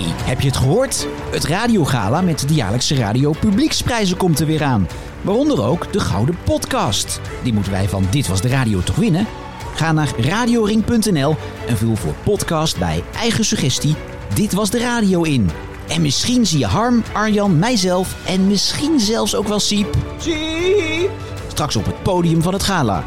hey, 0.00 0.26
heb 0.26 0.40
je 0.40 0.46
het 0.46 0.56
gehoord? 0.56 1.06
Het 1.30 1.44
radiogala 1.44 2.20
met 2.20 2.48
de 2.48 2.54
jaarlijkse 2.54 2.94
radio 2.94 3.32
publieksprijzen 3.40 4.16
komt 4.16 4.40
er 4.40 4.46
weer 4.46 4.62
aan. 4.62 4.88
Waaronder 5.22 5.62
ook 5.62 5.92
de 5.92 6.00
Gouden 6.00 6.38
Podcast. 6.44 7.20
Die 7.42 7.52
moeten 7.52 7.72
wij 7.72 7.88
van 7.88 8.06
Dit 8.10 8.28
Was 8.28 8.40
De 8.40 8.48
Radio 8.48 8.80
toch 8.80 8.96
winnen? 8.96 9.26
Ga 9.74 9.92
naar 9.92 10.12
radioring.nl 10.18 11.36
en 11.68 11.76
vul 11.76 11.96
voor 11.96 12.14
podcast 12.24 12.78
bij 12.78 13.04
eigen 13.14 13.44
suggestie 13.44 13.94
Dit 14.34 14.52
Was 14.52 14.70
De 14.70 14.78
Radio 14.78 15.22
in. 15.22 15.50
En 15.88 16.02
misschien 16.02 16.46
zie 16.46 16.58
je 16.58 16.66
Harm, 16.66 17.02
Arjan, 17.12 17.58
mijzelf 17.58 18.16
en 18.26 18.46
misschien 18.46 19.00
zelfs 19.00 19.34
ook 19.34 19.48
wel 19.48 19.60
Siep. 19.60 19.94
Siep! 20.18 21.10
Straks 21.48 21.76
op 21.76 21.84
het 21.84 22.02
podium 22.02 22.42
van 22.42 22.52
het 22.52 22.62
gala. 22.62 23.04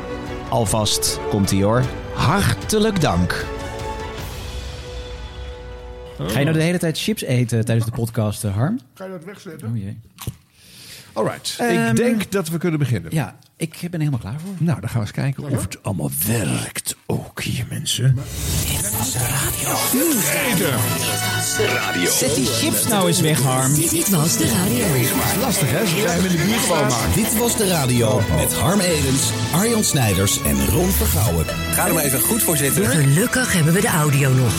Alvast 0.50 1.20
komt 1.30 1.52
ie 1.52 1.64
hoor. 1.64 1.84
Hartelijk 2.14 3.02
dank. 3.02 3.46
Ga 6.28 6.40
je 6.40 6.46
nou 6.46 6.58
de 6.58 6.64
hele 6.64 6.78
tijd 6.78 7.00
chips 7.00 7.22
eten 7.24 7.66
tijdens 7.66 7.86
de 7.86 7.92
podcast, 7.96 8.44
eh, 8.44 8.56
Harm? 8.56 8.80
Ga 8.94 9.06
je 9.06 9.12
dat 9.12 9.24
wegzetten? 9.24 9.68
Oh 9.68 9.78
jee. 9.78 10.00
Alright, 11.14 11.56
Ehm, 11.60 11.90
ik 11.90 11.96
denk 11.96 12.32
dat 12.32 12.50
we 12.50 12.58
kunnen 12.58 12.80
beginnen. 12.80 13.14
Ja, 13.14 13.36
ik 13.58 13.72
ben 13.82 13.92
er 13.92 13.98
helemaal 14.00 14.20
klaar 14.20 14.40
voor. 14.40 14.54
Nou, 14.58 14.80
dan 14.80 14.90
gaan 14.90 15.00
we 15.00 15.06
eens 15.08 15.16
kijken 15.16 15.44
of 15.44 15.62
het 15.62 15.84
allemaal 15.84 16.10
werkt. 16.28 16.96
Ook 17.06 17.42
hier, 17.42 17.66
mensen. 17.70 18.16
Zet 22.10 22.36
die 22.36 22.46
chips 22.46 22.88
nou 22.88 23.08
eens 23.08 23.22
weg, 23.22 23.42
Harm. 23.42 23.76
Dit 23.76 24.10
was 24.10 24.38
de 24.38 24.48
radio. 24.48 24.86
Lastig, 25.42 25.72
hè? 25.72 25.86
Ze 25.86 26.00
zijn 26.02 26.24
in 26.26 26.38
de 26.38 26.44
buurt 26.46 26.62
schoonmaken. 26.62 27.14
Dit 27.16 27.38
was 27.38 27.58
de 27.58 27.68
radio 27.68 28.22
met 28.36 28.54
Harm 28.54 28.80
Edens, 28.80 29.32
Arjan 29.54 29.84
Snijders 29.84 30.42
en 30.42 30.66
Ron 30.68 30.90
Vergouwen. 30.90 31.46
Ga 31.46 31.88
er 31.88 31.94
maar 31.94 32.04
even 32.04 32.20
goed 32.20 32.44
voor 32.44 32.58
zitten. 32.58 32.86
Gelukkig 32.86 33.54
hebben 33.54 33.74
we 33.74 33.82
de 33.82 33.88
audio 33.88 34.34
nog. 34.34 34.54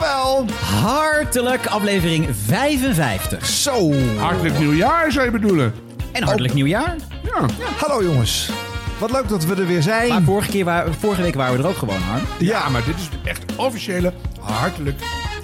Jawel! 0.00 0.44
Hartelijk 0.82 1.66
aflevering 1.66 2.28
55. 2.44 3.46
Zo. 3.46 3.92
Hartelijk 4.18 4.58
nieuwjaar 4.58 5.12
zou 5.12 5.24
je 5.24 5.30
bedoelen. 5.30 5.74
En 6.12 6.22
hartelijk 6.22 6.54
nieuwjaar. 6.54 6.96
Ja. 7.22 7.46
Hallo 7.76 8.02
jongens. 8.02 8.50
Wat 8.98 9.10
leuk 9.10 9.28
dat 9.28 9.44
we 9.44 9.54
er 9.54 9.66
weer 9.66 9.82
zijn. 9.82 10.08
Maar 10.08 10.22
vorige, 10.22 10.50
keer 10.50 10.64
wa- 10.64 10.84
vorige 10.98 11.22
week 11.22 11.34
waren 11.34 11.56
we 11.56 11.62
er 11.62 11.68
ook 11.68 11.76
gewoon, 11.76 12.00
Harm. 12.00 12.22
ja, 12.38 12.68
maar 12.68 12.84
dit 12.84 12.94
is 12.96 13.08
echt 13.24 13.44
officiële 13.56 14.12
hartelijk. 14.40 15.00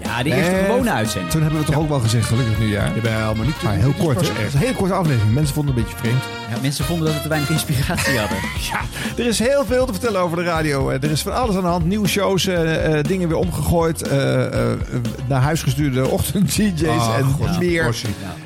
Ja, 0.06 0.22
de 0.22 0.34
eerste 0.34 0.50
Eh, 0.56 0.64
gewone 0.64 0.90
uitzending. 0.90 1.30
Toen 1.32 1.42
hebben 1.42 1.60
we 1.60 1.66
toch 1.66 1.76
ook 1.76 1.88
wel 1.88 2.00
gezegd, 2.00 2.26
gelukkig 2.26 2.58
nieuwjaar. 2.58 2.90
Jawel, 2.94 3.34
maar 3.34 3.46
niet 3.46 3.62
Maar 3.62 3.74
heel 3.74 3.92
kort. 3.98 4.16
Het 4.20 4.28
echt. 4.30 4.42
was 4.42 4.52
een 4.52 4.58
hele 4.58 4.74
korte 4.74 4.94
aflevering. 4.94 5.34
Mensen 5.34 5.54
vonden 5.54 5.74
het 5.74 5.84
een 5.84 5.90
beetje 5.90 6.06
vreemd. 6.08 6.22
Ja, 6.54 6.60
mensen 6.62 6.84
vonden 6.84 7.06
dat 7.06 7.14
we 7.16 7.22
te 7.22 7.28
weinig 7.28 7.50
inspiratie 7.50 8.18
hadden. 8.18 8.38
Ja, 8.70 8.80
er 9.16 9.26
is 9.26 9.38
heel 9.38 9.64
veel 9.66 9.86
te 9.86 9.92
vertellen 9.92 10.20
over 10.20 10.36
de 10.36 10.42
radio. 10.42 10.90
Eh, 10.90 11.02
Er 11.02 11.10
is 11.10 11.22
van 11.22 11.34
alles 11.34 11.56
aan 11.56 11.62
de 11.62 11.68
hand. 11.68 11.84
Nieuwe 11.84 12.08
shows, 12.08 12.46
eh, 12.46 12.98
eh, 12.98 13.04
dingen 13.04 13.28
weer 13.28 13.36
omgegooid. 13.36 14.02
eh, 14.08 14.44
eh, 14.70 14.78
naar 15.26 15.40
huis 15.42 15.62
gestuurde 15.62 16.06
ochtend-DJ's 16.08 16.82
Ah, 16.98 17.14
en 17.18 17.24
God, 17.24 17.58
meer. 17.58 17.94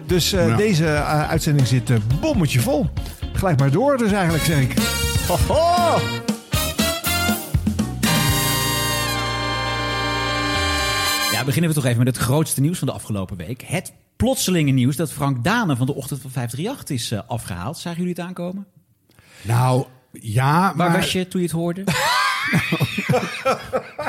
Dus 0.06 0.32
eh, 0.32 0.48
Ja. 0.48 0.56
deze 0.56 0.86
uitzending 1.28 1.66
zit 1.66 1.90
eh, 1.90 1.96
bommetje 2.20 2.60
vol. 2.60 2.86
Gelijk 3.32 3.58
maar 3.58 3.70
door 3.70 3.96
dus 3.96 4.12
eigenlijk, 4.12 4.44
zeg 4.44 4.60
ik. 4.60 4.74
Hoho! 5.28 5.98
Ja, 5.98 6.29
beginnen 11.50 11.70
we 11.74 11.80
toch 11.80 11.90
even 11.90 12.04
met 12.04 12.14
het 12.16 12.24
grootste 12.24 12.60
nieuws 12.60 12.78
van 12.78 12.88
de 12.88 12.94
afgelopen 12.94 13.36
week. 13.36 13.62
Het 13.62 13.92
plotselinge 14.16 14.70
nieuws 14.70 14.96
dat 14.96 15.12
Frank 15.12 15.44
Dane 15.44 15.76
van 15.76 15.86
de 15.86 15.94
Ochtend 15.94 16.20
van 16.20 16.30
538 16.30 16.96
is 16.96 17.10
eh, 17.10 17.20
afgehaald. 17.26 17.78
Zagen 17.78 17.98
jullie 17.98 18.14
het 18.16 18.24
aankomen? 18.26 18.66
Nou, 19.42 19.84
ja, 20.12 20.60
Waar 20.60 20.76
maar 20.76 20.92
was 20.92 21.12
je 21.12 21.28
toen 21.28 21.40
je 21.40 21.46
het 21.46 21.56
hoorde? 21.56 21.80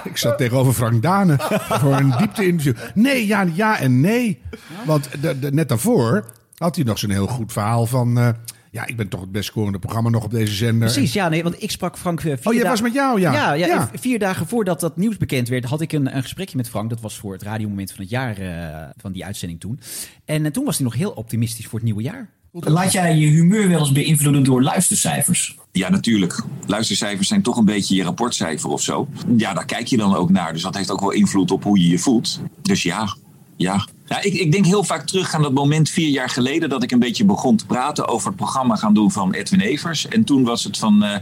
ik 0.03 0.17
zat 0.17 0.37
tegenover 0.37 0.73
Frank 0.73 1.01
Dane 1.01 1.35
voor 1.69 1.93
een 1.95 2.13
diepte-interview. 2.17 2.73
Nee, 2.93 3.27
ja, 3.27 3.45
ja 3.53 3.79
en 3.79 4.01
nee. 4.01 4.41
Want 4.85 5.21
de, 5.21 5.39
de- 5.39 5.51
net 5.51 5.69
daarvoor 5.69 6.31
had 6.57 6.75
hij 6.75 6.85
nog 6.85 6.99
zo'n 6.99 7.09
heel 7.09 7.27
goed 7.27 7.51
verhaal 7.51 7.85
van... 7.85 8.17
eh, 8.19 8.29
ja, 8.71 8.85
ik 8.85 8.97
ben 8.97 9.07
toch 9.07 9.21
het 9.21 9.31
best 9.31 9.45
scorende 9.45 9.79
programma 9.79 10.09
nog 10.09 10.23
op 10.23 10.31
deze 10.31 10.53
zender. 10.53 10.91
Precies, 10.91 11.13
ja, 11.13 11.29
nee, 11.29 11.43
want 11.43 11.63
ik 11.63 11.71
sprak 11.71 11.97
Frank 11.97 12.19
eh, 12.19 12.25
vier 12.25 12.47
Oh, 12.47 12.53
jij 12.53 12.63
was 12.63 12.81
met 12.81 12.93
jou, 12.93 13.19
ja. 13.19 13.33
Ja, 13.33 13.53
ja, 13.53 13.67
Ja. 13.67 13.89
vier 13.93 14.19
dagen 14.19 14.47
voordat 14.47 14.79
dat 14.79 14.97
nieuws 14.97 15.17
bekend 15.17 15.47
werd, 15.47 15.65
had 15.65 15.81
ik 15.81 15.91
een, 15.91 16.15
een 16.15 16.21
gesprekje 16.21 16.57
met 16.57 16.69
Frank. 16.69 16.89
Dat 16.89 17.01
was 17.01 17.17
voor 17.17 17.33
het 17.33 17.41
radiomoment 17.41 17.91
van 17.91 18.01
het 18.01 18.09
jaar, 18.09 18.37
eh, 18.37 18.89
van 18.97 19.11
die 19.11 19.25
uitzending 19.25 19.59
toen. 19.59 19.79
En 20.25 20.45
eh, 20.45 20.51
toen 20.51 20.65
was 20.65 20.75
hij 20.77 20.85
nog 20.85 20.95
heel 20.95 21.11
optimistisch 21.11 21.65
voor 21.65 21.73
het 21.73 21.83
nieuwe 21.83 22.01
jaar. 22.01 22.29
Laat 22.51 22.91
jij 22.91 23.15
je 23.17 23.27
humeur 23.27 23.67
wel 23.69 23.79
eens 23.79 23.91
beïnvloeden 23.91 24.43
door 24.43 24.63
luistercijfers? 24.63 25.57
Ja, 25.71 25.89
natuurlijk. 25.89 26.43
Luistercijfers 26.67 27.27
zijn 27.27 27.41
toch 27.41 27.57
een 27.57 27.65
beetje 27.65 27.95
je 27.95 28.03
rapportcijfer 28.03 28.69
of 28.69 28.81
zo. 28.81 29.07
Ja, 29.37 29.53
daar 29.53 29.65
kijk 29.65 29.87
je 29.87 29.97
dan 29.97 30.15
ook 30.15 30.29
naar. 30.29 30.53
Dus 30.53 30.61
dat 30.61 30.75
heeft 30.75 30.91
ook 30.91 30.99
wel 30.99 31.11
invloed 31.11 31.51
op 31.51 31.63
hoe 31.63 31.79
je 31.81 31.87
je 31.87 31.99
voelt. 31.99 32.39
Dus 32.61 32.83
ja, 32.83 33.15
ja. 33.61 33.85
ik, 34.21 34.33
ik 34.33 34.51
denk 34.51 34.65
heel 34.65 34.83
vaak 34.83 35.05
terug 35.07 35.33
aan 35.33 35.41
dat 35.41 35.53
moment 35.53 35.89
vier 35.89 36.09
jaar 36.09 36.29
geleden... 36.29 36.69
dat 36.69 36.83
ik 36.83 36.91
een 36.91 36.99
beetje 36.99 37.25
begon 37.25 37.55
te 37.55 37.65
praten 37.65 38.07
over 38.07 38.27
het 38.27 38.35
programma 38.35 38.75
gaan 38.75 38.93
doen 38.93 39.11
van 39.11 39.33
Edwin 39.33 39.59
Evers. 39.59 40.07
En 40.07 40.23
toen 40.23 40.43
was 40.43 40.63
het 40.63 40.77
van... 40.77 41.03
eh, 41.03 41.17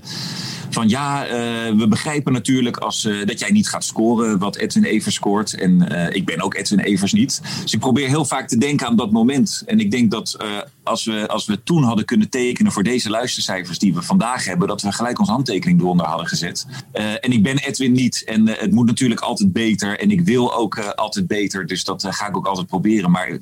van 0.79 0.89
ja, 0.89 1.25
eh, 1.25 1.75
we 1.75 1.87
begrijpen 1.87 2.33
natuurlijk 2.33 2.77
als, 2.77 3.05
eh, 3.05 3.25
dat 3.25 3.39
jij 3.39 3.51
niet 3.51 3.69
gaat 3.69 3.83
scoren 3.83 4.37
wat 4.37 4.55
Edwin 4.55 4.83
Evers 4.83 5.15
scoort. 5.15 5.53
En 5.53 5.89
eh, 5.89 6.15
ik 6.15 6.25
ben 6.25 6.41
ook 6.41 6.55
Edwin 6.55 6.79
Evers 6.79 7.13
niet. 7.13 7.41
Dus 7.61 7.73
ik 7.73 7.79
probeer 7.79 8.07
heel 8.07 8.25
vaak 8.25 8.47
te 8.47 8.57
denken 8.57 8.87
aan 8.87 8.95
dat 8.95 9.11
moment. 9.11 9.63
En 9.65 9.79
ik 9.79 9.91
denk 9.91 10.11
dat 10.11 10.37
als, 10.83 11.05
we, 11.05 11.27
als 11.27 11.45
we 11.45 11.63
toen 11.63 11.83
hadden 11.83 12.05
kunnen 12.05 12.29
tekenen 12.29 12.71
voor 12.71 12.83
deze 12.83 13.09
luistercijfers 13.09 13.79
die 13.79 13.93
we 13.93 14.01
vandaag 14.01 14.45
hebben, 14.45 14.67
dat 14.67 14.81
we 14.81 14.91
gelijk 14.91 15.19
onze 15.19 15.31
handtekening 15.31 15.79
eronder 15.79 16.05
hadden 16.05 16.27
gezet. 16.27 16.65
En 16.91 17.31
ik 17.31 17.43
ben 17.43 17.57
Edwin 17.57 17.91
niet. 17.91 18.23
En 18.25 18.47
het 18.47 18.71
moet 18.71 18.85
natuurlijk 18.85 19.21
altijd 19.21 19.53
beter. 19.53 19.99
En 19.99 20.11
ik 20.11 20.21
wil 20.21 20.55
ook 20.55 20.79
altijd 20.79 21.27
beter. 21.27 21.65
Dus 21.65 21.83
dat 21.83 22.05
ga 22.09 22.27
ik 22.27 22.37
ook 22.37 22.47
altijd 22.47 22.67
proberen. 22.67 23.11
Maar 23.11 23.37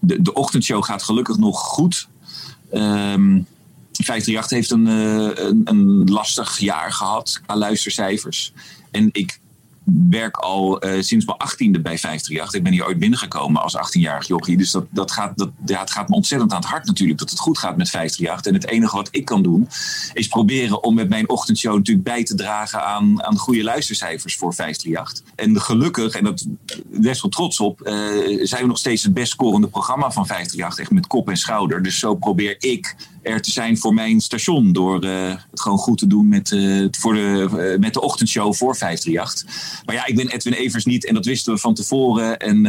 de, 0.00 0.22
de 0.22 0.32
ochtendshow 0.32 0.84
gaat 0.84 1.02
gelukkig 1.02 1.36
nog 1.36 1.58
goed. 1.58 2.08
Ehm 2.70 3.38
538 4.04 4.50
heeft 4.50 4.70
een, 4.70 4.86
eh, 4.86 5.44
een, 5.46 5.60
een 5.64 6.10
lastig 6.10 6.58
jaar 6.58 6.92
gehad 6.92 7.40
qua 7.46 7.56
luistercijfers. 7.56 8.52
En 8.90 9.08
ik 9.12 9.40
werk 10.10 10.36
al 10.36 10.80
eh, 10.80 11.02
sinds 11.02 11.24
mijn 11.24 11.38
achttiende 11.38 11.80
bij 11.80 11.98
538. 11.98 12.54
Ik 12.54 12.62
ben 12.62 12.72
hier 12.72 12.86
ooit 12.86 12.98
binnengekomen 12.98 13.62
als 13.62 13.76
18-jarig 13.76 14.26
jochie. 14.26 14.56
Dus 14.56 14.70
dat, 14.70 14.86
dat 14.90 15.10
gaat, 15.10 15.38
dat, 15.38 15.50
ja, 15.66 15.80
het 15.80 15.90
gaat 15.90 16.08
me 16.08 16.14
ontzettend 16.14 16.52
aan 16.52 16.60
het 16.60 16.68
hart 16.68 16.86
natuurlijk 16.86 17.18
dat 17.18 17.30
het 17.30 17.38
goed 17.38 17.58
gaat 17.58 17.76
met 17.76 17.90
538. 17.90 18.52
En 18.52 18.60
het 18.60 18.70
enige 18.70 18.96
wat 18.96 19.08
ik 19.10 19.24
kan 19.24 19.42
doen 19.42 19.68
is 20.12 20.28
proberen 20.28 20.82
om 20.82 20.94
met 20.94 21.08
mijn 21.08 21.28
ochtendshow 21.28 21.76
natuurlijk 21.76 22.06
bij 22.06 22.24
te 22.24 22.34
dragen 22.34 22.84
aan, 22.84 23.22
aan 23.22 23.38
goede 23.38 23.62
luistercijfers 23.62 24.36
voor 24.36 24.54
538. 24.54 25.34
En 25.34 25.60
gelukkig, 25.60 26.14
en 26.14 26.24
dat 26.24 26.46
best 26.86 27.22
wel 27.22 27.30
trots 27.30 27.60
op, 27.60 27.80
eh, 27.80 27.94
zijn 28.42 28.62
we 28.62 28.68
nog 28.68 28.78
steeds 28.78 29.02
het 29.02 29.14
best 29.14 29.32
scorende 29.32 29.68
programma 29.68 30.10
van 30.10 30.26
538. 30.26 30.78
Echt 30.78 30.90
met 30.90 31.06
kop 31.06 31.28
en 31.28 31.36
schouder. 31.36 31.82
Dus 31.82 31.98
zo 31.98 32.14
probeer 32.14 32.56
ik 32.58 32.96
er 33.26 33.40
te 33.40 33.50
zijn 33.50 33.78
voor 33.78 33.94
mijn 33.94 34.20
station. 34.20 34.72
Door 34.72 35.00
eh, 35.00 35.28
het 35.50 35.60
gewoon 35.60 35.78
goed 35.78 35.98
te 35.98 36.06
doen 36.06 36.28
met, 36.28 36.52
eh, 36.52 36.86
voor 36.90 37.14
de, 37.14 37.48
eh, 37.50 37.78
met 37.78 37.94
de 37.94 38.00
ochtendshow 38.00 38.54
voor 38.54 38.76
538. 38.76 39.82
Maar 39.84 39.94
ja, 39.94 40.06
ik 40.06 40.16
ben 40.16 40.28
Edwin 40.28 40.52
Evers 40.52 40.84
niet 40.84 41.06
en 41.06 41.14
dat 41.14 41.24
wisten 41.24 41.52
we 41.52 41.58
van 41.58 41.74
tevoren. 41.74 42.38
En 42.38 42.66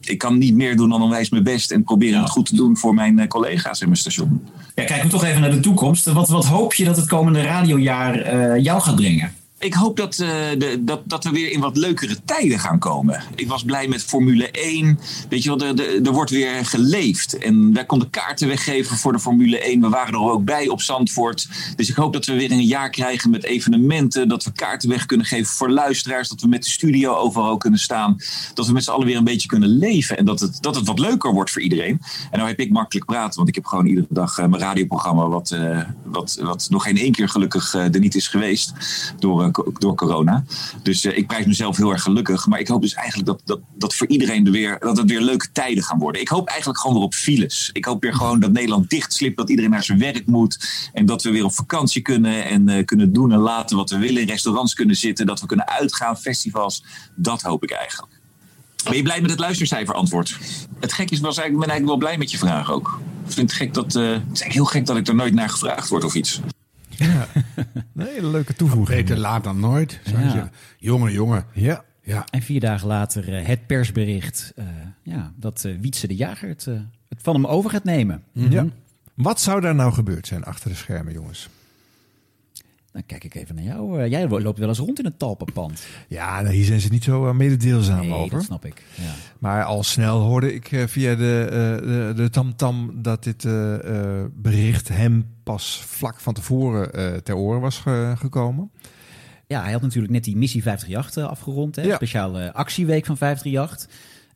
ik 0.00 0.18
kan 0.18 0.38
niet 0.38 0.54
meer 0.54 0.76
doen 0.76 0.88
dan 0.88 1.02
onwijs 1.02 1.30
mijn 1.30 1.42
best. 1.42 1.70
En 1.70 1.84
proberen 1.84 2.20
het 2.20 2.30
goed 2.30 2.46
te 2.46 2.56
doen 2.56 2.76
voor 2.76 2.94
mijn 2.94 3.28
collega's 3.28 3.80
in 3.80 3.86
mijn 3.86 3.98
station. 3.98 4.42
Ja, 4.74 4.84
kijken 4.84 5.04
we 5.04 5.12
toch 5.12 5.24
even 5.24 5.40
naar 5.40 5.50
de 5.50 5.60
toekomst. 5.60 6.04
Wat, 6.04 6.28
wat 6.28 6.46
hoop 6.46 6.74
je 6.74 6.84
dat 6.84 6.96
het 6.96 7.06
komende 7.06 7.42
radiojaar 7.42 8.60
jou 8.60 8.80
gaat 8.80 8.96
brengen? 8.96 9.32
Ik 9.64 9.74
hoop 9.74 9.96
dat, 9.96 10.18
eh, 10.18 10.28
de, 10.58 10.78
dat, 10.80 11.00
dat 11.04 11.24
we 11.24 11.30
weer 11.30 11.50
in 11.50 11.60
wat 11.60 11.76
leukere 11.76 12.16
tijden 12.24 12.58
gaan 12.58 12.78
komen. 12.78 13.22
Ik 13.34 13.48
was 13.48 13.64
blij 13.64 13.88
met 13.88 14.04
Formule 14.04 14.50
1. 14.50 14.98
Weet 15.28 15.42
je 15.42 15.56
wel, 15.56 15.76
er, 15.76 16.12
wordt 16.12 16.30
weer 16.30 16.66
geleefd. 16.66 17.38
En 17.38 17.72
wij 17.72 17.84
konden 17.84 18.10
kaarten 18.10 18.48
weggeven 18.48 18.96
voor 18.96 19.12
de 19.12 19.18
Formule 19.18 19.60
1. 19.60 19.80
We 19.80 19.88
waren 19.88 20.14
er 20.14 20.20
ook 20.20 20.44
bij 20.44 20.68
op 20.68 20.80
Zandvoort. 20.80 21.48
Dus 21.76 21.88
ik 21.88 21.94
hoop 21.94 22.12
dat 22.12 22.26
we 22.26 22.34
weer 22.34 22.50
een 22.50 22.64
jaar 22.64 22.90
krijgen 22.90 23.30
met 23.30 23.44
evenementen. 23.44 24.28
Dat 24.28 24.44
we 24.44 24.52
kaarten 24.52 24.88
weg 24.88 25.06
kunnen 25.06 25.26
geven 25.26 25.54
voor 25.54 25.70
luisteraars. 25.70 26.28
Dat 26.28 26.40
we 26.40 26.48
met 26.48 26.64
de 26.64 26.70
studio 26.70 27.14
overal 27.14 27.56
kunnen 27.56 27.80
staan. 27.80 28.16
Dat 28.54 28.66
we 28.66 28.72
met 28.72 28.84
z'n 28.84 28.90
allen 28.90 29.06
weer 29.06 29.16
een 29.16 29.24
beetje 29.24 29.48
kunnen 29.48 29.68
leven. 29.68 30.18
En 30.18 30.24
dat 30.24 30.40
het, 30.40 30.58
dat 30.60 30.74
het 30.74 30.86
wat 30.86 30.98
leuker 30.98 31.32
wordt 31.32 31.50
voor 31.50 31.62
iedereen. 31.62 32.00
En 32.30 32.38
nou 32.38 32.48
heb 32.48 32.58
ik 32.58 32.70
makkelijk 32.70 33.06
praten. 33.06 33.36
Want 33.36 33.48
ik 33.48 33.54
heb 33.54 33.66
gewoon 33.66 33.86
iedere 33.86 34.06
dag 34.10 34.38
eh, 34.38 34.46
mijn 34.46 34.62
radioprogramma. 34.62 35.28
Wat, 35.28 35.50
eh, 35.50 35.80
wat, 36.02 36.38
wat 36.42 36.66
nog 36.70 36.82
geen 36.82 36.98
één 36.98 37.12
keer 37.12 37.28
gelukkig 37.28 37.74
er 37.74 37.98
niet 37.98 38.14
is 38.14 38.28
geweest. 38.28 38.72
Door 39.18 39.52
door 39.78 39.94
corona. 39.94 40.44
Dus 40.82 41.04
eh, 41.04 41.16
ik 41.16 41.26
prijs 41.26 41.46
mezelf 41.46 41.76
heel 41.76 41.90
erg 41.90 42.02
gelukkig. 42.02 42.46
Maar 42.46 42.60
ik 42.60 42.68
hoop 42.68 42.82
dus 42.82 42.94
eigenlijk 42.94 43.26
dat, 43.26 43.40
dat, 43.44 43.60
dat 43.74 43.94
voor 43.94 44.06
iedereen 44.06 44.46
er 44.46 44.52
weer, 44.52 44.78
dat 44.78 44.96
het 44.96 45.10
weer 45.10 45.20
leuke 45.20 45.52
tijden 45.52 45.84
gaan 45.84 45.98
worden. 45.98 46.20
Ik 46.20 46.28
hoop 46.28 46.48
eigenlijk 46.48 46.78
gewoon 46.78 46.96
weer 46.96 47.04
op 47.04 47.14
files. 47.14 47.70
Ik 47.72 47.84
hoop 47.84 48.02
weer 48.02 48.14
gewoon 48.14 48.40
dat 48.40 48.52
Nederland 48.52 48.90
dichtslipt. 48.90 49.36
Dat 49.36 49.50
iedereen 49.50 49.70
naar 49.70 49.84
zijn 49.84 49.98
werk 49.98 50.26
moet. 50.26 50.88
En 50.92 51.06
dat 51.06 51.22
we 51.22 51.30
weer 51.30 51.44
op 51.44 51.52
vakantie 51.52 52.02
kunnen. 52.02 52.44
En 52.44 52.68
eh, 52.68 52.84
kunnen 52.84 53.12
doen 53.12 53.32
en 53.32 53.38
laten 53.38 53.76
wat 53.76 53.90
we 53.90 53.98
willen. 53.98 54.22
In 54.22 54.28
restaurants 54.28 54.74
kunnen 54.74 54.96
zitten. 54.96 55.26
Dat 55.26 55.40
we 55.40 55.46
kunnen 55.46 55.68
uitgaan. 55.68 56.16
Festivals. 56.16 56.84
Dat 57.16 57.42
hoop 57.42 57.62
ik 57.62 57.70
eigenlijk. 57.70 58.12
Ben 58.84 58.96
je 58.96 59.02
blij 59.02 59.20
met 59.20 59.30
het 59.30 59.40
luistercijfer 59.40 59.94
antwoord? 59.94 60.38
Het 60.80 60.92
gek 60.92 61.10
is, 61.10 61.20
was 61.20 61.36
eigenlijk, 61.36 61.66
ben 61.66 61.74
eigenlijk 61.74 61.86
wel 61.86 62.08
blij 62.08 62.18
met 62.18 62.30
je 62.30 62.38
vraag 62.38 62.70
ook. 62.70 63.00
Ik 63.26 63.32
vind 63.32 63.50
het 63.50 63.58
gek 63.58 63.74
dat, 63.74 63.94
eh, 63.94 64.10
het 64.10 64.22
is 64.32 64.42
heel 64.42 64.64
gek 64.64 64.86
dat 64.86 64.96
ik 64.96 65.08
er 65.08 65.14
nooit 65.14 65.34
naar 65.34 65.48
gevraagd 65.48 65.88
word 65.88 66.04
of 66.04 66.14
iets. 66.14 66.40
Nee, 67.92 68.18
een 68.18 68.30
leuke 68.30 68.54
toevoeging. 68.54 68.98
Beter 68.98 69.18
laat 69.18 69.44
dan 69.44 69.60
nooit, 69.60 70.00
zou 70.04 70.18
je 70.18 70.24
Ja. 70.24 70.30
zeggen. 70.30 70.50
Jongen, 70.78 71.12
jongen. 71.12 71.44
Ja. 71.52 71.84
Ja. 72.02 72.24
En 72.30 72.42
vier 72.42 72.60
dagen 72.60 72.86
later 72.88 73.34
eh, 73.34 73.46
het 73.46 73.66
persbericht 73.66 74.52
eh, 74.56 74.64
ja, 75.02 75.32
dat 75.36 75.64
eh 75.64 75.72
Wietse 75.80 76.06
de 76.06 76.14
Jager 76.16 76.48
het, 76.48 76.64
het 77.08 77.18
van 77.22 77.34
hem 77.34 77.46
over 77.46 77.70
gaat 77.70 77.84
nemen. 77.84 78.22
Ja. 78.32 78.66
Wat 79.14 79.40
zou 79.40 79.60
daar 79.60 79.74
nou 79.74 79.92
gebeurd 79.92 80.26
zijn 80.26 80.44
achter 80.44 80.68
de 80.70 80.76
schermen, 80.76 81.12
jongens? 81.12 81.48
Dan 82.94 83.06
kijk 83.06 83.24
ik 83.24 83.34
even 83.34 83.54
naar 83.54 83.64
jou. 83.64 84.00
Eh, 84.02 84.10
jij 84.10 84.28
loopt 84.28 84.58
wel 84.58 84.68
eens 84.68 84.78
rond 84.78 84.98
in 84.98 85.04
het 85.04 85.18
talpenpand. 85.18 85.86
Ja, 86.08 86.40
nou, 86.40 86.54
hier 86.54 86.64
zijn 86.64 86.80
ze 86.80 86.88
niet 86.88 87.04
zo 87.04 87.26
eh, 87.28 87.34
mededeelzaam 87.34 88.00
Nee, 88.00 88.12
over. 88.12 88.30
dat 88.36 88.42
snap 88.44 88.64
ik. 88.64 88.82
Ja. 88.94 89.12
Maar 89.38 89.64
al 89.64 89.82
snel 89.82 90.20
hoorde 90.20 90.54
ik 90.54 90.72
eh, 90.72 90.86
via 90.86 91.14
de, 91.14 91.46
eh, 91.50 91.86
de, 91.88 92.12
de 92.16 92.30
tamtam 92.30 93.02
dat 93.02 93.24
dit 93.24 93.42
bericht 94.42 94.88
hem 94.88 95.26
pas 95.42 95.82
vlak 95.86 96.20
van 96.20 96.34
tevoren 96.34 97.22
ter 97.24 97.34
oren 97.36 97.60
was 97.60 97.78
ge- 97.78 98.14
gekomen. 98.16 98.70
ja, 99.46 99.62
hij 99.62 99.72
had 99.72 99.82
natuurlijk 99.82 100.12
net 100.12 100.24
die 100.24 100.36
missie 100.36 100.62
538 100.62 101.22
eh, 101.24 101.30
afgerond. 101.30 101.76
Hè? 101.76 101.82
Ja. 101.82 101.94
Speciale 101.94 102.52
actieweek 102.52 103.06
van 103.06 103.16
538. 103.16 103.88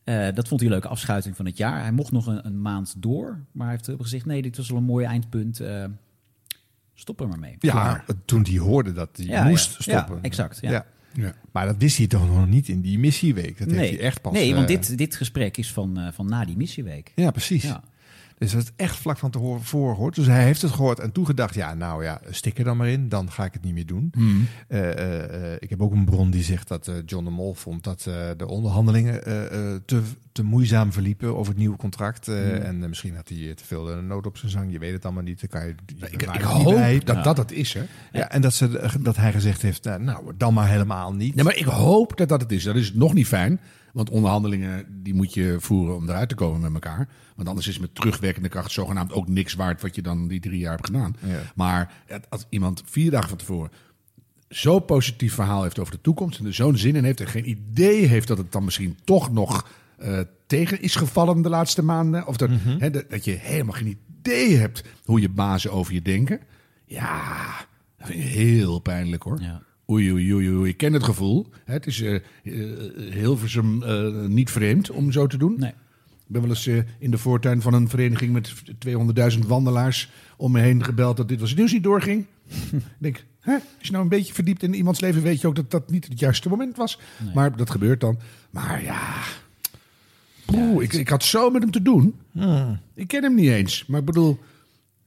Eh, 0.04 0.34
dat 0.34 0.48
vond 0.48 0.60
hij 0.60 0.68
een 0.68 0.74
leuke 0.74 0.88
afschuiting 0.88 1.36
van 1.36 1.46
het 1.46 1.56
jaar. 1.56 1.80
Hij 1.82 1.92
mocht 1.92 2.12
nog 2.12 2.26
een, 2.26 2.46
een 2.46 2.60
maand 2.62 2.94
door. 2.98 3.38
Maar 3.52 3.66
hij 3.68 3.78
heeft 3.86 4.00
gezegd, 4.02 4.26
nee, 4.26 4.42
dit 4.42 4.56
was 4.56 4.68
wel 4.68 4.78
een 4.78 4.84
mooi 4.84 5.04
eindpunt. 5.06 5.60
Eh, 5.60 5.84
stop 7.00 7.20
er 7.20 7.28
maar 7.28 7.38
mee. 7.38 7.56
Ja, 7.58 8.04
toen 8.24 8.42
hij 8.48 8.58
hoorde 8.58 8.92
dat 8.92 9.08
hij 9.12 9.26
Ja, 9.26 9.44
moest 9.44 9.84
ja. 9.84 9.92
Ja, 9.92 10.02
stoppen. 10.02 10.22
exact, 10.22 10.58
ja. 10.60 10.86
Ja. 11.12 11.34
Maar 11.52 11.66
dat 11.66 11.76
wist 11.78 11.96
hij 11.98 12.06
toch 12.06 12.26
nog 12.26 12.46
niet 12.48 12.68
in 12.68 12.80
die 12.80 12.98
missieweek. 12.98 13.58
Dat 13.58 13.70
heeft 13.70 13.90
hij 13.90 14.00
echt 14.00 14.20
pas... 14.20 14.32
nee, 14.32 14.54
want 14.54 14.70
eh, 14.70 14.76
dit, 14.80 14.98
dit 14.98 15.16
gesprek 15.16 15.56
is 15.56 15.72
van, 15.72 15.98
eh, 15.98 16.12
van 16.12 16.26
na 16.26 16.44
die 16.44 16.56
missieweek. 16.56 17.12
Ja, 17.14 17.30
precies. 17.30 17.62
Ja. 17.62 17.82
Dus 18.38 18.52
dat 18.52 18.62
is 18.62 18.70
echt 18.76 18.96
vlak 18.96 19.18
van 19.18 19.30
tevoren 19.30 19.64
gehoord. 19.66 20.14
Dus 20.14 20.26
hij 20.26 20.44
heeft 20.44 20.62
het 20.62 20.70
gehoord 20.70 20.98
en 21.00 21.12
toen 21.12 21.26
gedacht, 21.26 21.54
ja, 21.54 21.74
nou 21.74 22.04
ja, 22.04 22.20
stik 22.30 22.58
er 22.58 22.64
dan 22.64 22.76
maar 22.76 22.88
in. 22.88 23.08
Dan 23.08 23.30
ga 23.30 23.44
ik 23.44 23.52
het 23.52 23.62
niet 23.64 23.74
meer 23.74 23.86
doen. 23.86 24.12
Eh, 24.68 24.90
eh, 24.90 25.52
eh, 25.52 25.56
ik 25.58 25.70
heb 25.70 25.82
ook 25.82 25.92
een 25.92 26.04
bron 26.04 26.30
die 26.30 26.42
zegt 26.42 26.68
dat 26.68 26.90
John 27.06 27.24
de 27.24 27.30
Mol 27.30 27.54
vond 27.54 27.84
dat 27.84 28.02
de 28.36 28.46
onderhandelingen 28.46 29.22
te, 29.84 30.00
te 30.32 30.42
moeizaam 30.42 30.92
verliepen 30.92 31.36
over 31.36 31.48
het 31.48 31.56
nieuwe 31.58 31.76
contract. 31.76 32.28
eh, 32.28 32.66
En 32.68 32.78
misschien 32.88 33.16
had 33.16 33.28
hij 33.28 33.54
te 33.54 33.64
veel 33.64 33.84
nood 34.02 34.26
op 34.26 34.36
zijn 34.36 34.50
zang. 34.50 34.72
Je 34.72 34.78
weet 34.78 34.92
het 34.92 35.04
allemaal 35.04 35.22
niet. 35.22 35.40
Dan 35.40 35.48
kan 35.48 35.66
je, 35.68 35.74
je 35.86 36.06
Ik, 36.06 36.22
ik 36.22 36.26
bij. 36.26 36.42
hoop 36.42 37.06
dat 37.06 37.24
dat 37.24 37.36
het 37.36 37.52
is, 37.52 37.72
hè? 37.72 37.82
Ja, 38.12 38.30
en 38.30 38.40
dat, 38.40 38.54
ze, 38.54 38.90
dat 39.00 39.16
hij 39.16 39.32
gezegd 39.32 39.62
heeft, 39.62 39.84
nou, 39.84 40.02
nou, 40.02 40.32
dan 40.36 40.54
maar 40.54 40.68
helemaal 40.68 41.14
niet. 41.14 41.34
Nee, 41.34 41.44
maar 41.44 41.56
ik 41.56 41.64
hoop 41.64 42.16
dat 42.16 42.28
dat 42.28 42.40
het 42.40 42.52
is. 42.52 42.62
Dat 42.64 42.76
is 42.76 42.92
nog 42.92 43.14
niet 43.14 43.26
fijn. 43.26 43.60
Want 43.92 44.10
onderhandelingen 44.10 45.02
die 45.02 45.14
moet 45.14 45.34
je 45.34 45.56
voeren 45.58 45.96
om 45.96 46.08
eruit 46.08 46.28
te 46.28 46.34
komen 46.34 46.60
met 46.60 46.72
elkaar. 46.72 47.08
Want 47.36 47.48
anders 47.48 47.68
is 47.68 47.78
met 47.78 47.94
terugwerkende 47.94 48.48
kracht 48.48 48.70
zogenaamd 48.70 49.12
ook 49.12 49.28
niks 49.28 49.54
waard 49.54 49.82
wat 49.82 49.94
je 49.94 50.02
dan 50.02 50.28
die 50.28 50.40
drie 50.40 50.58
jaar 50.58 50.74
hebt 50.74 50.86
gedaan. 50.86 51.16
Ja. 51.26 51.40
Maar 51.54 51.92
als 52.28 52.46
iemand 52.48 52.82
vier 52.86 53.10
dagen 53.10 53.28
van 53.28 53.38
tevoren 53.38 53.70
zo'n 54.48 54.84
positief 54.84 55.34
verhaal 55.34 55.62
heeft 55.62 55.78
over 55.78 55.92
de 55.92 56.00
toekomst 56.00 56.38
en 56.38 56.46
er 56.46 56.54
zo'n 56.54 56.76
zin 56.76 56.96
in 56.96 57.04
heeft 57.04 57.20
en 57.20 57.26
geen 57.26 57.48
idee 57.48 58.06
heeft 58.06 58.28
dat 58.28 58.38
het 58.38 58.52
dan 58.52 58.64
misschien 58.64 58.98
toch 59.04 59.32
nog 59.32 59.68
eh, 59.98 60.20
tegen 60.46 60.82
is 60.82 60.94
gevallen 60.94 61.42
de 61.42 61.48
laatste 61.48 61.82
maanden. 61.82 62.26
Of 62.26 62.36
dat, 62.36 62.50
hè, 62.78 62.90
dat, 62.90 63.10
dat 63.10 63.24
je 63.24 63.32
helemaal 63.32 63.74
geen 63.74 63.98
idee 64.20 64.56
hebt 64.56 64.84
hoe 65.04 65.20
je 65.20 65.28
bazen 65.28 65.72
over 65.72 65.94
je 65.94 66.02
denken. 66.02 66.40
Ja, 66.84 67.66
dat 67.96 68.06
vind 68.06 68.24
ik 68.24 68.30
heel 68.30 68.78
pijnlijk 68.78 69.22
hoor. 69.22 69.40
Ja. 69.40 69.62
Oei, 69.90 70.12
oei, 70.12 70.34
oei, 70.34 70.50
oei. 70.50 70.70
Ik 70.70 70.76
ken 70.76 70.92
het 70.92 71.02
gevoel. 71.02 71.46
Het 71.64 71.86
is 71.86 72.00
eh 72.00 72.14
eh, 72.14 72.22
Hilversum 73.12 73.82
eh, 73.82 74.24
niet 74.26 74.50
vreemd 74.50 74.90
om 74.90 75.12
zo 75.12 75.26
te 75.26 75.36
doen. 75.36 75.54
Nee. 75.58 75.70
Ik 75.70 76.34
ben 76.34 76.40
wel 76.40 76.50
eens 76.50 76.66
in 76.98 77.10
de 77.10 77.18
voortuin 77.18 77.62
van 77.62 77.74
een 77.74 77.88
vereniging 77.88 78.32
met 78.32 78.52
200.000 79.38 79.38
wandelaars 79.46 80.10
om 80.36 80.52
me 80.52 80.60
heen 80.60 80.84
gebeld 80.84 81.16
dat 81.16 81.28
dit 81.28 81.40
was 81.40 81.48
het 81.48 81.58
nieuws 81.58 81.72
niet 81.72 81.82
doorging. 81.82 82.26
ik 82.72 82.82
denk, 82.98 83.24
hè, 83.40 83.52
als 83.52 83.86
je 83.86 83.90
nou 83.90 84.02
een 84.02 84.08
beetje 84.08 84.34
verdiept 84.34 84.62
in 84.62 84.74
iemands 84.74 85.00
leven, 85.00 85.22
weet 85.22 85.40
je 85.40 85.46
ook 85.46 85.56
dat 85.56 85.70
dat 85.70 85.90
niet 85.90 86.08
het 86.08 86.20
juiste 86.20 86.48
moment 86.48 86.76
was. 86.76 87.00
Maar 87.34 87.56
dat 87.56 87.70
gebeurt 87.70 88.00
dan. 88.00 88.18
Maar 88.50 88.82
ja, 88.82 89.22
Poeh, 90.44 90.82
ik, 90.82 90.92
ik 90.92 91.08
had 91.08 91.24
zo 91.24 91.50
met 91.50 91.62
hem 91.62 91.70
te 91.70 91.82
doen. 91.82 92.14
Ik 92.94 93.08
ken 93.08 93.22
hem 93.22 93.34
niet 93.34 93.50
eens. 93.50 93.86
Maar 93.86 94.00
ik 94.00 94.06
bedoel, 94.06 94.38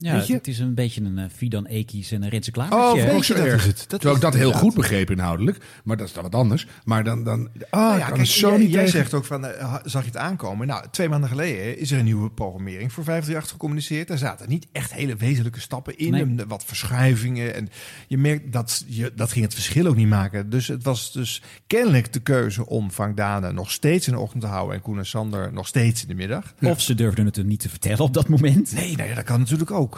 Ja, 0.01 0.13
Weet 0.15 0.27
je? 0.27 0.33
het 0.33 0.48
is 0.48 0.59
een 0.59 0.74
beetje 0.74 1.01
een 1.01 1.18
eh, 1.18 1.25
Fidan 1.36 1.65
Ekies 1.65 2.12
en 2.12 2.24
een 2.24 2.30
Renze 2.30 2.51
Oh, 2.69 2.95
je, 2.95 3.24
zo 3.24 3.33
dat 3.33 3.45
erg. 3.45 3.62
is 3.62 3.68
het. 3.68 3.77
Dat 3.77 3.88
Terwijl 3.89 4.15
ik 4.15 4.24
is 4.24 4.30
dat 4.30 4.33
heel 4.33 4.51
goed 4.51 4.74
begreep 4.74 5.12
inhoudelijk. 5.12 5.57
Maar 5.83 5.98
dat 5.98 6.07
is 6.07 6.13
dan 6.13 6.24
wat 6.24 6.36
anders. 6.36 6.68
Maar 6.83 7.03
dan... 7.03 7.24
dan 7.24 7.50
ah, 7.69 7.80
Nou 7.80 7.94
ik 7.94 8.00
ja, 8.00 8.06
kan 8.07 8.15
kijk, 8.15 8.27
zo 8.27 8.50
jij, 8.50 8.57
niet 8.57 8.71
jij 8.71 8.88
zegt 8.88 9.13
ook 9.13 9.25
van, 9.25 9.45
eh, 9.45 9.75
zag 9.83 10.01
je 10.01 10.07
het 10.07 10.18
aankomen? 10.18 10.68
Nou, 10.68 10.86
twee 10.92 11.09
maanden 11.09 11.30
geleden 11.30 11.77
is 11.77 11.92
er 11.92 12.00
een 12.00 12.06
nieuwe 12.06 12.31
programmering 12.31 12.94
voor 12.94 13.03
538 13.03 13.51
gecommuniceerd. 13.51 14.07
Daar 14.07 14.18
zaten 14.18 14.50
niet 14.50 14.68
echt 14.71 14.94
hele 14.94 15.15
wezenlijke 15.15 15.59
stappen 15.59 15.98
in. 15.98 16.12
Nee. 16.12 16.21
en 16.21 16.48
Wat 16.48 16.63
verschuivingen. 16.65 17.56
En 17.56 17.69
je 18.07 18.18
merkt 18.18 18.53
dat 18.53 18.83
je, 18.88 19.12
dat 19.15 19.31
ging 19.31 19.45
het 19.45 19.53
verschil 19.53 19.86
ook 19.86 19.95
niet 19.95 20.07
maken. 20.07 20.50
Dus 20.50 20.68
het 20.68 20.83
was 20.83 21.12
dus 21.12 21.42
kennelijk 21.68 22.13
de 22.13 22.19
keuze 22.21 22.65
om 22.68 22.92
Frank 22.92 23.18
Dane 23.18 23.51
nog 23.51 23.71
steeds 23.71 24.07
in 24.07 24.13
de 24.13 24.19
ochtend 24.19 24.42
te 24.42 24.50
houden. 24.50 24.75
En 24.75 24.81
Koen 24.81 24.98
en 24.98 25.06
Sander 25.06 25.53
nog 25.53 25.68
steeds 25.68 26.01
in 26.01 26.07
de 26.07 26.13
middag. 26.13 26.53
Of 26.62 26.81
ze 26.81 26.95
durfden 26.95 27.25
het 27.25 27.36
hem 27.36 27.48
niet 27.48 27.59
te 27.59 27.69
vertellen 27.69 28.00
op 28.00 28.13
dat 28.13 28.27
moment. 28.30 28.71
Nee, 28.74 28.95
nou 28.95 29.09
ja, 29.09 29.15
dat 29.15 29.24
kan 29.24 29.39
natuurlijk 29.39 29.71
ook. 29.71 29.90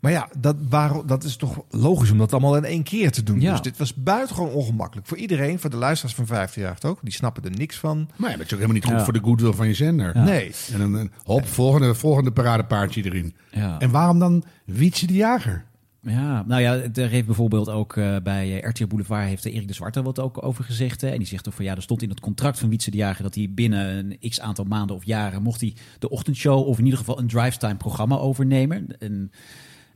Maar 0.00 0.12
ja, 0.12 0.28
dat, 0.38 0.56
waarom, 0.68 1.06
dat 1.06 1.24
is 1.24 1.36
toch 1.36 1.62
logisch 1.70 2.10
om 2.10 2.18
dat 2.18 2.32
allemaal 2.32 2.56
in 2.56 2.64
één 2.64 2.82
keer 2.82 3.10
te 3.10 3.22
doen. 3.22 3.40
Ja. 3.40 3.50
Dus 3.50 3.60
dit 3.62 3.76
was 3.78 3.94
buitengewoon 3.94 4.50
ongemakkelijk. 4.52 5.06
Voor 5.06 5.16
iedereen, 5.16 5.58
voor 5.58 5.70
de 5.70 5.76
luisteraars 5.76 6.14
van 6.16 6.26
538 6.26 6.90
ook. 6.90 6.98
Die 7.02 7.12
snappen 7.12 7.44
er 7.44 7.50
niks 7.58 7.76
van. 7.78 8.08
Maar 8.16 8.30
ja, 8.30 8.36
dat 8.36 8.46
is 8.46 8.52
ook 8.52 8.60
helemaal 8.60 8.74
niet 8.80 8.84
goed 8.84 8.94
Ja. 8.98 9.04
voor 9.04 9.12
de 9.12 9.20
goodwill 9.22 9.52
van 9.52 9.66
je 9.66 9.74
zender. 9.74 10.18
Nee. 10.18 10.52
En 10.72 10.78
dan 10.78 10.94
een 10.94 11.10
hop, 11.24 11.46
volgende, 11.46 11.94
volgende 11.94 12.32
paradepaardje 12.32 13.04
erin. 13.04 13.34
Ja. 13.50 13.78
En 13.78 13.90
waarom 13.90 14.18
dan 14.18 14.44
Wietse 14.64 15.06
de 15.06 15.14
Jager? 15.14 15.64
Ja, 16.02 16.44
nou 16.46 16.60
ja, 16.62 16.74
er 16.94 17.08
heeft 17.08 17.26
bijvoorbeeld 17.26 17.68
ook 17.68 17.96
eh, 17.96 18.16
bij 18.22 18.60
eh, 18.62 18.68
RTL 18.68 18.86
Boulevard 18.86 19.28
heeft 19.28 19.44
Erik 19.44 19.68
de 19.68 19.74
Zwarte 19.74 20.02
wat 20.02 20.18
ook 20.20 20.42
over 20.42 20.64
gezegd. 20.64 21.00
Hè. 21.00 21.08
En 21.08 21.18
die 21.18 21.26
zegt 21.26 21.48
ook 21.48 21.54
van 21.54 21.64
ja, 21.64 21.76
er 21.76 21.82
stond 21.82 22.02
in 22.02 22.08
het 22.08 22.20
contract 22.20 22.58
van 22.58 22.68
Wietse 22.68 22.90
de 22.90 22.96
Jager 22.96 23.22
dat 23.22 23.34
hij 23.34 23.48
binnen 23.50 23.96
een 24.20 24.30
x 24.30 24.40
aantal 24.40 24.64
maanden 24.64 24.96
of 24.96 25.04
jaren 25.04 25.42
mocht 25.42 25.60
hij 25.60 25.74
de 25.98 26.08
ochtendshow 26.10 26.66
of 26.66 26.78
in 26.78 26.84
ieder 26.84 26.98
geval 26.98 27.18
een 27.18 27.26
drivetime 27.28 27.76
programma 27.76 28.16
overnemen. 28.16 28.98
En 28.98 29.30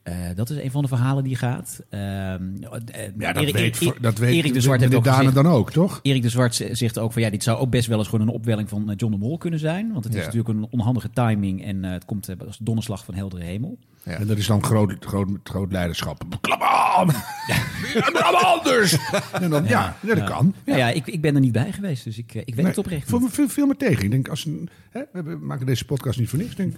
eh, 0.05 0.15
dat 0.35 0.51
is 0.51 0.57
een 0.57 0.71
van 0.71 0.83
de 0.83 0.89
verhalen 0.89 1.25
die 1.25 1.37
gaat. 1.37 1.81
Ehm, 1.91 2.03
eh, 2.03 3.09
Ja, 3.19 3.33
dat 3.33 3.43
Erik- 3.43 3.55
weet, 3.55 3.81
Erik- 3.81 4.03
dat 4.03 4.19
weet 4.19 4.35
Erik 4.35 4.53
de 4.53 4.61
Zwart 4.61 4.81
heeft 4.81 4.95
ook 4.95 5.07
gezegd, 5.07 5.35
dan 5.35 5.47
ook, 5.47 5.71
toch? 5.73 6.01
Erik 6.03 6.23
de 6.23 6.29
Zwart 6.29 6.65
zegt 6.73 6.99
ook 6.99 7.13
van 7.13 7.23
ja, 7.23 7.31
dit 7.31 7.43
zou 7.43 7.59
ook 7.59 7.71
best 7.71 7.87
wel 7.89 7.99
eens 7.99 8.09
gewoon 8.09 8.29
een 8.29 8.35
opwelling 8.35 8.69
van 8.69 8.91
eh, 8.91 8.97
John 8.97 9.13
de 9.13 9.19
Mol 9.19 9.39
kunnen 9.39 9.59
zijn. 9.61 9.93
Want 9.93 10.05
het 10.05 10.13
is 10.15 10.19
Ja. 10.21 10.25
natuurlijk 10.27 10.59
een 10.59 10.67
onhandige 10.71 11.11
timing 11.11 11.65
en 11.65 11.83
het 11.85 12.05
komt 12.05 12.29
als 12.47 12.59
donderslag 12.59 13.05
van 13.05 13.15
heldere 13.15 13.45
hemel. 13.45 13.79
Ja. 14.03 14.13
En 14.13 14.27
dat 14.27 14.37
is 14.39 14.47
dan 14.47 14.65
groot, 14.65 14.95
groot, 15.01 15.29
groot 15.45 15.73
leiderschap. 15.73 16.25
Klap 16.41 16.61
aan! 16.63 17.09
Anders! 18.55 18.97
En 19.33 19.51
dan, 19.51 19.65
ja, 19.67 19.97
ja, 20.03 20.15
dat 20.15 20.25
kan. 20.25 20.55
Ja, 20.65 20.77
ja 20.77 20.91
ik, 20.91 21.07
ik 21.07 21.21
ben 21.21 21.35
er 21.35 21.41
niet 21.41 21.53
bij 21.53 21.73
geweest, 21.73 22.05
dus 22.05 22.19
ik, 22.19 22.35
ik 22.35 22.55
weet 22.55 22.67
het 22.67 22.79
oprecht 22.79 23.09
Veel, 23.09 23.19
niet. 23.19 23.31
veel, 23.33 23.49
veel 23.49 23.67
me 23.67 23.77
tegen. 23.77 24.05
Ik 24.05 24.11
denk, 24.11 24.29
als 24.29 24.45
een, 24.45 24.69
hè, 24.91 25.01
we 25.13 25.39
maken 25.41 25.67
deze 25.67 25.85
podcast 25.85 26.19
niet 26.19 26.29
voor 26.29 26.39
niks. 26.39 26.51
Ik 26.51 26.57
Denk, 26.57 26.77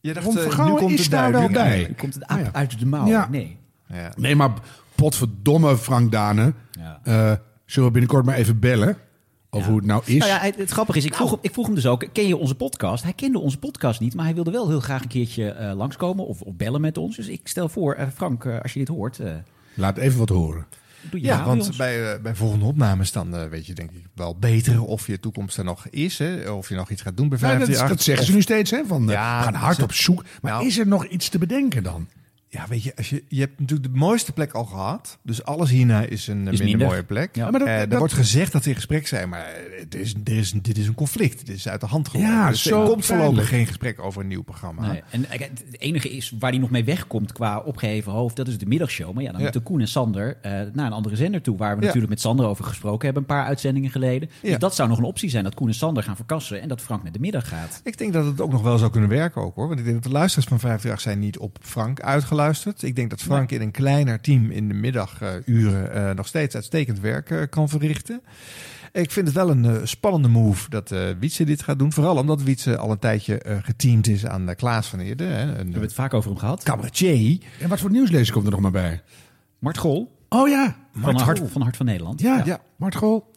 Je 0.00 0.12
dacht, 0.12 0.26
Ron 0.26 0.36
eh, 0.36 0.42
Vergouwen 0.42 0.74
nu 0.74 0.86
komt 0.86 0.98
is 0.98 1.04
de 1.04 1.10
daar 1.10 1.32
wel 1.32 1.48
bij. 1.48 1.86
Nu 1.88 1.94
komt 1.94 2.14
het 2.14 2.24
ja. 2.28 2.52
uit 2.52 2.78
de 2.78 2.86
mouw. 2.86 3.06
Ja. 3.06 3.28
Nee. 3.30 3.56
Ja. 3.86 4.12
nee, 4.16 4.36
maar 4.36 4.52
potverdomme 4.94 5.76
Frank 5.76 6.12
Dane. 6.12 6.52
Ja. 6.70 7.00
Eh, 7.02 7.32
zullen 7.64 7.88
we 7.88 7.94
binnenkort 7.94 8.24
maar 8.24 8.34
even 8.34 8.58
bellen? 8.58 8.96
Over 9.50 9.68
hoe 9.68 9.76
het 9.76 9.86
nou 9.86 10.02
is? 10.04 10.18
Nou 10.18 10.30
ja, 10.30 10.38
het, 10.38 10.56
het 10.56 10.70
grappige 10.70 10.98
is, 10.98 11.04
ik 11.04 11.14
vroeg, 11.14 11.38
ik 11.40 11.52
vroeg 11.52 11.66
hem 11.66 11.74
dus 11.74 11.86
ook, 11.86 12.06
ken 12.12 12.26
je 12.26 12.36
onze 12.36 12.54
podcast? 12.54 13.02
Hij 13.02 13.12
kende 13.12 13.38
onze 13.38 13.58
podcast 13.58 14.00
niet, 14.00 14.14
maar 14.14 14.24
hij 14.24 14.34
wilde 14.34 14.50
wel 14.50 14.68
heel 14.68 14.80
graag 14.80 15.02
een 15.02 15.08
keertje 15.08 15.50
eh, 15.50 15.76
langskomen 15.76 16.26
of, 16.26 16.40
of 16.40 16.54
bellen 16.54 16.80
met 16.80 16.96
ons. 16.98 17.16
Dus 17.16 17.28
ik 17.28 17.48
stel 17.48 17.68
voor, 17.68 18.08
Frank, 18.14 18.46
als 18.46 18.72
je 18.72 18.78
dit 18.78 18.88
hoort, 18.88 19.18
eh, 19.18 19.32
Laat 19.78 19.96
even 19.96 20.18
wat 20.18 20.28
horen. 20.28 20.66
Doe 21.10 21.20
je 21.20 21.26
Ja, 21.26 21.44
want 21.44 21.76
bij, 21.76 22.12
eh, 22.12 22.20
bij 22.22 22.34
volgende 22.34 22.64
opnames 22.64 23.12
dan 23.12 23.36
eh, 23.36 23.48
weet 23.48 23.66
je 23.66 23.74
denk 23.74 23.90
ik 23.90 24.04
wel 24.14 24.36
beter 24.36 24.82
of 24.84 25.06
je 25.06 25.20
toekomst 25.20 25.56
er 25.58 25.64
nog 25.64 25.86
is. 25.88 26.18
Hè? 26.18 26.50
Of 26.50 26.68
je 26.68 26.74
nog 26.74 26.90
iets 26.90 27.02
gaat 27.02 27.16
doen 27.16 27.28
bij 27.28 27.38
Nou, 27.40 27.58
dat, 27.58 27.66
538. 27.66 27.88
dat 27.96 28.02
zeggen 28.04 28.26
ze 28.26 28.32
nu 28.32 28.42
steeds, 28.42 28.70
hè? 28.70 28.82
Van, 28.86 29.08
eh, 29.08 29.14
Ja, 29.14 29.38
we 29.38 29.44
gaan 29.44 29.54
hard 29.54 29.82
op 29.82 29.92
zoek. 29.92 30.24
Maar 30.42 30.52
Nou- 30.52 30.66
is 30.66 30.78
er 30.78 30.86
nog 30.86 31.04
iets 31.06 31.28
te 31.28 31.38
bedenken 31.38 31.82
dan? 31.82 32.08
Ja, 32.50 32.64
weet 32.68 32.82
je, 32.82 32.96
als 32.96 33.10
je, 33.10 33.24
je 33.28 33.40
hebt 33.40 33.60
natuurlijk 33.60 33.92
de 33.92 33.98
mooiste 33.98 34.32
plek 34.32 34.52
al 34.52 34.64
gehad. 34.64 35.18
Dus 35.22 35.44
alles 35.44 35.70
hierna 35.70 36.00
is 36.02 36.26
een 36.26 36.46
eh, 36.46 36.52
Is 36.52 36.58
minder, 36.58 36.66
minder. 36.66 36.86
mooie 36.86 37.02
plek. 37.04 37.36
Ja, 37.36 37.50
maar 37.50 37.58
dat- 37.60 37.68
Eh, 37.68 37.78
dat- 37.78 37.92
er 37.92 37.98
wordt 37.98 38.12
gezegd 38.12 38.52
dat 38.52 38.62
ze 38.62 38.68
in 38.68 38.74
gesprek 38.74 39.06
zijn, 39.06 39.28
maar 39.28 39.44
eh, 39.46 39.80
het 39.80 39.94
is, 39.94 40.14
er 40.24 40.36
is, 40.36 40.52
dit 40.52 40.78
is 40.78 40.86
een 40.86 40.94
conflict. 40.94 41.46
Dit 41.46 41.56
is 41.56 41.68
uit 41.68 41.80
de 41.80 41.86
hand 41.86 42.08
gelopen. 42.08 42.32
Ja, 42.32 42.50
dus 42.50 42.62
zo 42.62 42.82
er 42.82 42.88
komt 42.88 43.04
voorlopig 43.04 43.28
pijnlijk. 43.34 43.48
geen 43.56 43.66
gesprek 43.66 44.00
over 44.00 44.20
een 44.22 44.28
nieuw 44.28 44.42
programma. 44.42 44.86
Nee. 44.92 45.02
En 45.10 45.24
het 45.28 45.64
enige 45.78 46.10
is 46.10 46.32
waar 46.38 46.50
hij 46.50 46.58
nog 46.60 46.70
mee 46.70 46.84
wegkomt 46.84 47.32
qua 47.32 47.58
opgeheven 47.58 48.12
hoofd, 48.12 48.36
dat 48.36 48.48
is 48.48 48.58
de 48.58 48.66
middagshow. 48.66 49.12
Maar 49.14 49.22
ja, 49.22 49.28
dan 49.28 49.38
Ja. 49.38 49.42
moeten 49.44 49.62
Koen 49.62 49.80
en 49.80 49.88
Sander 49.88 50.36
eh, 50.42 50.52
naar 50.52 50.86
een 50.86 50.92
andere 50.92 51.16
zender 51.16 51.42
toe, 51.42 51.56
waar 51.56 51.74
we 51.74 51.80
Ja. 51.80 51.86
natuurlijk 51.86 52.12
met 52.12 52.20
Sander 52.20 52.46
over 52.46 52.64
gesproken 52.64 53.04
hebben, 53.04 53.22
een 53.22 53.28
paar 53.36 53.44
uitzendingen 53.46 53.90
geleden. 53.90 54.28
Ja. 54.42 54.48
Dus 54.50 54.58
dat 54.58 54.74
zou 54.74 54.88
nog 54.88 54.98
een 54.98 55.04
optie 55.04 55.30
zijn, 55.30 55.44
dat 55.44 55.54
Koen 55.54 55.68
en 55.68 55.74
Sander 55.74 56.02
gaan 56.02 56.16
verkassen 56.16 56.60
en 56.60 56.68
dat 56.68 56.80
Frank 56.80 57.02
naar 57.02 57.12
de 57.12 57.18
middag 57.18 57.48
gaat. 57.48 57.80
Ik 57.84 57.98
denk 57.98 58.12
dat 58.12 58.24
het 58.24 58.40
ook 58.40 58.50
nog 58.52 58.62
wel 58.62 58.78
zou 58.78 58.90
kunnen 58.90 59.10
werken 59.10 59.42
ook 59.42 59.54
hoor. 59.54 59.66
Want 59.66 59.78
ik 59.78 59.84
denk 59.84 59.96
dat 60.02 60.12
de 60.12 60.18
luisteraars 60.18 60.48
van 60.48 60.58
538 60.60 61.00
zijn 61.00 61.18
niet 61.18 61.38
op 61.38 61.58
Frank 61.62 62.00
uitgeluisterd. 62.42 62.82
Ik 62.82 62.96
denk 62.96 63.10
dat 63.10 63.20
Frank 63.22 63.50
in 63.50 63.60
een 63.60 63.70
kleiner 63.70 64.20
team 64.20 64.50
in 64.50 64.68
de 64.68 64.74
middaguren 64.74 65.92
eh 65.92 66.14
nog 66.14 66.26
steeds 66.26 66.54
uitstekend 66.54 67.00
werk 67.00 67.30
eh, 67.30 67.42
kan 67.50 67.68
verrichten. 67.68 68.22
Ik 68.92 69.10
vind 69.10 69.26
het 69.26 69.36
wel 69.36 69.50
een 69.50 69.64
eh, 69.64 69.74
spannende 69.84 70.28
move 70.28 70.70
dat 70.70 70.90
eh 70.92 71.00
Wietse 71.18 71.44
dit 71.44 71.62
gaat 71.62 71.78
doen. 71.78 71.92
Vooral 71.92 72.16
omdat 72.16 72.42
Wietse 72.42 72.76
al 72.76 72.90
een 72.90 72.98
tijdje 72.98 73.38
eh 73.38 73.56
geteamd 73.62 74.06
is 74.08 74.26
aan 74.26 74.54
Klaas 74.54 74.86
van 74.86 74.98
Eerden. 74.98 75.28
Hè, 75.28 75.42
een 75.42 75.48
We 75.50 75.56
hebben 75.56 75.80
het 75.82 75.92
vaak 75.94 76.14
over 76.14 76.30
hem 76.30 76.38
gehad. 76.38 76.62
cabaretier. 76.62 77.38
En 77.60 77.68
wat 77.68 77.80
voor 77.80 77.90
nieuwslezer 77.90 78.32
komt 78.34 78.44
er 78.46 78.50
nog 78.52 78.60
maar 78.60 78.70
bij? 78.70 79.02
Mart 79.58 79.78
Gol 79.78 80.16
Oh 80.28 80.48
ja, 80.48 80.76
van 80.94 81.16
Hart, 81.20 81.40
van 81.46 81.62
Hart 81.62 81.76
van 81.76 81.86
Nederland. 81.86 82.20
ja, 82.20 82.42
Ja. 82.44 82.60
Mart 82.76 82.94
Gol. 82.96 83.30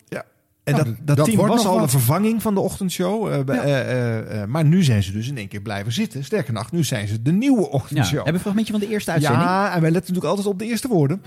Ja. 0.64 0.72
En 0.78 0.84
Nou, 0.84 0.96
dat, 1.04 1.18
dat- 1.18 1.26
team 1.26 1.38
wordt 1.38 1.54
was 1.54 1.66
al 1.66 1.74
wat. 1.76 1.84
de 1.84 1.90
vervanging 1.90 2.42
van 2.42 2.54
de 2.54 2.60
ochtendshow. 2.60 3.28
eh, 3.28 3.40
Ja. 3.46 3.54
eh, 3.64 4.42
eh, 4.42 4.48
maar 4.48 4.66
nu 4.66 4.84
zijn 4.84 5.04
ze 5.04 5.12
dus 5.12 5.28
in 5.30 5.38
één 5.38 5.48
keer 5.48 5.62
blijven 5.62 5.92
zitten. 5.92 6.24
Sterker 6.24 6.54
nog, 6.54 6.72
nu 6.72 6.84
zijn 6.84 7.08
ze 7.08 7.22
de 7.22 7.32
nieuwe 7.32 7.62
Ja, 7.62 7.68
ochtendshow. 7.68 8.14
hebben 8.14 8.26
we 8.26 8.32
een 8.34 8.40
fragmentje 8.40 8.72
van 8.72 8.82
de 8.82 8.88
eerste 8.90 9.12
uitzending? 9.12 9.44
ja, 9.44 9.66
en 9.74 9.82
wij 9.82 9.92
letten 9.92 10.14
natuurlijk 10.14 10.26
altijd 10.26 10.48
op 10.48 10.60
de 10.60 10.66
eerste 10.66 10.88
woorden. 10.88 11.22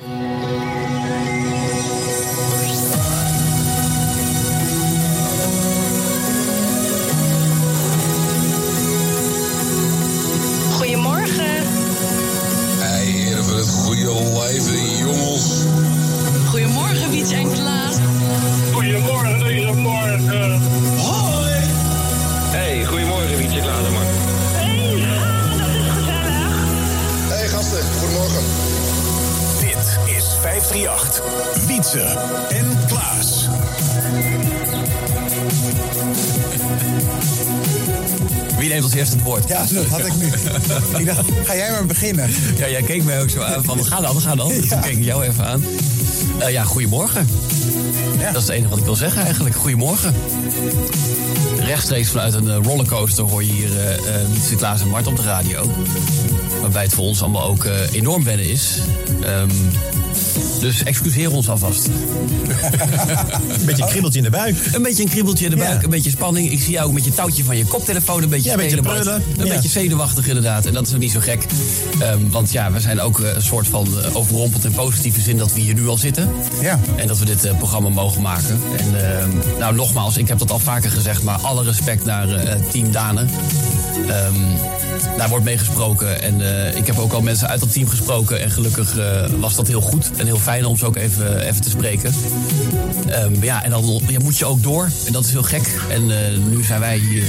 Goedemorgen. 10.73 11.63
Hey, 12.79 13.05
heren 13.05 13.45
van 13.45 13.57
het 13.57 13.69
goede 13.69 14.13
leven, 14.13 14.84
Wietse 31.95 32.19
en 32.49 32.67
Klaas. 32.87 33.49
Wie 38.59 38.69
neemt 38.69 38.83
als 38.83 38.93
eerste 38.93 39.15
het 39.17 39.25
woord? 39.25 39.49
Ja, 39.49 39.65
dat 39.73 39.87
had 39.87 40.07
ik 40.07 40.17
nu. 40.17 40.27
ik 41.01 41.07
dacht, 41.07 41.21
ga 41.45 41.57
jij 41.57 41.71
maar 41.71 41.87
beginnen. 41.87 42.31
Ja, 42.57 42.69
jij 42.69 42.83
keek 42.83 43.05
mij 43.05 43.21
ook 43.21 43.31
zo 43.31 43.41
aan 43.41 43.65
van, 43.65 43.85
ga 43.85 44.01
dan, 44.01 44.21
ga 44.21 44.35
dan. 44.35 44.49
Dus 44.49 44.69
toen 44.69 44.81
keek 44.81 44.97
ik 44.97 45.05
jou 45.05 45.25
even 45.25 45.45
aan. 45.47 45.65
Eh, 46.39 46.51
ja, 46.51 46.65
goedemorgen. 46.65 47.29
Ja. 48.19 48.33
Dat 48.33 48.43
is 48.43 48.49
het 48.49 48.57
enige 48.57 48.69
wat 48.69 48.79
ik 48.79 48.85
wil 48.85 48.97
zeggen 48.97 49.23
eigenlijk. 49.23 49.55
Goedemorgen. 49.55 50.15
Rechtstreeks 51.59 52.09
vanuit 52.09 52.35
een 52.35 52.51
eh, 52.51 52.59
rollercoaster 52.63 53.25
hoor 53.25 53.45
je 53.45 53.53
hier 53.53 53.79
eh 53.79 54.23
eh, 54.23 54.57
Klaas 54.57 54.81
en 54.81 54.89
Mart 54.89 55.07
op 55.07 55.17
de 55.17 55.23
radio. 55.23 55.71
Waarbij 56.61 56.83
het 56.83 56.95
voor 56.95 57.05
ons 57.05 57.23
allemaal 57.23 57.45
ook 57.45 57.67
enorm 57.93 58.25
wennen 58.25 58.47
is. 58.47 58.79
Ehm, 59.23 59.51
dus 60.61 60.83
excuseer 60.83 61.31
ons 61.33 61.49
alvast. 61.49 61.87
Een 61.87 63.65
beetje 63.65 63.83
een 63.83 63.89
kribbeltje 63.89 64.19
in 64.19 64.25
de 64.25 64.31
buik. 64.31 64.57
Een 64.73 64.83
beetje 64.83 65.03
een 65.03 65.09
kriebeltje 65.09 65.45
in 65.45 65.51
de 65.51 65.57
buik, 65.57 65.79
Ja. 65.79 65.85
een 65.85 65.91
beetje 65.91 66.11
spanning. 66.11 66.51
Ik 66.51 66.63
zie 66.63 66.73
jou 66.73 66.87
ook 66.87 66.93
met 66.93 67.05
je 67.05 67.15
touwtje 67.15 67.45
van 67.45 67.57
je 67.57 67.65
koptelefoon 67.67 68.23
een 68.23 68.29
beetje 68.29 68.51
Ja, 68.51 68.57
een 68.57 68.61
beetje. 68.83 69.11
Een 69.39 69.47
Ja. 69.47 69.55
beetje 69.55 69.69
zenuwachtig 69.69 70.27
inderdaad. 70.27 70.67
En 70.67 70.73
dat 70.73 70.87
is 70.87 70.93
ook 70.93 70.99
niet 71.01 71.11
zo 71.13 71.21
gek. 71.21 71.47
Ehm, 71.99 72.19
want 72.31 72.53
ja, 72.53 72.73
we 72.73 72.81
zijn 72.81 73.01
ook 73.01 73.21
eh, 73.21 73.35
een 73.35 73.43
soort 73.43 73.67
van 73.67 73.87
eh, 74.03 74.17
overrompeld 74.17 74.65
in 74.65 74.71
positieve 74.73 75.21
zin 75.21 75.37
dat 75.37 75.53
we 75.53 75.61
hier 75.61 75.75
nu 75.75 75.89
al 75.89 75.99
zitten. 75.99 76.31
Ja. 76.61 76.81
En 76.97 77.07
dat 77.07 77.19
we 77.19 77.25
dit 77.25 77.45
eh, 77.45 77.57
programma 77.57 77.89
mogen 77.89 78.23
maken. 78.23 78.61
En 78.77 79.19
ehm, 79.19 79.29
nou, 79.59 79.75
nogmaals, 79.75 80.17
ik 80.17 80.29
heb 80.29 80.39
dat 80.39 80.51
al 80.51 80.59
vaker 80.59 80.91
gezegd, 80.91 81.23
maar 81.23 81.39
alle 81.39 81.65
respect 81.65 82.05
naar 82.05 82.27
Team 82.71 82.91
Danen. 82.91 83.29
Ehm, 84.09 84.35
daar 85.17 85.29
wordt 85.29 85.45
meegesproken. 85.45 86.23
En 86.23 86.41
eh, 86.41 86.77
ik 86.77 86.87
heb 86.87 86.99
ook 86.99 87.13
al 87.13 87.21
mensen 87.21 87.49
uit 87.49 87.61
dat 87.61 87.73
team 87.73 87.89
gesproken. 87.89 88.41
En 88.41 88.51
gelukkig 88.51 88.99
eh, 88.99 89.05
was 89.41 89.55
dat 89.55 89.67
heel 89.67 89.81
goed. 89.81 90.11
En 90.17 90.27
heel 90.27 90.39
fijn 90.39 90.65
om 90.65 90.77
ze 90.77 90.87
ook 90.87 90.97
even, 90.97 91.41
even 91.41 91.63
te 91.63 91.71
spreken. 91.71 92.15
Ehm, 93.09 93.43
ja, 93.43 93.65
en 93.65 93.71
dan 93.71 94.01
ja, 94.09 94.19
moet 94.23 94.39
je 94.39 94.45
ook 94.45 94.63
door. 94.63 94.89
En 95.07 95.13
dat 95.13 95.25
is 95.25 95.31
heel 95.31 95.43
gek. 95.43 95.81
En 95.89 96.11
eh, 96.11 96.39
nu 96.51 96.65
zijn 96.65 96.81
wij 96.81 96.99
hier 96.99 97.25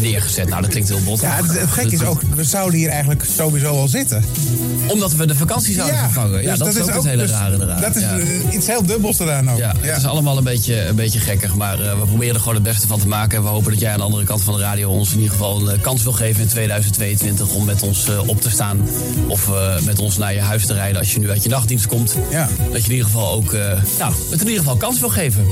neergezet. 0.00 0.48
Nou, 0.48 0.60
dat 0.62 0.70
klinkt 0.70 0.88
heel 0.88 1.02
bot. 1.04 1.20
Ja, 1.20 1.36
het, 1.36 1.58
het 1.58 1.70
gekke 1.70 1.94
is 1.94 2.02
ook, 2.02 2.20
we 2.34 2.44
zouden 2.44 2.78
hier 2.78 2.88
eigenlijk 2.88 3.24
sowieso 3.36 3.78
al 3.78 3.88
zitten. 3.88 4.24
Omdat 4.86 5.14
we 5.14 5.26
de 5.26 5.34
vakantie 5.34 5.74
zouden 5.74 5.98
vervangen. 5.98 6.42
Ja, 6.42 6.50
dus 6.50 6.58
dat, 6.58 6.68
is 6.68 6.80
ook 6.80 6.94
het 6.94 7.04
hele 7.04 7.22
dus 7.22 7.30
rare 7.30 7.56
eraan. 7.60 7.80
Dat 7.80 7.96
is 7.96 8.02
Ja. 8.02 8.18
iets 8.50 8.66
heel 8.66 8.86
dubbels 8.86 9.18
eraan 9.18 9.50
ook. 9.50 9.58
Ja, 9.58 9.72
het 9.80 9.96
is 9.96 10.06
allemaal 10.06 10.36
een 10.38 10.44
beetje, 10.44 10.86
een 10.86 10.94
beetje 10.96 11.18
gekkig. 11.18 11.54
Maar 11.54 11.78
we 11.78 12.06
proberen 12.06 12.34
er 12.34 12.40
gewoon 12.40 12.54
het 12.54 12.62
beste 12.62 12.86
van 12.86 12.98
te 12.98 13.08
maken. 13.08 13.36
En 13.38 13.42
we 13.44 13.48
hopen 13.48 13.70
dat 13.70 13.80
jij 13.80 13.92
aan 13.92 13.98
de 13.98 14.04
andere 14.04 14.24
kant 14.24 14.42
van 14.42 14.54
de 14.54 14.60
radio 14.60 14.90
ons 14.90 15.10
in 15.12 15.16
ieder 15.16 15.32
geval 15.32 15.68
een 15.68 15.80
kans 15.84 16.02
wil 16.02 16.12
geven 16.12 16.42
in 16.42 16.48
2022 16.48 17.54
om 17.54 17.64
met 17.64 17.82
ons 17.82 18.08
eh, 18.08 18.28
op 18.28 18.40
te 18.40 18.50
staan. 18.50 18.80
Of 19.28 19.48
eh, 19.48 19.80
met 19.80 19.98
ons 19.98 20.16
naar 20.18 20.34
je 20.34 20.40
huis 20.40 20.66
te 20.66 20.74
rijden 20.74 20.98
als 20.98 21.12
je 21.12 21.18
nu 21.18 21.30
uit 21.30 21.42
je 21.42 21.48
nachtdienst 21.48 21.86
komt. 21.86 22.14
Ja. 22.30 22.48
Dat 22.72 22.80
je 22.80 22.84
in 22.86 22.90
ieder 22.90 23.04
geval 23.06 23.32
ook 23.32 23.52
eh, 23.52 23.60
nou, 23.98 24.14
het 24.30 24.40
in 24.40 24.46
ieder 24.46 24.62
geval 24.62 24.76
kans 24.76 25.00
wil 25.00 25.08
geven. 25.08 25.46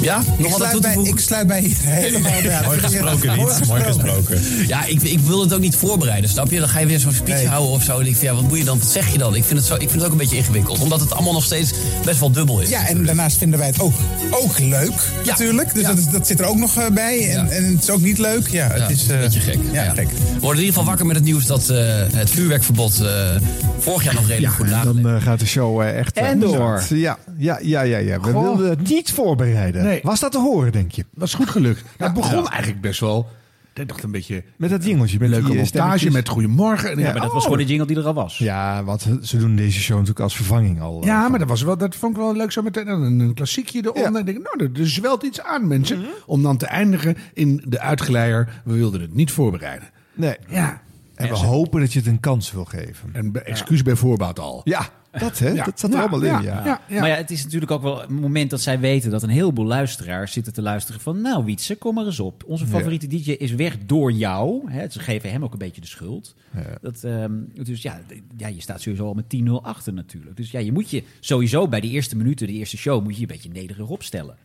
Ja, 0.00 0.22
nog 0.38 0.48
Ik 0.48 0.54
sluit, 0.54 0.70
toe 0.72 0.80
te 0.80 0.92
bij, 0.94 1.04
ik 1.04 1.18
sluit 1.20 1.46
bij 1.46 1.60
hier 1.60 1.76
helemaal 1.80 2.30
bij. 2.42 2.60
Mooi 2.64 2.78
gesproken, 2.78 3.34
Wiet. 3.34 3.66
Mooi 3.66 3.82
gesproken. 3.82 4.42
Ja, 4.66 4.84
ik, 4.84 5.02
ik 5.02 5.18
wil 5.20 5.40
het 5.40 5.52
ook 5.54 5.60
niet 5.60 5.76
voorbereiden, 5.76 6.30
snap 6.30 6.50
je? 6.50 6.58
Dan 6.58 6.68
ga 6.68 6.78
je 6.78 6.86
weer 6.86 6.98
zo'n 7.00 7.12
speech 7.12 7.36
Nee. 7.36 7.46
houden 7.48 7.70
of 7.72 7.82
zo. 7.82 7.92
En 7.98 8.06
ik 8.06 8.16
vind, 8.16 8.20
ja, 8.20 8.34
wat 8.34 8.42
moet 8.48 8.58
je 8.58 8.64
dan? 8.64 8.78
Wat 8.78 8.88
zeg 8.88 9.12
je 9.12 9.18
dan? 9.18 9.34
Ik 9.36 9.44
vind, 9.44 9.58
het 9.58 9.68
zo, 9.68 9.74
ik 9.74 9.80
vind 9.80 9.92
het 9.92 10.04
ook 10.04 10.10
een 10.10 10.16
beetje 10.16 10.36
ingewikkeld. 10.36 10.78
Omdat 10.80 11.00
het 11.00 11.12
allemaal 11.12 11.32
nog 11.32 11.44
steeds 11.44 11.72
best 12.04 12.20
wel 12.20 12.30
dubbel 12.30 12.60
is. 12.60 12.68
Ja, 12.68 12.86
en 12.88 13.04
daarnaast 13.04 13.36
vinden 13.38 13.58
wij 13.58 13.68
het 13.68 13.80
ook, 13.80 13.94
ook 14.30 14.58
leuk, 14.58 15.10
Ja. 15.24 15.30
natuurlijk. 15.30 15.74
Dus 15.74 15.82
Ja. 15.82 15.88
dat, 15.88 15.98
is- 15.98 16.08
dat 16.08 16.26
zit 16.26 16.40
er 16.40 16.46
ook 16.46 16.56
nog 16.58 16.92
bij. 16.92 17.18
En, 17.30 17.46
Ja. 17.46 17.50
en 17.50 17.64
het 17.72 17.82
is 17.82 17.90
ook 17.90 18.00
niet 18.00 18.18
leuk. 18.18 18.48
Ja, 18.48 18.68
het 18.68 18.78
Ja, 18.78 18.88
is 18.88 19.06
een 19.14 19.20
beetje 19.20 19.40
gek. 19.40 19.58
Ja, 19.72 19.90
gek. 19.92 20.08
We 20.08 20.16
worden 20.16 20.62
in 20.62 20.66
ieder 20.66 20.66
geval 20.66 20.84
wakker 20.84 21.06
met 21.06 21.16
het 21.16 21.24
nieuws 21.24 21.46
dat 21.46 21.68
eh, 21.68 21.78
het 22.12 22.30
vuurwerkverbod 22.30 23.00
eh, 23.00 23.36
vorig 23.78 24.04
jaar 24.04 24.14
nog 24.14 24.26
redelijk 24.26 24.52
goed 24.52 24.64
en 24.66 24.70
nageleefd 24.70 25.02
dan 25.02 25.14
eh, 25.14 25.22
gaat 25.22 25.38
de 25.38 25.46
show 25.46 25.80
echt... 25.80 26.16
En 26.16 26.40
door. 26.40 26.82
Ja, 26.88 27.18
ja, 27.36 27.58
ja, 27.62 27.82
ja. 27.82 27.98
ja. 27.98 28.20
We 28.20 28.32
Goh. 28.32 28.42
wilden 28.42 28.70
het 28.70 28.88
niet 28.88 29.12
voorbereiden. 29.12 29.82
Nee. 29.82 30.00
Was 30.02 30.20
dat 30.20 30.32
te 30.32 30.38
horen, 30.38 30.72
denk 30.72 30.92
je? 30.92 31.04
Dat 31.14 31.28
is 31.28 31.34
goed 31.34 31.50
gelukt. 31.50 31.82
Het 31.96 32.14
begon 32.14 32.48
eigenlijk 32.48 32.80
best 32.80 33.00
wel. 33.00 33.28
Ik 33.74 33.88
dacht 33.88 34.02
een 34.02 34.10
beetje 34.10 34.44
Met 34.56 34.70
dat 34.70 34.84
jingeltje. 34.84 35.18
Met 35.18 35.28
leuke 35.28 35.42
eh, 35.44 35.48
montage 35.48 35.66
stemmetjes. 35.68 36.12
met 36.12 36.28
goedemorgen. 36.28 36.90
En 36.90 36.98
Ja, 36.98 37.04
maar 37.04 37.20
dat 37.20 37.22
was 37.32 37.32
oh. 37.34 37.42
gewoon 37.42 37.58
de 37.58 37.64
jingle 37.64 37.86
die 37.86 37.96
er 37.96 38.06
al 38.06 38.14
was. 38.14 38.38
Ja, 38.38 38.84
want 38.84 39.06
ze 39.22 39.36
doen 39.38 39.56
deze 39.56 39.80
show 39.80 39.92
natuurlijk 39.94 40.20
als 40.20 40.36
vervanging 40.36 40.80
al. 40.80 41.00
eh, 41.00 41.06
Ja, 41.06 41.28
maar 41.28 41.38
dat, 41.38 41.48
was 41.48 41.62
wel, 41.62 41.76
dat 41.76 41.94
vond 41.96 42.16
ik 42.16 42.22
wel 42.22 42.36
leuk 42.36 42.52
zo 42.52 42.62
meteen. 42.62 42.88
Een, 42.88 43.20
een 43.20 43.34
klassiekje 43.34 43.80
eronder. 43.84 44.12
Ja. 44.12 44.18
Ik 44.18 44.26
denk, 44.26 44.38
nou, 44.38 44.70
er, 44.72 44.80
er 44.80 44.88
zwelt 44.90 45.22
iets 45.22 45.40
aan, 45.42 45.66
mensen. 45.68 46.04
Om 46.26 46.42
dan 46.42 46.56
te 46.56 46.66
eindigen 46.66 47.16
in 47.32 47.62
de 47.68 47.80
uitgeleier. 47.80 48.60
We 48.64 48.74
wilden 48.74 49.00
het 49.00 49.14
niet 49.14 49.30
voorbereiden. 49.30 49.88
Nee. 50.14 50.36
Ja. 50.48 50.82
En 51.14 51.28
we 51.28 51.34
hopen 51.36 51.80
dat 51.80 51.92
je 51.92 51.98
het 51.98 52.08
een 52.08 52.20
kans 52.20 52.52
wil 52.52 52.64
geven. 52.64 53.08
En 53.12 53.44
excuus 53.44 53.82
bij 53.82 53.94
voorbaat 53.96 54.38
al. 54.38 54.60
Ja, 54.64 54.88
dat 55.18 55.38
hè. 55.38 55.48
Ja. 55.48 55.64
Dat 55.64 55.80
zat 55.80 55.90
er 55.90 55.96
Ja, 55.96 56.02
allemaal 56.02 56.22
in, 56.22 56.42
ja. 56.42 56.64
ja, 56.64 56.80
ja. 56.88 57.00
Maar 57.00 57.08
ja, 57.08 57.14
het 57.14 57.30
is 57.30 57.44
natuurlijk 57.44 57.70
ook 57.70 57.82
wel 57.82 58.02
een 58.02 58.14
moment 58.14 58.50
dat 58.50 58.60
zij 58.60 58.80
weten 58.80 59.10
dat 59.10 59.22
een 59.22 59.28
heleboel 59.28 59.66
luisteraars 59.66 60.32
zitten 60.32 60.52
te 60.52 60.62
luisteren 60.62 61.00
van... 61.00 61.20
Nou 61.20 61.44
Wietse, 61.44 61.76
kom 61.76 61.94
maar 61.94 62.06
eens 62.06 62.20
op. 62.20 62.44
Onze 62.46 62.66
favoriete 62.66 63.06
DJ 63.06 63.30
is 63.30 63.54
weg 63.54 63.78
door 63.86 64.12
jou. 64.12 64.70
Hè, 64.70 64.88
ze 64.88 65.00
geven 65.00 65.30
hem 65.30 65.44
ook 65.44 65.52
een 65.52 65.58
beetje 65.58 65.80
de 65.80 65.86
schuld. 65.86 66.34
Dat, 66.80 67.04
ehm, 67.04 67.32
dus 67.62 67.82
ja, 67.82 68.00
ja, 68.36 68.48
je 68.48 68.60
staat 68.60 68.80
sowieso 68.80 69.06
al 69.06 69.14
met 69.14 69.24
10-0 69.28 69.50
achter 69.62 69.92
natuurlijk. 69.92 70.36
Dus 70.36 70.50
ja, 70.50 70.60
je 70.60 70.72
moet 70.72 70.90
je 70.90 71.02
sowieso 71.20 71.68
bij 71.68 71.80
de 71.80 71.88
eerste 71.88 72.16
minuten, 72.16 72.46
de 72.46 72.52
eerste 72.52 72.76
show... 72.76 73.02
moet 73.02 73.12
je 73.12 73.20
je 73.20 73.26
een 73.26 73.32
beetje 73.32 73.60
nederig 73.60 73.88
opstellen. 73.88 74.36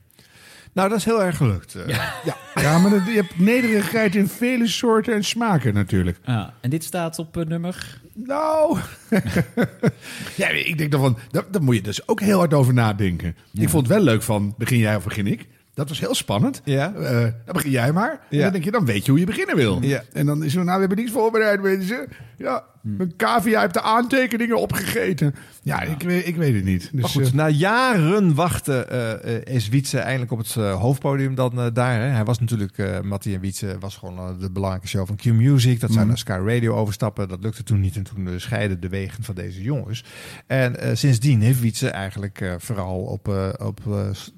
Nou, 0.74 0.90
dat 0.90 0.98
is 0.98 1.06
heel 1.06 1.24
erg 1.24 1.38
gelukt. 1.38 1.76
eh. 1.76 1.88
Ja, 1.88 2.36
ja 2.62 2.78
maar 2.80 2.92
dat- 2.92 3.06
je 3.06 3.12
hebt 3.12 3.40
nederigheid 3.40 4.16
in 4.16 4.28
vele 4.28 4.68
soorten 4.68 5.14
en 5.14 5.24
smaken 5.24 5.74
natuurlijk. 5.74 6.18
Ja, 6.24 6.54
en 6.62 6.70
dit 6.70 6.84
staat 6.84 7.20
op 7.20 7.38
eh, 7.38 7.46
nummer... 7.46 8.02
Nou, 8.14 8.78
ja, 10.36 10.48
ik 10.50 10.78
denk 10.78 10.92
dan 10.92 11.02
van, 11.02 11.18
daar, 11.32 11.44
daar 11.52 11.64
moet 11.64 11.76
je 11.76 11.82
dus 11.82 12.08
ook 12.08 12.20
heel 12.22 12.38
hard 12.38 12.54
over 12.54 12.74
nadenken. 12.74 13.36
Ik 13.54 13.70
vond 13.70 13.88
het 13.88 13.96
wel 13.96 14.04
leuk 14.04 14.22
van, 14.24 14.54
begin 14.58 14.78
jij 14.78 14.96
of 14.96 15.04
begin 15.04 15.28
ik? 15.28 15.48
Dat 15.74 15.90
was 15.90 16.00
heel 16.00 16.16
spannend. 16.16 16.62
Ja. 16.64 16.94
Eh, 16.94 17.20
dan 17.22 17.54
begin 17.54 17.72
jij 17.72 17.92
maar. 17.92 18.20
En 18.30 18.40
dan 18.40 18.52
denk 18.52 18.64
je, 18.64 18.72
dan 18.72 18.86
weet 18.86 19.06
je 19.06 19.12
hoe 19.12 19.20
je 19.20 19.26
beginnen 19.26 19.56
wil. 19.56 19.82
Ja. 19.82 20.04
En 20.14 20.26
dan 20.26 20.44
is 20.44 20.56
er, 20.56 20.64
nou, 20.64 20.74
we 20.74 20.80
hebben 20.80 20.98
niets 20.98 21.12
voorbereid, 21.12 21.62
mensen. 21.62 22.08
Ja, 22.38 22.64
een 22.98 23.14
cavia 23.18 23.62
heeft 23.62 23.74
de 23.74 23.82
aantekeningen 23.82 24.60
opgegeten. 24.60 25.36
Ja, 25.64 25.82
Ik, 25.82 26.02
weet, 26.02 26.28
ik 26.28 26.36
weet 26.36 26.56
het 26.56 26.64
niet. 26.64 26.90
Dus, 26.92 27.02
Maar 27.02 27.10
goed, 27.10 27.26
eh, 27.26 27.32
na 27.32 27.50
jaren 27.50 28.36
wachten 28.36 28.90
eh, 28.90 29.36
eh, 29.36 29.56
is 29.56 29.70
Wietse 29.70 30.00
eindelijk 30.00 30.32
op 30.32 30.38
het 30.38 30.54
hoofdpodium 30.54 31.36
dan 31.36 31.70
daar. 31.74 32.02
Hè. 32.02 32.08
Hij 32.08 32.24
was 32.24 32.40
natuurlijk, 32.40 33.04
Mattie 33.04 33.36
en 33.36 33.42
Wietse 33.42 33.76
was 33.80 33.96
gewoon 33.96 34.40
de 34.40 34.52
belangrijke 34.52 34.88
show 34.88 35.08
van 35.08 35.16
Q-Music. 35.16 35.80
Dat 35.80 35.92
zou 35.92 36.06
naar 36.06 36.18
Sky 36.18 36.40
Radio 36.46 36.76
overstappen. 36.76 37.28
Dat 37.28 37.42
lukte 37.42 37.64
toen 37.64 37.80
niet 37.80 37.96
en 37.96 38.04
toen 38.04 38.30
scheiden 38.36 38.80
de 38.80 38.90
wegen 38.90 39.24
van 39.24 39.36
deze 39.36 39.62
jongens. 39.62 40.04
En 40.48 40.98
sindsdien 40.98 41.42
heeft 41.42 41.60
Wietse 41.60 41.90
eigenlijk 41.90 42.56
vooral 42.58 43.00
op, 43.00 43.28
op 43.58 43.80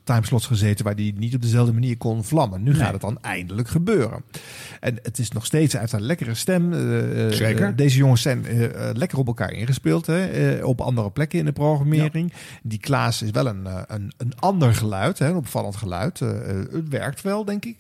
timeslots 0.04 0.46
gezeten 0.48 0.86
waar 0.86 0.96
hij 0.96 1.14
niet 1.18 1.36
op 1.36 1.42
dezelfde 1.42 1.74
manier 1.74 1.98
kon 1.98 2.24
vlammen. 2.24 2.64
Nu 2.64 2.76
gaat 2.76 2.92
het 2.92 3.02
dan 3.02 3.18
eindelijk 3.22 3.68
gebeuren. 3.68 4.24
En 4.80 5.00
het 5.02 5.20
is 5.20 5.32
nog 5.32 5.46
steeds, 5.46 5.74
heeft 5.74 5.94
een 5.94 6.02
lekkere 6.02 6.34
stem. 6.34 6.74
Zeker. 7.32 7.76
deze 7.76 7.98
jongens 7.98 8.22
zijn 8.22 8.41
eh, 8.46 8.90
eh, 8.90 8.96
lekker 8.96 9.18
op 9.18 9.28
elkaar 9.28 9.52
ingespeeld. 9.52 10.06
Hè, 10.06 10.26
eh, 10.26 10.66
op 10.66 10.82
andere 10.82 11.12
plekken 11.12 11.40
in 11.40 11.46
de 11.46 11.52
programmering. 11.52 12.34
Die 12.64 12.80
Klaas 12.80 13.22
is 13.22 13.32
wel 13.32 13.48
een, 13.48 13.68
een, 13.88 14.12
een 14.18 14.34
ander 14.40 14.74
geluid, 14.74 15.20
hè, 15.20 15.28
een 15.28 15.36
opvallend 15.36 15.76
geluid. 15.76 16.20
Het 16.20 16.90
werkt 16.90 17.22
wel, 17.22 17.46
denk 17.46 17.66
ik. 17.66 17.78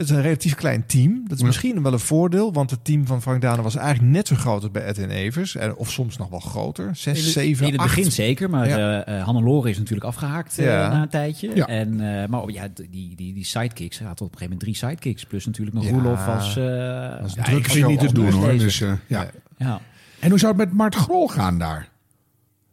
Het 0.00 0.08
is 0.10 0.14
een 0.16 0.22
relatief 0.22 0.54
klein 0.54 0.86
team. 0.86 1.22
Dat 1.28 1.38
is 1.38 1.44
misschien 1.44 1.82
wel 1.82 1.92
een 1.92 1.98
voordeel, 1.98 2.52
want 2.52 2.70
het 2.70 2.84
team 2.84 3.06
van 3.06 3.22
Frank 3.22 3.40
Dane 3.40 3.62
was 3.62 3.76
eigenlijk 3.76 4.12
net 4.12 4.26
zo 4.26 4.36
groot 4.36 4.62
als 4.62 4.70
bij 4.70 4.94
Evers. 5.08 5.56
En, 5.56 5.76
of 5.76 5.90
soms 5.90 6.16
nog 6.16 6.28
wel 6.28 6.40
groter. 6.40 6.96
Zes, 6.96 7.24
In 7.26 7.30
zeven, 7.32 7.66
In 7.66 7.72
het 7.72 7.80
acht. 7.80 7.94
begin 7.94 8.12
zeker, 8.12 8.50
maar 8.50 8.68
Ja. 8.68 9.02
eh, 9.04 9.18
eh, 9.18 9.24
Hannelore 9.24 9.70
is 9.70 9.78
natuurlijk 9.78 10.06
afgehaakt 10.06 10.58
eh, 10.58 10.64
Ja. 10.64 10.88
na 10.92 11.02
een 11.02 11.08
tijdje. 11.08 11.50
Ja. 11.54 11.66
En, 11.66 12.20
eh, 12.22 12.28
maar 12.28 12.40
oh, 12.42 12.50
ja, 12.50 12.68
die, 12.74 13.16
die, 13.16 13.34
die 13.34 13.44
sidekicks, 13.44 13.98
hij 13.98 14.06
had 14.08 14.20
op 14.20 14.32
een 14.32 14.38
gegeven 14.38 14.56
moment 14.56 14.60
drie 14.60 14.74
sidekicks. 14.90 15.24
Plus 15.24 15.46
natuurlijk 15.46 15.76
nog 15.76 15.84
Ja. 15.84 15.90
Roelof 15.90 16.26
als... 16.26 16.56
eh, 16.56 16.64
Dat 17.20 17.26
is 17.26 17.34
ja, 17.34 17.42
druk 17.42 17.66
vind 17.66 17.86
niet 17.86 18.00
te 18.00 18.12
doen 18.12 18.30
hoor. 18.30 18.58
Dus, 18.58 18.80
eh, 18.80 18.92
ja. 19.06 19.30
Ja. 19.58 19.80
En 20.20 20.30
hoe 20.30 20.38
zou 20.38 20.52
het 20.56 20.64
met 20.66 20.72
Mart 20.76 20.94
Grol 20.94 21.28
gaan 21.28 21.58
daar? 21.58 21.88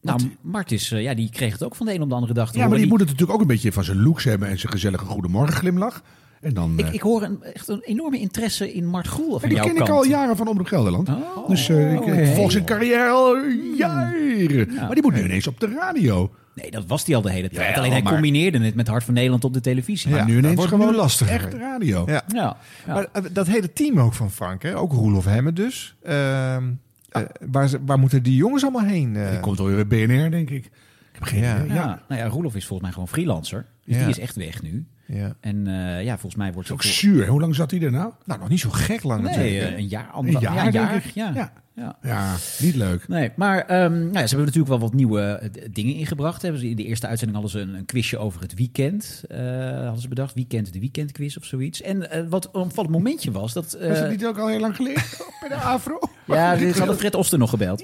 Nou, 0.01 0.31
Martis, 0.41 0.91
eh, 0.91 1.01
ja, 1.01 1.13
die 1.13 1.29
kreeg 1.29 1.51
het 1.51 1.63
ook 1.63 1.75
van 1.75 1.85
de 1.85 1.93
een 1.93 2.01
op 2.01 2.09
de 2.09 2.15
andere 2.15 2.33
dag 2.33 2.51
Ja, 2.51 2.57
maar 2.57 2.65
horen. 2.65 2.79
die 2.81 2.89
moet 2.89 2.99
het 2.99 3.07
natuurlijk 3.09 3.35
ook 3.35 3.41
een 3.41 3.47
beetje 3.53 3.71
van 3.71 3.83
zijn 3.83 4.01
looks 4.01 4.23
hebben 4.23 4.47
en 4.47 4.59
zijn 4.59 4.71
gezellige 4.71 5.05
goedemorgen 5.05 5.55
glimlach. 5.55 6.01
En 6.41 6.53
dan, 6.53 6.73
ik, 6.77 6.85
eh, 6.85 6.93
ik 6.93 7.01
hoor 7.01 7.23
een, 7.23 7.43
echt 7.43 7.67
een 7.67 7.81
enorme 7.81 8.19
interesse 8.19 8.73
in 8.73 8.85
Mart 8.85 9.07
Groel 9.07 9.39
van 9.39 9.49
die 9.49 9.57
jouw 9.57 9.67
ken 9.67 9.75
kant. 9.75 9.87
ik 9.89 9.95
al 9.95 10.05
jaren 10.05 10.37
van 10.37 10.47
Omroep 10.47 10.67
Gelderland. 10.67 11.09
dus 11.47 11.69
eh, 11.69 11.93
ik, 11.93 12.35
volg 12.35 12.51
zijn 12.51 12.65
carrière 12.65 13.09
al 13.09 13.35
jaren. 13.77 14.73
Maar 14.75 14.93
die 14.93 15.03
moet 15.03 15.13
nu 15.13 15.23
ineens 15.23 15.47
op 15.47 15.59
de 15.59 15.67
radio. 15.67 16.31
Nee, 16.55 16.71
dat 16.71 16.85
was 16.87 17.05
hij 17.05 17.15
al 17.15 17.21
de 17.21 17.31
hele 17.31 17.49
tijd. 17.49 17.69
Ja, 17.69 17.75
Alleen 17.79 17.91
hij 17.91 18.01
maar- 18.01 18.11
combineerde 18.13 18.59
het 18.59 18.75
met 18.75 18.87
Hart 18.87 19.03
van 19.03 19.13
Nederland 19.13 19.43
op 19.43 19.53
de 19.53 19.61
televisie. 19.61 20.11
Maar 20.11 20.25
nu 20.25 20.37
ineens 20.37 20.55
wordt 20.55 20.71
gewoon 20.71 20.89
nu 20.89 20.95
lastiger. 20.95 21.33
echt 21.33 21.53
radio. 21.53 22.03
Ja. 22.07 22.23
Ja, 22.27 22.57
Maar 22.87 23.07
eh, 23.13 23.23
dat 23.31 23.47
hele 23.47 23.73
team 23.73 23.99
ook 23.99 24.13
van 24.13 24.31
Frank, 24.31 24.63
hè? 24.63 24.77
ook 24.77 24.91
Roelof 24.91 25.25
Hemmen 25.25 25.55
dus. 25.55 25.95
Ehm, 26.03 26.63
eh, 27.09 27.21
waar, 27.51 27.69
waar 27.85 27.99
moeten 27.99 28.23
die 28.23 28.35
jongens 28.35 28.63
allemaal 28.63 28.83
heen? 28.85 29.13
Die 29.13 29.39
komt 29.39 29.59
alweer 29.59 29.87
bij 29.87 30.05
BNR, 30.07 30.31
denk 30.31 30.49
ik. 30.49 30.65
Ik 30.65 30.71
heb 31.11 31.23
geen 31.23 31.39
Ja. 31.41 31.55
idee. 31.57 31.67
Ja. 31.67 31.73
Ja. 31.75 32.01
Nou 32.07 32.21
ja, 32.21 32.27
Roelof 32.27 32.55
is 32.55 32.61
volgens 32.65 32.81
mij 32.81 32.91
gewoon 32.91 33.07
freelancer. 33.07 33.65
Dus 33.85 33.95
Ja. 33.95 34.01
die 34.01 34.09
is 34.09 34.19
echt 34.19 34.35
weg 34.35 34.61
nu. 34.61 34.85
Ja. 35.07 35.35
En 35.39 35.67
eh, 35.67 36.03
ja, 36.03 36.11
volgens 36.17 36.35
mij 36.35 36.53
wordt 36.53 36.71
Ook 36.71 36.83
het... 36.83 36.91
zuur. 36.91 37.27
Hoe 37.27 37.39
lang 37.39 37.55
zat 37.55 37.71
hij 37.71 37.81
er 37.81 37.91
nou? 37.91 38.11
Nou, 38.25 38.39
nog 38.39 38.49
niet 38.49 38.59
zo 38.59 38.69
gek 38.69 39.03
lang 39.03 39.21
Nee, 39.21 39.35
natuurlijk. 39.35 39.77
een 39.77 39.87
jaar, 39.87 40.03
Een 40.03 40.11
anderhalf 40.11 40.43
jaar, 40.43 40.73
ja, 40.73 40.93
een 40.93 41.01
jaar. 41.13 41.33
Ja. 41.35 41.53
Ja. 41.77 41.97
Ja. 42.01 42.09
Ja, 42.09 42.35
niet 42.59 42.75
leuk. 42.75 43.07
Nee, 43.07 43.31
maar 43.35 43.65
ehm, 43.65 43.91
nou 43.99 44.05
ja, 44.13 44.21
ze 44.27 44.35
hebben 44.35 44.45
natuurlijk 44.45 44.67
wel 44.67 44.79
wat 44.79 44.93
nieuwe 44.93 45.21
eh, 45.21 45.49
dingen 45.71 45.95
ingebracht. 45.95 46.41
Hebben 46.41 46.61
ze 46.61 46.69
in 46.69 46.75
de 46.75 46.83
eerste 46.83 47.07
uitzending 47.07 47.39
hadden 47.41 47.61
ze 47.61 47.67
een, 47.67 47.73
een 47.77 47.85
quizje 47.85 48.17
over 48.17 48.41
het 48.41 48.53
weekend. 48.53 49.23
eh, 49.27 49.39
hadden 49.83 50.01
ze 50.01 50.07
bedacht, 50.07 50.33
weekend 50.33 50.73
de 50.73 50.79
weekendquiz 50.79 51.35
of 51.37 51.45
zoiets. 51.45 51.81
En 51.81 52.11
eh, 52.11 52.23
wat 52.29 52.45
een 52.45 52.61
opvallend 52.61 52.93
momentje 52.95 53.31
was 53.31 53.53
dat. 53.53 53.73
eh, 53.73 53.87
Was 53.89 53.99
dat 53.99 54.09
niet 54.09 54.25
ook 54.25 54.37
al 54.37 54.47
heel 54.47 54.59
lang 54.59 54.75
geleden? 54.75 55.03
Bij 55.39 55.49
de 55.49 55.55
Afro? 55.55 55.99
ja, 56.25 56.57
ze 56.57 56.73
hadden 56.77 56.97
Fred 56.97 57.15
Oster 57.15 57.37
nog 57.39 57.49
gebeld. 57.49 57.83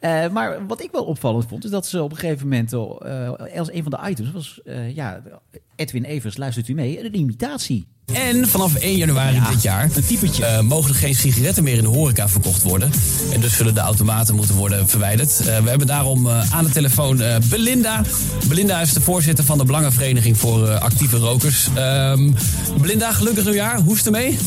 Eh, 0.00 0.28
maar 0.30 0.66
wat 0.66 0.82
ik 0.82 0.90
wel 0.92 1.04
opvallend 1.04 1.46
vond, 1.48 1.64
is 1.64 1.70
dat 1.70 1.86
ze 1.86 2.02
op 2.02 2.10
een 2.10 2.16
gegeven 2.16 2.48
moment, 2.48 2.72
eh, 2.72 3.58
als 3.58 3.72
een 3.72 3.82
van 3.82 3.90
de 3.90 4.08
items 4.10 4.30
was, 4.30 4.60
eh, 4.64 4.94
ja, 4.94 5.22
Edwin 5.76 6.04
Evers, 6.04 6.36
luistert 6.36 6.68
u 6.68 6.74
mee, 6.74 7.04
een 7.04 7.16
imitatie. 7.16 7.86
En 8.12 8.48
vanaf 8.48 8.74
1 8.74 8.96
januari 8.96 9.40
dit 9.50 9.62
jaar 9.62 9.90
een 9.94 10.04
typetje. 10.04 10.44
eh, 10.44 10.60
mogen 10.60 10.90
er 10.90 10.96
geen 10.96 11.14
sigaretten 11.14 11.62
meer 11.62 11.76
in 11.76 11.82
de 11.82 11.88
horeca 11.88 12.28
verkocht 12.28 12.62
worden. 12.62 12.90
En 13.32 13.40
dus 13.40 13.56
zullen 13.56 13.74
de 13.74 13.80
automaten 13.80 14.34
moeten 14.34 14.54
worden 14.54 14.88
verwijderd. 14.88 15.40
Eh, 15.40 15.44
we 15.44 15.68
hebben 15.68 15.86
daarom 15.86 16.26
eh, 16.26 16.52
aan 16.54 16.64
de 16.64 16.70
telefoon 16.70 17.22
Belinda. 17.48 18.02
Belinda 18.48 18.80
is 18.80 18.92
de 18.92 19.00
voorzitter 19.00 19.44
van 19.44 19.58
de 19.58 19.64
Belangenvereniging 19.64 20.38
voor 20.38 20.68
Actieve 20.78 21.16
Rokers. 21.16 21.68
Ehm, 21.74 22.30
Belinda, 22.80 23.12
gelukkig 23.12 23.44
nieuwjaar. 23.44 23.80
Hoe 23.80 23.92
is 23.92 23.98
het 23.98 24.06
ermee? 24.06 24.38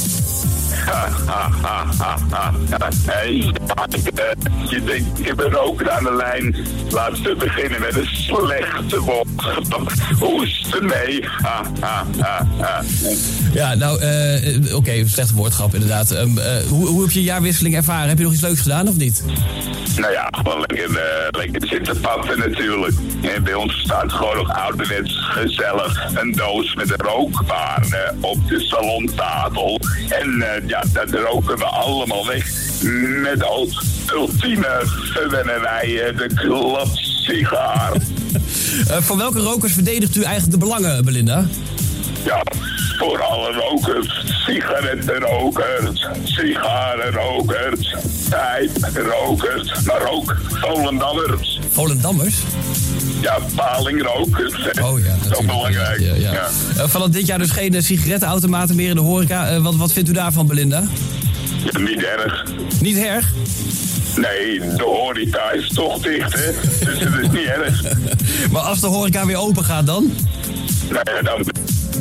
Eh, 4.16 4.70
je 4.70 4.84
denkt, 4.84 5.20
ik 5.20 5.26
heb 5.28 5.40
een 5.40 5.52
roker 5.52 5.92
aan 5.92 6.04
de 6.04 6.16
lijn. 6.16 6.56
Laten 6.90 7.24
we 7.24 7.36
beginnen 7.36 7.82
met 7.82 7.96
een 7.96 8.06
slechte 8.06 9.00
woord. 9.00 9.28
Hoe 10.20 10.46
is 10.46 10.66
het 10.66 10.82
ermee? 10.82 11.26
Ha, 11.42 11.62
ha, 11.80 12.06
ha, 12.20 12.48
ha. 12.58 12.82
Ja, 13.54 13.74
nou, 13.74 14.00
eh, 14.00 14.76
oké, 14.76 15.08
slechte 15.08 15.34
woordgrap 15.34 15.74
inderdaad. 15.74 16.12
Ehm, 16.12 16.38
eh, 16.38 16.68
hoe, 16.68 16.88
hoe 16.88 17.02
heb 17.02 17.12
je 17.12 17.24
jaarwisseling 17.24 17.76
ervaren? 17.76 18.10
Heb 18.10 18.18
je 18.18 18.24
nog 18.24 18.34
iets 18.34 18.42
leuks 18.42 18.62
gedaan 18.62 18.88
of 18.88 18.98
niet? 18.98 19.24
Nou 19.98 20.12
ja, 20.12 20.28
gewoon 20.32 20.60
lekker, 20.68 20.98
eh, 20.98 21.28
lekker 21.32 21.68
zitten 21.68 22.00
pappen 22.00 22.40
natuurlijk. 22.40 22.94
En 23.22 23.44
bij 23.44 23.54
ons 23.54 23.80
staat 23.80 24.14
gewoon 24.14 24.36
nog 24.36 24.54
ouderwets 24.54 25.18
gezellig 25.20 26.12
een 26.16 26.32
doos 26.32 26.76
met 26.76 26.92
rookwaarden 27.02 28.18
op 28.22 28.48
de 28.48 28.60
salontafel. 28.60 29.80
En 30.10 30.44
ja, 30.72 30.84
dat 30.94 31.10
roken 31.10 31.58
we 31.58 31.66
allemaal 31.66 32.26
weg 32.26 32.52
met 33.22 33.44
als 33.44 33.84
ultieme 34.14 34.82
verwennerij 35.14 36.02
eh, 36.02 36.18
de 36.18 36.30
klapsigaar. 36.36 37.92
Eh, 38.88 38.98
voor 38.98 39.18
welke 39.18 39.40
rokers 39.40 39.74
verdedigt 39.74 40.16
u 40.16 40.22
eigenlijk 40.22 40.52
de 40.60 40.66
belangen, 40.66 41.06
Belinda? 41.06 41.46
Ja, 42.26 42.44
voor 42.98 43.22
alle 43.22 43.52
rokers, 43.52 44.24
sigarettenrokers, 44.46 46.08
sigarenrokers, 46.24 47.96
pijprokers, 48.30 49.84
maar 49.84 50.12
ook 50.12 50.36
Volendammers. 50.50 51.60
Volendammers? 51.70 52.36
Ja, 53.22 53.38
palingrokers. 53.56 54.54
Oh 54.82 55.00
ja, 55.00 55.06
Zo 55.06 55.30
natuurlijk. 55.30 55.48
belangrijk. 55.48 56.00
Ja, 56.00 56.14
ja. 56.16 56.50
Eh, 56.78 56.88
vanaf 56.88 57.08
dit 57.08 57.28
jaar 57.28 57.38
dus 57.38 57.50
geen 57.52 57.74
eh, 57.76 57.82
sigarettenautomaten 57.82 58.76
meer 58.76 58.90
in 58.90 58.96
de 58.96 59.02
horeca. 59.02 59.48
Eh, 59.48 59.62
wat, 59.64 59.76
wat 59.76 59.94
vindt 59.94 60.10
u 60.10 60.14
daarvan, 60.14 60.48
Belinda? 60.48 60.84
Niet 61.80 62.04
erg. 62.04 62.46
Niet 62.82 62.98
erg? 62.98 63.34
Nee, 64.16 64.60
de 64.60 64.84
horeca 64.84 65.52
is 65.52 65.68
toch 65.68 66.00
dicht, 66.00 66.34
hè? 66.34 66.52
Dus 66.86 67.00
het 67.00 67.14
is 67.22 67.30
niet 67.30 67.46
erg. 67.46 67.82
Maar 68.52 68.62
als 68.62 68.80
de 68.80 68.88
horeca 68.88 69.26
weer 69.26 69.38
open 69.38 69.64
gaat 69.64 69.86
dan? 69.86 70.14
Nou 70.90 71.04
ja, 71.16 71.22
dan... 71.22 71.46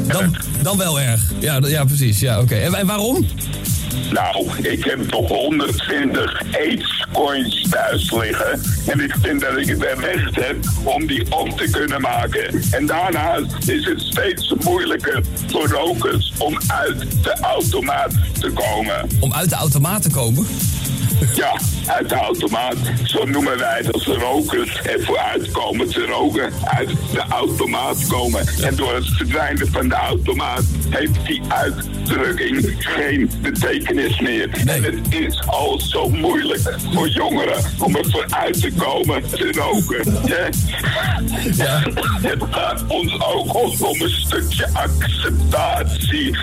Dan, 0.06 0.36
dan 0.62 0.78
wel 0.78 1.00
erg. 1.00 1.22
Ja, 1.38 1.60
ja 1.66 1.84
precies. 1.84 2.20
Ja, 2.20 2.40
oké. 2.40 2.54
En, 2.54 2.74
en 2.74 2.86
waarom? 2.86 3.26
Nou, 4.10 4.46
ik 4.62 4.84
heb 4.84 5.08
toch 5.08 5.28
120 5.28 6.42
AIDS-coins 6.52 7.66
thuis 7.70 8.10
liggen. 8.10 8.62
En 8.86 9.00
ik 9.00 9.14
vind 9.22 9.40
dat 9.40 9.56
ik 9.56 9.66
het 9.66 9.82
recht 9.98 10.34
heb 10.34 10.56
om 10.84 11.06
die 11.06 11.32
op 11.32 11.48
te 11.56 11.70
kunnen 11.70 12.00
maken. 12.00 12.62
En 12.70 12.86
daarnaast 12.86 13.68
is 13.68 13.84
het 13.84 14.00
steeds 14.00 14.54
moeilijker 14.64 15.22
voor 15.46 15.68
rokers 15.68 16.32
om 16.38 16.58
uit 16.66 17.22
de 17.22 17.36
automaat 17.40 18.12
te 18.40 18.50
komen. 18.50 19.08
Om 19.20 19.32
uit 19.32 19.50
de 19.50 19.56
automaat 19.56 20.02
te 20.02 20.10
komen? 20.10 20.46
Ja, 21.34 21.60
uit 21.86 22.08
de 22.08 22.14
automaat. 22.14 22.76
Zo 23.04 23.24
noemen 23.24 23.58
wij 23.58 23.76
het 23.76 23.92
als 23.92 24.06
rokers 24.06 24.80
ervoor 24.82 25.18
uitkomen 25.18 25.88
te 25.88 26.06
roken. 26.06 26.52
Uit 26.64 26.88
de 26.88 27.22
automaat 27.28 28.06
komen. 28.06 28.46
En 28.62 28.76
door 28.76 28.94
het 28.94 29.06
verdwijnen 29.06 29.68
van 29.72 29.88
de 29.88 29.94
automaat 29.94 30.64
heeft 30.88 31.26
die 31.26 31.42
uitdrukking 31.48 32.74
geen 32.78 33.30
betekenis 33.42 34.20
meer. 34.20 34.50
En 34.66 34.82
het 34.82 35.14
is 35.14 35.46
al 35.46 35.80
zo 35.80 36.08
moeilijk 36.08 36.76
voor 36.92 37.08
jongeren 37.08 37.64
om 37.78 37.96
er 37.96 38.10
vooruit 38.10 38.60
te 38.60 38.72
komen 38.72 39.30
te 39.30 39.52
roken. 39.52 40.18
Ja. 40.24 41.82
Het 42.20 42.42
gaat 42.50 42.84
ons 42.86 43.20
ook 43.20 43.54
om 43.88 44.00
een 44.00 44.10
stukje 44.10 44.68
acceptatie. 44.72 46.38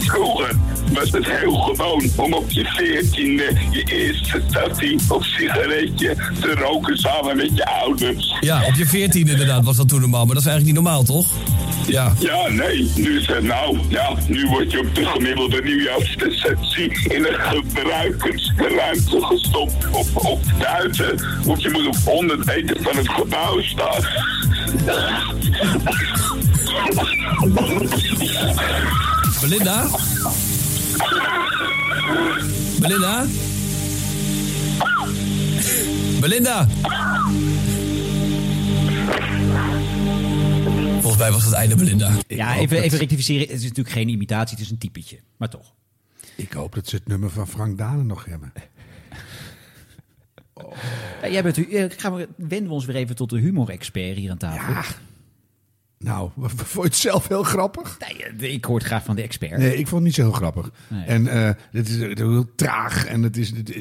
Vroeger 0.00 0.54
was 0.92 1.10
het 1.10 1.26
heel 1.26 1.54
gewoon 1.54 2.10
om 2.16 2.32
op 2.32 2.50
je 2.50 2.64
veertiende 2.64 3.52
je 3.70 3.82
eerste 3.84 4.42
tattie 4.50 5.00
of 5.08 5.24
sigaretje 5.24 6.16
te 6.40 6.54
roken 6.54 6.96
samen 6.96 7.36
met 7.36 7.50
je 7.54 7.66
ouders. 7.66 8.36
Ja, 8.40 8.64
op 8.66 8.74
je 8.74 8.86
14 8.86 9.28
inderdaad 9.28 9.64
was 9.64 9.76
dat 9.76 9.88
toen 9.88 10.00
normaal. 10.00 10.24
Maar 10.24 10.34
dat 10.34 10.44
is 10.44 10.48
eigenlijk 10.48 10.76
niet 10.76 10.84
normaal, 10.84 11.02
toch? 11.02 11.26
Ja. 11.86 12.12
Ja, 12.18 12.48
nee. 12.48 12.90
Nu 12.96 13.18
is 13.18 13.26
het 13.26 13.42
nou, 13.42 13.78
ja, 13.88 14.14
nu 14.28 14.46
word 14.46 14.70
je 14.70 14.78
op 14.78 14.94
de 14.94 15.04
gemiddelde 15.04 15.62
nieuwjaarsreceptie 15.62 17.08
in 17.08 17.24
een 17.24 17.40
gebruikersruimte 17.40 19.24
gestopt. 19.24 19.90
Op, 19.90 20.06
op 20.14 20.40
buiten, 20.58 21.24
want 21.44 21.62
je 21.62 21.70
moet 21.70 21.86
op 21.86 21.96
100 22.04 22.44
meter 22.44 22.76
van 22.82 22.96
het 22.96 23.08
gebouw 23.08 23.62
staan. 23.62 24.04
Belinda? 29.40 29.86
Belinda? 32.80 33.26
Belinda? 36.20 36.66
Volgens 41.00 41.16
mij 41.16 41.30
was 41.32 41.44
het 41.44 41.52
einde 41.52 41.74
Belinda. 41.76 42.12
ja, 42.28 42.52
hoop 42.52 42.62
even, 42.62 42.76
dat- 42.76 42.84
even 42.84 42.98
rectificeren. 42.98 43.40
Het 43.40 43.50
is 43.56 43.62
natuurlijk 43.62 43.90
geen 43.94 44.08
imitatie, 44.08 44.56
het 44.56 44.64
is 44.64 44.70
een 44.70 44.78
typetje. 44.78 45.18
Maar 45.36 45.48
toch. 45.48 45.72
Ik 46.36 46.52
hoop 46.52 46.74
dat 46.74 46.88
ze 46.88 46.96
het 46.96 47.06
nummer 47.08 47.30
van 47.30 47.48
Frank 47.48 47.78
Dane 47.78 48.02
nog 48.02 48.24
hebben. 48.24 48.52
Ja, 51.22 51.28
jij 51.28 51.42
bent, 51.42 51.56
u- 51.56 51.70
eh, 51.74 51.84
gaan 51.96 52.14
we, 52.14 52.28
wenden 52.36 52.68
we 52.68 52.74
ons 52.74 52.84
weer 52.84 52.96
even 52.96 53.16
tot 53.16 53.30
de 53.30 53.38
humor-expert 53.38 54.16
hier 54.16 54.30
aan 54.30 54.36
tafel. 54.38 54.72
Ja. 54.72 54.84
Nou, 56.04 56.30
vond 56.46 56.72
je 56.72 56.80
het 56.82 56.96
zelf 56.96 57.28
heel 57.28 57.42
grappig? 57.42 57.98
Nee, 58.08 58.24
eh, 58.48 58.52
ik 58.54 58.64
hoor 58.64 58.76
het 58.76 58.86
graag 58.86 59.04
van 59.04 59.16
de 59.16 59.22
expert. 59.22 59.56
Nee, 59.58 59.70
ik 59.76 59.86
vond 59.86 59.90
het 59.90 60.02
niet 60.02 60.14
zo 60.14 60.22
heel 60.22 60.32
grappig. 60.32 60.70
Nee. 60.88 61.04
En 61.04 61.26
eh, 61.26 61.50
het 61.70 61.88
is 61.88 61.98
eh, 62.00 62.16
heel 62.16 62.54
traag. 62.54 63.06
En 63.06 63.22
het 63.22 63.36
is, 63.36 63.50
het, 63.50 63.74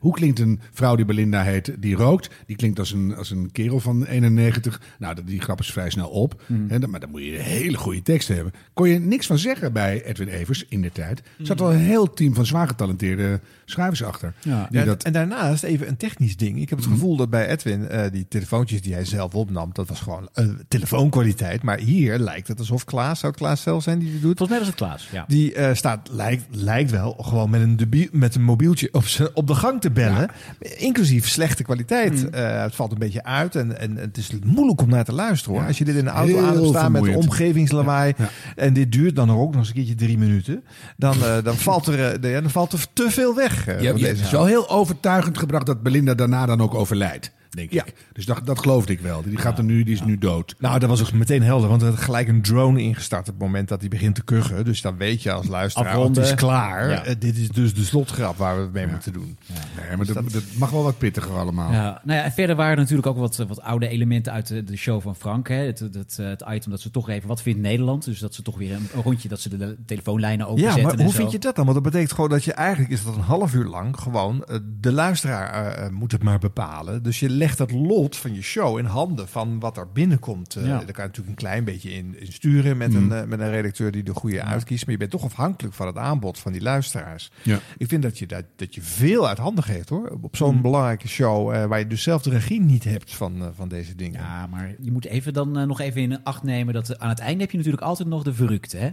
hoe 0.00 0.12
klinkt 0.14 0.38
een 0.38 0.60
vrouw 0.72 0.96
die 0.96 1.04
Belinda 1.04 1.42
heet, 1.42 1.74
die 1.78 1.94
rookt? 1.96 2.30
Die 2.46 2.56
klinkt 2.56 2.78
als 2.78 2.92
een, 2.92 3.14
als 3.16 3.30
een 3.30 3.52
kerel 3.52 3.80
van 3.80 4.04
91. 4.04 4.80
Nou, 4.98 5.14
dat- 5.14 5.26
die 5.26 5.40
grap 5.40 5.60
is 5.60 5.72
vrij 5.72 5.90
snel 5.90 6.08
op. 6.08 6.42
Mhm. 6.46 6.68
Hè, 6.68 6.78
maar 6.86 7.00
dan 7.00 7.10
moet 7.10 7.24
je 7.24 7.38
een 7.38 7.44
hele 7.44 7.76
goede 7.76 8.02
tekst 8.02 8.28
hebben. 8.28 8.52
Kon 8.72 8.88
je 8.88 8.98
niks 8.98 9.26
van 9.26 9.38
zeggen 9.38 9.72
bij 9.72 10.04
Edwin 10.04 10.28
Evers 10.28 10.64
in 10.68 10.82
de 10.82 10.92
tijd. 10.92 11.18
Er 11.38 11.46
zat 11.46 11.60
wel 11.60 11.72
een 11.72 11.78
heel 11.78 12.10
team 12.10 12.34
van 12.34 12.46
zwaar 12.46 12.68
getalenteerde 12.68 13.40
schrijvers 13.66 14.02
achter. 14.04 14.32
Ja. 14.42 14.68
Dat, 14.70 15.02
En 15.02 15.12
daarnaast 15.12 15.62
even 15.62 15.88
een 15.88 15.96
technisch 15.96 16.36
ding. 16.36 16.60
Ik 16.60 16.68
heb 16.68 16.78
het 16.78 16.88
gevoel 16.88 17.16
dat 17.16 17.30
bij 17.30 17.48
Edwin, 17.48 17.88
eh, 17.88 18.10
die 18.12 18.26
telefoontjes 18.28 18.82
die 18.82 18.94
hij 18.94 19.04
zelf 19.04 19.34
opnam, 19.34 19.70
dat 19.72 19.88
was 19.88 20.00
gewoon 20.00 20.28
eh, 20.32 20.44
telefoonkwaliteit. 20.68 21.10
kwaliteit. 21.10 21.62
Maar 21.62 21.78
hier 21.78 22.18
lijkt 22.18 22.48
het 22.48 22.58
alsof 22.58 22.84
Klaas, 22.84 23.18
zou 23.18 23.32
het 23.32 23.40
Klaas 23.40 23.62
zelf 23.62 23.82
zijn 23.82 23.98
die 23.98 24.12
het 24.12 24.22
doet? 24.22 24.38
Volgens 24.38 24.48
mij 24.48 24.58
was 24.58 24.68
het 24.68 24.76
Klaas, 24.76 25.08
ja. 25.12 25.24
Die 25.28 25.54
eh, 25.54 25.74
staat, 25.74 26.08
lijkt, 26.12 26.44
lijkt 26.50 26.90
wel 26.90 27.16
gewoon 27.20 27.50
met 27.50 27.60
een, 27.60 27.76
debiel, 27.76 28.08
met 28.12 28.34
een 28.34 28.42
mobieltje 28.42 28.88
op, 28.92 29.04
op 29.34 29.46
de 29.46 29.54
gang 29.54 29.80
te 29.80 29.90
bellen. 29.90 30.30
Inclusief 30.76 31.28
slechte 31.28 31.62
kwaliteit. 31.62 32.22
Mm. 32.22 32.28
Eh, 32.28 32.62
het 32.62 32.74
valt 32.74 32.92
een 32.92 32.98
beetje 32.98 33.24
uit 33.24 33.56
en, 33.56 33.80
en 33.80 33.96
het 33.96 34.16
is 34.16 34.30
moeilijk 34.44 34.80
om 34.80 34.88
naar 34.88 35.04
te 35.04 35.12
luisteren 35.12 35.58
hoor. 35.58 35.66
Als 35.66 35.78
je 35.78 35.84
dit 35.84 35.96
in 35.96 36.04
de 36.04 36.10
auto 36.10 36.34
Heel 36.34 36.46
aan 36.46 36.54
hebt 36.54 36.68
staan 36.68 36.92
met 36.92 37.16
omgevingslawaai. 37.16 38.14
En 38.56 38.72
dit 38.72 38.92
duurt 38.92 39.16
dan 39.16 39.30
ook 39.30 39.50
nog 39.50 39.58
eens 39.58 39.68
een 39.68 39.74
keertje 39.74 39.94
drie 39.94 40.18
minuten. 40.18 40.64
Dan, 40.96 41.14
eh, 41.22 41.42
dan, 41.42 41.56
valt, 41.56 41.86
er, 41.86 42.20
dan 42.20 42.50
valt 42.50 42.72
er 42.72 42.86
te 42.92 43.10
veel 43.10 43.34
weg. 43.34 43.55
Eh, 43.66 43.80
Je, 43.80 44.06
hebt 44.06 44.30
wel 44.30 44.44
heel 44.44 44.68
overtuigend 44.68 45.38
gebracht 45.38 45.66
dat 45.66 45.82
Belinda 45.82 46.14
daarna 46.14 46.46
dan 46.46 46.60
ook 46.60 46.74
overlijdt, 46.74 47.30
denk 47.56 47.70
ik. 47.70 47.94
Dus 48.12 48.26
dat, 48.26 48.46
dat 48.46 48.58
geloofde 48.58 48.92
ik 48.92 49.00
wel. 49.00 49.22
Die, 49.22 49.36
gaat 49.36 49.58
er 49.58 49.64
nu, 49.64 49.82
die 49.82 49.94
is 49.94 50.02
nu 50.02 50.18
dood. 50.18 50.54
Nou, 50.58 50.78
dat 50.78 50.88
was 50.88 51.00
ook 51.00 51.12
meteen 51.12 51.42
helder, 51.42 51.68
want 51.68 51.82
er 51.82 51.88
had 51.88 51.98
gelijk 51.98 52.28
een 52.28 52.42
drone 52.42 52.82
ingestart 52.82 53.28
op 53.28 53.34
het 53.34 53.42
moment 53.42 53.68
dat 53.68 53.80
hij 53.80 53.88
begint 53.88 54.14
te 54.14 54.24
kuchen. 54.24 54.64
Dus 54.64 54.80
dan 54.80 54.96
weet 54.96 55.22
je 55.22 55.32
als 55.32 55.46
luisteraar, 55.46 55.88
Afronden. 55.88 56.22
het 56.22 56.32
is 56.32 56.38
klaar. 56.38 56.90
Ja. 56.90 57.04
Eh, 57.04 57.14
dit 57.18 57.36
is 57.36 57.48
dus 57.48 57.74
de 57.74 57.84
slotgrap 57.84 58.36
waar 58.36 58.56
we 58.56 58.62
het 58.62 58.72
mee 58.72 58.86
moeten 58.86 59.12
doen. 59.12 59.38
Nee, 59.46 59.96
maar 59.96 60.06
dat, 60.06 60.14
dat 60.14 60.42
mag 60.58 60.70
wel 60.70 60.82
wat 60.82 60.98
pittiger 60.98 61.32
allemaal. 61.32 61.72
Ja, 61.72 62.00
nou 62.04 62.18
ja, 62.18 62.24
en 62.24 62.32
verder 62.32 62.56
waren 62.56 62.72
er 62.72 62.78
natuurlijk 62.78 63.06
ook 63.06 63.16
wat, 63.16 63.36
wat 63.36 63.62
oude 63.62 63.88
elementen 63.88 64.32
uit 64.32 64.46
de, 64.46 64.64
de 64.64 64.76
show 64.76 65.02
van 65.02 65.16
Frank. 65.16 65.48
Hè. 65.48 65.54
Het, 65.54 65.78
het, 65.78 66.16
het 66.16 66.44
item 66.48 66.70
dat 66.70 66.80
ze 66.80 66.90
toch 66.90 67.08
even, 67.08 67.28
wat 67.28 67.42
vindt 67.42 67.60
Nederland? 67.60 68.04
Dus 68.04 68.18
dat 68.18 68.34
ze 68.34 68.42
toch 68.42 68.58
weer 68.58 68.72
een, 68.72 68.88
rondje, 69.02 69.28
dat 69.28 69.40
ze 69.40 69.56
de, 69.56 69.76
telefoonlijnen 69.86 70.46
Ja, 70.46 70.52
openzetten 70.52 70.82
maar 70.82 70.92
en 70.92 71.02
hoe 71.02 71.12
zo. 71.12 71.18
vind 71.18 71.32
je 71.32 71.38
dat 71.38 71.56
dan? 71.56 71.64
Want 71.64 71.76
dat 71.76 71.92
betekent 71.92 72.12
gewoon 72.12 72.30
dat 72.30 72.44
je 72.44 72.52
eigenlijk 72.52 72.92
is 72.92 73.04
dat 73.04 73.14
een 73.14 73.20
half 73.20 73.54
uur 73.54 73.64
lang 73.64 73.96
gewoon 73.96 74.44
eh, 74.44 74.56
de 74.80 74.92
luisteraar 74.92 75.74
eh, 75.74 75.90
moet 75.90 76.12
het 76.12 76.22
maar 76.22 76.38
bepalen. 76.38 77.02
Dus 77.02 77.20
je 77.20 77.30
legt 77.30 77.45
het 77.58 77.70
lot 77.72 78.16
van 78.16 78.34
je 78.34 78.42
show 78.42 78.78
in 78.78 78.84
handen 78.84 79.28
van 79.28 79.60
wat 79.60 79.76
er 79.76 79.88
binnenkomt. 79.92 80.52
Ja. 80.52 80.60
Daar 80.66 80.76
kan 80.78 80.84
je 80.86 80.92
natuurlijk 81.02 81.28
een 81.28 81.34
klein 81.34 81.64
beetje 81.64 81.90
in, 81.92 82.20
in 82.20 82.32
sturen 82.32 82.76
met, 82.76 82.90
Mm. 82.92 82.96
een, 83.10 83.18
eh, 83.22 83.28
met 83.28 83.40
een 83.40 83.50
redacteur 83.50 83.90
die 83.90 84.02
de 84.02 84.14
goede 84.14 84.42
uitkiest. 84.42 84.82
Maar 84.84 84.92
je 84.92 84.98
bent 84.98 85.10
toch 85.10 85.24
afhankelijk 85.24 85.74
van 85.74 85.86
het 85.86 85.96
aanbod 85.96 86.38
van 86.38 86.52
die 86.52 86.62
luisteraars. 86.62 87.30
Ja. 87.42 87.58
Ik 87.78 87.88
vind 87.88 88.02
dat 88.02 88.18
je, 88.18 88.26
dat, 88.26 88.44
dat 88.56 88.74
je 88.74 88.82
veel 88.82 89.28
uit 89.28 89.38
handen 89.38 89.64
geeft 89.64 89.88
hoor. 89.88 90.18
Op 90.22 90.36
zo'n 90.36 90.60
belangrijke 90.60 91.08
show 91.08 91.54
eh, 91.54 91.64
waar 91.64 91.78
je 91.78 91.86
dus 91.86 92.02
zelf 92.02 92.22
de 92.22 92.30
regie 92.30 92.60
niet 92.60 92.84
hebt 92.84 93.14
van, 93.14 93.52
van 93.56 93.68
deze 93.68 93.94
dingen. 93.94 94.20
Ja, 94.20 94.46
maar 94.46 94.74
je 94.80 94.92
moet 94.92 95.04
even 95.04 95.32
dan 95.32 95.66
nog 95.66 95.80
even 95.80 96.00
in 96.02 96.22
acht 96.24 96.42
nemen 96.42 96.74
dat 96.74 96.98
aan 96.98 97.08
het 97.08 97.18
einde 97.18 97.40
heb 97.40 97.50
je 97.50 97.56
natuurlijk 97.56 97.84
altijd 97.84 98.08
nog 98.08 98.22
de 98.22 98.34
verrukte, 98.34 98.76
hè? 98.76 98.90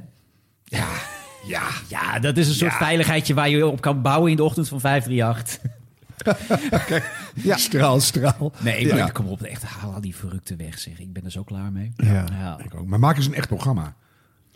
Ja, 0.63 0.87
ja. 1.47 1.63
Ja, 1.89 2.19
dat 2.19 2.37
is 2.37 2.47
een 2.47 2.53
soort 2.53 2.71
Ja. 2.71 2.77
veiligheidje 2.77 3.33
waar 3.33 3.49
je 3.49 3.67
op 3.67 3.81
kan 3.81 4.01
bouwen 4.01 4.31
in 4.31 4.37
de 4.37 4.43
ochtend 4.43 4.67
van 4.67 4.79
538. 4.79 5.71
Ja. 7.33 7.57
Straal, 7.57 7.99
straal. 7.99 8.51
Nee, 8.59 8.85
Ja. 8.85 8.95
maar 8.95 9.11
kom 9.11 9.27
op, 9.27 9.41
echt 9.41 9.63
haal 9.63 9.93
al 9.93 10.01
die 10.01 10.15
verrukte 10.15 10.55
weg, 10.55 10.79
zeg. 10.79 10.99
Ik 10.99 11.13
ben 11.13 11.23
er 11.25 11.31
zo 11.31 11.43
klaar 11.43 11.71
mee. 11.71 11.91
Ja, 11.95 12.57
ik 12.63 12.75
ook. 12.75 12.85
Maar 12.85 12.99
maak 12.99 13.17
eens 13.17 13.25
een 13.25 13.33
echt 13.35 13.47
programma. 13.47 13.95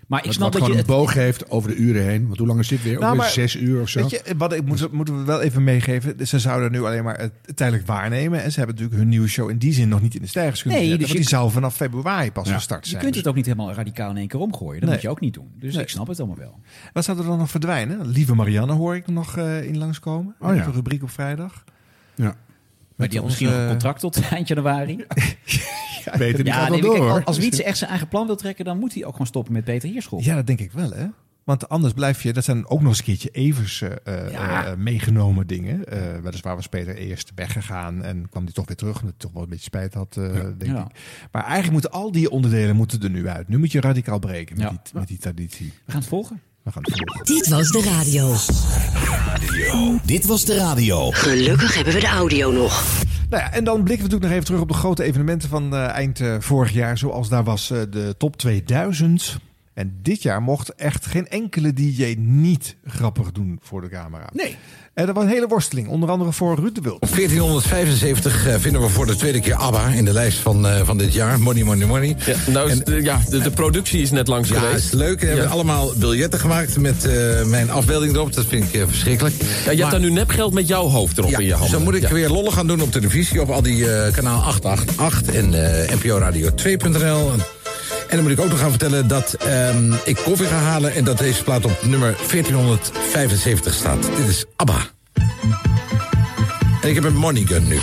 Maar 0.07 0.19
ik 0.19 0.25
Wat- 0.25 0.33
snap 0.33 0.51
wat 0.53 0.61
dat 0.61 0.69
je 0.71 0.77
het- 0.77 0.87
een 0.89 0.95
boog 0.95 1.13
heeft 1.13 1.49
over 1.49 1.69
de 1.69 1.75
uren 1.75 2.03
heen. 2.03 2.25
Want 2.25 2.37
hoe 2.37 2.47
lang 2.47 2.59
is 2.59 2.67
dit 2.67 2.83
weer? 2.83 2.99
Nou, 2.99 3.15
maar- 3.15 3.29
zes 3.29 3.55
uur 3.55 3.81
of 3.81 3.89
zo? 3.89 3.99
Weet 3.99 4.09
je, 4.09 4.21
wat 4.37 4.53
ik 4.53 4.65
moet, 4.65 4.91
moeten 4.91 5.17
we 5.17 5.23
wel 5.23 5.41
even 5.41 5.63
meegeven. 5.63 6.27
Ze 6.27 6.39
zouden 6.39 6.71
nu 6.71 6.83
alleen 6.83 7.03
maar 7.03 7.19
het 7.19 7.31
tijdelijk 7.55 7.87
waarnemen. 7.87 8.43
En 8.43 8.51
ze 8.51 8.57
hebben 8.57 8.75
natuurlijk 8.75 9.01
hun 9.01 9.09
nieuwe 9.11 9.27
show 9.27 9.49
in 9.49 9.57
die 9.57 9.73
zin 9.73 9.89
nog 9.89 10.01
niet 10.01 10.15
in 10.15 10.21
de 10.21 10.27
stijgers 10.27 10.61
kunnen 10.61 10.79
Nee, 10.79 10.89
zetten. 10.89 11.07
dus 11.07 11.15
want 11.15 11.25
je- 11.25 11.29
die 11.31 11.39
zou 11.39 11.51
vanaf 11.51 11.75
februari 11.75 12.31
pas 12.31 12.51
gestart 12.51 12.83
Je 12.83 12.89
zijn. 12.89 13.01
kunt 13.01 13.13
Dus 13.13 13.21
het 13.21 13.31
ook 13.31 13.37
niet 13.37 13.45
helemaal 13.45 13.73
radicaal 13.73 14.09
in 14.09 14.17
één 14.17 14.27
keer 14.27 14.39
omgooien. 14.39 14.73
Dat 14.79 14.81
Nee. 14.83 14.91
moet 14.91 15.01
je 15.01 15.09
ook 15.09 15.19
niet 15.19 15.33
doen. 15.33 15.51
Dus 15.59 15.73
Nee. 15.73 15.83
ik 15.83 15.89
snap 15.89 16.07
het 16.07 16.19
allemaal 16.19 16.37
wel. 16.37 16.59
Wat 16.93 17.03
zou 17.05 17.17
er 17.19 17.25
dan 17.25 17.37
nog 17.37 17.49
verdwijnen? 17.49 18.07
Lieve 18.07 18.35
Marianne 18.35 18.73
hoor 18.73 18.95
ik 18.95 19.07
er 19.07 19.13
nog 19.13 19.37
eh, 19.37 19.63
in 19.63 19.77
langskomen. 19.77 20.35
Oh 20.39 20.55
ja. 20.55 20.65
De 20.65 20.71
rubriek 20.71 21.03
op 21.03 21.09
vrijdag. 21.09 21.63
Ja. 22.15 22.35
Maar 22.95 23.07
die 23.07 23.17
had 23.17 23.27
misschien 23.27 23.47
nog 23.49 23.57
een 23.57 23.67
contract 23.67 23.99
tot 23.99 24.21
eind 24.29 24.47
januari. 24.47 25.05
Peter, 26.17 26.43
die 26.43 26.53
gaat 26.53 26.61
wel 26.69 26.71
nee, 26.71 26.81
door, 26.81 26.95
kijk, 26.95 27.09
hoor. 27.09 27.23
als 27.23 27.37
Wietse 27.37 27.63
echt 27.63 27.77
zijn 27.77 27.89
eigen 27.89 28.07
plan 28.07 28.25
wil 28.27 28.35
trekken, 28.35 28.65
dan 28.65 28.79
moet 28.79 28.93
hij 28.93 29.05
ook 29.05 29.11
gewoon 29.11 29.27
stoppen 29.27 29.53
met 29.53 29.63
Peter 29.63 29.89
Heerschop. 29.89 30.21
Ja, 30.21 30.35
dat 30.35 30.47
denk 30.47 30.59
ik 30.59 30.71
wel 30.71 30.91
hè. 30.91 31.05
Want 31.43 31.69
anders 31.69 31.93
blijf 31.93 32.23
je, 32.23 32.33
dat 32.33 32.43
zijn 32.43 32.67
ook 32.67 32.79
nog 32.79 32.87
eens 32.89 32.97
een 32.97 33.03
keertje 33.05 33.29
Evers 33.29 33.81
eh, 33.81 33.91
eh, 34.03 34.31
Ja. 34.31 34.65
eh, 34.65 34.75
meegenomen 34.77 35.47
dingen. 35.47 35.85
Eh 35.85 35.99
weliswaar 36.23 36.55
was 36.55 36.67
Peter 36.67 36.95
eerst 36.95 37.31
weggegaan 37.35 38.03
en 38.03 38.29
kwam 38.29 38.43
hij 38.43 38.53
toch 38.53 38.67
weer 38.67 38.75
terug. 38.75 38.93
Omdat 38.99 39.09
hij 39.09 39.19
toch 39.19 39.31
wel 39.31 39.43
een 39.43 39.49
beetje 39.49 39.63
spijt 39.63 39.93
had, 39.93 40.17
eh, 40.17 40.33
denk 40.33 40.65
Ja. 40.75 40.85
ik. 40.89 40.99
Maar 41.31 41.41
eigenlijk 41.43 41.71
moeten 41.71 41.91
al 41.91 42.11
die 42.11 42.29
onderdelen 42.29 42.75
moeten 42.75 43.01
er 43.03 43.09
nu 43.09 43.27
uit. 43.27 43.47
Nu 43.47 43.57
moet 43.57 43.71
je 43.71 43.81
radicaal 43.81 44.19
breken 44.19 44.55
met, 44.55 44.63
Ja. 44.65 44.69
die, 44.69 44.99
met 44.99 45.07
die 45.07 45.17
traditie. 45.17 45.73
We 45.85 45.91
gaan 45.91 45.99
het 45.99 46.09
volgen. 46.09 46.41
We 46.67 46.73
gaan 46.73 46.83
het 46.83 46.97
volgen. 46.97 47.25
Dit 47.25 47.47
was 47.47 47.71
de 47.71 47.81
radio. 47.81 48.35
Dit 50.05 50.25
was 50.25 50.45
de 50.45 50.55
radio. 50.55 51.11
Gelukkig 51.11 51.75
hebben 51.75 51.93
we 51.93 51.99
de 51.99 52.07
audio 52.07 52.51
nog. 52.51 52.83
Nou 53.29 53.43
ja, 53.43 53.51
en 53.51 53.63
dan 53.63 53.83
blikken 53.83 54.07
we 54.07 54.13
natuurlijk 54.13 54.23
nog 54.23 54.31
even 54.31 54.45
terug 54.45 54.61
op 54.61 54.67
de 54.67 54.73
grote 54.73 55.03
evenementen 55.03 55.49
van 55.49 55.75
eh, 55.75 55.87
eind 55.87 56.19
eh, 56.19 56.35
vorig 56.39 56.71
jaar. 56.71 56.97
Zoals 56.97 57.29
daar 57.29 57.43
was 57.43 57.71
eh, 57.71 57.81
de 57.89 58.15
top 58.17 58.37
2000. 58.37 59.37
En 59.77 59.99
dit 60.01 60.21
jaar 60.21 60.41
mocht 60.41 60.75
echt 60.75 61.05
geen 61.05 61.27
enkele 61.27 61.73
DJ 61.73 62.15
niet 62.19 62.75
grappig 62.85 63.31
doen 63.31 63.59
voor 63.63 63.81
de 63.81 63.89
camera. 63.89 64.29
Nee. 64.33 64.55
En 64.93 65.05
dat 65.05 65.15
was 65.15 65.23
een 65.23 65.29
hele 65.29 65.47
worsteling, 65.47 65.87
onder 65.87 66.09
andere 66.09 66.31
voor 66.31 66.55
Ruud 66.59 66.75
de 66.75 66.81
Wild. 66.81 66.95
Op 67.01 67.09
1475 67.15 68.47
eh, 68.47 68.55
vinden 68.59 68.81
we 68.81 68.89
voor 68.89 69.05
de 69.05 69.15
tweede 69.15 69.39
keer 69.39 69.55
ABBA 69.55 69.87
in 69.87 70.05
de 70.05 70.13
lijst 70.13 70.37
van, 70.37 70.67
eh, 70.67 70.81
van 70.85 70.97
dit 70.97 71.13
jaar. 71.13 71.39
Money, 71.39 71.63
money, 71.63 71.87
money. 71.87 72.15
Ja, 72.25 72.35
nou, 72.51 72.71
is 72.71 72.79
de, 72.79 73.01
ja, 73.03 73.19
de, 73.29 73.39
de 73.39 73.51
productie 73.51 74.01
is 74.01 74.11
net 74.11 74.27
langs 74.27 74.49
Ja, 74.49 74.59
geweest. 74.59 74.85
is 74.85 74.91
leuk. 74.91 75.19
We 75.19 75.25
hebben 75.25 75.45
Ja. 75.45 75.51
allemaal 75.51 75.91
biljetten 75.97 76.39
gemaakt 76.39 76.77
met 76.79 77.05
eh, 77.05 77.43
mijn 77.45 77.69
afbeelding 77.71 78.13
erop. 78.13 78.33
Dat 78.33 78.45
vind 78.45 78.63
ik 78.63 78.73
eh, 78.73 78.87
verschrikkelijk. 78.87 79.35
Ja, 79.65 79.71
je 79.71 79.77
hebt 79.79 79.91
daar 79.91 79.99
nu 79.99 80.11
nepgeld 80.11 80.53
met 80.53 80.67
jouw 80.67 80.87
hoofd 80.87 81.17
erop 81.17 81.29
Ja, 81.29 81.37
in 81.37 81.43
je 81.43 81.49
dus 81.49 81.59
handen. 81.59 81.75
dan 81.77 81.83
moet 81.87 81.95
ik 81.95 82.01
Ja. 82.01 82.13
weer 82.13 82.29
lollen 82.29 82.51
gaan 82.53 82.67
doen 82.67 82.81
op 82.81 82.91
televisie. 82.91 83.41
Op 83.41 83.49
al 83.49 83.61
die 83.61 83.91
eh, 83.95 84.13
kanaal 84.13 84.41
888 84.43 85.33
en 85.35 85.53
eh 85.87 85.95
NPO 85.95 86.17
Radio 86.17 86.49
2.nl. 86.55 87.31
En, 88.07 88.15
dan 88.15 88.21
moet 88.21 88.31
ik 88.31 88.39
ook 88.39 88.49
nog 88.49 88.59
gaan 88.59 88.69
vertellen 88.69 89.07
dat 89.07 89.33
ehm, 89.33 89.93
ik 90.03 90.15
koffie 90.15 90.47
ga 90.47 90.57
halen... 90.57 90.93
en 90.93 91.03
dat 91.03 91.17
deze 91.17 91.43
plaat 91.43 91.65
op 91.65 91.77
nummer 91.81 92.15
1475 92.31 93.73
staat. 93.73 94.01
Dit 94.17 94.27
is 94.27 94.45
ABBA. 94.55 94.85
En 96.81 96.89
ik 96.89 96.95
heb 96.95 97.03
een 97.03 97.15
money 97.15 97.45
gun 97.45 97.67
nu. 97.67 97.79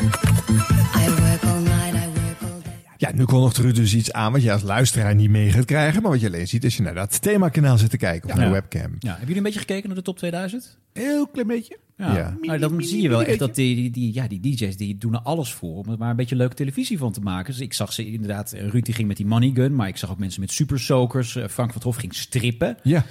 Ja, 3.04 3.12
nu 3.14 3.24
kondigt 3.24 3.56
Ruud 3.56 3.74
dus 3.74 3.94
iets 3.94 4.12
aan 4.12 4.32
wat 4.32 4.42
je 4.42 4.52
als 4.52 4.62
luisteraar 4.62 5.14
niet 5.14 5.30
mee 5.30 5.50
gaat 5.50 5.64
krijgen. 5.64 6.02
Maar 6.02 6.10
wat 6.10 6.20
je 6.20 6.26
alleen 6.26 6.48
ziet 6.48 6.64
als 6.64 6.76
je 6.76 6.82
naar 6.82 6.94
dat 6.94 7.22
themakanaal 7.22 7.78
zit 7.78 7.90
te 7.90 7.96
kijken 7.96 8.30
of 8.30 8.36
naar 8.36 8.46
de 8.46 8.52
webcam. 8.52 8.96
Ja, 8.98 9.08
hebben 9.08 9.20
jullie 9.20 9.36
een 9.36 9.42
beetje 9.42 9.58
gekeken 9.58 9.86
naar 9.86 9.96
de 9.96 10.02
top 10.02 10.18
2000? 10.18 10.78
Heel 10.92 11.26
klein 11.26 11.46
beetje. 11.46 11.78
Ja, 11.96 12.16
Ja. 12.16 12.36
Nou, 12.40 12.58
dan 12.58 12.82
zie 12.82 13.02
je 13.02 13.08
wel 13.08 13.22
echt 13.22 13.38
dat 13.38 13.54
die, 13.54 13.74
die, 13.74 13.90
die, 13.90 14.14
ja, 14.14 14.28
die 14.28 14.40
DJ's 14.40 14.76
die 14.76 14.98
doen 14.98 15.14
er 15.14 15.20
alles 15.20 15.52
voor 15.52 15.76
om 15.76 15.90
er 15.90 15.98
maar 15.98 16.10
een 16.10 16.16
beetje 16.16 16.36
leuke 16.36 16.54
televisie 16.54 16.98
van 16.98 17.12
te 17.12 17.20
maken. 17.20 17.52
Dus 17.52 17.60
ik 17.60 17.72
zag 17.72 17.92
ze 17.92 18.06
inderdaad, 18.06 18.52
eh, 18.52 18.68
Ruud 18.68 18.84
die 18.84 18.94
ging 18.94 19.08
met 19.08 19.16
die 19.16 19.26
money 19.26 19.50
gun, 19.54 19.74
maar 19.74 19.88
ik 19.88 19.96
zag 19.96 20.10
ook 20.10 20.18
mensen 20.18 20.40
met 20.40 20.52
super 20.52 20.80
soakers. 20.80 21.36
Eh, 21.36 21.48
Frank 21.48 21.68
van 21.68 21.74
het 21.74 21.82
Hof 21.82 21.96
ging 21.96 22.14
strippen. 22.14 22.76
Ja. 22.82 23.04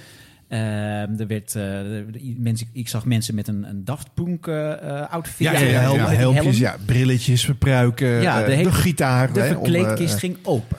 Ehm, 0.48 0.62
er 1.18 1.26
werd, 1.26 1.54
eh, 1.54 1.62
mensen, 2.36 2.66
ik 2.72 2.88
zag 2.88 3.04
mensen 3.04 3.34
met 3.34 3.48
een, 3.48 3.68
een 3.68 3.84
Daft 3.84 4.14
Punk 4.14 4.46
eh, 4.46 4.72
eh, 4.72 5.10
outfit. 5.12 5.46
Ja, 5.46 5.52
ja, 5.52 5.80
helmpjes, 5.80 6.16
helm. 6.16 6.50
ja, 6.52 6.76
brilletjes, 6.84 7.50
pruiken, 7.58 8.08
Ja, 8.08 8.44
eh, 8.44 8.64
de 8.64 8.72
gitaar. 8.72 9.32
De 9.32 9.44
verkleedkist 9.44 10.18
ging 10.18 10.36
open. 10.42 10.76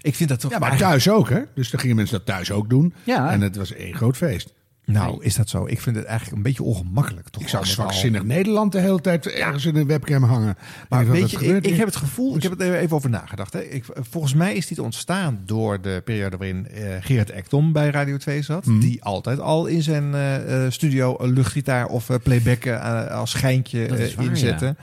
Ik 0.00 0.14
vind 0.14 0.28
dat 0.28 0.40
toch 0.40 0.50
Ja, 0.50 0.58
maar 0.58 0.68
eigenlijk- 0.70 1.02
thuis 1.02 1.16
ook, 1.16 1.28
hè? 1.28 1.40
Dus 1.54 1.70
dan 1.70 1.80
gingen 1.80 1.96
mensen 1.96 2.16
dat 2.16 2.26
thuis 2.26 2.50
ook 2.50 2.70
doen. 2.70 2.94
Ja. 3.04 3.30
En 3.30 3.40
het 3.40 3.56
was 3.56 3.74
één 3.74 3.94
groot 3.94 4.16
feest. 4.16 4.54
Nou, 4.92 5.24
is 5.24 5.34
dat 5.34 5.48
zo? 5.48 5.66
Ik 5.66 5.80
vind 5.80 5.96
het 5.96 6.04
eigenlijk 6.04 6.36
een 6.36 6.42
beetje 6.42 6.62
ongemakkelijk. 6.62 7.28
Toch 7.28 7.42
Ik 7.42 7.52
al 7.52 7.58
met 7.60 7.68
zwakzinnig 7.68 8.22
Nederland 8.22 8.72
de 8.72 8.80
hele 8.80 9.00
tijd 9.00 9.26
ergens 9.26 9.64
in 9.64 9.76
een 9.76 9.86
webcam 9.86 10.22
hangen. 10.22 10.56
Maar 10.88 11.10
weet 11.10 11.30
je, 11.30 11.60
ik, 11.60 11.76
heb 11.76 11.86
het 11.86 11.96
gevoel, 11.96 12.36
ik 12.36 12.42
heb 12.42 12.52
het 12.52 12.60
er 12.60 12.74
even 12.74 12.96
over 12.96 13.10
nagedacht. 13.10 13.52
Hè. 13.52 13.60
Ik, 13.60 13.84
volgens 13.94 14.34
mij 14.34 14.54
is 14.54 14.66
dit 14.66 14.78
ontstaan 14.78 15.40
door 15.46 15.80
de 15.80 16.02
periode 16.04 16.36
waarin 16.36 16.68
eh 16.68 16.96
Gerard 17.00 17.30
Ekdom 17.30 17.72
bij 17.72 17.90
Radio 17.90 18.16
2 18.16 18.42
zat. 18.42 18.66
Mhm. 18.66 18.78
Die 18.78 19.04
altijd 19.04 19.40
al 19.40 19.66
in 19.66 19.82
zijn 19.82 20.14
eh, 20.14 20.64
studio 20.68 21.16
een 21.18 21.32
luchtgitaar 21.32 21.86
of 21.86 22.10
eh, 22.10 22.16
playback 22.22 22.66
als 23.10 23.30
schijntje 23.30 23.86
inzette. 24.18 24.64
ja. 24.64 24.76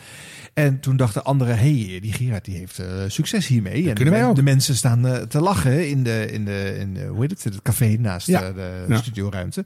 En 0.55 0.79
toen 0.79 0.97
dachten 0.97 1.23
anderen, 1.23 1.57
hé, 1.57 1.85
hey, 1.85 1.99
die 1.99 2.13
Gerard 2.13 2.45
die 2.45 2.55
heeft 2.57 2.79
eh, 2.79 2.87
succes 3.07 3.47
hiermee. 3.47 3.87
En 3.89 3.93
kunnen 3.93 4.13
wij 4.13 4.21
de, 4.23 4.27
ook. 4.29 4.35
de 4.35 4.43
mensen 4.43 4.75
staan 4.75 5.07
eh, 5.07 5.21
te 5.21 5.39
lachen 5.41 5.89
in, 5.89 6.03
de, 6.03 6.31
in, 6.31 6.45
de, 6.45 6.75
in 6.79 6.93
de, 6.93 7.05
hoe 7.05 7.21
heet 7.21 7.29
het, 7.29 7.43
het 7.43 7.61
café 7.61 7.95
naast 7.99 8.27
Ja. 8.27 8.41
eh, 8.43 8.53
de 8.55 8.85
Ja. 8.87 8.97
studioruimte. 8.97 9.65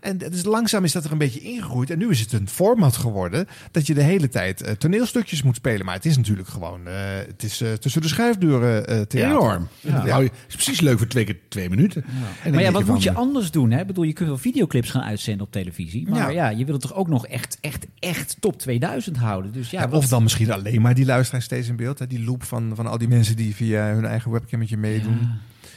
En 0.00 0.18
het 0.22 0.34
is, 0.34 0.44
langzaam 0.44 0.84
is 0.84 0.92
dat 0.92 1.04
er 1.04 1.12
een 1.12 1.18
beetje 1.18 1.40
ingegroeid. 1.40 1.90
En 1.90 1.98
nu 1.98 2.10
is 2.10 2.20
het 2.20 2.32
een 2.32 2.48
format 2.48 2.96
geworden 2.96 3.46
dat 3.70 3.86
je 3.86 3.94
de 3.94 4.02
hele 4.02 4.28
tijd 4.28 4.74
toneelstukjes 4.78 5.42
moet 5.42 5.56
spelen. 5.56 5.84
Maar 5.86 5.94
het 5.94 6.04
is 6.06 6.16
natuurlijk 6.16 6.48
gewoon, 6.48 6.86
eh, 6.86 6.94
het 7.26 7.42
is 7.42 7.60
eh, 7.60 7.72
tussen 7.72 8.00
de 8.02 8.08
schuifdeuren 8.08 8.86
eh 8.86 9.00
theater. 9.00 9.36
Enorm. 9.38 9.68
Ja. 9.80 10.04
Nou, 10.04 10.22
het 10.24 10.32
is 10.48 10.54
precies 10.54 10.80
leuk 10.80 10.98
voor 10.98 11.06
twee 11.06 11.24
keer 11.24 11.38
twee 11.48 11.68
minuten. 11.70 12.04
Maar 12.50 12.60
ja, 12.62 12.70
wat 12.70 12.84
moet 12.86 13.02
je 13.02 13.12
anders 13.12 13.50
doen? 13.50 13.70
Hè? 13.70 13.80
Ik 13.80 13.86
bedoel, 13.86 14.04
je 14.04 14.12
kunt 14.12 14.28
wel 14.28 14.38
videoclips 14.38 14.90
gaan 14.90 15.02
uitzenden 15.02 15.46
op 15.46 15.52
televisie. 15.52 16.08
Maar 16.08 16.18
Ja. 16.32 16.48
ja, 16.48 16.58
je 16.58 16.64
wil 16.64 16.72
het 16.74 16.82
toch 16.82 16.94
ook 16.94 17.08
nog 17.08 17.26
echt, 17.26 17.58
echt, 17.60 17.86
echt 17.98 18.36
top 18.40 18.58
2000 18.58 19.16
houden. 19.16 19.52
Dus 19.52 19.70
ja, 19.70 19.88
of 19.90 20.08
dan 20.08 20.24
misschien 20.26 20.52
alleen 20.52 20.82
maar 20.82 20.94
die 20.94 21.04
luisteraar 21.06 21.42
steeds 21.42 21.68
in 21.68 21.76
beeld. 21.76 21.98
Hè? 21.98 22.06
Die 22.06 22.24
loop 22.24 22.42
van, 22.42 22.72
van 22.74 22.86
al 22.86 22.98
die 22.98 23.08
mensen 23.08 23.36
die 23.36 23.54
via 23.54 23.86
hun 23.94 24.04
eigen 24.04 24.30
webcammetje 24.30 24.76
meedoen. 24.76 25.18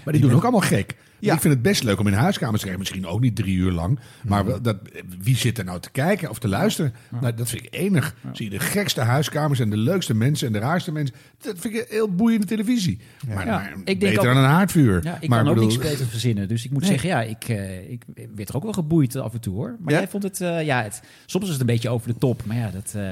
Maar 0.03 0.13
die 0.13 0.21
doen 0.21 0.33
ook 0.33 0.41
allemaal 0.43 0.61
gek. 0.61 0.95
Ja. 1.21 1.33
Ik 1.33 1.41
vind 1.41 1.53
het 1.53 1.63
best 1.63 1.83
leuk 1.83 1.99
om 1.99 2.07
in 2.07 2.13
huiskamers 2.13 2.59
te 2.61 2.67
kijken. 2.67 2.79
Misschien 2.79 3.05
ook 3.07 3.19
niet 3.19 3.35
drie 3.35 3.55
uur 3.57 3.71
lang. 3.71 3.99
Maar 4.27 4.45
wel 4.45 4.61
dat, 4.61 4.77
wie 5.21 5.35
zit 5.35 5.57
er 5.57 5.65
nou 5.65 5.79
te 5.79 5.89
kijken 5.91 6.29
of 6.29 6.39
te 6.39 6.47
luisteren? 6.47 6.93
Nou, 7.21 7.33
dat 7.33 7.49
vind 7.49 7.63
ik 7.65 7.73
enig. 7.73 8.15
Zie 8.33 8.45
je 8.51 8.57
de 8.57 8.63
gekste 8.65 9.01
huiskamers 9.01 9.59
en 9.59 9.69
de 9.69 9.77
leukste 9.77 10.13
mensen 10.15 10.47
en 10.47 10.53
de 10.53 10.59
raarste 10.59 10.91
mensen. 10.91 11.15
Dat 11.41 11.55
vind 11.59 11.73
ik 11.75 11.85
heel 11.89 12.15
boeiende 12.15 12.45
televisie. 12.45 12.99
Maar, 13.27 13.45
Ja, 13.45 13.51
maar 13.51 13.69
ik 13.69 13.85
denk 13.85 13.99
beter 13.99 14.19
ook- 14.19 14.25
dan 14.25 14.37
een 14.37 14.43
haardvuur. 14.49 15.03
Ja, 15.03 15.17
ik 15.21 15.29
maar 15.29 15.43
kan 15.43 15.53
ook 15.53 15.59
niks 15.59 15.77
beter 15.77 16.05
verzinnen. 16.05 16.47
Dus 16.47 16.65
ik 16.65 16.71
moet 16.71 16.81
Nee. 16.81 16.89
zeggen, 16.91 17.09
ja, 17.09 17.21
ik, 17.21 17.43
eh, 17.43 17.89
ik 17.91 18.03
werd 18.35 18.49
er 18.49 18.55
ook 18.55 18.63
wel 18.63 18.73
geboeid 18.73 19.15
af 19.15 19.33
en 19.33 19.39
toe 19.41 19.55
hoor. 19.55 19.75
Maar 19.79 19.93
Ja? 19.93 19.99
jij 19.99 20.07
vond 20.07 20.23
het, 20.23 20.41
eh, 20.41 20.65
ja, 20.65 20.83
het, 20.83 21.01
soms 21.25 21.45
is 21.45 21.51
het 21.51 21.59
een 21.59 21.65
beetje 21.65 21.89
over 21.89 22.07
de 22.07 22.17
top. 22.17 22.41
Maar 22.45 22.57
ja, 22.57 22.69
dat... 22.71 22.93
eh, 22.95 23.11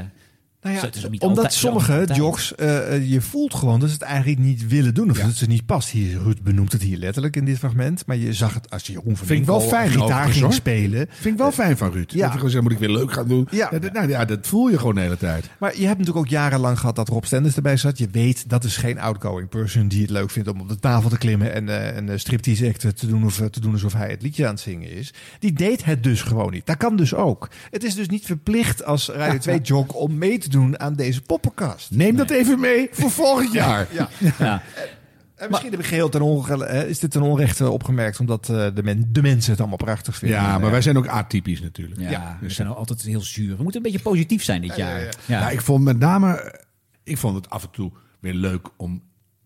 Nou 0.67 0.79
ja, 0.91 1.09
omdat 1.09 1.21
altijd- 1.21 1.53
sommige 1.53 2.07
jogs, 2.13 2.55
eh, 2.55 2.95
eh, 2.95 3.09
je 3.09 3.21
voelt 3.21 3.53
gewoon 3.53 3.79
dat 3.79 3.89
ze 3.89 3.95
het 3.95 4.03
eigenlijk 4.03 4.39
niet 4.39 4.67
willen 4.67 4.93
doen. 4.93 5.09
Of 5.09 5.17
dat 5.19 5.33
ze 5.33 5.45
niet 5.45 5.65
past. 5.65 5.89
Hier, 5.89 6.21
Ruud 6.23 6.37
benoemt 6.43 6.71
het 6.71 6.81
hier 6.81 6.97
letterlijk 6.97 7.35
in 7.35 7.45
dit 7.45 7.57
fragment. 7.57 8.05
Maar 8.05 8.17
je 8.17 8.33
zag 8.33 8.53
het 8.53 8.69
als 8.69 8.87
je 8.87 8.91
Jeroen 8.91 9.17
van 9.17 9.27
Vind 9.27 9.39
ik 9.39 9.45
wel 9.45 9.61
fijn 9.61 9.89
gitaar 9.89 10.29
ging 10.29 10.53
spelen. 10.53 11.07
Vind 11.09 11.33
ik 11.33 11.39
wel 11.39 11.51
fijn 11.51 11.77
van 11.77 11.91
Ruud. 11.91 12.11
Ja. 12.11 12.17
Dat 12.17 12.27
hij 12.27 12.35
gewoon 12.35 12.49
zegt, 12.49 12.63
moet 12.63 12.71
ik 12.71 12.79
weer 12.79 12.89
leuk 12.89 13.11
gaan 13.11 13.27
doen. 13.27 13.47
Ja. 13.51 13.69
dat, 13.69 13.93
nou, 13.93 14.09
ja, 14.09 14.25
dat 14.25 14.47
voel 14.47 14.69
je 14.69 14.77
gewoon 14.77 14.95
de 14.95 15.01
hele 15.01 15.17
tijd. 15.17 15.49
Maar 15.59 15.71
je 15.71 15.85
hebt 15.85 15.97
natuurlijk 15.97 16.25
ook 16.25 16.31
jarenlang 16.31 16.79
gehad 16.79 16.95
dat 16.95 17.09
Rob 17.09 17.23
Stenders 17.23 17.55
erbij 17.55 17.77
zat. 17.77 17.97
Je 17.97 18.07
weet, 18.11 18.49
dat 18.49 18.63
is 18.63 18.77
geen 18.77 18.99
outgoing 18.99 19.49
person 19.49 19.87
die 19.87 20.01
het 20.01 20.09
leuk 20.09 20.31
vindt 20.31 20.49
om 20.49 20.61
op 20.61 20.69
de 20.69 20.79
tafel 20.79 21.09
te 21.09 21.17
klimmen 21.17 21.53
en 21.53 21.69
eh, 21.69 21.95
een 21.95 22.19
striptease 22.19 22.67
act 22.67 22.97
te 22.97 23.07
doen, 23.07 23.25
of, 23.25 23.41
te 23.51 23.59
doen 23.59 23.73
alsof 23.73 23.93
hij 23.93 24.09
het 24.09 24.21
liedje 24.21 24.45
aan 24.45 24.51
het 24.53 24.59
zingen 24.59 24.91
is. 24.91 25.13
Die 25.39 25.53
deed 25.53 25.85
het 25.85 26.03
dus 26.03 26.21
gewoon 26.21 26.51
niet. 26.51 26.65
Dat 26.65 26.77
kan 26.77 26.95
dus 26.95 27.13
ook. 27.13 27.49
Het 27.71 27.83
is 27.83 27.95
dus 27.95 28.07
niet 28.07 28.25
verplicht 28.25 28.83
als 28.85 29.09
Radio 29.09 29.39
2 29.39 29.61
jog 29.61 29.87
om 29.87 30.17
mee 30.17 30.37
te 30.37 30.49
doen 30.49 30.56
aan 30.79 30.93
deze 30.93 31.21
poppenkast. 31.21 31.91
Neem 31.91 32.15
dat 32.15 32.29
even 32.29 32.59
mee 32.59 32.87
voor 32.91 33.11
volgend 33.11 33.53
jaar. 33.53 33.87
Ja. 33.91 34.09
Ja. 34.39 34.61
En 35.35 35.49
misschien 35.49 35.71
heb 35.71 35.79
ik 35.79 35.85
geheel 35.85 36.09
ten 36.09 36.21
onge- 36.21 36.65
eh, 36.65 36.89
is 36.89 36.99
dit 36.99 37.11
ten 37.11 37.21
onrechte 37.21 37.69
opgemerkt, 37.69 38.19
omdat 38.19 38.49
eh, 38.49 38.67
de, 38.73 38.83
men, 38.83 39.09
de 39.11 39.21
mensen 39.21 39.51
het 39.51 39.59
allemaal 39.59 39.77
prachtig 39.77 40.15
vinden. 40.15 40.37
Ja, 40.37 40.53
maar 40.57 40.65
eh, 40.65 40.69
wij 40.71 40.81
zijn 40.81 40.97
ook 40.97 41.07
atypisch 41.07 41.61
natuurlijk. 41.61 42.01
Ja, 42.01 42.37
we 42.39 42.45
dus- 42.47 42.55
zijn 42.55 42.67
altijd 42.67 43.01
heel 43.01 43.21
zuur. 43.21 43.57
We 43.57 43.63
moeten 43.63 43.85
een 43.85 43.91
beetje 43.91 44.09
positief 44.09 44.43
zijn 44.43 44.61
dit 44.61 44.75
jaar. 44.75 45.01
Ja, 45.01 45.09
Ja. 45.25 45.49
ik 45.49 45.61
vond 45.61 45.83
met 45.83 45.99
name, 45.99 46.55
ik 47.03 47.17
vond 47.17 47.35
het 47.35 47.49
af 47.49 47.63
en 47.63 47.69
toe 47.71 47.91
weer 48.19 48.33
leuk 48.33 48.67
om 48.77 49.03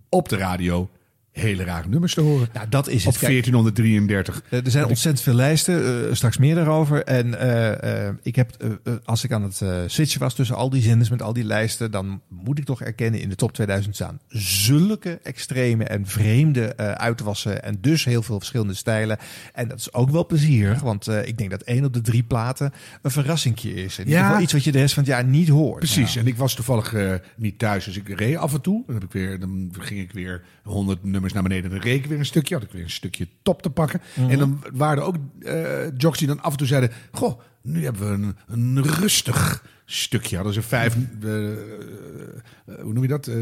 op 0.10 0.30
de 0.30 0.38
radio 0.38 0.89
hele 1.32 1.63
rare 1.63 1.88
nummers 1.88 2.13
te 2.13 2.22
horen. 2.22 2.48
Nou, 2.54 2.70
dat 2.70 2.88
is 2.88 3.06
Op 3.06 3.12
het. 3.12 3.22
Kijk, 3.22 3.32
1433. 3.32 4.41
Eh, 4.50 4.65
Er 4.65 4.72
zijn 4.72 4.86
ontzettend 4.86 5.24
veel 5.24 5.34
lijsten, 5.34 6.08
eh, 6.10 6.13
straks 6.15 6.38
meer 6.38 6.56
daarover. 6.56 7.04
En 7.04 7.39
eh, 7.39 8.08
eh, 8.08 8.13
ik 8.22 8.36
heb, 8.36 8.78
als 9.04 9.24
ik 9.24 9.32
aan 9.32 9.44
het 9.44 9.62
switchen 9.91 10.20
was 10.20 10.34
tussen 10.36 10.56
al 10.56 10.70
die 10.70 10.82
zenders 10.82 11.10
met 11.10 11.22
al 11.22 11.34
die 11.34 11.44
lijsten, 11.44 11.91
dan 11.91 12.22
moet 12.30 12.58
ik 12.58 12.65
toch 12.65 12.82
erkennen 12.82 13.22
in 13.22 13.30
de 13.30 13.36
top 13.36 13.54
2000 13.54 13.96
staan 13.96 14.20
zulke 14.28 15.20
extreme 15.24 15.84
en 15.84 16.06
vreemde 16.08 16.78
uitwassen 16.78 17.63
en 17.63 17.78
dus 17.82 18.06
heel 18.06 18.24
veel 18.24 18.38
verschillende 18.38 18.74
stijlen. 18.74 19.17
En 19.54 19.67
dat 19.67 19.80
is 19.80 19.94
ook 19.94 20.10
wel 20.10 20.26
plezierig, 20.26 20.80
want 20.82 21.08
ik 21.08 21.38
denk 21.38 21.50
dat 21.50 21.62
één 21.62 21.86
op 21.86 21.94
de 21.94 22.02
drie 22.02 22.24
platen 22.24 22.74
een 23.02 23.12
verrassingje 23.12 23.74
is. 23.74 23.98
In 24.00 24.06
ieder 24.06 24.20
Ja. 24.20 24.28
geval 24.28 24.41
iets 24.41 24.54
wat 24.54 24.63
je 24.63 24.72
de 24.72 24.80
rest 24.80 24.94
van 24.94 25.04
het 25.04 25.12
jaar 25.12 25.26
niet 25.26 25.48
hoort. 25.48 25.80
Precies, 25.80 26.15
en 26.15 26.28
ik 26.28 26.38
was 26.38 26.54
toevallig 26.54 26.96
niet 27.38 27.60
thuis, 27.60 27.86
dus 27.86 27.98
ik 27.98 28.10
reed 28.10 28.36
af 28.38 28.54
en 28.54 28.62
toe. 28.62 28.84
Dan, 28.86 28.96
heb 28.96 29.04
ik 29.04 29.12
weer, 29.12 29.39
dan 29.39 29.74
ging 29.80 30.00
ik 30.00 30.12
weer 30.12 30.41
100 30.63 31.04
nummers 31.04 31.20
naar 31.34 31.43
beneden. 31.43 31.69
Dan 31.69 31.79
ik 31.84 32.05
weer 32.05 32.19
een 32.19 32.25
stukje, 32.25 32.55
had 32.55 32.63
ik 32.63 32.71
weer 32.71 32.84
een 32.84 32.89
stukje 32.89 33.27
top 33.41 33.62
te 33.62 33.69
pakken. 33.69 34.01
Mhm. 34.13 34.29
En 34.29 34.38
dan 34.38 34.63
waren 34.73 34.97
er 34.97 35.07
ook 35.07 35.15
eh 35.39 35.97
jocks 35.97 36.17
die 36.17 36.27
dan 36.27 36.41
af 36.41 36.51
en 36.51 36.57
toe 36.57 36.67
zeiden... 36.67 36.91
Goh, 37.12 37.39
nu 37.62 37.84
hebben 37.84 38.07
we 38.07 38.27
een, 38.27 38.36
een 38.47 38.84
rustig 38.84 39.63
stukje. 39.93 40.36
Hadden 40.36 40.54
ze 40.54 40.62
vijf... 40.62 40.95
eh, 41.23 41.51
eh, 41.51 41.58
hoe 42.82 42.93
noem 42.93 43.01
je 43.04 43.08
dat? 43.10 43.27
Eh, 43.27 43.36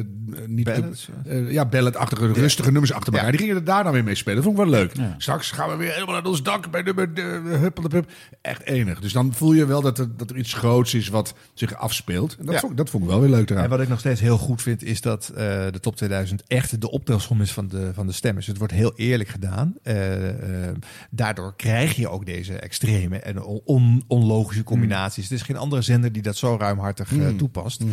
niet 0.48 0.66
Ballads, 0.66 1.10
eh, 1.26 1.52
ja, 1.52 1.66
ballad-achtige, 1.66 2.34
rustige 2.34 2.72
nummers 2.72 2.94
achter 2.94 3.14
elkaar. 3.14 3.26
Ja. 3.26 3.32
Die 3.32 3.40
gingen 3.42 3.56
er 3.56 3.64
daar 3.64 3.84
dan 3.84 3.94
weer 3.94 4.04
mee 4.04 4.16
spelen. 4.16 4.36
Dat 4.36 4.46
vond 4.46 4.58
ik 4.58 4.64
wel 4.64 4.72
leuk. 4.74 4.96
Ja. 4.98 5.16
Straks 5.18 5.52
gaan 5.52 5.70
we 5.70 5.76
weer 5.76 5.92
helemaal 5.94 6.16
naar 6.16 6.26
ons 6.26 6.44
dak 6.44 6.72
bij 6.72 6.82
nummer 6.82 7.14
de, 7.14 7.22
de, 7.44 7.50
hup, 7.50 7.78
hup, 7.82 7.92
hup. 7.92 8.12
Echt 8.42 8.62
enig. 8.64 9.00
Dus 9.00 9.14
dan 9.14 9.34
voel 9.34 9.54
je 9.54 9.66
wel 9.66 9.82
dat 9.82 10.00
er, 10.00 10.16
dat 10.18 10.30
er 10.30 10.38
iets 10.38 10.54
groots 10.54 10.94
is 10.94 11.08
wat 11.08 11.34
zich 11.54 11.74
afspeelt. 11.76 12.36
En 12.40 12.46
dat, 12.46 12.54
Ja. 12.54 12.60
vond, 12.60 12.78
dat 12.78 12.90
vond 12.90 13.04
ik 13.04 13.10
wel 13.10 13.20
weer 13.20 13.30
leuk 13.30 13.50
eraan. 13.50 13.64
En 13.64 13.70
wat 13.70 13.80
ik 13.82 13.88
nog 13.90 14.00
steeds 14.00 14.22
heel 14.22 14.38
goed 14.38 14.62
vind, 14.62 14.84
is 14.84 15.02
dat 15.02 15.28
eh, 15.30 15.36
de 15.72 15.80
top 15.82 15.96
2000 15.96 16.44
echt 16.48 16.82
de 16.82 16.92
optelsom 16.92 17.42
is 17.42 17.52
van 17.54 17.68
de, 17.68 17.92
van 17.94 18.08
de 18.08 18.14
stemmers. 18.14 18.48
Het 18.48 18.58
wordt 18.58 18.74
heel 18.74 18.94
eerlijk 18.96 19.30
gedaan. 19.30 19.74
Eh, 19.84 20.68
eh, 20.70 20.76
daardoor 21.10 21.56
krijg 21.56 21.96
je 21.96 22.10
ook 22.10 22.26
deze 22.26 22.54
extreme 22.54 23.18
en 23.20 23.44
on- 23.44 23.62
on- 23.66 24.04
onlogische 24.08 24.64
combinaties. 24.64 25.28
Er 25.28 25.34
is 25.36 25.42
geen 25.42 25.58
andere 25.58 25.82
zender 25.82 26.12
die 26.12 26.22
dat 26.22 26.38
zo 26.40 26.56
ruimhartig 26.60 27.18
eh, 27.18 27.28
toepast. 27.28 27.84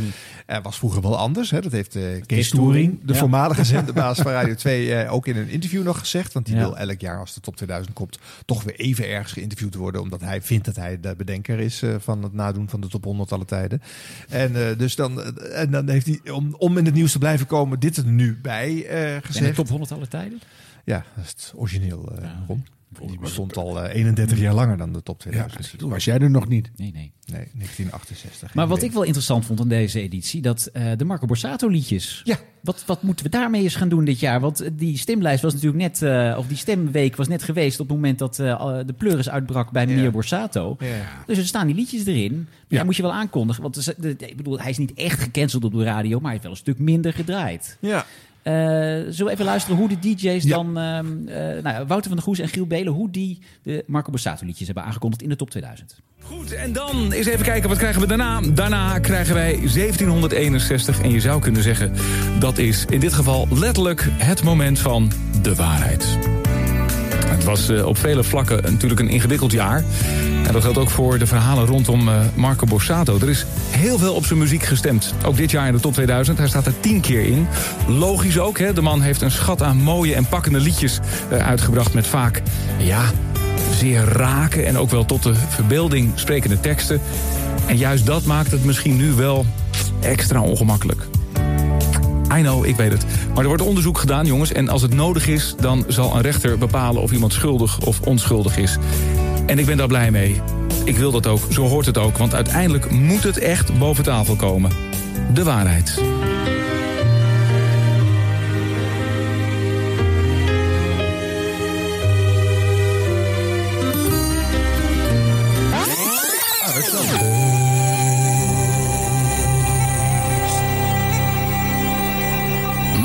Eh, 0.46 0.62
was 0.62 0.78
vroeger 0.78 1.02
wel 1.02 1.16
anders. 1.16 1.50
Hè? 1.50 1.60
Dat 1.60 1.72
heeft 1.72 1.96
eh, 1.96 2.02
Kees, 2.02 2.26
Kees 2.26 2.50
de 2.50 2.98
ja. 3.06 3.14
voormalige 3.14 3.64
zenderbaas 3.74 4.18
van 4.18 4.32
Radio 4.32 4.54
2, 4.54 4.94
eh, 4.94 5.12
ook 5.12 5.26
in 5.26 5.36
een 5.36 5.48
interview 5.48 5.82
nog 5.84 5.98
gezegd. 5.98 6.32
Want 6.32 6.46
die 6.46 6.54
Ja. 6.54 6.60
wil 6.60 6.76
elk 6.76 7.00
jaar 7.00 7.18
als 7.18 7.34
de 7.34 7.40
top 7.40 7.56
2000 7.56 7.94
komt, 7.94 8.18
toch 8.44 8.62
weer 8.62 8.74
even 8.74 9.08
ergens 9.08 9.32
geïnterviewd 9.32 9.74
worden. 9.74 10.00
Omdat 10.00 10.20
hij 10.20 10.42
vindt 10.42 10.64
dat 10.64 10.76
hij 10.76 11.00
de 11.00 11.14
bedenker 11.16 11.58
is 11.60 11.82
van 11.98 12.22
het 12.22 12.32
nadoen 12.32 12.68
van 12.68 12.80
de 12.80 12.88
top 12.88 13.04
100 13.04 13.32
alle 13.32 13.44
tijden. 13.44 13.82
En 14.28 14.52
dus 14.78 14.94
dan, 14.96 15.22
en 15.38 15.70
dan 15.70 15.88
heeft 15.88 16.06
hij, 16.06 16.20
om, 16.32 16.54
om 16.58 16.78
in 16.78 16.84
het 16.84 16.94
nieuws 16.94 17.12
te 17.12 17.18
blijven 17.18 17.46
komen, 17.46 17.80
dit 17.80 17.96
er 17.96 18.06
nu 18.06 18.38
bij 18.42 18.68
Zijn 18.88 19.14
de 19.14 19.20
gezegd. 19.22 19.54
top 19.54 19.68
100 19.68 19.92
alle 19.92 20.08
tijden? 20.08 20.40
Ja, 20.84 21.04
dat 21.16 21.24
is 21.24 21.30
het 21.30 21.52
origineel, 21.56 22.12
Ron. 22.46 22.66
Die 23.06 23.18
bestond 23.18 23.56
al 23.56 23.82
eh, 23.82 23.94
31 23.94 24.38
jaar 24.38 24.54
langer 24.54 24.76
dan 24.76 24.92
de 24.92 25.02
top 25.02 25.16
ja, 25.16 25.22
2000. 25.30 25.60
precies. 25.60 25.78
Toen 25.78 25.90
was 25.90 26.04
jij 26.04 26.18
er 26.18 26.30
nog 26.30 26.48
niet. 26.48 26.70
Nee, 26.76 26.92
nee. 26.92 27.12
Nee, 27.32 27.48
1968. 27.54 28.54
Maar 28.54 28.66
wat 28.66 28.82
ik 28.82 28.92
wel 28.92 29.02
interessant 29.02 29.44
vond 29.44 29.60
aan 29.60 29.68
deze 29.68 30.00
editie, 30.00 30.42
dat 30.42 30.66
eh, 30.72 30.86
de 30.96 31.04
Marco 31.04 31.26
Borsato 31.26 31.68
liedjes. 31.68 32.20
Ja. 32.24 32.36
Wat, 32.62 32.82
wat 32.86 33.02
moeten 33.02 33.24
we 33.24 33.30
daarmee 33.30 33.62
eens 33.62 33.74
gaan 33.74 33.88
doen 33.88 34.04
dit 34.04 34.20
jaar? 34.20 34.40
Want 34.40 34.60
eh, 34.60 34.70
die 34.72 34.98
stemlijst 34.98 35.42
was 35.42 35.52
natuurlijk 35.54 35.82
net, 35.82 36.02
eh, 36.02 36.38
of 36.38 36.46
die 36.46 36.56
stemweek 36.56 37.16
was 37.16 37.28
net 37.28 37.42
geweest 37.42 37.80
op 37.80 37.86
het 37.88 37.96
moment 37.96 38.18
dat 38.18 38.38
eh, 38.38 38.78
de 38.86 38.92
pleuris 38.92 39.28
uitbrak 39.30 39.70
bij 39.70 39.86
meneer 39.86 40.02
Ja. 40.04 40.10
Borsato. 40.10 40.76
Ja. 40.80 40.86
Dus 41.26 41.38
er 41.38 41.46
staan 41.46 41.66
die 41.66 41.76
liedjes 41.76 42.06
erin. 42.06 42.32
Maar 42.34 42.46
Ja. 42.68 42.78
ja. 42.78 42.84
moet 42.84 42.96
je 42.96 43.02
wel 43.02 43.12
aankondigen. 43.12 43.62
Want 43.62 43.76
is- 43.76 43.84
de- 43.84 44.16
de- 44.16 44.28
ik 44.28 44.36
bedoel, 44.36 44.60
hij 44.60 44.70
is 44.70 44.78
niet 44.78 44.92
echt 44.94 45.20
gecanceld 45.20 45.64
op 45.64 45.72
de 45.72 45.84
radio, 45.84 46.12
maar 46.14 46.22
hij 46.22 46.30
heeft 46.30 46.42
wel 46.42 46.50
een 46.52 46.56
stuk 46.58 46.78
minder 46.78 47.12
gedraaid. 47.12 47.76
Ja. 47.80 48.06
Eh, 48.46 48.52
zullen 48.52 49.24
we 49.24 49.30
even 49.30 49.44
luisteren 49.44 49.76
hoe 49.76 49.88
de 49.88 49.98
DJ's 49.98 50.44
Ja. 50.44 50.56
dan, 50.56 50.78
ehm, 50.78 51.28
eh, 51.28 51.62
nou, 51.62 51.74
ja, 51.74 51.86
Wouter 51.86 52.06
van 52.06 52.16
der 52.16 52.22
Goes 52.22 52.38
en 52.38 52.48
Giel 52.48 52.66
Belen, 52.66 52.92
hoe 52.92 53.10
die 53.10 53.38
de 53.62 53.84
Marco 53.86 54.10
Borsato 54.10 54.46
liedjes 54.46 54.66
hebben 54.66 54.84
aangekondigd 54.84 55.22
in 55.22 55.28
de 55.28 55.36
top 55.36 55.50
2000. 55.50 56.00
Goed, 56.22 56.52
en 56.52 56.72
dan 56.72 57.12
eens 57.12 57.26
even 57.26 57.44
kijken 57.44 57.68
wat 57.68 57.78
krijgen 57.78 58.00
we 58.00 58.06
daarna. 58.06 58.40
Daarna 58.40 58.98
krijgen 58.98 59.34
wij 59.34 59.52
1761 59.52 61.00
en 61.02 61.10
je 61.10 61.20
zou 61.20 61.40
kunnen 61.40 61.62
zeggen... 61.62 61.92
dat 62.38 62.58
is 62.58 62.84
in 62.88 63.00
dit 63.00 63.12
geval 63.12 63.48
letterlijk 63.50 64.08
het 64.10 64.42
moment 64.42 64.78
van 64.78 65.12
de 65.42 65.54
waarheid. 65.54 66.35
Het 67.36 67.44
was 67.44 67.68
eh, 67.68 67.86
op 67.86 67.98
vele 67.98 68.24
vlakken 68.24 68.62
natuurlijk 68.62 69.00
een 69.00 69.08
ingewikkeld 69.08 69.52
jaar. 69.52 69.84
En 70.46 70.52
dat 70.52 70.62
geldt 70.62 70.78
ook 70.78 70.90
voor 70.90 71.18
de 71.18 71.26
verhalen 71.26 71.66
rondom 71.66 72.08
eh, 72.08 72.14
Marco 72.34 72.66
Borsato. 72.66 73.18
Er 73.20 73.28
is 73.28 73.46
heel 73.70 73.98
veel 73.98 74.14
op 74.14 74.26
zijn 74.26 74.38
muziek 74.38 74.62
gestemd. 74.62 75.14
Ook 75.24 75.36
dit 75.36 75.50
jaar 75.50 75.66
in 75.66 75.72
de 75.72 75.80
top 75.80 75.92
2000. 75.92 76.38
Hij 76.38 76.48
staat 76.48 76.66
er 76.66 76.80
tien 76.80 77.00
keer 77.00 77.24
in. 77.24 77.46
Logisch 77.88 78.38
ook, 78.38 78.58
hè? 78.58 78.72
de 78.72 78.80
man 78.80 79.00
heeft 79.00 79.20
een 79.20 79.30
schat 79.30 79.62
aan 79.62 79.76
mooie 79.76 80.14
en 80.14 80.28
pakkende 80.28 80.60
liedjes 80.60 80.98
eh, 81.30 81.46
uitgebracht... 81.46 81.94
met 81.94 82.06
vaak, 82.06 82.42
ja, 82.78 83.02
zeer 83.78 84.04
rake 84.04 84.62
en 84.62 84.78
ook 84.78 84.90
wel 84.90 85.04
tot 85.04 85.22
de 85.22 85.34
verbeelding 85.48 86.12
sprekende 86.14 86.60
teksten. 86.60 87.00
En 87.66 87.76
juist 87.76 88.06
dat 88.06 88.24
maakt 88.24 88.50
het 88.50 88.64
misschien 88.64 88.96
nu 88.96 89.12
wel 89.12 89.46
extra 90.00 90.40
ongemakkelijk. 90.40 91.06
I 92.32 92.40
know, 92.40 92.66
ik 92.66 92.76
weet 92.76 92.92
het. 92.92 93.04
Maar 93.28 93.42
er 93.42 93.48
wordt 93.48 93.62
onderzoek 93.62 93.98
gedaan, 93.98 94.26
jongens. 94.26 94.52
En 94.52 94.68
als 94.68 94.82
het 94.82 94.94
nodig 94.94 95.26
is, 95.26 95.54
dan 95.60 95.84
zal 95.88 96.16
een 96.16 96.22
rechter 96.22 96.58
bepalen 96.58 97.02
of 97.02 97.12
iemand 97.12 97.32
schuldig 97.32 97.80
of 97.80 98.00
onschuldig 98.00 98.56
is. 98.56 98.78
En 99.46 99.58
ik 99.58 99.66
ben 99.66 99.76
daar 99.76 99.86
blij 99.86 100.10
mee. 100.10 100.40
Ik 100.84 100.96
wil 100.96 101.10
dat 101.10 101.26
ook, 101.26 101.40
zo 101.50 101.66
hoort 101.66 101.86
het 101.86 101.98
ook. 101.98 102.18
Want 102.18 102.34
uiteindelijk 102.34 102.90
moet 102.90 103.22
het 103.22 103.38
echt 103.38 103.78
boven 103.78 104.04
tafel 104.04 104.36
komen. 104.36 104.70
De 105.34 105.44
waarheid. 105.44 106.00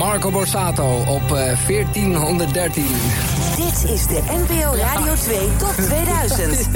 Marco 0.01 0.31
Borsato 0.31 1.03
op 1.07 1.21
eh, 1.21 1.67
1413. 1.67 2.85
Dit 3.57 3.89
is 3.89 4.07
de 4.07 4.21
NPO 4.29 4.75
Radio 4.75 5.13
2 5.13 5.37
Top 5.57 5.73
2000. 5.73 6.69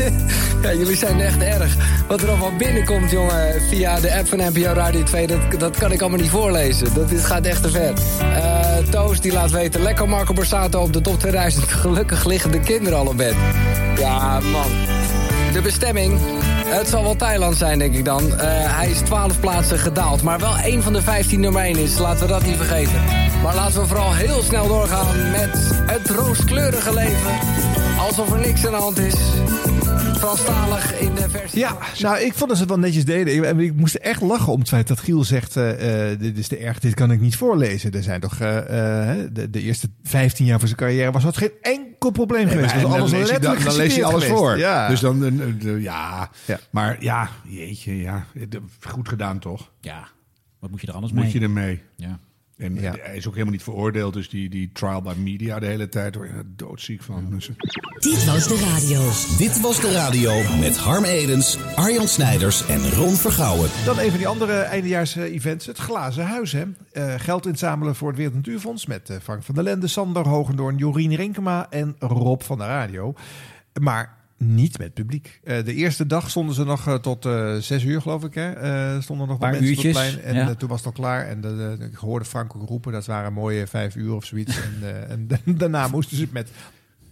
ja, 0.62 0.74
jullie 0.74 0.96
zijn 0.96 1.20
echt 1.20 1.42
erg. 1.42 1.76
Wat 2.08 2.22
er 2.22 2.30
allemaal 2.30 2.56
binnenkomt, 2.56 3.12
jongen, 3.12 3.62
via 3.62 4.00
de 4.00 4.16
app 4.16 4.28
van 4.28 4.38
NPO 4.38 4.74
Radio 4.74 5.04
2, 5.04 5.28
dat, 5.28 5.60
dat 5.60 5.78
kan 5.78 5.92
ik 5.92 6.02
allemaal 6.02 6.20
niet 6.20 6.30
voorlezen. 6.30 6.94
Dat, 6.94 7.10
dit 7.10 7.26
gaat 7.26 7.46
echt 7.46 7.62
te 7.62 7.70
ver. 7.70 7.94
Eh, 8.20 8.78
Toos 8.90 9.22
die 9.22 9.32
laat 9.32 9.52
weten, 9.52 9.82
lekker 9.82 10.10
Marco 10.10 10.34
Borsato 10.34 10.82
op 10.82 10.94
de 10.94 11.02
top 11.02 11.20
2000. 11.20 11.64
Gelukkig 11.64 12.26
liggen 12.26 12.52
de 12.52 12.60
kinderen 12.60 13.00
al 13.00 13.08
op 13.08 13.18
bed. 13.18 13.36
Ja, 13.98 14.40
man. 14.40 14.70
De 15.54 15.62
bestemming. 15.62 16.20
Het 16.76 16.88
zal 16.88 17.04
wel 17.04 17.16
Thailand 17.16 17.58
zijn, 17.58 17.80
denk 17.80 17.96
ik 17.96 18.06
dan. 18.06 18.40
Eh, 18.40 18.78
hij 18.78 18.90
is 18.90 19.00
12 19.00 19.40
plaatsen 19.40 19.80
gedaald, 19.80 20.22
maar 20.22 20.40
wel 20.40 20.58
één 20.58 20.84
van 20.84 20.94
de 20.94 21.02
15 21.02 21.40
nummer 21.40 21.62
1 21.62 21.78
is. 21.78 21.98
Laten 21.98 22.22
we 22.22 22.28
dat 22.28 22.46
niet 22.46 22.56
vergeten. 22.56 23.04
Maar 23.44 23.56
laten 23.56 23.82
we 23.82 23.88
vooral 23.88 24.14
heel 24.14 24.42
snel 24.42 24.68
doorgaan 24.68 25.32
met 25.32 25.50
het 25.86 26.10
rooskleurige 26.10 26.94
leven. 26.94 27.32
Alsof 28.00 28.32
er 28.32 28.40
niks 28.40 28.66
aan 28.66 28.72
de 28.72 28.78
hand 28.78 28.98
is. 28.98 29.16
Franstalig 30.18 31.00
in 31.00 31.16
de 31.16 31.30
versie. 31.30 31.60
Ja, 31.60 31.78
nou, 32.00 32.20
ik 32.20 32.34
vond 32.34 32.50
dat 32.50 32.58
ze 32.58 32.64
het 32.64 32.72
wel 32.72 32.82
netjes 32.82 33.06
deden. 33.06 33.60
Ik, 33.60 33.76
moest 33.76 33.96
echt 33.96 34.22
lachen 34.22 34.54
om 34.54 34.60
het 34.60 34.70
feit 34.70 34.88
dat 34.88 35.00
Giel 35.00 35.24
zegt... 35.24 35.58
eh, 35.58 36.12
eh, 36.12 36.20
dit 36.20 36.38
is 36.38 36.48
te 36.48 36.58
erg, 36.58 36.80
dit 36.80 36.94
kan 36.94 37.12
ik 37.12 37.20
niet 37.20 37.36
voorlezen. 37.36 37.92
Er 37.92 38.04
zijn 38.04 38.22
toch... 38.22 38.38
de, 38.38 39.48
de 39.50 39.62
eerste 39.62 39.88
15 40.04 40.46
jaar 40.46 40.60
van 40.60 40.68
zijn 40.68 40.80
carrière 40.80 41.12
was 41.12 41.24
dat 41.24 41.38
geen 41.38 41.52
enkel 41.62 41.85
probleem 42.12 42.48
geweest. 42.48 42.74
Nee, 42.76 42.84
en 42.86 42.92
alles 42.92 43.12
dan 43.12 43.20
lees 43.20 43.30
je, 43.30 43.40
dan, 43.40 43.76
lees 43.76 43.96
je 43.96 44.04
alles 44.06 44.24
geweest. 44.24 44.40
voor. 44.42 44.58
Ja. 44.58 44.88
Dus 44.90 45.00
dan, 45.00 45.26
eh, 45.26 45.32
de- 45.60 45.82
ja. 45.82 46.30
Maar 46.70 47.04
ja, 47.04 47.30
jeetje, 47.44 47.98
ja. 48.02 48.26
De- 48.50 48.62
Goed 48.88 49.08
gedaan 49.10 49.40
toch? 49.40 49.72
Ja. 49.82 50.08
Wat 50.60 50.70
moet 50.70 50.82
je 50.82 50.88
er 50.88 50.94
anders 50.94 51.14
Moet 51.14 51.24
mee? 51.24 51.34
je 51.34 51.40
ermee? 51.40 51.82
Ja. 51.96 52.20
En 52.58 52.76
Ja. 52.76 52.96
hij 53.02 53.16
is 53.16 53.28
ook 53.28 53.34
helemaal 53.34 53.54
niet 53.54 53.64
veroordeeld. 53.64 54.14
Dus 54.14 54.30
die, 54.30 54.50
die 54.50 54.70
trial 54.74 55.02
by 55.02 55.14
media 55.18 55.60
de 55.60 55.66
hele 55.66 55.90
tijd. 55.90 56.16
Er 56.16 56.44
doodziek 56.56 57.02
van. 57.04 57.30
Dus, 57.30 57.50
Dit 58.00 58.26
was 58.26 58.48
de 58.48 58.56
radio. 58.58 59.02
Dit 59.38 59.60
was 59.62 59.82
de 59.82 59.92
radio 59.92 60.34
met 60.60 60.78
Harm 60.78 61.04
Edens, 61.04 61.58
Arjan 61.76 62.08
Snijders 62.08 62.66
en 62.68 62.90
Ron 62.90 63.16
Vergouwen. 63.16 63.70
Dan 63.86 64.00
een 64.00 64.10
van 64.10 64.18
die 64.18 64.28
andere 64.28 64.54
eindejaars-events, 64.60 65.66
het 65.66 65.78
Glazen 65.78 66.26
Huis. 66.26 66.52
Hè? 66.52 66.64
Eh, 66.92 67.14
geld 67.18 67.46
inzamelen 67.46 67.96
voor 67.96 68.08
het 68.08 68.18
Wereld 68.18 68.36
Natuurfonds 68.36 68.86
met 68.86 69.10
eh, 69.10 69.18
Frank 69.24 69.44
van 69.44 69.56
der 69.56 69.64
Lende, 69.64 69.88
Sander 69.88 70.28
Hogendoorn, 70.28 70.78
Jorien 70.78 71.16
Renkema 71.16 71.68
en 71.70 71.96
Rob 72.00 72.42
van 72.42 72.58
de 72.58 72.64
Radio. 72.64 73.14
Maar 73.82 74.18
niet 74.38 74.78
met 74.78 74.94
publiek. 74.94 75.40
Eh, 75.44 75.66
de 75.66 75.74
eerste 75.74 76.06
dag 76.06 76.30
stonden 76.30 76.56
ze 76.56 76.64
nog 76.64 76.88
eh, 76.88 76.94
tot 76.94 77.26
eh, 77.26 77.56
zes 77.56 77.84
uur, 77.84 78.02
geloof 78.02 78.24
ik. 78.24 78.34
Hè? 78.34 79.02
Stonden 79.02 79.28
nog 79.28 79.38
Paar 79.40 79.52
mensen 79.52 79.86
op 79.86 79.92
plein. 79.92 80.22
En 80.22 80.36
ja. 80.36 80.56
toen 80.56 80.70
was 80.70 80.78
het 80.78 80.88
al 80.88 80.92
klaar. 80.94 81.28
En 81.28 81.42
de, 81.42 81.76
de- 81.80 81.86
ik 81.86 81.96
hoorde 81.96 82.26
Frank 82.26 82.56
ook 82.56 82.68
roepen, 82.70 82.92
dat 82.92 83.06
waren 83.06 83.34
mooie 83.34 83.68
vijf 83.68 83.96
uur 83.96 84.14
of 84.14 84.26
zoiets. 84.26 84.58
en, 84.82 85.08
en 85.10 85.28
daarna 85.58 85.88
moesten 85.88 86.18
ze 86.18 86.24
het 86.24 86.32
met 86.32 86.50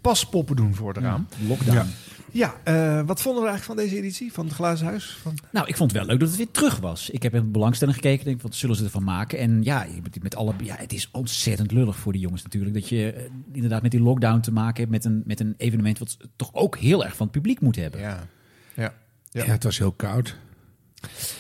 paspoppen 0.01 0.55
doen 0.55 0.75
voor 0.75 0.93
het 0.93 1.03
raam. 1.03 1.27
Lockdown. 1.47 1.75
Ja, 1.77 1.85
ja 2.33 2.55
eh, 2.63 3.01
wat 3.05 3.21
vonden 3.21 3.43
we 3.43 3.49
eigenlijk 3.49 3.79
van 3.79 3.87
deze 3.89 4.01
editie 4.01 4.33
van 4.33 4.45
het 4.45 4.53
Glazen 4.53 4.87
Huis? 4.87 5.17
Van... 5.21 5.37
Nou, 5.51 5.67
ik 5.67 5.77
vond 5.77 5.91
het 5.91 5.99
wel 5.99 6.09
leuk 6.09 6.19
dat 6.19 6.27
het 6.27 6.37
weer 6.37 6.51
terug 6.51 6.79
was. 6.79 7.09
Ik 7.09 7.23
heb 7.23 7.31
met 7.31 7.51
belangstelling 7.51 7.95
gekeken. 7.97 8.25
Denk, 8.25 8.41
wat 8.41 8.55
zullen 8.55 8.75
ze 8.75 8.83
ervan 8.83 9.03
maken? 9.03 9.39
En 9.39 9.63
ja, 9.63 9.85
met 10.21 10.35
alle, 10.35 10.53
ja, 10.63 10.75
het 10.75 10.93
is 10.93 11.09
ontzettend 11.11 11.71
lullig 11.71 11.95
voor 11.95 12.11
die 12.11 12.21
jongens 12.21 12.43
natuurlijk. 12.43 12.73
Dat 12.73 12.89
je 12.89 13.13
eh, 13.13 13.23
inderdaad 13.51 13.81
met 13.81 13.91
die 13.91 14.01
lockdown 14.01 14.39
te 14.39 14.51
maken 14.51 14.79
hebt. 14.79 14.91
Met 14.91 15.05
een, 15.05 15.23
met 15.25 15.39
een 15.39 15.53
evenement 15.57 15.99
wat 15.99 16.17
toch 16.35 16.53
ook 16.53 16.77
heel 16.77 17.03
erg 17.03 17.15
van 17.15 17.25
het 17.25 17.35
publiek 17.35 17.59
moet 17.59 17.75
hebben. 17.75 17.99
Ja, 17.99 18.27
ja. 18.75 18.93
ja. 19.29 19.43
het 19.45 19.63
was 19.63 19.77
heel 19.77 19.91
koud. 19.91 20.37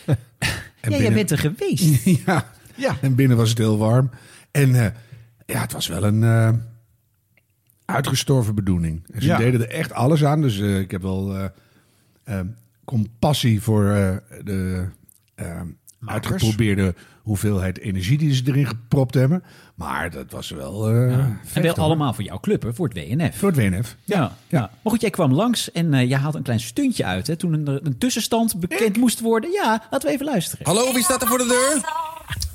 En 0.05 0.17
ja, 0.91 0.97
jij 0.97 1.13
bent 1.13 1.31
er 1.31 1.37
geweest. 1.37 2.05
ja. 2.25 2.51
ja. 2.75 2.97
En 3.01 3.15
binnen 3.15 3.37
was 3.37 3.49
het 3.49 3.57
heel 3.57 3.77
warm. 3.77 4.09
En 4.51 4.75
eh, 4.75 4.91
ja, 5.45 5.61
het 5.61 5.71
was 5.71 5.87
wel 5.87 6.03
een 6.03 6.23
eh, 6.23 6.53
uitgestorven 7.85 8.55
bedoeling. 8.55 9.03
En 9.13 9.21
ze 9.21 9.27
Ja. 9.27 9.37
deden 9.37 9.61
er 9.61 9.69
echt 9.69 9.93
alles 9.93 10.25
aan. 10.25 10.41
Dus 10.41 10.59
eh, 10.59 10.79
ik 10.79 10.91
heb 10.91 11.01
wel 11.01 11.35
eh, 11.35 11.45
eh, 12.23 12.45
compassie 12.85 13.61
voor 13.61 13.89
eh, 13.89 14.15
de 14.43 14.85
uitgeprobeerde 16.05 16.95
hoeveelheid 17.21 17.79
energie 17.79 18.17
die 18.17 18.33
ze 18.33 18.43
erin 18.45 18.67
gepropt 18.67 19.13
hebben. 19.13 19.43
Maar 19.75 20.11
dat 20.11 20.31
was 20.31 20.49
wel. 20.49 20.89
eh 20.89 21.13
En 21.53 21.61
wel 21.61 21.73
allemaal 21.75 22.13
voor 22.13 22.23
jouw 22.23 22.39
club, 22.39 22.61
hè, 22.63 22.73
voor 22.73 22.87
het 22.87 22.97
WNF. 22.97 23.37
Voor 23.37 23.47
het 23.51 23.57
WNF. 23.57 23.95
Ja, 24.03 24.35
ja. 24.47 24.59
Maar 24.59 24.91
goed, 24.91 25.01
jij 25.01 25.09
kwam 25.09 25.33
langs 25.33 25.71
en 25.71 25.93
eh 25.93 26.09
jij 26.09 26.17
haalde 26.17 26.37
een 26.37 26.43
klein 26.43 26.59
stuntje 26.59 27.05
uit. 27.05 27.27
Hè, 27.27 27.35
toen 27.35 27.53
een, 27.53 27.85
een 27.85 27.97
tussenstand 27.97 28.59
bekend 28.59 28.97
moest 28.97 29.19
worden. 29.19 29.51
Ja, 29.51 29.83
laten 29.91 30.07
we 30.07 30.13
even 30.13 30.25
luisteren. 30.25 30.65
Hallo, 30.65 30.93
wie 30.93 31.03
staat 31.03 31.21
er 31.21 31.27
voor 31.27 31.37
de 31.37 31.47
deur? 31.47 31.81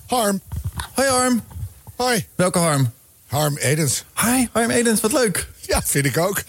Harm. 0.06 0.40
Hoi 0.94 1.08
Harm. 1.08 1.40
Hoi. 1.96 2.26
Welke 2.34 2.58
Harm? 2.58 2.88
Harm 3.28 3.56
Edens. 3.56 4.04
Hi, 4.20 4.46
Harm 4.52 4.70
Edens, 4.70 5.00
wat 5.00 5.12
leuk. 5.12 5.48
Ja, 5.60 5.82
vind 5.84 6.04
ik 6.06 6.18
ook. 6.18 6.42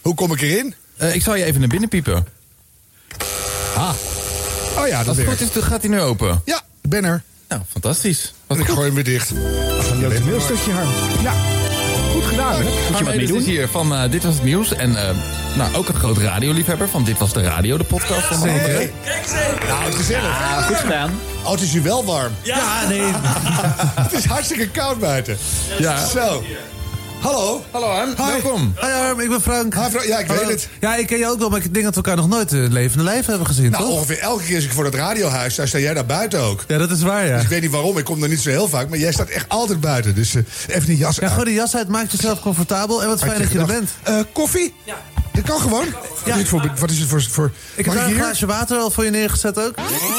Hoe 0.00 0.14
kom 0.14 0.32
ik 0.32 0.40
erin? 0.40 0.74
ik 1.12 1.22
zal 1.22 1.34
je 1.34 1.44
even 1.44 1.60
naar 1.60 1.68
binnen 1.68 1.88
piepen. 1.88 2.26
Ah. 3.76 3.94
Oh 4.78 4.86
ja, 4.88 4.96
Als 4.96 5.06
dat 5.06 5.16
het 5.16 5.26
goed 5.26 5.40
is, 5.40 5.52
dan 5.52 5.62
gaat 5.62 5.80
hij 5.80 5.90
nu 5.90 6.00
open. 6.00 6.42
Ja, 6.44 6.56
ik 6.82 6.90
ben 6.90 7.04
er. 7.04 7.22
Nou, 7.48 7.62
fantastisch. 7.70 8.34
En 8.46 8.58
ik 8.58 8.66
gooi 8.66 8.86
hem 8.86 8.94
weer 8.94 9.04
dicht. 9.04 9.30
Een 9.30 9.98
leuk 9.98 10.16
toneelstukje, 10.16 10.72
Harm. 10.72 11.22
Ja, 11.22 11.32
goed 12.26 12.38
gedaan, 12.38 12.62
hè? 12.62 12.92
Harm 12.92 13.04
wat 13.04 13.14
mee 13.14 13.26
doen? 13.26 13.38
is 13.38 13.44
hier 13.44 13.68
van 13.68 13.94
eh, 13.94 14.10
Dit 14.10 14.24
Was 14.24 14.34
Het 14.34 14.44
Nieuws. 14.44 14.72
En 14.74 14.96
eh, 14.96 15.16
nou, 15.56 15.74
ook 15.74 15.88
een 15.88 15.94
groot 15.94 16.18
radioliefhebber 16.18 16.88
van 16.88 17.04
Dit 17.04 17.18
Was 17.18 17.32
De 17.32 17.40
Radio, 17.40 17.76
de 17.76 17.84
podcast 17.84 18.26
van 18.26 18.38
Zeker. 18.38 18.90
Nou, 19.68 19.92
gezellig. 19.92 20.40
Ah, 20.40 20.66
goed 20.66 20.76
gedaan. 20.76 21.10
Oh, 21.44 21.50
het 21.50 21.60
is 21.60 21.74
u 21.74 21.82
wel 21.82 22.04
warm. 22.04 22.32
Ja, 22.42 22.88
nee. 22.88 23.00
het 24.06 24.12
is 24.12 24.24
hartstikke 24.24 24.68
koud 24.68 24.98
buiten. 24.98 25.38
Ja. 25.78 26.06
Zo. 26.06 26.42
Hallo. 27.20 27.64
Hallo 27.70 27.86
Harm, 27.86 28.14
welkom. 28.16 28.72
Hoi 28.76 28.92
Harm, 28.92 29.20
ik 29.20 29.28
ben 29.28 29.40
Frank. 29.40 29.74
Hi, 29.74 29.80
Frank. 29.90 30.04
Ja, 30.06 30.18
ik 30.18 30.26
weet 30.26 30.48
het. 30.48 30.68
Ja, 30.80 30.96
ik 30.96 31.06
ken 31.06 31.18
je 31.18 31.28
ook 31.30 31.38
wel, 31.38 31.48
maar 31.48 31.58
ik 31.64 31.72
denk 31.74 31.84
dat 31.84 31.94
we 31.94 32.00
elkaar 32.02 32.16
nog 32.16 32.28
nooit 32.28 32.52
in 32.52 32.72
levende 32.72 33.04
lijf 33.04 33.26
hebben 33.26 33.46
gezien, 33.46 33.70
Nou, 33.70 33.84
toch? 33.84 33.92
ongeveer 33.92 34.18
elke 34.18 34.44
keer 34.44 34.54
als 34.54 34.64
ik 34.64 34.72
voor 34.72 34.84
dat 34.84 34.94
radiohuis 34.94 35.52
sta, 35.52 35.66
sta 35.66 35.78
jij 35.78 35.94
daar 35.94 36.06
buiten 36.06 36.40
ook. 36.40 36.64
Ja, 36.68 36.78
dat 36.78 36.90
is 36.90 37.02
waar, 37.02 37.26
ja. 37.26 37.34
Dus 37.34 37.42
ik 37.42 37.48
weet 37.48 37.62
niet 37.62 37.70
waarom, 37.70 37.98
ik 37.98 38.04
kom 38.04 38.22
er 38.22 38.28
niet 38.28 38.40
zo 38.40 38.50
heel 38.50 38.68
vaak, 38.68 38.88
maar 38.88 38.98
jij 38.98 39.12
staat 39.12 39.28
echt 39.28 39.48
altijd 39.48 39.80
buiten. 39.80 40.14
Dus 40.14 40.34
eh, 40.34 40.42
even 40.68 40.86
die 40.86 40.96
jas 40.96 41.16
Ja, 41.16 41.22
uit. 41.22 41.32
gooi 41.32 41.44
die 41.44 41.54
jas 41.54 41.76
uit, 41.76 41.88
maak 41.88 42.10
jezelf 42.10 42.40
comfortabel 42.40 43.02
en 43.02 43.08
wat 43.08 43.18
fijn 43.20 43.38
dat 43.42 43.52
je 43.52 43.58
er 43.58 43.66
bent. 43.66 43.90
Eh, 44.02 44.18
koffie? 44.32 44.74
Ja. 44.84 44.96
Dat 45.36 45.44
kan 45.44 45.60
gewoon. 45.60 45.86
Wat, 46.24 46.34
is 46.34 46.34
het 46.34 46.48
voor, 46.48 46.72
wat 46.78 46.90
is 46.90 46.98
het 46.98 47.08
voor... 47.08 47.22
voor 47.22 47.52
Ik 47.74 47.84
heb 47.84 47.94
daar 47.94 48.06
een 48.06 48.14
glaasje 48.14 48.46
water 48.46 48.78
al 48.78 48.90
voor 48.90 49.04
je 49.04 49.10
neergezet 49.10 49.58
ook. 49.58 49.74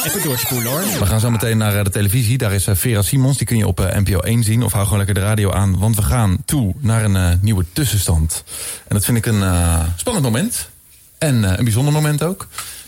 Even 0.05 0.23
doorspoelen 0.23 0.71
hoor. 0.71 0.81
We 0.99 1.05
gaan 1.05 1.19
zo 1.19 1.31
meteen 1.31 1.57
naar 1.57 1.77
eh, 1.77 1.83
de 1.83 1.89
televisie. 1.89 2.37
Daar 2.37 2.53
is 2.53 2.67
eh, 2.67 2.75
Vera 2.75 3.01
Simons. 3.01 3.37
Die 3.37 3.47
kun 3.47 3.57
je 3.57 3.67
op 3.67 3.79
eh, 3.79 3.97
NPO 3.99 4.19
1 4.19 4.43
zien. 4.43 4.63
Of 4.63 4.71
hou 4.71 4.83
gewoon 4.83 4.97
lekker 4.97 5.15
de 5.15 5.21
radio 5.21 5.51
aan. 5.51 5.79
Want 5.79 5.95
we 5.95 6.01
gaan 6.01 6.37
toe 6.45 6.73
naar 6.79 7.03
een 7.03 7.39
nieuwe 7.41 7.65
tussenstand. 7.73 8.43
En 8.87 8.95
dat 8.95 9.05
vind 9.05 9.17
ik 9.17 9.25
een 9.25 9.43
eh, 9.43 9.79
spannend 9.95 10.25
moment. 10.25 10.69
En 11.17 11.43
eh, 11.43 11.57
een 11.57 11.63
bijzonder 11.63 11.93
moment 11.93 12.23
ook. 12.23 12.47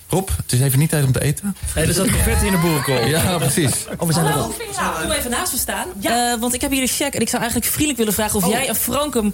Rob, 0.10 0.30
het 0.43 0.52
is 0.52 0.60
even 0.60 0.80
niet 0.80 0.89
tijd 0.89 1.06
om 1.06 1.12
te 1.12 1.22
eten. 1.22 1.56
Nee, 1.76 1.86
er 1.86 1.93
zat 1.93 2.12
confetti 2.12 2.45
in 2.45 2.52
de 2.52 2.58
boerenkool. 2.58 3.06
Ja, 3.06 3.38
precies. 3.38 3.72
Oh, 3.98 4.08
we 4.08 4.13
zijn 4.13 4.26
erop. 4.26 4.63
Nou, 4.76 5.08
doe 5.08 5.15
even 5.15 5.30
naast 5.32 5.52
me 5.52 5.58
staan. 5.58 5.88
Eh, 6.02 6.39
want 6.39 6.54
ik 6.54 6.62
heb 6.62 6.72
hier 6.72 6.82
een 6.82 6.88
check 6.88 7.13
en 7.13 7.22
ik 7.22 7.30
zou 7.30 7.41
eigenlijk 7.41 7.72
vriendelijk 7.72 7.98
willen 7.98 8.13
vragen 8.13 8.36
of 8.36 8.48
jij 8.48 8.67
en 8.67 8.76
Frank 8.76 9.13
hem 9.13 9.34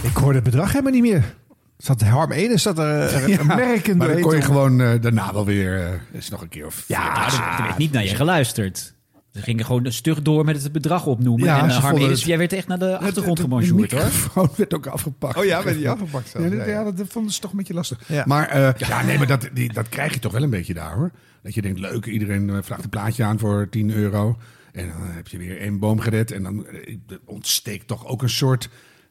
Ik 0.06 0.16
hoorde 0.16 0.34
het 0.34 0.44
bedrag 0.44 0.72
helemaal 0.72 0.92
niet 0.92 1.02
meer. 1.02 1.34
Zat 1.78 2.00
Harm 2.00 2.32
Ede, 2.32 2.56
zat 2.56 2.78
er 2.78 3.00
eh, 3.00 3.26
Ja, 3.28 3.38
een 3.40 3.46
merk 3.46 3.88
in 3.88 3.96
maar 3.96 4.08
dan 4.12 4.20
kon 4.20 4.34
je 4.36 4.42
gewoon 4.42 4.80
eh, 4.80 5.00
daarna 5.00 5.32
wel 5.32 5.44
weer... 5.44 5.82
eh 5.82 5.92
is 6.12 6.28
nog 6.28 6.42
een 6.42 6.48
keer 6.48 6.66
of... 6.66 6.84
Ja, 6.88 7.26
er 7.58 7.62
werd 7.64 7.78
niet 7.78 7.92
naar 7.92 8.04
je 8.04 8.14
geluisterd. 8.14 8.94
Ze 9.32 9.42
gingen 9.42 9.64
gewoon 9.64 9.92
stug 9.92 10.22
door 10.22 10.44
met 10.44 10.62
het 10.62 10.72
bedrag 10.72 11.06
opnoemen. 11.06 11.44
Ja, 11.46 11.58
en 11.62 11.68
uh, 11.68 11.76
Harm 11.76 11.96
het- 12.02 12.22
jij 12.22 12.38
werd 12.38 12.52
echt 12.52 12.66
naar 12.68 12.78
de 12.78 12.98
achtergrond 12.98 13.36
De 13.36 13.42
gebonjourd 13.42 13.70
hoor. 13.92 14.00
microfoon 14.02 14.48
werd 14.56 14.74
ook 14.74 14.86
afgepakt. 14.86 15.36
Oh 15.38 15.44
ja, 15.44 15.62
werd 15.64 15.76
die 15.76 15.90
afgepakt 15.90 16.28
zelfs, 16.28 16.48
Ja, 16.50 16.56
dat, 16.56 16.66
ja, 16.66 16.84
dat 16.84 17.06
vonden 17.08 17.32
ze 17.32 17.40
toch 17.40 17.50
een 17.50 17.56
beetje 17.56 17.74
lastig. 17.74 18.00
Ja. 18.08 18.22
Maar 18.26 18.48
eh, 18.48 18.68
ja. 18.88 19.02
nee, 19.02 19.18
maar 19.18 19.26
dat, 19.26 19.48
die, 19.52 19.72
dat 19.72 19.88
krijg 19.88 20.14
je 20.14 20.18
toch 20.20 20.32
wel 20.32 20.42
een 20.42 20.50
beetje 20.50 20.74
daar 20.74 20.94
hoor. 20.94 21.10
Dat 21.42 21.54
je 21.54 21.62
denkt, 21.62 21.78
leuk, 21.78 22.06
iedereen 22.06 22.50
eh, 22.50 22.56
vraagt 22.62 22.84
een 22.84 22.90
plaatje 22.90 23.24
aan 23.24 23.38
voor 23.38 23.68
10 23.70 23.90
euro. 23.90 24.36
En 24.72 24.88
dan 24.88 25.06
heb 25.10 25.28
je 25.28 25.38
weer 25.38 25.60
één 25.60 25.78
boom 25.78 26.00
gered. 26.00 26.30
En 26.32 26.42
dan 26.42 26.66
eh, 26.66 26.96
ontsteekt 27.24 27.86
toch 27.86 28.06
ook 28.06 28.22
een 28.22 28.30
soort 28.30 28.68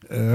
eh, 0.08 0.34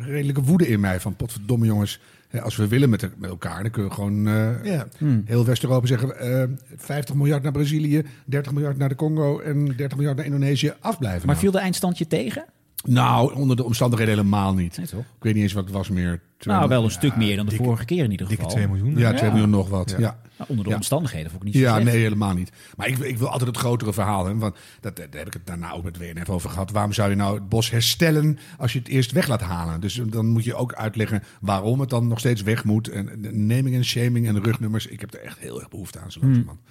redelijke 0.00 0.42
woede 0.42 0.68
in 0.68 0.80
mij. 0.80 1.00
Van 1.00 1.16
potverdomme 1.16 1.66
jongens, 1.66 2.00
hè, 2.28 2.40
als 2.40 2.56
we 2.56 2.68
willen 2.68 2.90
met, 2.90 3.08
elkaar... 3.22 3.62
dan 3.62 3.70
kunnen 3.70 3.90
we 3.90 3.96
gewoon 3.96 4.26
eh, 4.26 4.64
Ja. 4.64 4.86
heel 5.24 5.44
West-Europa 5.44 5.86
zeggen... 5.86 6.18
eh 6.18 6.48
50 6.76 7.14
miljard 7.14 7.42
naar 7.42 7.52
Brazilië, 7.52 8.02
30 8.24 8.52
miljard 8.52 8.78
naar 8.78 8.88
de 8.88 8.94
Congo... 8.94 9.40
en 9.40 9.64
30 9.76 9.96
miljard 9.96 10.16
naar 10.16 10.26
Indonesië 10.26 10.72
afblijven. 10.80 11.18
Maar 11.18 11.34
nou. 11.34 11.38
viel 11.38 11.50
de 11.50 11.58
eindstand 11.58 11.98
je 11.98 12.06
tegen? 12.06 12.44
Nou, 12.84 13.34
onder 13.34 13.56
de 13.56 13.64
omstandigheden 13.64 14.14
helemaal 14.14 14.54
niet. 14.54 14.76
Nee, 14.76 14.86
toch? 14.86 15.00
Ik 15.00 15.22
weet 15.22 15.34
niet 15.34 15.42
eens 15.42 15.52
wat 15.52 15.64
het 15.64 15.72
was 15.72 15.88
meer. 15.88 16.20
Nou, 16.38 16.68
wel 16.68 16.84
een 16.84 16.90
stuk 16.90 17.16
meer 17.16 17.36
dan 17.36 17.46
de 17.46 17.56
vorige 17.56 17.84
keer 17.84 18.04
in 18.04 18.10
ieder 18.10 18.26
geval. 18.26 18.58
Ja, 18.96 19.12
2 19.12 19.30
miljoen 19.30 19.50
nog 19.50 19.68
wat. 19.68 19.94
Ja. 19.98 20.18
Nou, 20.38 20.50
onder 20.50 20.64
de 20.64 20.70
Ja. 20.70 20.76
omstandigheden 20.76 21.30
vond 21.30 21.42
ik 21.42 21.48
niet 21.48 21.56
zo 21.56 21.60
Ja, 21.68 21.72
slecht. 21.74 21.86
nee, 21.92 21.96
helemaal 22.02 22.34
niet. 22.34 22.50
Maar 22.76 22.88
ik, 22.88 22.98
ik 22.98 23.18
wil 23.18 23.28
altijd 23.28 23.48
het 23.48 23.58
grotere 23.58 23.92
verhaal. 23.92 24.26
Hè, 24.26 24.36
want 24.38 24.56
dat, 24.80 24.96
daar 24.96 25.06
heb 25.10 25.26
ik 25.26 25.32
het 25.32 25.46
daarna 25.46 25.72
ook 25.72 25.84
met 25.84 25.98
WNF 25.98 26.28
over 26.28 26.50
gehad. 26.50 26.70
Waarom 26.70 26.92
zou 26.92 27.10
je 27.10 27.16
nou 27.16 27.34
het 27.34 27.48
bos 27.48 27.70
herstellen 27.70 28.38
als 28.58 28.72
je 28.72 28.78
het 28.78 28.88
eerst 28.88 29.12
weg 29.12 29.28
laat 29.28 29.40
halen? 29.40 29.80
Dus 29.80 29.94
dan 30.06 30.26
moet 30.26 30.44
je 30.44 30.54
ook 30.54 30.74
uitleggen 30.74 31.22
waarom 31.40 31.80
het 31.80 31.90
dan 31.90 32.06
nog 32.08 32.18
steeds 32.18 32.42
weg 32.42 32.64
moet. 32.64 32.88
En 32.88 33.08
en 33.08 33.46
naming 33.46 33.74
en 33.74 33.84
shaming 33.84 34.26
en 34.26 34.42
rugnummers. 34.42 34.86
Ik 34.86 35.00
heb 35.00 35.14
er 35.14 35.20
echt 35.20 35.38
heel 35.38 35.58
erg 35.60 35.68
behoefte 35.68 35.98
aan, 36.00 36.12
zo 36.12 36.20
Hmm. 36.20 36.28
langzamerhand. 36.28 36.66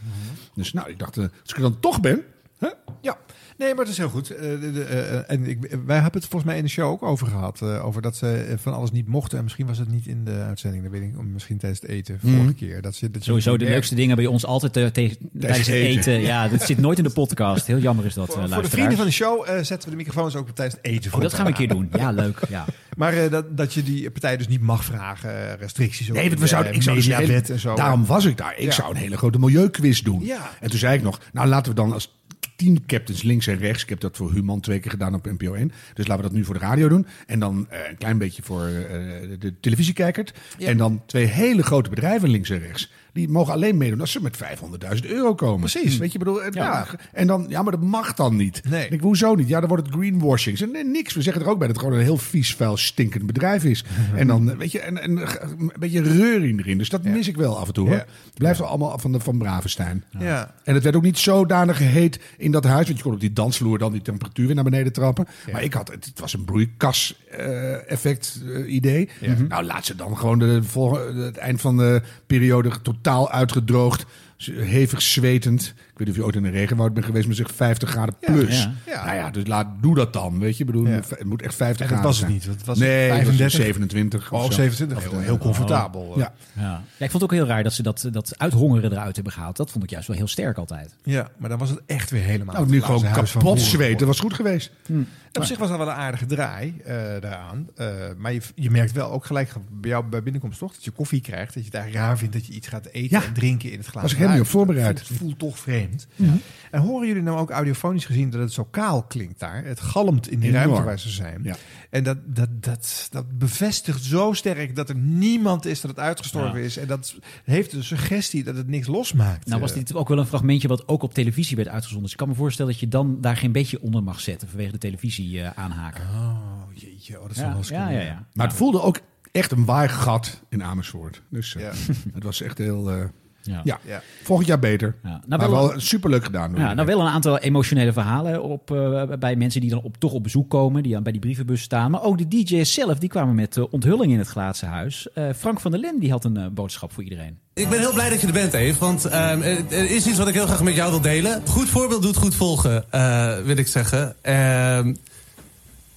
Dus 0.56 0.74
nou, 0.74 0.90
ik 0.90 1.00
dacht, 1.00 1.18
eh, 1.18 1.24
als 1.24 1.50
ik 1.52 1.56
er 1.56 1.62
dan 1.62 1.80
toch 1.80 2.02
ben... 2.02 2.24
Hè? 2.58 2.70
Ja, 3.02 3.18
nee, 3.58 3.68
maar 3.76 3.84
dat 3.84 3.94
is 3.94 3.98
heel 3.98 4.10
goed. 4.10 4.30
Eh, 4.36 4.42
de- 4.42 4.72
de, 4.74 4.84
eh, 4.84 5.32
en 5.36 5.46
ik, 5.50 5.60
wij 5.86 5.96
hebben 6.00 6.22
het 6.22 6.30
volgens 6.30 6.44
mij 6.44 6.58
in 6.58 6.64
de 6.64 6.70
show 6.70 6.92
ook 6.92 7.04
over 7.04 7.28
gehad. 7.28 7.62
eh, 7.62 7.86
over 7.86 8.02
dat 8.02 8.16
ze 8.16 8.34
eh, 8.34 8.54
van 8.58 8.74
alles 8.74 8.92
niet 8.92 9.08
mochten. 9.08 9.38
En 9.38 9.44
misschien 9.44 9.66
was 9.68 9.78
het 9.78 9.92
niet 9.92 10.08
in 10.08 10.24
de 10.26 10.32
uitzending. 10.48 10.84
Dat 10.84 10.92
weet 10.92 11.02
ik, 11.02 11.24
misschien 11.34 11.58
tijdens 11.58 11.82
het 11.82 11.90
eten 11.90 12.20
vorige 12.20 12.40
Mhm. 12.40 12.54
keer. 12.54 12.82
Dat 12.82 12.96
ze, 12.96 13.12
dat 13.12 13.24
Sowieso 13.24 13.58
de 13.58 13.66
leukste 13.66 13.96
dingen 13.96 14.16
bij 14.16 14.26
ons 14.26 14.46
altijd 14.46 14.78
eh, 14.78 14.86
tegen, 14.86 15.18
tijdens 15.40 15.68
het 15.68 15.76
eten. 15.76 15.98
eten. 16.14 16.22
Ja, 16.22 16.48
dat 16.48 16.62
zit 16.72 16.78
nooit 16.78 16.98
in 16.98 17.04
de 17.04 17.10
podcast. 17.10 17.68
Heel 17.68 17.78
jammer 17.80 18.06
is 18.06 18.14
dat, 18.14 18.36
eh 18.36 18.48
Voor 18.54 18.62
de 18.64 18.70
vrienden 18.70 18.98
van 18.98 19.06
de 19.06 19.12
show 19.12 19.44
eh, 19.50 19.56
zetten 19.56 19.90
we 19.90 19.90
de 19.90 20.04
microfoons 20.04 20.36
ook 20.36 20.50
tijdens 20.50 20.78
het 20.82 20.86
eten. 20.86 21.14
Oh, 21.14 21.22
dat 21.22 21.34
gaan 21.34 21.44
we 21.46 21.52
een 21.52 21.58
keer 21.58 21.68
doen. 21.68 21.90
Ja, 21.98 22.12
leuk. 22.12 22.40
Ja. 22.50 22.66
Maar 22.96 23.14
eh, 23.14 23.32
dat, 23.32 23.58
dat 23.58 23.74
je 23.74 23.84
die 23.84 24.12
partij 24.12 24.38
dus 24.38 24.48
niet 24.48 24.62
mag 24.62 24.84
vragen, 24.86 25.30
eh, 25.50 25.54
restricties. 25.60 26.08
Nee, 26.08 26.16
want 26.22 26.34
we 26.34 26.40
de, 26.40 26.48
zouden, 26.48 26.72
ik 26.72 26.78
eh, 26.78 26.84
zou 26.84 26.96
dus 26.96 27.08
hele- 27.08 27.42
en 27.42 27.60
zo. 27.60 27.76
Daarom 27.76 28.06
was 28.06 28.26
ik 28.26 28.38
daar. 28.38 28.54
Ik 28.58 28.64
Ja. 28.66 28.72
zou 28.72 28.90
een 28.90 28.96
hele 28.96 29.18
grote 29.18 29.40
milieuquiz 29.40 30.02
doen. 30.02 30.26
Ja. 30.26 30.50
En 30.60 30.70
toen 30.70 30.80
zei 30.80 30.96
ik 30.98 31.04
nog, 31.04 31.20
nou 31.34 31.48
laten 31.48 31.72
we 31.72 31.78
dan 31.78 31.94
als 31.94 32.16
tien 32.56 32.86
captains 32.86 33.24
links 33.24 33.48
en 33.48 33.58
rechts. 33.58 33.84
Ik 33.84 33.90
heb 33.90 34.00
dat 34.00 34.18
voor 34.18 34.32
Human 34.32 34.60
twee 34.60 34.80
keer 34.80 34.92
gedaan 34.92 35.14
op 35.14 35.26
NPO 35.26 35.54
1. 35.54 35.72
Dus 35.94 36.08
laten 36.08 36.24
we 36.24 36.30
dat 36.30 36.38
nu 36.38 36.46
voor 36.46 36.54
de 36.54 36.60
radio 36.60 36.88
doen. 36.88 37.08
En 37.26 37.40
dan 37.40 37.66
eh, 37.70 37.80
een 37.90 37.98
klein 37.98 38.18
beetje 38.18 38.44
voor 38.44 38.66
eh, 38.66 38.96
de 39.40 39.54
televisiekijker. 39.60 40.34
En 40.60 40.78
dan 40.78 41.02
twee 41.06 41.26
hele 41.26 41.64
grote 41.64 41.90
bedrijven 41.90 42.30
links 42.30 42.50
en 42.50 42.60
rechts. 42.60 42.92
Die 43.16 43.30
mogen 43.30 43.54
alleen 43.54 43.78
meedoen 43.78 44.00
als 44.02 44.12
ze 44.12 44.22
met 44.22 44.38
500.000 44.38 45.06
euro 45.10 45.36
komen. 45.36 45.60
Precies. 45.70 45.98
Weet 45.98 46.12
je, 46.12 46.18
bedoel, 46.18 46.44
eh, 46.44 46.52
Ja. 46.52 46.64
ja. 46.64 46.88
En 47.14 47.28
dan, 47.28 47.46
ja, 47.50 47.62
maar 47.62 47.72
dat 47.72 47.82
mag 47.82 48.14
dan 48.14 48.36
niet. 48.36 48.62
Nee. 48.70 48.88
Ik 48.88 49.02
hoezo 49.02 49.36
niet? 49.36 49.48
Ja, 49.48 49.60
dan 49.60 49.70
wordt 49.70 49.86
het 49.86 49.96
greenwashing. 49.96 50.58
Ze- 50.58 50.66
Nee, 50.66 50.84
niks. 50.86 51.14
We 51.14 51.22
zeggen 51.22 51.42
er 51.42 51.48
ook 51.50 51.58
bij 51.58 51.68
dat 51.68 51.76
het 51.76 51.86
gewoon 51.86 52.00
een 52.00 52.06
heel 52.06 52.18
vies, 52.18 52.56
vuil, 52.56 52.78
stinkend 52.78 53.26
bedrijf 53.26 53.64
is. 53.64 53.84
en 54.16 54.28
dan, 54.28 54.52
eh, 54.52 54.58
weet 54.58 54.72
je, 54.72 54.80
en, 54.80 55.02
en 55.02 55.18
eh, 55.18 55.34
een 55.58 55.72
beetje 55.80 56.02
reuring 56.02 56.60
erin. 56.60 56.78
Dus 56.78 56.90
dat 56.90 57.04
mis 57.04 57.28
ik 57.28 57.36
wel 57.36 57.58
af 57.60 57.68
en 57.68 57.74
toe. 57.74 57.88
Hoor. 57.88 57.96
Ja. 57.98 58.06
Het 58.26 58.34
blijft 58.38 58.60
wel 58.60 58.68
allemaal 58.68 58.98
van, 59.00 59.12
de, 59.12 59.20
van 59.20 59.38
Bravenstein. 59.38 60.04
Ja. 60.20 60.54
En 60.64 60.74
het 60.74 60.84
werd 60.84 60.96
ook 60.96 61.04
niet 61.04 61.18
zodanig 61.18 61.78
heet 61.78 62.20
in 62.38 62.52
dat 62.52 62.64
huis. 62.64 62.86
Want 62.86 62.98
je 62.98 63.04
kon 63.04 63.14
op 63.14 63.20
die 63.20 63.34
dansvloer 63.34 63.78
dan 63.78 63.92
die 63.92 64.02
temperatuur 64.02 64.46
weer 64.46 64.56
naar 64.56 64.64
beneden 64.64 64.94
trappen. 64.94 65.28
Maar 65.52 65.64
ik 65.64 65.74
had, 65.74 65.88
het, 65.92 66.06
het 66.06 66.20
was 66.20 66.34
een 66.34 66.46
broeikas-effect 66.46 68.42
eh, 68.46 68.74
idee. 68.74 69.10
Mhm. 69.22 69.48
Nou, 69.48 69.64
laat 69.64 69.86
ze 69.86 69.96
dan 69.96 70.18
gewoon 70.18 70.40
de, 70.40 70.64
volgende, 70.64 71.24
het 71.24 71.38
eind 71.38 71.62
van 71.62 71.78
de 71.78 72.02
periode 72.28 72.72
totaal 73.06 73.32
uitgedroogd. 73.32 74.06
Hevig 74.46 75.02
zwetend. 75.02 75.74
Ik 75.96 76.02
weet 76.02 76.08
niet 76.10 76.18
of 76.20 76.24
je 76.24 76.26
ooit 76.28 76.46
in 76.46 76.54
een 76.54 76.60
regenwoud 76.60 76.94
bent 76.94 77.06
geweest, 77.06 77.26
maar 77.28 77.36
zeg 77.36 77.52
50 77.56 77.90
graden 77.90 78.16
plus. 78.20 78.64
ja. 78.64 78.72
Ja. 78.86 79.06
Nou 79.06 79.18
ja, 79.18 79.30
dus 79.32 79.48
laat, 79.48 79.68
doe 79.82 79.96
dat 79.96 80.14
dan. 80.14 80.40
Weet 80.40 80.58
je, 80.58 80.64
Ik 80.64 80.66
bedoel, 80.72 80.88
Ja. 80.88 80.92
het 80.92 81.24
moet 81.24 81.42
echt 81.42 81.56
50 81.56 81.86
En 81.86 81.92
dat 81.92 82.00
graden 82.00 82.04
was 82.04 82.20
het 82.20 82.28
niet, 82.30 82.46
het 82.46 82.66
was 82.66 82.78
nee, 82.78 83.10
35. 83.10 83.42
het 83.42 83.52
was 83.54 83.62
27. 83.62 84.32
Oh, 84.32 84.40
of 84.40 84.46
zo. 84.46 84.52
27. 84.52 85.10
Heel, 85.12 85.20
heel 85.20 85.38
comfortabel. 85.38 86.14
Ja. 86.18 86.34
Ja. 86.54 86.62
ja, 86.64 87.06
ik 87.06 87.12
vond 87.12 87.14
het 87.14 87.24
ook 87.24 87.32
heel 87.32 87.46
raar 87.46 87.64
dat 87.64 87.74
ze 87.74 87.84
dat, 87.84 88.08
dat 88.12 88.34
uithongeren 88.38 88.92
eruit 88.92 89.16
hebben 89.16 89.34
gehaald. 89.34 89.58
Dat 89.58 89.72
vond 89.72 89.84
ik 89.84 89.90
juist 89.90 90.08
wel 90.08 90.18
heel 90.18 90.28
sterk 90.28 90.58
altijd. 90.58 90.96
Ja, 91.04 91.30
maar 91.38 91.50
dan 91.50 91.60
was 91.60 91.70
het 91.70 91.82
echt 91.86 92.10
weer 92.12 92.22
helemaal... 92.24 92.56
Nou, 92.56 92.70
nu 92.70 92.82
gewoon 92.82 93.04
kapot 93.12 93.62
zweten. 93.62 93.98
Dat 93.98 94.08
was 94.08 94.20
goed 94.20 94.34
geweest. 94.34 94.72
En 94.88 95.08
op 95.42 95.48
zich 95.48 95.58
was 95.58 95.70
dat 95.70 95.78
wel 95.78 95.88
een 95.88 95.94
aardige 95.94 96.26
draai 96.26 96.74
eh, 96.86 96.96
daaraan. 97.20 97.68
Eh, 97.76 97.88
maar 98.18 98.34
je, 98.34 98.42
je 98.56 98.72
merkt 98.72 98.92
wel 98.92 99.12
ook 99.12 99.26
gelijk 99.26 99.54
bij 99.72 99.90
jou 99.90 100.06
bij 100.06 100.24
binnenkomst 100.24 100.60
toch... 100.60 100.74
dat 100.74 100.84
je 100.84 100.92
koffie 100.92 101.22
krijgt, 101.22 101.54
dat 101.54 101.64
je 101.64 101.70
het 101.70 101.74
eigenlijk 101.74 102.06
raar 102.06 102.18
vindt... 102.18 102.34
dat 102.34 102.46
je 102.46 102.54
iets 102.54 102.68
gaat 102.68 102.86
eten 102.86 103.20
Ja. 103.20 103.26
en 103.26 103.34
drinken 103.34 103.72
in 103.72 103.78
het 103.78 103.88
glazen 103.88 104.02
Was 104.02 104.12
ik 104.12 104.18
helemaal 104.18 104.38
niet 104.38 104.46
op 104.48 104.52
voorbereid. 104.54 105.00
Het 105.00 105.08
voelt, 105.08 105.20
voelt 105.20 105.40
toch 105.40 105.60
vreemd. 105.60 105.85
Ja. 106.16 106.34
En 106.72 106.82
horen 106.82 107.08
jullie 107.08 107.22
nou 107.22 107.38
ook 107.38 107.50
audiofonisch 107.50 108.06
gezien 108.06 108.30
dat 108.30 108.42
het 108.42 108.54
zo 108.54 108.64
kaal 108.64 109.04
klinkt 109.04 109.40
daar? 109.40 109.64
Het 109.66 109.80
galmt 109.80 110.30
in 110.32 110.40
die 110.40 110.50
Enorm. 110.50 110.66
ruimte 110.66 110.84
waar 110.88 111.00
ze 111.00 111.10
zijn. 111.10 111.40
Ja. 111.44 111.56
En 111.90 112.04
dat, 112.04 112.18
dat, 112.26 112.50
dat, 112.64 113.08
dat 113.12 113.38
bevestigt 113.38 114.04
zo 114.04 114.34
sterk 114.34 114.76
dat 114.76 114.90
er 114.90 114.96
niemand 114.96 115.66
is 115.66 115.82
dat 115.82 115.92
het 115.92 116.00
uitgestorven 116.00 116.60
Ja. 116.60 116.66
is. 116.66 116.78
En 116.78 116.88
dat 116.88 117.16
heeft 117.44 117.72
de 117.72 117.84
suggestie 117.84 118.44
dat 118.44 118.56
het 118.56 118.68
niks 118.68 118.88
losmaakt. 118.88 119.48
Nou 119.48 119.62
was 119.62 119.74
dit 119.74 119.94
ook 119.96 120.08
wel 120.08 120.18
een 120.18 120.26
fragmentje 120.26 120.68
wat 120.68 120.88
ook 120.88 121.04
op 121.04 121.14
televisie 121.14 121.56
werd 121.56 121.68
uitgezonden. 121.68 122.04
Dus 122.04 122.12
ik 122.12 122.18
kan 122.18 122.28
me 122.30 122.36
voorstellen 122.36 122.72
dat 122.72 122.80
je 122.80 122.88
dan 122.88 123.18
daar 123.22 123.38
geen 123.38 123.52
beetje 123.52 123.82
onder 123.82 124.04
mag 124.04 124.20
zetten 124.20 124.48
vanwege 124.48 124.72
de 124.72 124.78
televisie 124.78 125.42
eh, 125.42 125.50
aanhaken. 125.56 126.04
Oh, 126.04 126.38
jeetje. 126.74 127.22
Oh, 127.22 127.28
dat 127.28 127.36
ja, 127.36 127.54
wel 127.54 127.62
ja, 127.68 127.90
ja, 127.90 128.00
ja. 128.00 128.06
ja. 128.06 128.26
Maar 128.34 128.48
het 128.48 128.56
voelde 128.56 128.82
ook 128.82 129.00
echt 129.32 129.52
een 129.52 129.66
waaigat 129.66 130.42
in 130.50 130.64
Amersfoort. 130.64 131.22
Dus 131.30 131.56
eh, 131.56 131.62
Ja. 131.62 131.72
het 132.14 132.24
was 132.24 132.42
echt 132.42 132.58
heel... 132.58 132.92
eh, 132.92 133.06
Ja. 133.46 133.62
ja. 133.64 133.80
Ja. 133.86 134.02
volgend 134.24 134.48
jaar 134.48 134.60
beter. 134.60 134.96
Ja. 135.04 135.10
Nou, 135.26 135.42
maar 135.42 135.52
wel- 135.52 135.68
wel 135.68 135.80
superleuk 135.80 136.24
gedaan. 136.24 136.54
Ja, 136.56 136.74
nou 136.74 136.88
wel 136.88 137.00
een 137.02 137.08
aantal 137.08 137.38
emotionele 137.40 137.94
verhalen 137.94 138.44
op, 138.44 138.72
eh, 138.72 139.04
bij 139.20 139.36
mensen 139.36 139.62
die 139.62 139.70
dan 139.70 139.82
op, 139.82 139.98
toch 139.98 140.12
op 140.12 140.24
bezoek 140.24 140.50
komen, 140.50 140.84
die 140.84 140.94
dan 140.94 141.04
bij 141.04 141.12
die 141.12 141.22
brievenbus 141.22 141.62
staan. 141.62 141.92
Maar 141.92 142.04
ook 142.04 142.18
de 142.18 142.28
DJ's 142.28 142.74
zelf, 142.74 142.98
die 142.98 143.10
kwamen 143.10 143.36
met 143.36 143.56
uh, 143.56 143.64
onthulling 143.70 144.12
in 144.12 144.18
het 144.18 144.28
glazen 144.28 144.68
huis. 144.68 145.08
Eh, 145.14 145.24
Frank 145.38 145.60
van 145.60 145.72
der 145.72 145.80
Len 145.80 146.00
die 146.00 146.12
had 146.12 146.26
een 146.26 146.50
boodschap 146.54 146.94
voor 146.94 147.04
iedereen. 147.04 147.38
Ik 147.54 147.70
ben 147.70 147.80
heel 147.80 147.94
blij 147.94 148.10
dat 148.10 148.22
je 148.22 148.28
er 148.28 148.34
bent, 148.34 148.54
Eve. 148.54 148.80
Want 148.80 149.06
ehm, 149.06 149.42
er 149.70 149.90
is 149.90 150.08
iets 150.08 150.18
wat 150.18 150.28
ik 150.28 150.34
heel 150.34 150.46
graag 150.46 150.64
met 150.64 150.76
jou 150.76 150.92
wil 150.92 151.02
delen. 151.02 151.42
Goed 151.48 151.70
voorbeeld 151.70 152.02
doet 152.02 152.16
goed 152.16 152.36
volgen, 152.36 152.92
eh, 152.92 153.38
wil 153.44 153.58
ik 153.58 153.68
zeggen. 153.68 154.16
Ehm, 154.22 154.94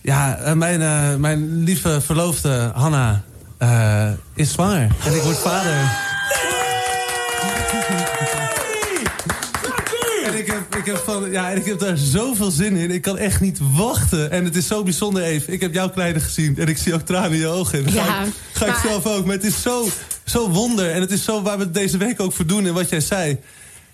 ja, 0.01 0.55
mijn, 0.55 0.81
eh, 0.83 1.15
mijn 1.17 1.63
lieve 1.63 2.01
verloofde 2.01 2.71
Hanna 2.75 3.23
eh, 3.59 4.11
is 4.35 4.53
zwanger. 4.53 4.91
En 5.05 5.15
ik 5.15 5.23
word 5.23 5.37
vader. 5.39 6.07
En 10.27 10.39
ik 10.39 10.47
heb, 10.47 10.75
ik, 10.77 10.85
heb 10.87 10.97
van, 11.05 11.31
ja, 11.31 11.51
en 11.51 11.57
ik 11.57 11.65
heb 11.65 11.79
daar 11.79 11.97
zoveel 11.97 12.51
zin 12.51 12.77
in. 12.77 12.91
Ik 12.91 13.03
kan 13.03 13.19
echt 13.19 13.41
niet 13.41 13.59
wachten. 13.77 14.31
En 14.31 14.45
het 14.45 14.57
is 14.57 14.67
zo 14.67 14.83
bijzonder, 14.83 15.23
Eve. 15.23 15.53
Ik 15.53 15.61
heb 15.61 15.75
jouw 15.75 15.89
kleine 15.91 16.21
gezien. 16.21 16.57
En 16.59 16.67
ik 16.69 16.79
zie 16.79 16.95
ook 16.95 17.01
tranen 17.01 17.33
in 17.33 17.39
je 17.39 17.47
ogen. 17.47 17.79
En 17.79 17.85
dat 17.85 17.93
Ja, 17.95 18.05
ga, 18.05 18.23
ik, 18.25 18.33
ga 18.53 18.65
ik 18.67 18.71
maar- 18.73 18.81
zelf 18.87 19.07
ook. 19.07 19.25
Maar 19.25 19.35
het 19.35 19.45
is 19.45 19.63
zo, 19.63 19.89
zo 20.25 20.51
wonder. 20.51 20.91
En 20.91 21.01
het 21.01 21.11
is 21.11 21.25
zo 21.25 21.43
waar 21.43 21.59
we 21.59 21.71
deze 21.71 21.97
week 21.97 22.21
ook 22.21 22.33
voor 22.33 22.47
doen. 22.47 22.67
En 22.67 22.75
wat 22.75 22.89
jij 22.89 23.01
zei. 23.01 23.39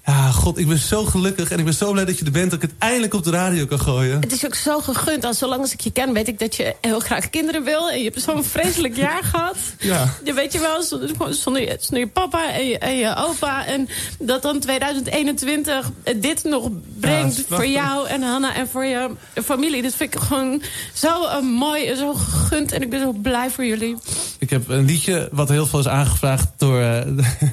Ja, 0.07 0.31
god, 0.31 0.59
ik 0.59 0.69
ben 0.69 0.79
zo 0.79 1.05
gelukkig. 1.05 1.51
En 1.51 1.59
ik 1.59 1.65
ben 1.65 1.75
zo 1.75 1.93
blij 1.93 2.05
dat 2.05 2.19
je 2.19 2.25
er 2.25 2.31
bent. 2.31 2.51
Dat 2.51 2.63
ik 2.63 2.71
het 2.71 2.79
eindelijk 2.79 3.15
op 3.15 3.25
de 3.25 3.31
radio 3.31 3.67
kan 3.67 3.81
gooien. 3.81 4.21
Het 4.21 4.33
is 4.33 4.45
ook 4.45 4.55
zo 4.55 4.81
gegund. 4.81 5.25
Als 5.25 5.39
zolang 5.39 5.61
als 5.61 5.73
ik 5.73 5.81
je 5.81 5.93
ken, 5.93 6.13
weet 6.13 6.29
ik 6.29 6.39
dat 6.39 6.57
je 6.57 6.75
heel 6.81 7.01
graag 7.01 7.31
kinderen 7.31 7.65
wil. 7.65 7.91
En 7.91 7.99
je 7.99 8.05
hebt 8.05 8.23
zo'n 8.23 8.45
vreselijk 8.45 8.97
jaar 8.97 9.23
gehad. 9.33 9.57
Ja. 9.79 10.15
Je 10.25 10.33
weet 10.33 10.53
je 10.53 10.59
wel, 10.59 10.83
zonder, 10.83 11.35
zonder, 11.35 11.63
je, 11.63 11.77
zonder 11.81 11.99
je 11.99 12.07
papa 12.07 12.53
en 12.53 12.67
je, 12.67 12.79
en 12.79 12.97
je 12.97 13.17
opa. 13.17 13.67
En 13.67 13.89
dat 14.19 14.43
dan 14.43 14.61
2021 14.61 15.91
dit 16.17 16.45
nog 16.45 16.71
brengt 17.01 17.37
Ja, 17.37 17.57
voor 17.57 17.67
jou 17.67 18.09
en 18.09 18.23
Hanna 18.23 18.55
en 18.55 18.69
voor 18.69 18.85
je 18.85 19.11
familie. 19.45 19.83
Dat 19.83 19.95
vind 19.95 20.15
ik 20.15 20.21
gewoon 20.21 20.63
zo 20.93 21.25
eh, 21.25 21.41
mooi 21.41 21.87
en 21.87 21.97
zo 21.97 22.15
gegund. 22.15 22.73
En 22.73 22.83
ik 22.83 22.91
ben 22.91 23.01
zo 23.01 23.13
blij 23.13 23.51
voor 23.51 23.65
jullie. 23.65 23.97
Ik 24.39 24.51
heb 24.51 24.69
een 24.69 24.85
liedje 24.85 25.29
wat 25.33 25.49
heel 25.49 25.67
veel 25.67 25.79
is 25.79 25.89
aangevraagd 25.89 26.49
door, 26.57 26.81
eh, 26.81 27.01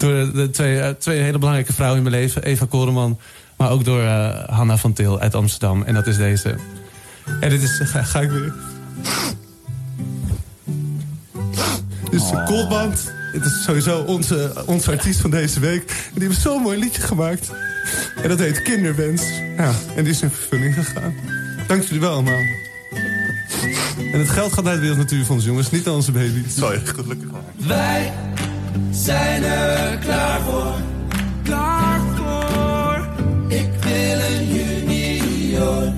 door 0.00 0.32
de 0.32 0.50
twee, 0.50 0.80
eh, 0.80 0.90
twee 0.90 1.20
hele 1.20 1.38
belangrijke 1.38 1.72
vrouwen 1.72 2.04
in 2.04 2.10
mijn 2.10 2.22
leven. 2.22 2.42
Eva 2.42 2.66
Koreman, 2.68 3.18
maar 3.56 3.70
ook 3.70 3.84
door 3.84 4.02
eh, 4.02 4.48
Hanna 4.48 4.76
van 4.76 4.92
Til 4.92 5.20
uit 5.20 5.34
Amsterdam. 5.34 5.82
En 5.82 5.94
dat 5.94 6.06
is 6.06 6.16
deze. 6.16 6.54
En 7.40 7.50
dit 7.50 7.62
is... 7.62 7.80
Ga, 7.84 8.02
ga 8.02 8.20
ik 8.20 8.30
weer... 8.30 8.52
Dit 12.10 12.20
is 12.20 12.30
Goldband. 12.46 13.12
Dit 13.32 13.44
is 13.44 13.62
sowieso 13.62 13.98
onze, 13.98 14.52
onze 14.66 14.90
artiest 14.90 15.20
van 15.20 15.30
deze 15.30 15.60
week. 15.60 16.10
En 16.14 16.18
die 16.18 16.28
heeft 16.28 16.40
zo'n 16.40 16.62
mooi 16.62 16.78
liedje 16.78 17.02
gemaakt. 17.02 17.50
En 18.22 18.28
dat 18.28 18.38
heet 18.38 18.62
Kinderwens. 18.62 19.22
Ja, 19.56 19.72
en 19.96 20.04
die 20.04 20.12
is 20.12 20.22
in 20.22 20.30
vervulling 20.30 20.74
gegaan. 20.74 21.14
Dank 21.66 21.82
jullie 21.82 22.00
wel 22.00 22.12
allemaal. 22.12 22.42
En 24.12 24.18
het 24.18 24.30
geld 24.30 24.52
gaat 24.52 24.64
naar 24.64 24.72
het 24.72 24.80
Wereld 24.80 24.98
Natuurfonds, 24.98 25.44
jongens. 25.44 25.70
Niet 25.70 25.86
aan 25.86 25.94
onze 25.94 26.12
baby. 26.12 26.42
Je 26.54 26.80
gelukkig. 26.84 27.28
Wij 27.56 28.12
zijn 28.90 29.42
er 29.42 29.98
klaar 29.98 30.40
voor. 30.40 30.74
Klaar 31.42 32.00
voor. 32.16 33.08
Ik 33.48 33.68
wil 33.80 34.20
een 34.20 34.46
junior. 34.52 35.92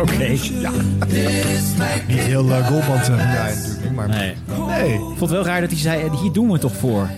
Oké, 0.00 0.24
ja. 0.60 0.70
Niet 2.08 2.18
heel 2.18 2.48
uh, 2.48 2.66
Goldband 2.66 3.08
uh, 3.08 3.16
draaien 3.16 3.56
natuurlijk. 3.62 3.92
Maar 3.94 4.08
Nee. 4.08 4.34
nee. 4.68 4.92
Ik 4.94 4.98
vond 5.00 5.20
het 5.20 5.30
wel 5.30 5.44
raar 5.44 5.60
dat 5.60 5.70
hij 5.70 5.78
zei, 5.78 6.02
eh, 6.04 6.20
hier 6.20 6.32
doen 6.32 6.46
we 6.46 6.52
het 6.52 6.60
toch 6.60 6.76
voor. 6.76 7.08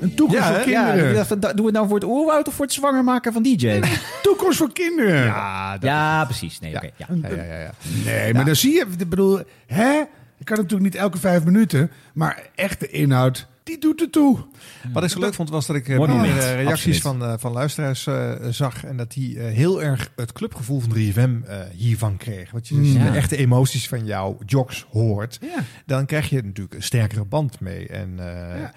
Een 0.00 0.14
toekomst 0.14 0.42
Ja, 0.48 0.60
voor? 0.60 0.70
Ja, 0.70 0.84
kinderen. 0.92 1.26
van, 1.26 1.40
doen 1.40 1.50
we 1.56 1.62
het 1.62 1.72
nou 1.72 1.86
voor 1.86 1.94
het 1.98 2.04
oerwoud 2.08 2.48
of 2.48 2.54
voor 2.54 2.64
het 2.64 2.74
zwanger 2.74 3.04
maken 3.04 3.32
van 3.32 3.42
DJ? 3.42 3.80
Toekomst 4.22 4.58
voor 4.58 4.72
kinderen. 4.72 5.24
Ja, 5.24 5.72
dat- 5.72 5.82
Ja, 5.82 6.24
precies. 6.24 6.60
Nee, 6.60 6.70
ja. 6.70 6.82
ja, 6.96 7.06
ja, 7.22 7.28
ja, 7.42 7.58
ja. 7.60 7.70
Nee, 8.04 8.34
maar 8.34 8.44
dan 8.44 8.56
zie 8.56 8.72
je, 8.74 8.86
ik 8.98 9.08
bedoel, 9.08 9.40
hè? 9.66 10.00
Ik 10.40 10.46
kan 10.46 10.56
natuurlijk 10.56 10.92
niet 10.92 11.00
elke 11.00 11.18
vijf 11.18 11.44
minuten, 11.44 11.90
maar 12.14 12.42
echte 12.54 12.88
inhoud, 12.88 13.46
die 13.62 13.78
doet 13.78 14.00
het 14.00 14.12
toe. 14.12 14.38
Wat 14.92 15.04
ik 15.04 15.10
zo 15.10 15.20
leuk 15.20 15.34
vond 15.34 15.50
was 15.50 15.66
dat 15.66 15.76
ik 15.76 15.88
eh, 15.88 15.96
meerdere 15.98 16.18
moment. 16.18 16.38
reacties 16.42 16.66
Absoluut. 16.76 17.00
van, 17.00 17.22
eh, 17.24 17.34
van 17.38 17.52
luisteraars 17.52 18.06
eh, 18.06 18.32
zag. 18.50 18.84
En 18.84 18.96
dat 18.96 19.12
die 19.12 19.38
eh, 19.40 19.52
heel 19.54 19.82
erg 19.82 20.12
het 20.16 20.32
clubgevoel 20.32 20.80
van 20.80 20.90
3FM 20.96 21.46
eh, 21.46 21.58
hiervan 21.72 22.16
kreeg. 22.16 22.50
Want 22.50 22.68
je 22.68 22.74
dus 22.80 22.88
Mm. 22.92 23.02
de 23.04 23.08
echte 23.18 23.36
emoties 23.36 23.88
van 23.88 24.04
jouw 24.06 24.38
jocks 24.46 24.86
hoort. 24.90 25.38
Ja. 25.40 25.62
Dan 25.86 26.06
krijg 26.06 26.28
je 26.30 26.42
natuurlijk 26.42 26.74
een 26.74 26.82
sterkere 26.82 27.24
band 27.24 27.60
mee. 27.60 27.86
En 27.88 28.14
eh, 28.18 28.62
eh, 28.62 28.68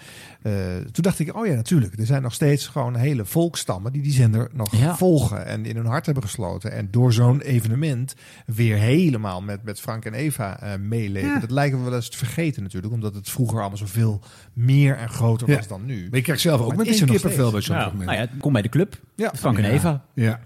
toen 0.91 1.03
dacht 1.03 1.19
ik, 1.19 1.35
oh 1.35 1.45
ja, 1.47 1.53
natuurlijk. 1.53 1.99
Er 1.99 2.05
zijn 2.05 2.21
nog 2.21 2.33
steeds 2.33 2.67
gewoon 2.67 2.95
hele 2.95 3.25
volkstammen 3.25 3.91
die 3.91 4.01
die 4.01 4.11
zender 4.11 4.49
nog 4.53 4.75
Ja. 4.75 4.95
volgen. 4.95 5.45
En 5.45 5.65
in 5.65 5.75
hun 5.75 5.85
hart 5.85 6.05
hebben 6.05 6.23
gesloten. 6.23 6.71
En 6.71 6.87
door 6.91 7.13
zo'n 7.13 7.41
evenement 7.41 8.15
weer 8.45 8.77
helemaal 8.77 9.41
met, 9.41 9.63
met 9.63 9.79
Frank 9.79 10.05
en 10.05 10.13
Eva 10.13 10.59
eh, 10.59 10.79
meeleven. 10.79 11.29
Ja. 11.29 11.39
Dat 11.39 11.51
lijken 11.51 11.77
we 11.77 11.83
wel 11.83 11.95
eens 11.95 12.09
te 12.09 12.17
vergeten 12.17 12.63
natuurlijk. 12.63 12.93
Omdat 12.93 13.15
het 13.15 13.29
vroeger 13.29 13.59
allemaal 13.59 13.77
zoveel 13.77 14.21
meer 14.53 14.97
en 14.97 15.09
groter 15.09 15.49
Ja. 15.49 15.55
was 15.55 15.67
dan 15.67 15.85
nu. 15.85 16.01
Maar 16.09 16.17
je 16.17 16.21
krijgt 16.21 16.41
zelf 16.41 16.61
ook 16.61 16.75
Maar 16.75 16.85
is 16.87 16.99
er 17.01 17.05
nog 17.07 17.15
kippenvel 17.15 17.51
bij 17.51 17.61
steeds. 17.61 17.65
zo'n 17.65 17.75
Ja. 17.85 17.91
moment. 17.91 18.09
Nou 18.09 18.21
ja, 18.21 18.27
kom 18.39 18.53
bij 18.53 18.61
de 18.61 18.69
club. 18.69 18.99
Ja. 19.15 19.31
Frank 19.35 19.57
en 19.57 19.63
Ja. 19.63 19.69
Eva. 19.69 20.05
Ja. 20.13 20.39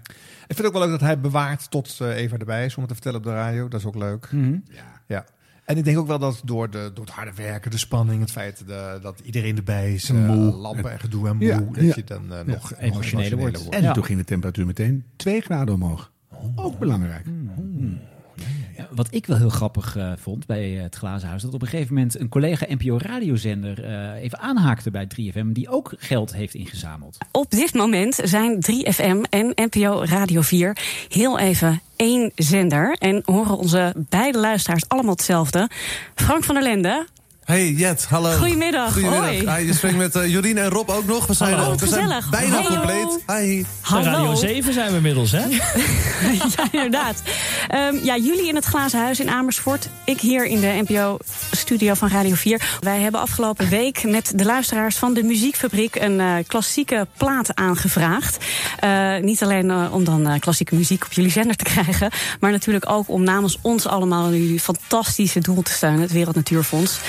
Ik 0.48 0.54
vind 0.54 0.58
het 0.58 0.66
ook 0.66 0.72
wel 0.72 0.82
leuk 0.82 0.90
dat 0.90 1.08
hij 1.08 1.20
bewaart 1.20 1.70
tot 1.70 1.96
eh, 2.00 2.16
Eva 2.16 2.36
erbij 2.36 2.64
is 2.64 2.74
om 2.74 2.78
het 2.78 2.88
te 2.88 2.94
vertellen 2.94 3.18
op 3.18 3.24
de 3.24 3.30
radio. 3.32 3.68
Dat 3.68 3.80
is 3.80 3.86
ook 3.86 3.94
leuk. 3.94 4.28
Mhm. 4.32 4.56
Ja. 4.68 4.97
En 5.68 5.76
ik 5.76 5.84
denk 5.84 5.98
ook 5.98 6.06
wel 6.06 6.18
dat 6.18 6.40
door, 6.44 6.70
de, 6.70 6.90
door 6.94 7.04
het 7.04 7.14
harde 7.14 7.32
werken, 7.34 7.70
de 7.70 7.78
spanning, 7.78 8.20
het 8.20 8.30
feit 8.30 8.62
de- 8.66 8.98
dat 9.02 9.20
iedereen 9.24 9.56
erbij 9.56 9.94
is, 9.94 10.08
En 10.08 10.16
eh, 10.16 10.28
moe. 10.34 10.52
lampen 10.54 10.92
en 10.92 11.00
gedoe 11.00 11.28
en 11.28 11.36
moe, 11.36 11.46
Ja. 11.46 11.58
dat 11.58 11.84
Ja. 11.84 11.92
je 11.94 12.04
dan 12.04 12.32
eh, 12.32 12.38
Ja. 12.38 12.52
nog 12.52 12.74
Emotioneler 12.78 13.38
wordt. 13.38 13.68
En 13.68 13.82
Ja. 13.82 13.92
toen 13.92 14.04
ging 14.04 14.18
de 14.18 14.24
temperatuur 14.24 14.66
meteen 14.66 15.04
2 15.16 15.40
graden 15.40 15.74
omhoog. 15.74 16.12
Ook 16.56 16.78
belangrijk. 16.78 17.24
Ja, 17.26 17.32
Wat 18.90 19.06
ik 19.10 19.26
wel 19.26 19.36
heel 19.36 19.48
grappig 19.48 19.96
eh, 19.96 20.12
vond 20.16 20.46
bij 20.46 20.76
eh, 20.76 20.82
het 20.82 20.94
Glazen 20.94 21.28
Huis, 21.28 21.42
dat 21.42 21.54
op 21.54 21.62
een 21.62 21.68
gegeven 21.68 21.94
moment 21.94 22.20
een 22.20 22.28
collega 22.28 22.66
NPO 22.68 22.98
radiozender 22.98 23.84
eh 23.84 24.22
even 24.22 24.38
aanhaakte 24.38 24.90
bij 24.90 25.06
3FM, 25.06 25.46
die 25.46 25.68
ook 25.68 25.94
geld 25.98 26.32
heeft 26.34 26.54
ingezameld. 26.54 27.16
Op 27.32 27.50
dit 27.50 27.74
moment 27.74 28.20
zijn 28.22 28.64
3FM 28.70 29.20
en 29.30 29.52
NPO 29.54 30.02
Radio 30.04 30.40
4 30.40 30.76
heel 31.08 31.38
even 31.38 31.80
één 31.96 32.32
zender. 32.34 32.96
En 32.98 33.22
horen 33.24 33.58
onze 33.58 33.94
beide 34.08 34.38
luisteraars 34.38 34.88
allemaal 34.88 35.12
hetzelfde. 35.12 35.68
Frank 36.14 36.44
van 36.44 36.54
der 36.54 36.64
Lende. 36.64 37.06
Hey 37.48 37.70
Jet, 37.70 38.06
hallo. 38.08 38.36
Goedemiddag, 38.36 38.92
Goedemiddag. 38.92 39.44
hoi. 39.44 39.66
Je 39.66 39.74
spreekt 39.74 39.96
met 39.96 40.14
eh, 40.14 40.26
Jorien 40.26 40.58
en 40.58 40.68
Rob 40.68 40.90
ook 40.90 41.04
nog. 41.06 41.26
We 41.26 41.34
zijn, 41.34 41.54
Hallo. 41.54 41.72
Oh, 41.72 41.78
we 41.78 41.86
zijn 41.86 42.02
gezellig. 42.02 42.30
bijna 42.30 42.54
Hallo. 42.54 42.68
compleet. 42.68 43.18
Hi. 43.26 43.64
Hallo. 43.80 44.10
Radio 44.10 44.34
7 44.34 44.72
zijn 44.72 44.90
we 44.90 44.96
inmiddels, 44.96 45.30
hè? 45.32 45.46
ja, 46.56 46.64
inderdaad. 46.70 47.22
Ehm, 47.68 47.96
ja, 48.02 48.16
jullie 48.16 48.48
in 48.48 48.54
het 48.54 48.64
Glazen 48.64 49.00
Huis 49.00 49.20
in 49.20 49.30
Amersfoort. 49.30 49.88
Ik 50.04 50.20
hier 50.20 50.46
in 50.46 50.60
de 50.60 50.82
NPO-studio 50.86 51.94
van 51.94 52.08
Radio 52.08 52.34
4. 52.34 52.78
Wij 52.80 53.00
hebben 53.00 53.20
afgelopen 53.20 53.68
week 53.68 54.04
met 54.04 54.32
de 54.34 54.44
luisteraars 54.44 54.96
van 54.96 55.14
de 55.14 55.22
Muziekfabriek... 55.22 55.94
een 55.94 56.20
eh, 56.20 56.34
klassieke 56.46 57.06
plaat 57.16 57.54
aangevraagd. 57.54 58.44
Eh, 58.78 59.16
niet 59.20 59.42
alleen 59.42 59.90
om 59.90 60.04
dan 60.04 60.38
klassieke 60.38 60.74
muziek 60.74 61.04
op 61.04 61.12
jullie 61.12 61.30
zender 61.30 61.56
te 61.56 61.64
krijgen... 61.74 62.10
maar 62.40 62.50
natuurlijk 62.50 62.90
ook 62.90 63.08
om 63.08 63.22
namens 63.22 63.58
ons 63.62 63.86
allemaal... 63.86 64.30
jullie 64.30 64.60
fantastische 64.60 65.40
doel 65.40 65.62
te 65.62 65.72
steunen, 65.72 66.00
het 66.00 66.12
Wereld 66.12 66.34
Natuurfonds. 66.36 67.00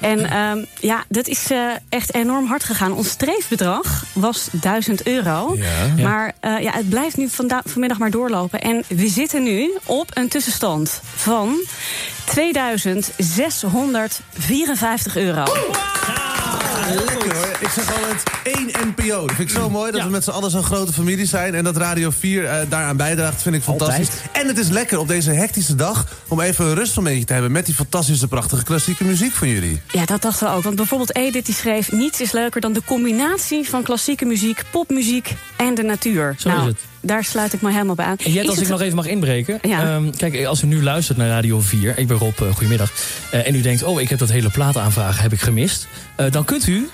En 0.00 0.30
ehm, 0.30 0.64
ja, 0.80 1.04
dat 1.08 1.28
is 1.28 1.50
eh, 1.50 1.70
echt 1.88 2.14
enorm 2.14 2.46
hard 2.46 2.64
gegaan. 2.64 2.92
Ons 2.92 3.08
streefbedrag 3.08 4.04
was 4.12 4.48
1000 4.52 5.06
euro. 5.06 5.54
Ja. 5.56 5.64
Ja. 5.96 6.08
Maar 6.08 6.32
eh, 6.40 6.60
ja, 6.60 6.72
het 6.72 6.88
blijft 6.88 7.16
nu 7.16 7.28
vanmiddag 7.64 7.98
maar 7.98 8.10
doorlopen. 8.10 8.60
En 8.60 8.84
we 8.88 9.08
zitten 9.08 9.42
nu 9.42 9.72
op 9.84 10.10
een 10.14 10.28
tussenstand 10.28 11.00
van 11.14 11.56
2654 12.24 15.16
euro. 15.16 15.44
Ik 17.60 17.68
zeg 17.68 17.92
altijd 17.96 18.22
één 18.42 18.70
NPO. 18.86 19.26
Dat 19.26 19.36
vind 19.36 19.50
ik 19.50 19.56
zo 19.56 19.70
mooi 19.70 19.92
dat 19.92 20.02
we 20.02 20.08
met 20.08 20.24
z'n 20.24 20.30
allen 20.30 20.50
zo'n 20.50 20.62
grote 20.62 20.92
familie 20.92 21.26
zijn. 21.26 21.54
En 21.54 21.64
dat 21.64 21.76
Radio 21.76 22.10
4 22.10 22.44
eh, 22.44 22.60
daaraan 22.68 22.96
bijdraagt, 22.96 23.42
vind 23.42 23.54
ik 23.54 23.62
fantastisch. 23.62 24.08
En 24.32 24.46
het 24.46 24.58
is 24.58 24.68
lekker 24.68 24.98
op 24.98 25.08
deze 25.08 25.30
hectische 25.30 25.74
dag 25.74 26.06
om 26.28 26.40
even 26.40 26.64
een 26.64 26.74
rustmomentje 26.74 27.24
te 27.24 27.32
hebben... 27.32 27.52
met 27.52 27.66
die 27.66 27.74
fantastische, 27.74 28.28
prachtige 28.28 28.64
klassieke 28.64 29.04
muziek 29.04 29.32
van 29.32 29.48
jullie. 29.48 29.80
Ja, 29.90 30.04
dat 30.04 30.22
dachten 30.22 30.46
we 30.46 30.54
ook. 30.54 30.62
Want 30.62 30.76
bijvoorbeeld 30.76 31.16
Edith 31.16 31.46
die 31.46 31.54
schreef... 31.54 31.92
niets 31.92 32.20
is 32.20 32.32
leuker 32.32 32.60
dan 32.60 32.72
de 32.72 32.82
combinatie 32.84 33.68
van 33.68 33.82
klassieke 33.82 34.24
muziek, 34.24 34.62
popmuziek 34.70 35.34
en 35.56 35.74
de 35.74 35.82
natuur. 35.82 36.34
Zo 36.38 36.48
nou, 36.48 36.60
is 36.60 36.66
het. 36.66 36.78
Daar 37.00 37.24
sluit 37.24 37.52
ik 37.52 37.60
me 37.62 37.70
helemaal 37.72 37.94
bij 37.94 38.04
aan. 38.06 38.16
En 38.24 38.32
Jet, 38.32 38.46
als 38.46 38.54
het- 38.56 38.64
ik 38.64 38.70
nog 38.70 38.80
even 38.80 38.96
mag 38.96 39.06
inbreken. 39.06 39.58
Ja. 39.62 39.82
Ehm, 39.94 40.10
kijk, 40.16 40.44
als 40.44 40.62
u 40.62 40.66
nu 40.66 40.82
luistert 40.82 41.18
naar 41.18 41.28
Radio 41.28 41.60
4, 41.60 41.98
ik 41.98 42.06
ben 42.06 42.16
Rob, 42.16 42.40
eh, 42.42 42.48
goedemiddag. 42.52 42.90
eh, 43.30 43.46
en 43.46 43.54
u 43.54 43.60
denkt, 43.60 43.82
oh, 43.82 44.00
ik 44.00 44.08
heb 44.08 44.18
dat 44.18 44.28
hele 44.28 44.50
plaataanvragen 44.50 45.22
heb 45.22 45.32
ik 45.32 45.40
gemist. 45.40 45.86
eh, 46.16 46.30
dan 46.30 46.44
kunt 46.44 46.66
u 46.66 46.88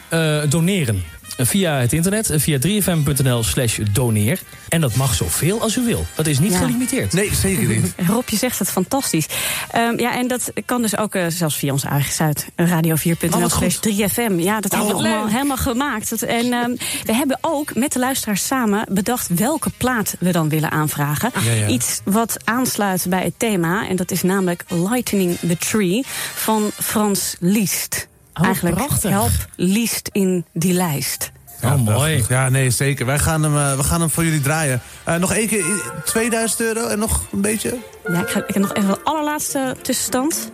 doneren. 0.48 1.02
Via 1.37 1.74
het 1.78 1.93
internet, 1.93 2.30
via 2.35 2.59
3fm.nl 2.66 3.43
slash 3.43 3.78
doneer. 3.93 4.41
En 4.68 4.80
dat 4.80 4.95
mag 4.95 5.14
zoveel 5.14 5.61
als 5.61 5.76
u 5.76 5.85
wil. 5.85 6.07
Dat 6.14 6.26
is 6.26 6.39
niet 6.39 6.53
Ja. 6.53 6.59
gelimiteerd. 6.59 7.12
Nee, 7.12 7.35
zeker 7.35 7.68
niet. 7.68 7.93
Rob, 8.09 8.28
je 8.28 8.37
zegt 8.37 8.59
het 8.59 8.70
fantastisch. 8.70 9.26
Ehm, 9.70 9.99
ja, 10.01 10.14
en 10.18 10.28
dat 10.28 10.53
kan 10.64 10.82
dus 10.82 10.97
ook 10.97 11.14
eh, 11.14 11.24
zelfs 11.28 11.57
via 11.57 11.72
onze 11.72 11.89
eigen 11.89 12.12
site, 12.12 12.45
Oh, 12.57 12.68
radio4.nl 12.68 13.41
wat 13.41 13.51
slash 13.53 13.74
goed. 13.74 13.82
3FM. 13.82 14.39
Ja, 14.39 14.61
dat 14.61 14.72
Oh, 14.72 14.78
hebben 14.78 14.97
we 14.97 15.03
allemaal 15.03 15.24
leuk. 15.24 15.32
helemaal 15.32 15.57
gemaakt. 15.57 16.11
Dat- 16.11 16.22
en 16.22 16.53
ehm, 16.53 16.70
we 17.05 17.14
hebben 17.14 17.39
ook 17.41 17.74
met 17.74 17.93
de 17.93 17.99
luisteraars 17.99 18.47
samen 18.47 18.87
bedacht 18.91 19.28
welke 19.35 19.70
plaat 19.76 20.16
we 20.18 20.32
dan 20.32 20.49
willen 20.49 20.70
aanvragen. 20.70 21.30
Ja, 21.45 21.53
ja. 21.53 21.66
Iets 21.66 22.01
wat 22.05 22.37
aansluit 22.45 23.07
bij 23.09 23.22
het 23.22 23.35
thema. 23.37 23.89
En 23.89 23.97
dat 23.97 24.11
is 24.11 24.22
namelijk 24.22 24.64
Lightening 24.68 25.39
the 25.39 25.57
Tree 25.59 26.05
van 26.35 26.70
Frans 26.82 27.37
Liest. 27.41 28.09
Oh, 28.35 28.45
Eigenlijk 28.45 28.76
prachtig. 28.76 29.11
help 29.11 29.30
Liest 29.57 30.09
in 30.12 30.45
die 30.53 30.72
lijst. 30.72 31.32
Ja, 31.61 31.76
mooi. 31.76 32.24
Ja, 32.28 32.49
nee, 32.49 32.70
zeker. 32.70 33.07
Wij 33.07 33.18
gaan 33.18 33.43
hem, 33.43 33.57
eh, 33.57 33.76
we 33.76 33.82
gaan 33.82 34.01
hem 34.01 34.11
voor 34.11 34.24
jullie 34.24 34.41
draaien. 34.41 34.80
Eh, 35.05 35.14
nog 35.16 35.32
één 35.32 35.49
keer 35.49 35.61
eh, 35.61 35.66
2000 36.05 36.61
euro 36.61 36.87
en 36.87 36.99
nog 36.99 37.22
een 37.32 37.41
beetje. 37.41 37.76
Ja, 38.09 38.20
ik, 38.20 38.28
ga, 38.28 38.39
ik 38.47 38.55
heb 38.55 38.62
nog 38.62 38.74
even 38.74 38.89
de 38.89 39.01
allerlaatste 39.05 39.76
tussenstand. 39.82 40.51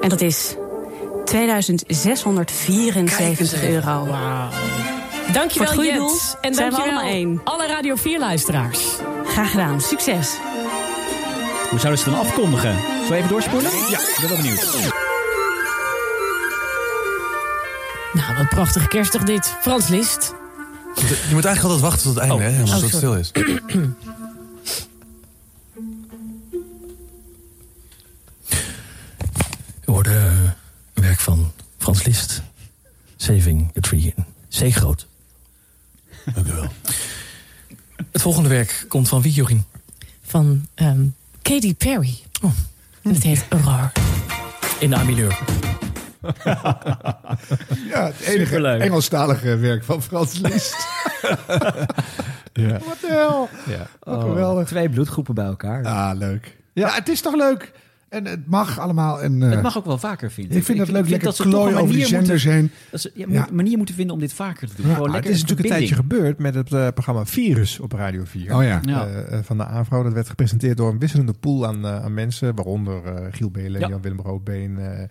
En 0.00 0.08
dat 0.08 0.20
is 0.20 0.54
2674 1.24 3.62
euro. 3.62 4.08
Dankjewel, 5.32 5.48
Voor 5.50 5.60
het 5.66 5.74
goede 5.74 5.88
Jet. 5.88 5.96
doel 5.98 6.18
En 6.40 6.54
zijn 6.54 6.70
we 6.70 6.76
dankjewel 6.76 6.98
allemaal 7.00 7.10
één. 7.10 7.40
alle 7.44 7.66
Radio 7.66 7.94
4-luisteraars. 7.96 8.80
Graag 9.26 9.50
gedaan. 9.50 9.80
Succes. 9.80 10.28
Hoe 11.70 11.78
zouden 11.78 12.02
ze 12.02 12.08
het 12.10 12.18
dan 12.18 12.26
afkondigen? 12.26 12.76
Zullen 12.78 13.08
we 13.08 13.14
even 13.16 13.28
doorspoelen? 13.28 13.70
Ja, 13.90 13.98
ik 13.98 14.16
ben 14.20 14.28
wel 14.28 14.36
benieuwd. 14.36 15.05
Nou, 18.16 18.36
wat 18.36 18.48
prachtig 18.48 18.88
kerstig 18.88 19.22
dit. 19.22 19.46
Frans 19.60 19.88
List. 19.88 20.34
Je 20.94 21.30
moet 21.32 21.44
eigenlijk 21.44 21.62
altijd 21.62 21.80
wachten 21.80 22.02
tot 22.02 22.14
het 22.14 22.22
einde, 22.22 22.42
hè? 22.42 22.50
Helemaal, 22.50 22.74
Oh, 22.74 22.80
tot 22.80 22.90
het 22.90 22.96
stil 22.98 23.22
sorry. 23.24 23.60
is. 23.64 23.76
U 29.88 29.92
hoorde 29.92 30.10
eh, 30.10 30.24
een 30.94 31.02
werk 31.02 31.20
van 31.20 31.52
Frans 31.78 32.04
Liszt. 32.04 32.42
Saving 33.16 33.70
a 33.76 33.80
Tree 33.80 34.14
in 34.16 34.24
C 34.70 34.74
groot. 34.74 35.06
Dank 36.34 36.46
u 36.46 36.52
wel. 36.52 36.72
Het 38.12 38.22
volgende 38.22 38.48
werk 38.48 38.84
komt 38.88 39.08
van 39.08 39.22
wie, 39.22 39.32
Jorien? 39.32 39.64
Van 40.26 40.66
ehm, 40.74 41.04
Katy 41.42 41.74
Perry. 41.74 42.18
Oh. 42.42 42.50
En 43.02 43.14
het 43.14 43.22
heet 43.22 43.44
Aurore. 43.48 43.92
In 44.78 44.90
de 44.90 44.96
A-mineur. 44.96 45.38
Ja, 47.90 48.04
het 48.06 48.20
enige 48.20 48.44
Superleuk. 48.44 48.80
Engelstalige 48.80 49.56
werk 49.56 49.84
van 49.84 50.02
Frans 50.02 50.38
Liszt. 50.38 50.76
Ja. 52.52 52.72
Wat 52.72 52.98
de 53.00 53.06
hel. 53.08 53.48
Ja. 53.76 53.86
Wat 54.00 54.22
geweldig. 54.22 54.66
Twee 54.68 54.88
bloedgroepen 54.88 55.34
bij 55.34 55.44
elkaar. 55.44 55.84
Ah, 55.84 56.10
leuk. 56.18 56.56
Ja, 56.72 56.90
het 56.94 57.08
is 57.08 57.20
toch 57.20 57.34
leuk? 57.34 57.72
En 58.08 58.24
het 58.24 58.46
mag 58.46 58.78
allemaal. 58.78 59.22
En, 59.22 59.42
eh, 59.42 59.50
Het 59.50 59.62
mag 59.62 59.78
ook 59.78 59.84
wel 59.84 59.98
vaker, 59.98 60.30
vind 60.30 60.50
ik. 60.50 60.56
Ik 60.56 60.64
vind 60.64 60.78
dat 60.78 60.88
leuk, 60.88 61.08
lekker 61.08 61.24
dat 61.28 61.36
ze 61.36 61.42
toch 61.42 61.52
klooi 61.52 61.72
een 61.74 61.80
over 61.80 61.94
die 61.94 62.06
zenders 62.06 62.44
moeten- 62.44 62.52
heen. 62.52 62.70
Dat 62.90 63.00
ze 63.00 63.10
ja, 63.14 63.46
manier 63.52 63.76
moeten 63.76 63.94
vinden 63.94 64.14
om 64.14 64.20
dit 64.20 64.32
vaker 64.32 64.68
te 64.68 64.82
doen. 64.82 64.90
Ja, 64.90 65.10
het 65.12 65.28
is 65.28 65.40
natuurlijk 65.40 65.68
een 65.68 65.74
tijdje 65.76 65.94
gebeurd 65.94 66.38
met 66.38 66.54
het 66.54 66.72
eh, 66.72 66.88
programma 66.88 67.24
Virus 67.26 67.80
op 67.80 67.92
Radio 67.92 68.22
4. 68.24 68.54
Oh 68.56 68.62
ja. 68.62 68.80
Ja. 68.82 69.06
Eh, 69.06 69.38
van 69.42 69.56
de 69.56 69.64
AVRO. 69.66 70.02
Dat 70.02 70.12
werd 70.12 70.28
gepresenteerd 70.28 70.76
door 70.76 70.90
een 70.90 70.98
wisselende 70.98 71.32
pool 71.32 71.66
aan, 71.66 71.84
eh, 71.86 72.04
aan 72.04 72.14
mensen. 72.14 72.54
Waaronder 72.54 73.04
eh, 73.04 73.26
Giel 73.30 73.50
Belen, 73.50 73.80
Ja. 73.80 73.88
Jan-Willem 73.88 74.20
Roodbeen, 74.20 74.78
eh 74.78 75.02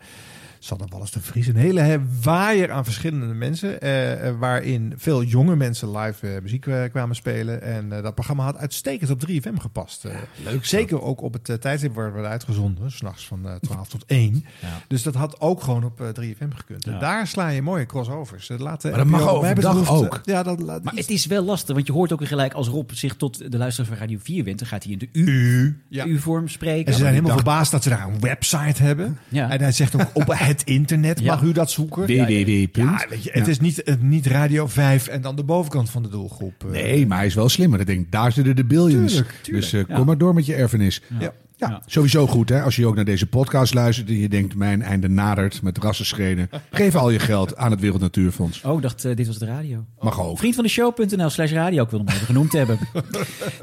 Sanne 0.66 0.86
Wallis 0.90 1.12
de 1.12 1.22
Vries. 1.22 1.48
Een 1.48 1.56
hele 1.56 2.02
waaier 2.22 2.72
aan 2.72 2.84
verschillende 2.84 3.34
mensen. 3.34 3.82
eh, 3.82 4.28
eh, 4.28 4.36
waarin 4.40 4.94
veel 4.98 5.24
jonge 5.24 5.56
mensen 5.56 5.98
live 5.98 6.28
eh, 6.36 6.42
muziek 6.42 6.66
eh, 6.66 6.84
kwamen 6.92 7.16
spelen. 7.16 7.62
En 7.62 7.92
eh, 7.92 8.04
dat 8.04 8.14
programma 8.14 8.44
had 8.44 8.58
uitstekend 8.58 9.10
op 9.10 9.22
3FM 9.30 9.54
gepast. 9.60 10.06
Eh, 10.06 10.16
leuk. 10.44 10.66
Zeker 10.66 11.02
ook 11.02 11.22
op 11.22 11.34
het 11.34 11.50
uh, 11.50 11.56
tijdstip 11.56 11.96
waar 11.96 12.06
het 12.06 12.14
werd 12.14 12.26
uitgezonden. 12.28 12.92
S'nachts 12.92 13.28
van 13.28 13.48
eh 13.48 13.56
12 13.56 13.88
tot 13.88 14.04
1. 14.06 14.46
Ja. 14.62 14.68
Dus 14.88 15.04
dat 15.04 15.16
had 15.16 15.40
ook 15.42 15.62
gewoon 15.62 15.84
op 15.84 16.02
eh, 16.02 16.08
3FM 16.08 16.56
gekund. 16.56 16.88
En 16.88 17.00
daar 17.00 17.28
sla 17.28 17.48
je 17.48 17.62
mooie 17.62 17.86
crossovers. 17.86 18.52
Laten 18.58 18.90
Maar 18.90 19.00
dat 19.00 19.08
mag 19.08 19.30
overdag 19.30 19.92
ook. 19.92 20.20
Ja, 20.24 20.44
dat 20.44 20.60
laat 20.62 20.84
Maar 20.84 20.94
het 20.94 21.10
is 21.10 21.26
wel 21.26 21.44
lastig, 21.44 21.76
want 21.76 21.88
je 21.88 21.94
hoort 21.94 22.14
ook 22.14 22.28
gelijk 22.28 22.54
als 22.54 22.68
Rob 22.68 22.90
zich 22.94 23.16
tot 23.16 23.52
de 23.52 23.58
luisteraar 23.58 23.90
van 23.90 23.98
Radio 23.98 24.18
4 24.22 24.44
wendt, 24.44 24.60
dan 24.60 24.68
gaat 24.68 24.84
hij 24.84 24.92
in 24.92 24.98
de 25.00 25.10
U, 25.12 25.82
Ja. 25.90 26.06
U-vorm 26.06 26.48
spreken. 26.48 26.86
En 26.86 26.94
ze 26.94 27.00
zijn 27.00 27.14
helemaal 27.14 27.36
verbaasd 27.36 27.72
dat 27.72 27.84
ze 27.84 27.90
daar 27.90 28.08
een 28.08 28.20
website 28.20 28.84
hebben. 28.84 29.18
Ja. 29.28 29.50
En 29.50 29.60
hij 29.62 29.72
zegt 29.72 29.96
ook 29.96 30.10
op 30.14 30.28
het 30.28 30.54
internet, 30.64 31.24
mag 31.24 31.42
u 31.42 31.52
dat 31.52 31.72
zoeken? 31.72 32.02
www. 32.06 32.68
Ja, 32.72 33.06
weet 33.10 33.24
je, 33.24 33.30
het 33.32 33.46
Ja. 33.46 33.52
is 33.52 33.60
niet, 33.60 33.84
niet 34.00 34.26
Radio 34.26 34.68
5 34.68 35.08
en 35.08 35.22
dan 35.22 35.36
de 35.36 35.44
bovenkant 35.44 35.90
van 35.90 36.04
de 36.04 36.10
doelgroep. 36.10 36.64
eh. 36.66 36.72
Nee, 36.72 37.08
maar 37.08 37.18
hij 37.18 37.28
is 37.28 37.34
wel 37.36 37.50
slimmer. 37.50 37.80
Ik 37.80 37.86
denk, 37.86 38.12
daar 38.12 38.32
zitten 38.32 38.56
de 38.56 38.66
billions. 38.66 39.12
Tuurlijk, 39.14 39.36
tuurlijk. 39.42 39.64
Dus 39.72 39.74
eh, 39.82 39.88
Ja. 39.88 39.96
kom 39.96 40.06
maar 40.06 40.18
door 40.18 40.34
met 40.34 40.46
je 40.46 40.54
erfenis. 40.56 41.02
Ja. 41.20 41.34
Ja. 41.58 41.82
sowieso 41.86 42.28
goed 42.28 42.50
hè. 42.50 42.62
Als 42.62 42.76
je 42.76 42.88
ook 42.88 42.96
naar 42.96 43.06
deze 43.06 43.28
podcast 43.28 43.74
luistert 43.74 44.08
en 44.10 44.18
je 44.20 44.30
denkt, 44.30 44.56
mijn 44.56 44.82
einde 44.82 45.10
nadert 45.10 45.62
met 45.62 45.78
rassenschenen. 45.78 46.50
Geef 46.72 46.96
al 46.96 47.10
je 47.10 47.20
geld 47.20 47.58
aan 47.58 47.72
het 47.72 47.80
Wereld 47.80 48.02
Natuurfonds. 48.02 48.62
Oh, 48.64 48.76
ik 48.76 48.82
dacht, 48.82 49.06
eh, 49.06 49.16
dit 49.16 49.28
was 49.28 49.38
de 49.38 49.46
radio. 49.46 49.86
Mag 50.00 50.22
ook. 50.22 50.38
Vriend 50.38 50.56
van 50.56 50.64
de 50.64 50.70
show.nl 50.70 51.30
slash 51.30 51.52
radio, 51.52 51.84
ik 51.84 51.90
wil 51.90 52.00
hem 52.00 52.08
even 52.10 52.26
genoemd 52.26 52.52
hebben. 52.54 52.78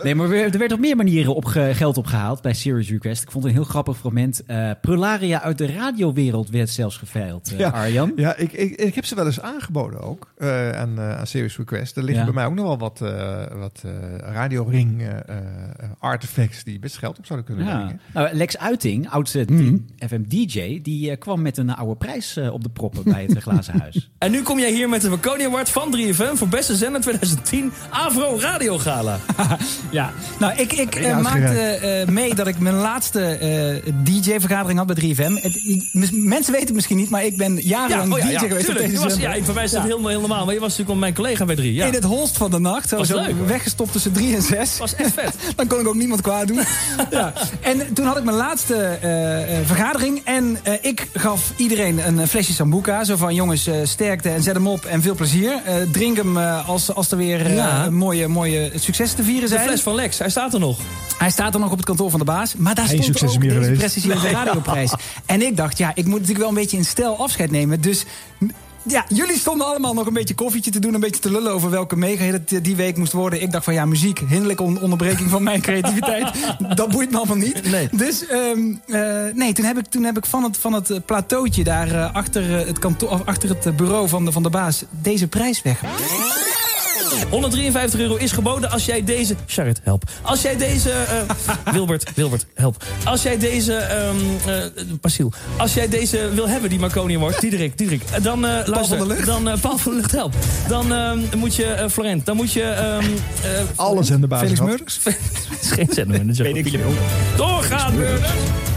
Nee, 0.03 0.15
maar 0.15 0.31
er 0.31 0.59
werd 0.59 0.73
op 0.73 0.79
meer 0.79 0.97
manieren 0.97 1.35
op 1.35 1.45
geld 1.45 1.97
opgehaald 1.99 2.43
bij 2.43 2.55
Serious 2.55 2.91
Request. 2.91 3.23
Ik 3.23 3.31
vond 3.31 3.45
een 3.45 3.51
heel 3.51 3.65
grappig 3.65 3.97
fragment. 3.97 4.43
Eh 4.47 4.71
Prularia 4.81 5.43
uit 5.43 5.59
de 5.59 5.67
radiowereld 5.73 6.51
werd 6.51 6.71
zelfs 6.71 6.97
geveild, 6.97 7.53
eh, 7.57 7.73
Arjan. 7.73 8.13
Ja, 8.17 8.37
ik, 8.37 8.53
ik, 8.53 8.71
ik 8.75 8.95
heb 8.95 9.05
ze 9.05 9.15
wel 9.15 9.27
eens 9.27 9.41
aangeboden 9.41 10.01
ook 10.01 10.33
eh, 10.37 10.71
aan, 10.71 10.99
eh, 10.99 11.19
aan 11.19 11.27
Serious 11.27 11.57
Request. 11.57 11.97
Er 11.97 12.03
liggen 12.03 12.25
Ja. 12.27 12.33
bij 12.33 12.35
mij 12.35 12.47
ook 12.47 12.55
nog 12.55 12.67
wel 12.67 12.79
wat, 12.79 13.01
eh 13.01 13.59
wat 13.59 13.83
eh 13.85 13.93
radioring 14.33 15.03
artifacts 15.99 16.65
die 16.65 16.79
best 16.79 16.99
geld 16.99 17.19
op 17.19 17.27
zouden 17.27 17.47
kunnen 17.47 17.67
Ja. 17.67 17.82
Nou, 18.15 18.29
Lex 18.35 18.59
Uiting, 18.59 19.11
oud 19.11 19.35
eh, 19.35 19.47
Mhm. 19.47 19.77
FM-DJ, 19.99 20.81
die 20.83 21.11
eh, 21.11 21.19
kwam 21.19 21.43
met 21.43 21.57
een 21.59 21.75
oude 21.75 21.97
prijs 21.97 22.37
eh, 22.37 22.53
op 22.53 22.63
de 22.63 22.69
proppen 22.71 23.03
bij 23.05 23.25
het 23.29 23.39
Glazen 23.43 23.81
Huis. 23.81 24.11
En 24.19 24.31
nu 24.31 24.43
kom 24.43 24.59
jij 24.59 24.73
hier 24.73 24.89
met 24.89 25.01
de 25.01 25.09
Marconi 25.09 25.45
Award 25.45 25.69
van 25.71 25.97
3FM 25.97 26.35
voor 26.37 26.49
beste 26.49 26.77
zender 26.77 27.01
2010 27.01 27.73
Avro 27.91 28.37
Radio 28.41 28.79
Gala. 28.79 29.19
Ja, 29.91 30.13
nou, 30.39 30.53
ik, 30.57 30.73
ik 30.73 30.95
eh, 30.95 31.03
Ja, 31.03 31.19
maakte 31.21 31.59
eh, 31.59 32.09
mee 32.09 32.35
dat 32.35 32.47
ik 32.47 32.59
mijn 32.59 32.75
laatste 32.75 33.21
eh, 33.25 33.93
DJ-vergadering 34.05 34.79
had 34.79 34.87
bij 34.95 34.97
3FM. 35.15 35.43
Het, 35.43 35.55
ik- 35.65 35.89
mis- 35.93 36.11
mensen 36.11 36.51
weten 36.53 36.67
het 36.67 36.75
misschien 36.75 36.97
niet, 36.97 37.11
maar 37.11 37.25
ik 37.25 37.37
ben 37.37 37.57
jarenlang 37.61 38.13
oh 38.13 38.19
ja, 38.19 38.25
DJ 38.25 38.31
ja, 38.33 38.39
geweest 38.39 38.59
op 38.59 38.65
tuurlijk. 38.65 38.79
deze 38.87 38.93
Je 38.97 39.03
was, 39.09 39.13
zender. 39.13 39.37
ja, 39.37 39.45
voor 39.45 39.55
mij 39.55 39.65
is 39.65 39.71
dat 39.71 39.81
Ja. 39.83 39.87
heel, 39.89 40.07
heel 40.09 40.21
normaal. 40.21 40.45
Maar 40.45 40.55
je 40.55 40.61
was 40.61 40.69
natuurlijk 40.71 40.95
al 40.95 41.01
mijn 41.01 41.15
collega 41.15 41.45
bij 41.45 41.57
3. 41.57 41.75
Ja. 41.75 41.87
In 41.87 41.93
het 41.93 42.05
holst 42.05 42.37
van 42.37 42.51
de 42.51 42.59
nacht. 42.59 42.89
Zo, 42.89 42.97
Was 42.97 43.09
zo 43.09 43.17
leuk, 43.21 43.37
hoor. 43.37 43.47
weggestopt 43.47 43.93
tussen 43.93 44.13
drie 44.13 44.35
en 44.35 44.43
zes. 44.43 44.79
was 44.79 44.95
echt 44.95 45.13
vet. 45.13 45.35
Dan 45.57 45.67
kon 45.67 45.81
ik 45.81 45.87
ook 45.87 45.95
niemand 45.95 46.21
kwaad 46.21 46.47
doen. 46.49 46.61
ja. 47.11 47.33
En 47.61 47.72
toen 47.95 48.07
had 48.07 48.17
ik 48.17 48.25
mijn 48.25 48.37
laatste 48.37 48.75
eh, 48.77 49.59
eh, 49.59 49.67
vergadering. 49.67 50.21
En 50.25 50.59
eh, 50.63 50.73
ik 50.81 51.09
gaf 51.13 51.53
iedereen 51.57 52.07
een 52.07 52.29
flesje 52.29 52.53
Sambuca. 52.53 53.05
Zo 53.05 53.17
van, 53.17 53.35
jongens, 53.35 53.67
eh, 53.67 53.75
sterkte 53.85 54.29
en 54.29 54.43
zet 54.43 54.55
hem 54.55 54.67
op 54.67 54.85
en 54.85 55.03
veel 55.03 55.15
plezier. 55.15 55.61
Eh, 55.65 55.75
drink 55.93 56.17
hem 56.17 56.37
eh, 56.37 56.69
als, 56.69 56.95
als 56.95 57.11
er 57.11 57.17
weer 57.17 57.53
Ja. 57.53 57.91
mooie, 57.91 58.29
mooie 58.29 58.71
successen 58.75 59.17
te 59.17 59.23
vieren 59.25 59.49
De 59.49 59.55
zijn. 59.55 59.67
fles 59.69 59.81
van 59.83 59.95
Lex, 59.95 60.19
hij 60.19 60.31
staat 60.31 60.55
er 60.55 60.61
nog. 60.61 60.79
Hij 61.19 61.31
staat 61.31 61.55
er 61.55 61.61
nog 61.61 61.71
op 61.71 61.77
het 61.77 61.87
kantoor 61.87 62.11
van 62.11 62.19
de 62.19 62.25
baas. 62.25 62.55
Maar 62.57 62.75
daar 62.75 62.87
Geen 62.87 63.03
stond 63.03 63.23
ook 63.33 63.39
meer 63.39 63.61
deze 63.61 64.07
Nee. 64.09 64.33
radioprijs. 64.33 64.93
En 65.27 65.43
ik 65.43 65.57
dacht, 65.57 65.79
ja, 65.79 65.89
ik 65.95 66.05
moet 66.05 66.13
natuurlijk 66.13 66.39
wel 66.39 66.49
een 66.49 66.55
beetje 66.55 66.77
in 66.77 66.85
stijl 66.85 67.17
afscheid 67.19 67.51
nemen. 67.51 67.81
Dus 67.81 68.05
ja, 68.85 69.05
jullie 69.09 69.39
stonden 69.39 69.67
allemaal 69.67 69.95
nog 69.95 70.07
een 70.07 70.13
beetje 70.13 70.35
koffietje 70.35 70.71
te 70.71 70.79
doen. 70.79 70.95
Een 70.95 71.01
beetje 71.01 71.21
te 71.21 71.31
lullen 71.31 71.53
over 71.53 71.71
welke 71.71 71.97
mega 71.97 72.25
het 72.25 72.59
die 72.63 72.77
week 72.77 72.97
moest 72.97 73.13
worden. 73.13 73.43
Ik 73.43 73.53
dacht 73.53 73.65
van, 73.65 73.75
ja, 73.75 73.85
muziek, 73.85 74.19
hinderlijke 74.19 74.63
on- 74.63 74.81
onderbreking 74.81 75.31
van 75.31 75.43
mijn 75.43 75.61
creativiteit. 75.67 76.31
dat 76.77 76.91
boeit 76.91 77.11
me 77.11 77.17
allemaal 77.17 77.37
niet. 77.37 77.63
Dus 77.93 78.27
ehm, 78.27 78.75
eh, 78.87 79.35
nee, 79.35 79.53
toen 79.53 79.65
heb 79.65 79.79
ik, 79.79 79.87
toen 79.87 80.05
heb 80.05 80.17
ik 80.17 80.27
van 80.27 80.43
het, 80.43 80.57
van 80.57 80.73
het 80.73 80.91
eh, 80.91 80.99
plateautje 81.07 81.65
daar 81.65 81.91
eh, 81.91 82.15
achter, 82.15 82.67
het 82.67 82.79
kantoor, 82.79 83.23
achter 83.25 83.49
het 83.49 83.77
bureau 83.77 84.09
van 84.09 84.25
de, 84.25 84.33
van 84.33 84.43
de 84.43 84.51
baas 84.51 84.85
deze 84.91 85.29
prijs 85.29 85.63
weg. 85.63 85.81
153 87.31 88.01
euro 88.01 88.17
is 88.17 88.33
geboden 88.33 88.71
als 88.71 88.85
jij 88.85 89.05
deze... 89.05 89.35
Charit, 89.47 89.81
help. 89.83 90.05
Als 90.23 90.43
jij 90.43 90.57
deze... 90.57 90.91
eh, 90.91 91.73
Wilbert, 91.75 92.11
Wilbert, 92.15 92.47
help. 92.55 92.85
Als 93.05 93.23
jij 93.23 93.39
deze... 93.39 93.75
ehm 93.75 94.17
eh, 94.47 94.57
Pasiel. 95.01 95.33
Als 95.57 95.75
jij 95.75 95.89
deze 95.89 96.29
wil 96.35 96.49
hebben, 96.49 96.71
die 96.71 96.79
Marconi 96.79 97.17
Award. 97.17 97.41
Diederik, 97.41 97.79
Diederik. 97.79 98.03
eh, 98.13 98.23
Dan, 98.23 98.47
eh 98.47 98.67
luister, 98.67 98.99
van 98.99 99.09
de 99.09 99.15
Lucht? 99.15 99.27
Dan, 99.27 99.49
eh, 99.49 99.61
Paul 99.61 99.79
van 99.79 99.93
de 99.93 99.99
Lucht, 99.99 100.13
help. 100.13 100.35
Dan 100.69 100.93
ehm, 100.93 101.19
moet 101.37 101.55
je... 101.57 101.65
eh, 101.65 101.89
Florent, 101.89 102.27
dan 102.27 102.37
moet 102.37 102.53
je... 102.53 102.63
ehm 102.63 103.05
eh, 103.43 103.61
Alle 103.77 104.03
zenderbazen 104.03 104.47
Felix. 104.57 104.61
Murders? 104.67 105.01
is 105.63 105.71
geen 105.71 105.89
zendermanager. 105.93 106.45
Weet 106.45 106.57
ik 106.57 106.69
veel. 106.69 106.93
Doorgaan, 107.37 107.95
Murders. 107.97 108.31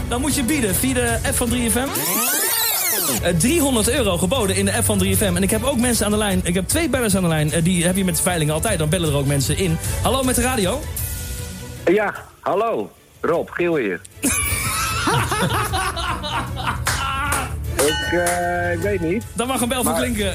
Dan 0.08 0.20
moet 0.20 0.34
je 0.34 0.42
bieden 0.44 0.74
via 0.74 0.94
de 0.94 1.18
app 1.26 1.36
van 1.36 1.48
3FM. 1.48 2.45
Eh, 3.22 3.34
300 3.38 3.90
euro 3.90 4.16
geboden 4.18 4.56
in 4.56 4.64
de 4.64 4.74
app 4.74 4.84
van 4.84 4.98
3FM. 4.98 5.36
En 5.36 5.42
ik 5.42 5.50
heb 5.50 5.64
ook 5.64 5.76
mensen 5.78 6.04
aan 6.04 6.10
de 6.10 6.16
lijn. 6.16 6.40
Ik 6.44 6.54
heb 6.54 6.68
twee 6.68 6.88
bellers 6.88 7.16
aan 7.16 7.22
de 7.22 7.28
lijn. 7.28 7.52
Eh, 7.52 7.64
die 7.64 7.84
heb 7.84 7.96
je 7.96 8.04
met 8.04 8.20
veilingen 8.20 8.54
altijd. 8.54 8.78
Dan 8.78 8.88
bellen 8.88 9.08
er 9.08 9.16
ook 9.16 9.26
mensen 9.26 9.56
in. 9.56 9.76
Hallo 10.02 10.22
met 10.22 10.34
de 10.34 10.42
radio. 10.42 10.80
Ja, 11.84 12.14
hallo. 12.40 12.90
Rob, 13.20 13.48
Giel 13.50 13.76
hier. 13.76 14.00
ik, 17.76 18.12
eh, 18.12 18.72
ik 18.72 18.78
weet 18.80 19.00
niet. 19.00 19.24
Dan 19.34 19.46
mag 19.46 19.60
een 19.60 19.68
bel 19.68 19.82
van 19.82 19.92
Maar- 19.92 20.00
klinken. 20.00 20.34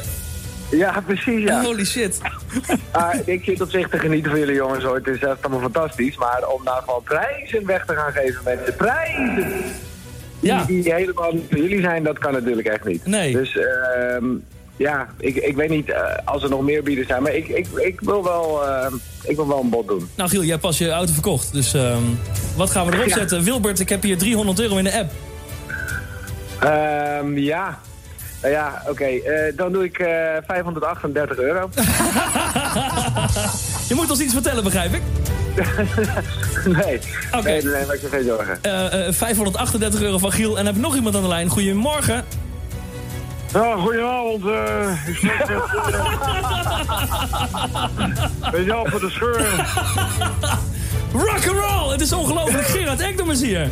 Ja, 0.72 1.02
precies, 1.06 1.44
ja. 1.44 1.64
Holy 1.64 1.86
shit. 1.86 2.18
Ah, 2.92 3.16
ik 3.26 3.44
zit 3.44 3.62
op 3.62 3.70
zich 3.70 3.90
te 3.90 4.00
genieten 4.00 4.32
van 4.32 4.40
jullie 4.40 4.56
jongens 4.56 4.84
hoor. 4.84 4.96
Het 4.96 5.08
is 5.08 5.20
echt 5.20 5.38
allemaal 5.42 5.62
fantastisch. 5.62 6.18
Maar 6.18 6.48
om 6.48 6.62
gewoon 6.66 7.04
prijzen 7.04 7.66
weg 7.66 7.86
te 7.86 7.96
gaan 7.96 8.12
geven 8.12 8.42
met 8.44 8.66
de 8.66 8.72
prijzen... 8.72 9.54
Ja. 10.42 10.64
Die, 10.64 10.84
die 10.84 10.94
helemaal 10.94 11.32
niet 11.34 11.46
voor 11.50 11.58
jullie 11.60 11.82
zijn, 11.82 12.04
dat 12.04 12.20
kan 12.20 12.34
natuurlijk 12.34 12.68
echt 12.68 12.86
niet. 12.86 13.06
Nee. 13.06 13.32
Dus 13.34 13.58
ehm, 13.58 14.26
ja, 14.78 15.08
ik, 15.20 15.36
ik 15.36 15.56
weet 15.56 15.70
niet 15.70 15.90
eh, 15.90 16.02
als 16.26 16.44
er 16.44 16.50
nog 16.50 16.62
meer 16.62 16.84
bieden 16.84 17.06
zijn. 17.06 17.24
Maar 17.24 17.34
ik, 17.36 17.48
ik, 17.48 17.68
ik, 17.76 18.02
wil 18.02 18.24
wel, 18.24 18.66
ehm, 18.68 18.94
ik 19.24 19.36
wil 19.36 19.48
wel 19.48 19.60
een 19.60 19.70
bod 19.70 19.88
doen. 19.88 20.10
Nou 20.16 20.30
Giel, 20.30 20.42
jij 20.42 20.50
hebt 20.50 20.62
pas 20.62 20.78
je 20.78 20.90
auto 20.90 21.14
verkocht. 21.14 21.54
Dus 21.54 21.74
ehm, 21.74 22.02
wat 22.58 22.70
gaan 22.70 22.86
we 22.88 22.94
erop 22.94 23.08
Ja. 23.08 23.18
zetten? 23.18 23.44
Wilbert, 23.44 23.80
ik 23.80 23.90
heb 23.90 24.02
hier 24.04 24.18
300 24.18 24.60
euro 24.60 24.78
in 24.78 24.84
de 24.84 24.98
app. 25.00 25.12
Ehm, 26.60 27.38
ja. 27.38 27.80
Nou 28.42 28.54
ja, 28.54 28.82
oké. 28.88 29.04
eh, 29.06 29.58
dan 29.58 29.72
doe 29.72 29.84
ik 29.84 30.00
eh 30.00 30.08
538 30.48 31.38
euro. 31.38 31.70
Je 33.90 33.96
moet 33.96 34.10
ons 34.10 34.20
iets 34.20 34.34
vertellen, 34.34 34.64
begrijp 34.64 34.94
ik. 34.94 35.02
nee. 36.78 37.00
Oké. 37.32 37.50
Nee, 37.50 37.64
nee, 37.64 37.86
maak 37.86 37.98
je 38.02 38.08
geen 38.12 38.24
zorgen. 38.24 38.58
Eh, 38.62 39.08
eh, 39.08 39.14
538 39.14 40.02
euro 40.02 40.18
van 40.18 40.32
Giel. 40.32 40.58
En 40.58 40.66
heb 40.66 40.76
nog 40.76 40.96
iemand 40.96 41.16
aan 41.16 41.22
de 41.22 41.28
lijn. 41.28 41.50
Goedemorgen. 41.50 42.24
Ja, 43.54 43.76
goedenavond. 43.76 44.46
eh 44.46 45.08
ik 45.08 45.16
spreek 45.16 45.40
met... 45.40 45.50
eh, 45.50 45.56
met 48.52 48.66
Jan 48.66 48.88
van 48.88 49.00
de 49.00 49.10
Scheur. 49.10 49.46
Rock 51.14 51.32
and 51.32 51.46
roll! 51.46 51.92
Het 51.92 52.02
is 52.02 52.14
ongelooflijk. 52.14 52.68
Gerard 52.68 53.00
Ekdom 53.00 53.32
is 53.32 53.42
hier. 53.42 53.70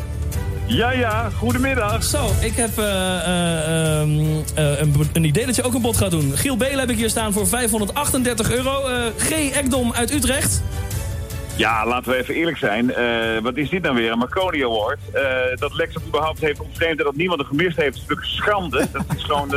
Ja, 0.70 0.92
ja. 0.92 1.30
Goedemiddag. 1.38 2.04
Zo, 2.04 2.30
ik 2.42 2.56
heb 2.56 2.78
eh, 2.78 2.86
eh, 2.86 4.02
ehm, 4.02 4.10
eh, 4.56 4.80
een, 4.80 4.94
een 5.14 5.24
idee 5.24 5.46
dat 5.46 5.56
je 5.56 5.64
ook 5.64 5.74
een 5.74 5.82
bod 5.82 5.98
gaat 5.98 6.12
doen. 6.12 6.38
Giel 6.38 6.58
Belen 6.58 6.80
heb 6.80 6.90
ik 6.90 6.98
hier 6.98 7.10
staan 7.10 7.34
voor 7.34 7.48
538 7.48 8.52
euro. 8.52 8.84
G. 9.18 9.32
Ekdom 9.32 9.94
uit 9.94 10.14
Utrecht. 10.14 10.64
Ja, 11.56 11.86
laten 11.86 12.12
we 12.12 12.18
even 12.18 12.36
eerlijk 12.36 12.58
zijn. 12.58 12.94
Wat 13.44 13.58
is 13.58 13.70
dit 13.70 13.82
nou 13.82 13.96
weer? 13.96 14.12
Een 14.12 14.18
Marconi 14.18 14.64
Award. 14.64 15.00
Dat 15.56 15.74
Lex 15.74 15.94
het 15.94 16.04
überhaupt 16.06 16.40
heeft 16.40 16.60
ontvreemd 16.60 17.00
en 17.00 17.06
dat 17.06 17.16
niemand 17.16 17.40
er 17.40 17.46
gemist 17.46 17.78
heeft, 17.78 17.96
is 17.96 18.02
natuurlijk 18.02 18.28
schande. 18.28 18.88
Dat 18.92 19.04
is 19.16 19.24
gewoon 19.24 19.50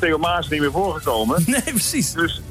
Theo 0.00 0.18
Maas 0.18 0.48
niet 0.48 0.60
meer 0.60 0.70
voorgekomen. 0.70 1.44
Nee, 1.46 1.62
precies. 1.62 2.12
Dus, 2.12 2.42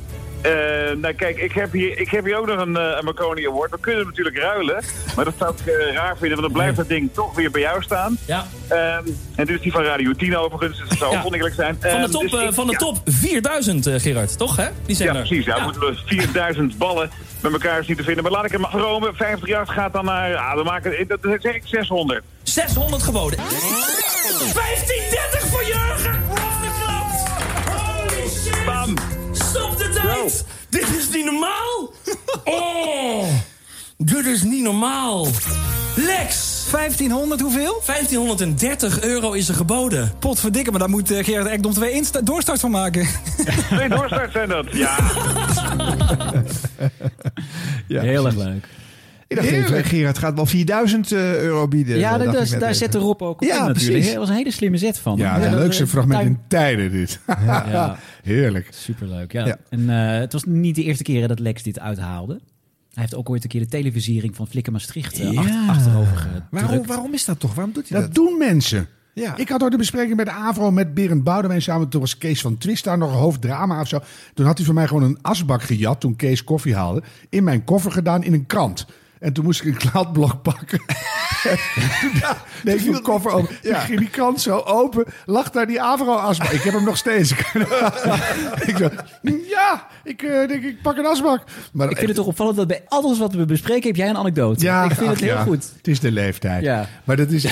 nou 1.02 1.14
kijk, 1.14 1.38
ik 1.38 1.52
heb, 1.52 1.72
hier, 1.72 2.00
ik 2.00 2.10
heb 2.10 2.26
hier 2.26 2.38
ook 2.38 2.46
nog 2.48 2.60
een, 2.60 2.78
eh, 2.78 2.84
een 2.98 3.06
Marconi 3.06 3.48
Award. 3.48 3.72
We 3.72 3.80
kunnen 3.80 4.00
hem 4.02 4.10
natuurlijk 4.10 4.38
ruilen, 4.38 4.84
maar 5.16 5.26
dat 5.26 5.34
zou 5.38 5.54
ik 5.58 5.66
eh, 5.74 5.94
raar 5.94 6.18
vinden, 6.18 6.30
want 6.30 6.42
dan 6.42 6.52
blijft 6.52 6.78
dat 6.78 6.88
ding 6.88 7.10
toch 7.14 7.36
weer 7.36 7.52
bij 7.52 7.62
jou 7.62 7.82
staan. 7.84 8.18
Ja. 8.26 8.46
Ehm, 8.68 9.04
en 9.36 9.46
dit 9.46 9.50
is 9.56 9.62
die 9.62 9.72
van 9.72 9.84
Radio 9.84 10.14
10 10.14 10.38
overigens, 10.38 10.80
dus 10.80 10.90
dat 10.90 10.98
zou 10.98 11.12
Ja. 11.14 11.22
zijn. 11.56 11.78
Van 11.82 11.90
de 11.90 11.96
Ehm, 11.98 12.10
top, 12.12 12.22
dus 12.22 12.34
eh, 12.40 12.48
ik- 12.48 12.54
van 12.54 12.66
de 12.66 12.72
ja. 12.72 12.78
top 12.78 12.98
4000, 13.06 13.88
eh, 13.88 14.00
Gerard. 14.00 14.38
Toch, 14.38 14.56
hè? 14.56 14.68
Die 14.86 14.96
zijn 14.96 15.14
Ja, 15.14 15.20
er. 15.20 15.26
precies. 15.28 15.46
Ja, 15.46 15.64
moeten 15.64 15.82
we 15.82 15.96
4000 16.06 16.78
ballen 16.84 17.10
met 17.42 17.52
elkaar 17.52 17.84
zien 17.84 17.96
te 17.96 18.04
vinden. 18.04 18.24
Maar 18.24 18.32
laat 18.32 18.46
ik 18.46 18.52
hem 18.52 18.64
afromen. 18.64 19.16
50 19.16 19.48
jaar 19.48 19.68
gaat 19.68 19.94
dan 19.94 20.06
naar... 20.06 20.30
Ja, 20.30 20.56
we 20.56 20.64
maken, 20.64 21.08
dat 21.08 21.20
zeg 21.40 21.56
ik 21.56 21.62
600. 21.66 22.24
600 22.44 23.04
geboden. 23.04 23.38
1530 23.38 25.42
voor 25.50 25.64
Jurgen! 25.66 26.22
Afgeklapt! 26.30 27.30
Holy 27.70 28.30
shit! 28.30 28.66
Bam! 28.66 28.94
Dit 30.70 30.88
is 30.98 31.10
niet 31.14 31.26
normaal! 31.26 31.94
Oh! 32.44 33.28
Dit 33.98 34.26
is 34.26 34.44
niet 34.44 34.64
normaal! 34.64 35.28
Lex! 35.96 36.56
1500 36.72 37.42
hoeveel? 37.42 37.82
1530 37.86 39.02
euro 39.02 39.32
is 39.32 39.48
er 39.50 39.56
geboden. 39.56 40.14
Potverdikke, 40.20 40.70
maar 40.72 40.80
daar 40.80 40.90
moet 40.90 41.12
eh, 41.12 41.24
Gerard 41.24 41.48
Ekdom 41.48 41.74
twee 41.74 42.04
doorstart 42.24 42.60
van 42.60 42.72
maken. 42.72 43.08
Twee 43.70 43.90
doorstart 43.90 44.32
zijn 44.32 44.50
dat. 44.50 44.66
Ja. 44.72 44.98
Ja, 47.88 48.02
Heel 48.12 48.26
erg 48.26 48.36
leuk. 48.36 48.68
Ik 49.28 49.36
dacht 49.36 49.48
even, 49.50 49.84
Gerard 49.84 50.18
gaat 50.18 50.36
wel 50.36 50.46
4000 50.46 51.12
eh, 51.12 51.42
euro 51.42 51.68
bieden. 51.68 51.98
Ja, 51.98 52.18
Dat 52.18 52.26
daar, 52.26 52.36
dacht 52.36 52.60
daar, 52.60 52.76
zette 52.76 52.98
Rob 52.98 53.22
ook 53.22 53.42
op 53.42 53.48
Ja, 53.48 53.54
in 53.60 53.66
natuurlijk. 53.66 53.92
precies. 53.92 54.08
Dat 54.10 54.18
was 54.20 54.30
een 54.30 54.36
hele 54.36 54.52
slimme 54.52 54.78
zet 54.78 54.98
van 54.98 55.18
Ja, 55.18 55.40
het 55.40 55.52
dat- 55.52 55.60
leukste 55.60 55.82
dat- 55.82 55.92
fragment 55.92 56.20
tuin- 56.20 56.28
in 56.32 56.40
tijden 56.48 56.92
dit. 56.92 57.20
Ja. 57.46 57.98
Heerlijk. 58.24 58.68
Superleuk, 58.72 59.32
ja. 59.32 59.46
Ja. 59.46 59.58
En 59.70 59.90
eh, 59.90 60.20
het 60.20 60.34
was 60.34 60.44
niet 60.46 60.76
de 60.76 60.84
eerste 60.84 61.04
keer 61.04 61.28
dat 61.28 61.40
Lex 61.40 61.64
dit 61.64 61.80
uithaalde. 61.80 62.34
Hij 62.34 63.04
heeft 63.04 63.16
ook 63.16 63.30
ooit 63.30 63.44
een 63.44 63.50
keer 63.50 63.62
de 63.62 63.68
televisiering 63.68 64.36
van 64.36 64.48
Flikker 64.48 64.72
Maastricht 64.72 65.20
eh, 65.20 65.32
Ja. 65.32 65.40
achter- 65.40 65.68
achterover 65.70 66.18
gedrukt. 66.18 66.46
Waarom, 66.50 66.86
waarom 66.86 67.14
is 67.14 67.26
dat 67.26 67.40
toch? 67.40 67.54
Waarom 67.56 67.74
doet 67.74 67.90
hij 67.90 68.00
Dat 68.00 68.08
dat? 68.16 68.16
doen 68.26 68.38
mensen. 68.38 68.88
Ik 69.36 69.50
had 69.50 69.64
ooit 69.64 69.72
een 69.72 69.78
bespreking 69.78 70.16
met 70.16 70.26
de 70.26 70.32
AVRO 70.32 70.72
met 70.72 70.94
Berend 70.94 71.24
Boudewijn 71.24 71.62
samen. 71.62 71.90
Toen 71.90 72.02
was 72.02 72.18
Kees 72.18 72.42
van 72.42 72.58
Twist 72.58 72.84
daar 72.84 72.98
nog 72.98 73.12
een 73.12 73.18
hoofddrama 73.18 73.82
of 73.82 73.88
zo. 73.88 74.00
Toen 74.34 74.46
had 74.46 74.58
hij 74.58 74.66
van 74.66 74.76
mij 74.76 74.88
gewoon 74.88 75.04
een 75.04 75.18
asbak 75.22 75.62
gejat 75.62 76.00
toen 76.00 76.16
Kees 76.16 76.44
koffie 76.44 76.76
haalde. 76.76 77.04
In 77.30 77.44
mijn 77.44 77.64
koffer 77.64 77.92
gedaan 77.92 78.24
in 78.24 78.34
een 78.34 78.46
krant. 78.46 78.86
En 79.26 79.34
toen 79.34 79.44
moest 79.44 79.62
ik 79.62 79.68
een 79.68 79.90
kladblok 79.90 80.42
pakken. 80.42 80.82
ja, 82.22 82.38
nee, 82.64 82.76
ik 82.76 83.04
koffer 83.04 83.32
open. 83.32 83.56
Ja. 83.62 83.80
ging 83.80 84.00
die 84.00 84.10
krant 84.10 84.42
zo 84.42 84.58
open. 84.58 85.06
Lag 85.26 85.50
daar 85.50 85.68
die 85.68 85.82
Avro-asbak. 85.82 86.50
Ik 86.50 86.62
heb 86.62 86.74
hem 86.74 86.84
nog 86.84 86.98
steeds. 86.98 87.32
ik 88.70 88.78
zo, 88.78 88.90
ja, 89.50 89.88
ik 90.04 90.22
eh, 90.22 90.48
denk 90.48 90.64
ik 90.64 90.82
pak 90.82 90.98
een 90.98 91.06
asbak. 91.06 91.44
Maar 91.74 91.90
ik 91.90 91.96
vind 91.96 92.08
het 92.08 92.18
toch 92.18 92.26
opvallend 92.26 92.58
dat 92.58 92.68
bij 92.68 92.84
alles 92.88 93.20
wat 93.20 93.34
we 93.34 93.46
bespreken 93.46 93.88
heb 93.88 93.96
jij 93.96 94.10
een 94.10 94.18
anekdote. 94.18 94.64
Ja, 94.64 94.84
ik 94.84 94.92
vind 94.92 95.06
ach, 95.06 95.14
het 95.14 95.24
heel 95.24 95.34
ja. 95.36 95.44
goed. 95.44 95.72
Het 95.78 95.88
is 95.88 96.00
de 96.00 96.12
leeftijd. 96.12 96.64
Ja. 96.64 96.88
Maar 97.04 97.16
dat 97.16 97.32
is. 97.32 97.46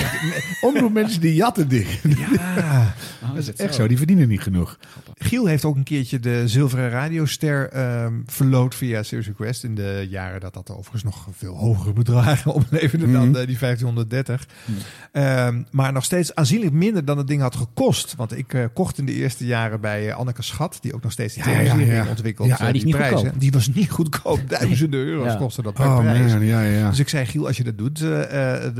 Omroep 0.60 0.92
mensen 0.92 1.20
die 1.20 1.34
jatten 1.34 1.68
dingen. 1.68 1.98
Ja, 2.04 2.94
dat 3.34 3.36
is 3.36 3.54
echt 3.54 3.74
zo. 3.74 3.86
Die 3.86 3.96
verdienen 3.96 4.28
niet 4.28 4.42
genoeg. 4.42 4.78
Giel 5.14 5.46
heeft 5.46 5.64
ook 5.64 5.76
een 5.76 5.82
keertje 5.82 6.20
de 6.20 6.48
zilveren 6.48 6.90
radioster 6.90 7.68
ehm 7.68 8.12
verloot 8.26 8.74
via 8.74 9.02
Serious 9.02 9.26
Request. 9.26 9.64
In 9.64 9.74
de 9.74 10.06
jaren 10.10 10.40
dat 10.40 10.54
dat 10.54 10.70
overigens 10.70 11.02
nog 11.02 11.26
veel 11.32 11.54
hogere 11.64 11.92
bedragen 11.92 12.52
opleverde 12.60 13.12
dan 13.12 13.28
Mhm. 13.28 13.36
eh, 13.36 13.46
die 13.46 13.58
1530. 13.58 14.46
Ehm, 15.12 15.62
maar 15.70 15.92
nog 15.92 16.04
steeds 16.04 16.34
aanzienlijk 16.34 16.72
minder 16.72 17.04
dan 17.04 17.18
het 17.18 17.26
ding 17.26 17.40
had 17.42 17.56
gekost. 17.56 18.14
Want 18.16 18.36
ik 18.38 18.54
eh, 18.54 18.64
kocht 18.74 18.98
in 18.98 19.06
de 19.06 19.12
eerste 19.14 19.46
jaren 19.46 19.80
bij 19.80 20.08
eh, 20.08 20.16
Anneke 20.16 20.42
Schat, 20.42 20.78
die 20.80 20.94
ook 20.94 21.02
nog 21.02 21.12
steeds 21.12 21.34
die 21.34 21.44
Ja, 21.44 21.50
ja, 21.50 21.56
ja, 21.60 21.64
televisie 21.64 21.94
ja. 21.94 22.06
ontwikkelt. 22.08 22.48
Ja, 22.48 22.72
die 22.72 22.84
niet 22.84 22.94
prijzen. 22.96 23.16
goedkoop. 23.18 23.40
Die 23.40 23.50
was 23.52 23.68
niet 23.68 23.90
goedkoop. 23.90 24.40
Duizenden 24.48 25.00
euro's 25.00 25.36
kostte 25.36 25.62
dat 25.62 25.74
per 25.74 25.86
Oh, 25.86 25.98
prijs. 25.98 26.32
man, 26.32 26.44
ja, 26.44 26.60
ja. 26.62 26.88
Dus 26.90 26.98
ik 26.98 27.08
zei, 27.08 27.26
Giel, 27.26 27.46
als 27.46 27.56
je 27.56 27.64
dat 27.64 27.78
doet, 27.78 27.98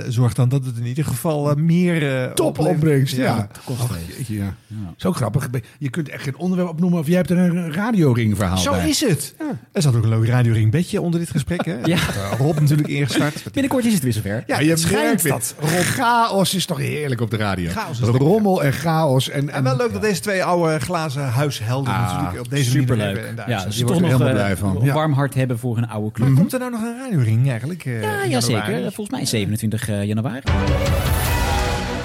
zorg 0.08 0.32
dan 0.34 0.48
dat 0.48 0.64
het 0.64 0.76
in 0.78 0.86
ieder 0.86 1.04
geval 1.04 1.54
meer... 1.54 2.32
Top 2.34 2.58
opbrengst, 2.58 3.16
ja. 3.16 3.48
kost 3.64 3.80
Och, 3.82 3.98
jeetje, 4.16 4.34
ja. 4.34 4.54
Zo 4.96 5.12
grappig. 5.12 5.48
Je 5.78 5.90
kunt 5.90 6.08
echt 6.08 6.22
geen 6.22 6.36
onderwerp 6.36 6.68
opnoemen 6.70 6.98
of 6.98 7.06
jij 7.06 7.16
hebt 7.16 7.30
er 7.30 7.38
een 7.38 7.72
radioring 7.72 8.36
verhaal 8.36 8.56
Zo 8.58 8.70
bij. 8.70 8.88
is 8.88 9.00
het. 9.00 9.34
Er 9.72 9.82
zat 9.82 9.94
ook 9.96 10.02
een 10.02 10.08
leuk 10.08 10.26
radioring 10.28 10.70
bedje 10.70 11.00
onder 11.00 11.20
dit 11.20 11.30
gesprek. 11.30 11.64
Hè? 11.64 11.72
Ja. 11.84 11.96
Uh, 11.96 12.32
Rob 12.38 12.58
natuurlijk 12.76 13.10
ingestart. 13.10 13.52
Binnenkort 13.52 13.84
is 13.84 13.92
het 13.92 14.02
weer 14.02 14.12
zover. 14.12 14.44
Ja, 14.46 14.60
je 14.60 14.76
schijnt 14.76 15.28
dat. 15.28 15.54
Chaos 15.82 16.54
is 16.54 16.66
toch 16.66 16.78
heerlijk 16.78 17.20
op 17.20 17.30
de 17.30 17.36
radio. 17.36 17.70
Chaos 17.70 17.90
is 18.00 18.04
lekker, 18.04 18.20
Rommel 18.20 18.62
en 18.64 18.72
chaos. 18.72 19.28
En, 19.30 19.50
En 19.50 19.62
wel 19.62 19.76
leuk 19.76 19.92
dat 19.92 20.02
deze 20.02 20.20
twee 20.20 20.44
oude 20.44 20.78
glazen 20.80 21.22
huishelden 21.28 21.92
Ah, 21.94 22.12
natuurlijk 22.12 22.38
op 22.44 22.50
deze 22.50 22.68
manier 22.68 22.80
Superleuk. 22.80 23.06
hebben. 23.06 23.28
En 23.28 23.34
daar 23.36 23.48
Ja, 23.50 23.58
zijn. 23.58 23.72
ze 23.72 23.78
Die 23.78 23.86
toch 23.86 24.00
worden 24.00 24.18
nog 24.18 24.20
er 24.20 24.26
eh, 24.26 24.32
helemaal 24.32 24.56
blij 24.56 24.70
van. 24.72 24.80
een 24.80 24.86
Ja. 24.88 24.94
warm 24.94 25.12
hart 25.12 25.34
hebben 25.34 25.58
voor 25.58 25.76
een 25.76 25.88
oude 25.88 26.12
club. 26.12 26.28
Maar 26.28 26.36
komt 26.38 26.52
er 26.52 26.58
nou 26.58 26.70
nog 26.70 26.80
een 26.82 26.96
radioring 27.04 27.50
eigenlijk? 27.50 27.84
eh, 27.84 28.02
Ja, 28.02 28.22
ja 28.24 28.40
zeker. 28.40 28.80
Volgens 28.82 29.10
mij 29.10 29.26
27 29.26 29.88
eh, 29.88 30.04
januari. 30.04 30.40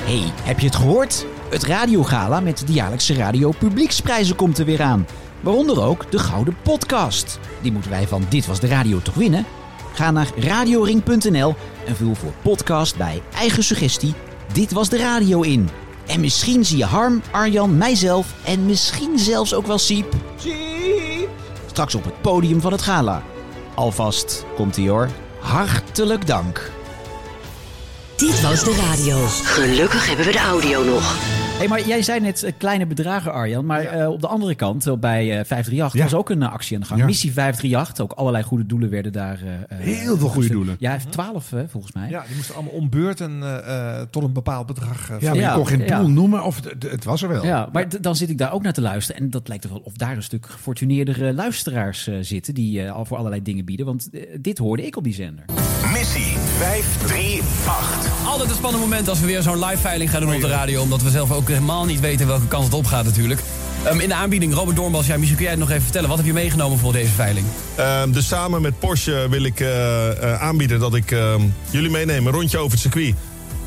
hey, 0.06 0.24
heb 0.44 0.60
je 0.60 0.66
het 0.66 0.76
gehoord? 0.76 1.26
Het 1.50 1.64
radiogala 1.64 2.40
met 2.40 2.64
de 2.68 2.74
jaarlijkse 2.74 3.14
Radio 3.14 3.52
Publieksprijzen 3.52 4.36
komt 4.36 4.58
er 4.58 4.66
weer 4.66 4.82
aan. 4.82 5.06
Waaronder 5.42 5.82
ook 5.82 6.12
de 6.12 6.20
Gouden 6.20 6.56
Podcast. 6.64 7.40
Die 7.62 7.72
moeten 7.72 7.92
wij 7.92 8.08
van 8.08 8.26
Dit 8.30 8.46
Was 8.46 8.60
De 8.60 8.68
Radio 8.68 9.00
toch 9.02 9.16
winnen? 9.16 9.46
Ga 9.94 10.12
naar 10.12 10.32
radioring.nl 10.38 11.56
en 11.86 11.96
vul 11.96 12.16
voor 12.16 12.34
podcast 12.42 12.98
bij 12.98 13.22
eigen 13.36 13.64
suggestie 13.64 14.14
Dit 14.54 14.72
Was 14.72 14.90
De 14.90 14.98
Radio 14.98 15.42
in. 15.42 15.70
En 16.08 16.20
misschien 16.20 16.66
zie 16.66 16.78
je 16.78 16.86
Harm, 16.86 17.22
Arjan, 17.32 17.78
mijzelf 17.78 18.34
en 18.46 18.66
misschien 18.66 19.20
zelfs 19.20 19.54
ook 19.54 19.68
wel 19.68 19.78
Siep. 19.78 20.14
Siep! 20.36 21.30
Straks 21.66 21.96
op 21.96 22.04
het 22.04 22.22
podium 22.22 22.62
van 22.62 22.72
het 22.72 22.82
gala. 22.82 23.24
Alvast 23.76 24.46
komt 24.56 24.78
ie 24.78 24.90
hoor. 24.90 25.10
Hartelijk 25.40 26.28
dank. 26.28 26.72
Dit 28.16 28.42
was 28.42 28.64
de 28.64 28.76
radio. 28.76 29.26
Gelukkig 29.28 30.08
hebben 30.08 30.26
we 30.26 30.32
de 30.32 30.38
audio 30.38 30.84
nog. 30.84 31.16
Hey, 31.60 31.68
maar 31.68 31.88
jij 31.88 32.02
zei 32.02 32.20
net 32.20 32.44
eh, 32.44 32.52
kleine 32.58 32.86
bedragen, 32.86 33.34
Arjan. 33.34 33.66
Maar 33.66 33.82
eh, 33.86 34.10
op 34.10 34.22
de 34.22 34.28
andere 34.28 34.56
kant, 34.56 34.88
eh, 34.88 34.94
bij 34.94 35.22
eh, 35.22 35.46
538, 35.46 35.94
Ja. 35.94 36.04
was 36.04 36.14
ook 36.14 36.30
een 36.30 36.44
actie 36.44 36.76
aan 36.76 36.82
de 36.82 36.88
gang. 36.88 37.00
Ja. 37.00 37.06
Missie 37.06 37.32
538. 37.34 38.04
Ook 38.06 38.12
allerlei 38.20 38.44
goede 38.44 38.66
doelen 38.66 38.90
werden 38.90 39.12
daar... 39.12 39.40
eh, 39.44 39.78
eh, 39.78 39.86
Heel 39.86 40.18
veel 40.18 40.28
goede 40.28 40.50
doelen. 40.50 40.76
Ja, 40.80 40.90
hij 40.90 40.98
heeft 41.00 41.12
12 41.12 41.52
eh, 41.54 41.60
volgens 41.68 41.94
mij. 41.94 42.10
Ja, 42.10 42.24
die 42.28 42.36
moesten 42.36 42.56
allemaal 42.56 42.74
om 42.74 42.90
beurt 42.90 43.22
en 43.22 43.40
eh, 43.44 43.98
eh, 44.00 44.08
tot 44.10 44.24
een 44.24 44.34
bepaald 44.34 44.66
bedrag. 44.66 45.10
eh, 45.10 45.20
Ja, 45.20 45.28
maar 45.28 45.36
je 45.36 45.42
Ja, 45.42 45.54
kon 45.54 45.68
geen 45.68 45.80
ja. 45.86 46.00
doel 46.00 46.10
noemen 46.10 46.44
of 46.44 46.60
het, 46.80 47.04
was 47.04 47.22
er 47.22 47.30
wel. 47.30 47.46
Ja, 47.46 47.70
maar 47.72 48.02
dan 48.02 48.16
zit 48.16 48.30
ik 48.30 48.38
daar 48.38 48.54
ook 48.54 48.62
naar 48.64 48.74
te 48.74 48.82
luisteren. 48.82 49.22
En 49.22 49.30
dat 49.30 49.48
lijkt 49.48 49.64
toch 49.64 49.72
wel 49.72 49.82
of 49.84 49.94
daar 49.94 50.16
een 50.16 50.24
stuk 50.24 50.46
gefortuneerdere 50.50 51.34
luisteraars 51.34 52.08
eh, 52.08 52.16
zitten... 52.22 52.54
die 52.54 52.84
eh, 52.84 52.92
al 52.92 53.06
voor 53.06 53.18
allerlei 53.18 53.42
dingen 53.42 53.66
bieden. 53.66 53.86
Want 53.86 54.10
dit 54.40 54.58
hoorde 54.58 54.86
ik 54.86 54.96
op 54.98 55.04
die 55.04 55.14
zender. 55.14 55.46
Missie 55.94 56.38
538. 56.38 58.28
Altijd 58.28 58.50
een 58.50 58.56
spannend 58.56 58.84
moment 58.84 59.08
als 59.08 59.20
we 59.20 59.26
weer 59.26 59.42
zo'n 59.42 59.60
live 59.66 59.78
veiling 59.78 60.10
gaan 60.10 60.22
doen 60.22 60.34
op 60.36 60.42
de 60.42 60.48
radio. 60.48 60.82
Omdat 60.82 61.02
we 61.02 61.10
zelf 61.10 61.32
ook 61.32 61.49
helemaal 61.54 61.86
niet 61.86 62.00
weten 62.00 62.28
welke 62.28 62.48
kant 62.48 62.64
het 62.64 62.74
op 62.74 62.86
gaat 62.86 63.06
natuurlijk. 63.06 63.42
Ehm, 63.84 64.00
in 64.00 64.08
de 64.08 64.16
aanbieding, 64.16 64.54
Robert 64.54 64.76
Doornbos, 64.78 65.08
ja, 65.08 65.16
misschien 65.18 65.36
kun 65.36 65.44
jij 65.46 65.54
het 65.54 65.62
nog 65.64 65.70
even 65.70 65.84
vertellen. 65.84 66.10
Wat 66.10 66.18
heb 66.18 66.28
je 66.28 66.34
meegenomen 66.34 66.80
voor 66.80 66.94
deze 66.94 67.12
veiling? 67.12 67.46
Ehm, 67.76 68.12
dus 68.12 68.28
samen 68.28 68.62
met 68.62 68.80
Porsche 68.80 69.28
wil 69.30 69.44
ik 69.44 69.60
eh, 69.60 70.24
eh, 70.24 70.42
aanbieden 70.42 70.80
dat 70.80 70.96
ik 70.96 71.12
ehm, 71.12 71.42
jullie 71.70 71.90
meeneem. 71.90 72.28
Een 72.28 72.34
rondje 72.34 72.58
over 72.58 72.72
het 72.72 72.80
circuit. 72.80 73.16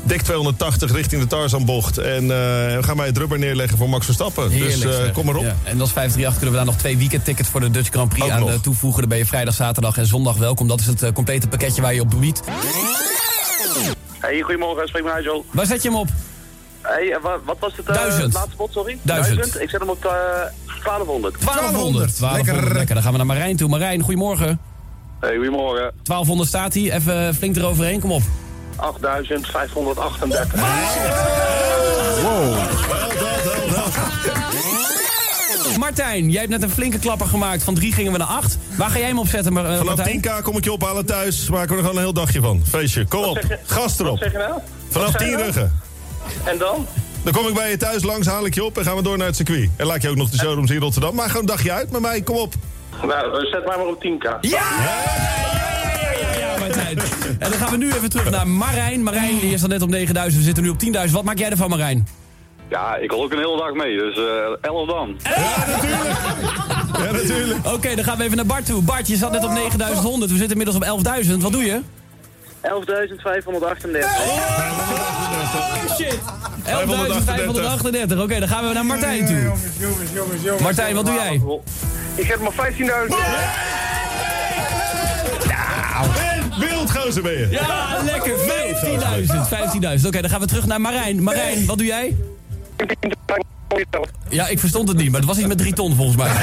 Dek 0.05 0.21
280 0.21 0.91
richting 0.91 1.21
de 1.21 1.27
Tarzanbocht. 1.27 1.97
En 1.97 2.21
eh, 2.21 2.27
we 2.27 2.79
gaan 2.81 2.97
wij 2.97 3.05
het 3.05 3.17
rubber 3.17 3.39
neerleggen 3.39 3.77
voor 3.77 3.89
Max 3.89 4.05
Verstappen. 4.05 4.49
dus 4.49 4.59
Heerlijk, 4.59 4.91
eh, 4.91 4.97
zeg. 4.97 5.11
kom 5.11 5.25
maar 5.25 5.35
op. 5.35 5.43
Ja, 5.43 5.55
en 5.63 5.81
als 5.81 5.91
538 5.91 6.33
kunnen 6.35 6.51
we 6.51 6.55
daar 6.55 6.65
nog 6.65 6.75
twee 6.75 6.97
weekendtickets 6.97 7.49
voor 7.49 7.59
de 7.59 7.71
Dutch 7.71 7.89
Grand 7.89 8.09
Prix 8.09 8.25
Ook 8.25 8.31
aan 8.31 8.39
nog. 8.39 8.61
toevoegen. 8.61 8.99
Dan 8.99 9.09
ben 9.09 9.17
je 9.17 9.25
vrijdag, 9.25 9.53
zaterdag 9.53 9.97
en 9.97 10.05
zondag 10.05 10.37
welkom. 10.37 10.67
Dat 10.67 10.79
is 10.79 10.85
het 10.85 11.11
complete 11.13 11.47
pakketje 11.47 11.81
waar 11.81 11.93
je 11.93 12.01
op 12.01 12.13
biedt. 12.19 12.41
Hey, 14.19 14.41
goedemorgen, 14.41 14.87
spreek 14.87 15.03
met 15.03 15.15
Nigel. 15.15 15.45
Waar 15.51 15.65
zet 15.65 15.83
je 15.83 15.89
hem 15.89 15.97
op? 15.97 16.07
Hey, 16.83 17.11
eh, 17.13 17.21
wat, 17.21 17.39
wat 17.45 17.57
was 17.59 17.75
het 17.75 17.87
eh, 17.89 17.93
Duizend. 17.95 18.33
laatste 18.33 18.55
bod, 18.55 18.71
sorry? 18.73 18.97
Duizend. 19.01 19.61
Ik 19.61 19.69
zet 19.69 19.79
hem 19.79 19.89
op 19.89 20.05
eh 20.05 20.11
1200. 20.83 21.35
1200. 21.45 22.19
1200. 22.19 22.73
Lekker. 22.73 22.93
Dan 22.93 23.03
gaan 23.03 23.11
we 23.11 23.17
naar 23.17 23.25
Marijn 23.27 23.55
toe. 23.57 23.69
Marijn, 23.69 24.01
goedemorgen. 24.01 24.59
Hey, 25.19 25.35
goedemorgen. 25.35 25.91
1200 26.03 26.49
staat 26.49 26.73
hij. 26.73 26.91
Even 26.91 27.35
flink 27.35 27.55
eroverheen. 27.55 27.99
Kom 27.99 28.11
op. 28.11 28.21
8538. 28.75 30.51
Wow. 32.21 32.57
Martijn, 35.79 36.29
jij 36.29 36.39
hebt 36.39 36.51
net 36.51 36.63
een 36.63 36.69
flinke 36.69 36.99
klapper 36.99 37.27
gemaakt. 37.27 37.63
Van 37.63 37.73
3 37.73 37.93
gingen 37.93 38.11
we 38.11 38.17
naar 38.17 38.27
8. 38.27 38.57
Waar 38.77 38.89
ga 38.89 38.97
jij 38.97 39.07
hem 39.07 39.19
op 39.19 39.27
zetten, 39.27 39.53
Mar- 39.53 39.65
eh, 39.71 39.77
Vanaf 39.77 39.95
Martijn? 39.95 40.21
10k 40.21 40.41
kom 40.43 40.57
ik 40.57 40.63
je 40.63 40.71
ophalen 40.71 41.05
thuis. 41.05 41.49
Maken 41.49 41.69
we 41.69 41.73
er 41.75 41.79
gewoon 41.79 41.95
een 41.95 42.01
heel 42.01 42.13
dagje 42.13 42.41
van. 42.41 42.61
Feestje, 42.69 43.05
kom 43.05 43.23
op. 43.23 43.35
zeg 43.41 43.47
je- 43.47 43.59
Gas 43.65 43.99
erop. 43.99 44.19
Wat 44.19 44.23
zeg 44.23 44.31
je 44.31 44.37
nou? 44.47 44.59
Vanaf 44.89 45.11
Wat 45.11 45.21
zeg 45.21 45.21
10 45.21 45.29
je 45.29 45.33
nou? 45.35 45.45
ruggen. 45.45 45.79
En 46.43 46.57
dan? 46.57 46.87
Dan 47.23 47.33
kom 47.33 47.47
ik 47.47 47.53
bij 47.53 47.69
je 47.69 47.77
thuis 47.77 48.03
langs, 48.03 48.27
haal 48.27 48.45
ik 48.45 48.53
je 48.53 48.63
op 48.63 48.77
en 48.77 48.83
gaan 48.83 48.95
we 48.95 49.01
door 49.01 49.17
naar 49.17 49.27
het 49.27 49.35
circuit. 49.35 49.69
En 49.75 49.85
laat 49.85 50.01
je 50.01 50.09
ook 50.09 50.15
nog 50.15 50.29
de 50.29 50.37
showrooms 50.37 50.71
in 50.71 50.79
Rotterdam. 50.79 51.15
Maar 51.15 51.27
gewoon 51.27 51.41
een 51.41 51.47
dagje 51.47 51.71
uit 51.71 51.91
met 51.91 52.01
mij, 52.01 52.21
kom 52.21 52.35
op. 52.35 52.53
Nou, 53.07 53.43
eh, 53.43 53.51
zet 53.51 53.65
mij 53.65 53.77
maar 53.77 53.87
op 53.87 54.01
10k. 54.01 54.37
Ja, 54.41 54.61
Martijn. 56.59 56.99
En 57.39 57.49
dan 57.49 57.59
gaan 57.59 57.71
we 57.71 57.77
nu 57.77 57.91
even 57.91 58.09
terug 58.09 58.29
naar 58.29 58.47
Marijn. 58.47 59.03
Marijn, 59.03 59.39
die 59.39 59.53
is 59.53 59.61
dan 59.61 59.69
net 59.69 59.81
op 59.81 59.89
9000. 59.89 60.37
We 60.37 60.45
zitten 60.45 60.63
nu 60.63 60.69
op 60.69 60.79
10.000. 60.79 61.11
Wat 61.11 61.23
maak 61.23 61.37
jij 61.37 61.49
ervan, 61.49 61.69
Marijn? 61.69 62.07
Ja, 62.69 62.95
ik 62.95 63.09
wil 63.09 63.23
ook 63.23 63.31
een 63.31 63.37
hele 63.37 63.57
dag 63.57 63.73
mee, 63.73 63.97
dus 63.97 64.17
eh 64.17 64.23
11 64.61 64.87
dan. 64.87 65.19
Ja, 67.03 67.11
natuurlijk. 67.11 67.67
Oké, 67.73 67.95
dan 67.95 68.03
gaan 68.03 68.17
we 68.17 68.23
even 68.23 68.35
naar 68.35 68.45
Bart 68.45 68.65
toe. 68.65 68.81
Bart, 68.81 69.07
je 69.07 69.15
zat 69.15 69.31
net 69.31 69.43
op 69.43 69.51
9100. 69.51 70.31
We 70.31 70.37
zitten 70.37 70.59
inmiddels 70.59 71.03
op 71.03 71.23
11.000. 71.23 71.41
Wat 71.41 71.51
doe 71.51 71.63
je? 71.63 71.79
11.538. 72.63 72.69
Oh, 75.55 75.95
shit. 75.95 76.19
11.538. 76.65 78.17
Oké, 78.17 78.39
dan 78.39 78.47
gaan 78.47 78.67
we 78.67 78.73
naar 78.73 78.85
Martijn 78.85 79.25
toe. 79.25 79.35
Jongens, 79.35 79.61
jongens, 79.79 80.11
jongens, 80.13 80.41
jongens. 80.41 80.61
Martijn, 80.63 80.95
wat 80.95 81.05
doe 81.05 81.13
jij? 81.13 81.41
Ik 82.15 82.27
hem 82.27 82.47
op 82.47 82.53
15.000. 82.53 82.83
Wildgozer 86.59 87.21
ben 87.23 87.31
je. 87.31 87.47
Ja, 87.49 88.03
lekker. 88.03 88.37
15.000. 88.37 89.99
15.000. 89.99 90.07
Oké, 90.07 90.21
dan 90.21 90.29
gaan 90.29 90.39
we 90.39 90.47
terug 90.47 90.65
naar 90.65 90.81
Marijn. 90.81 91.23
Marijn, 91.23 91.65
wat 91.65 91.77
doe 91.77 91.87
jij? 91.87 92.15
Ja, 94.29 94.47
ik 94.47 94.59
verstond 94.59 94.87
het 94.87 94.97
niet, 94.97 95.09
maar 95.11 95.19
het 95.19 95.29
was 95.29 95.37
iets 95.37 95.47
met 95.47 95.57
3 95.57 95.73
ton 95.73 95.95
volgens 95.95 96.17
mij. 96.17 96.31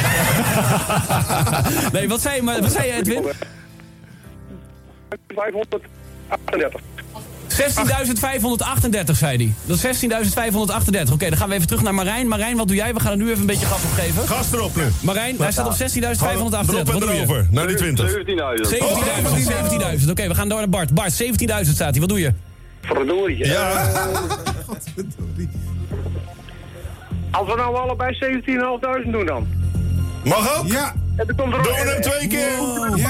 Nee, 1.93 2.09
wat 2.09 2.21
zei, 2.21 2.43
maar, 2.43 2.61
wat 2.61 2.73
zei 2.73 2.87
je, 2.87 2.93
Edwin? 2.93 3.25
538. 6.31 6.81
16.538 9.13 9.17
zei 9.19 9.37
hij. 9.37 9.53
Dat 9.65 9.85
is 9.85 10.03
16.538. 11.09 11.13
Oké, 11.13 11.29
dan 11.29 11.37
gaan 11.39 11.49
we 11.49 11.55
even 11.55 11.67
terug 11.67 11.83
naar 11.83 11.95
Marijn. 11.95 12.29
Marijn, 12.29 12.57
wat 12.57 12.67
doe 12.67 12.77
jij? 12.77 12.95
We 12.95 13.01
gaan 13.01 13.11
er 13.11 13.17
nu 13.17 13.29
even 13.29 13.41
een 13.41 13.47
beetje 13.47 13.67
gas 13.67 13.83
op 13.85 13.91
geven. 13.93 14.29
Gas 14.29 14.53
erop 14.53 14.77
nu. 14.77 14.83
Marijn, 15.03 15.37
hij 15.39 15.53
staat 15.53 15.67
op 15.67 15.73
16.538. 15.73 15.79
Erop 16.75 16.87
en 16.87 16.93
Wat 16.93 17.01
doe 17.01 17.11
je? 17.11 17.17
erover, 17.17 17.47
naar 17.51 17.67
die 17.67 17.77
20. 17.77 18.11
17.000. 18.11 18.15
17.000, 18.69 20.01
17.000. 20.05 20.11
Oké, 20.11 20.29
we 20.29 20.35
gaan 20.35 20.49
door 20.49 20.59
naar 20.59 20.69
Bart. 20.69 20.95
Bart, 20.95 21.23
17.000 21.23 21.29
staat 21.75 21.91
hij. 21.91 22.01
Wat 22.01 22.09
doe 22.09 22.21
je? 22.21 22.33
Verdorie. 22.81 23.47
Ja. 23.47 23.71
Als 27.31 27.49
we 27.49 27.55
nou 27.57 27.77
allebei 27.77 28.19
17.500 29.05 29.11
doen 29.11 29.27
dan. 29.27 29.47
Mag 30.25 30.59
ook? 30.59 30.67
Ja. 30.67 30.95
En 31.17 31.27
dan 31.27 31.37
komt 31.37 31.55
er 31.55 31.63
Doen 31.63 31.73
ook- 31.73 31.79
we 31.85 31.91
hem 31.91 32.01
twee 32.03 32.27
keer? 32.27 32.51
Ja. 32.97 33.10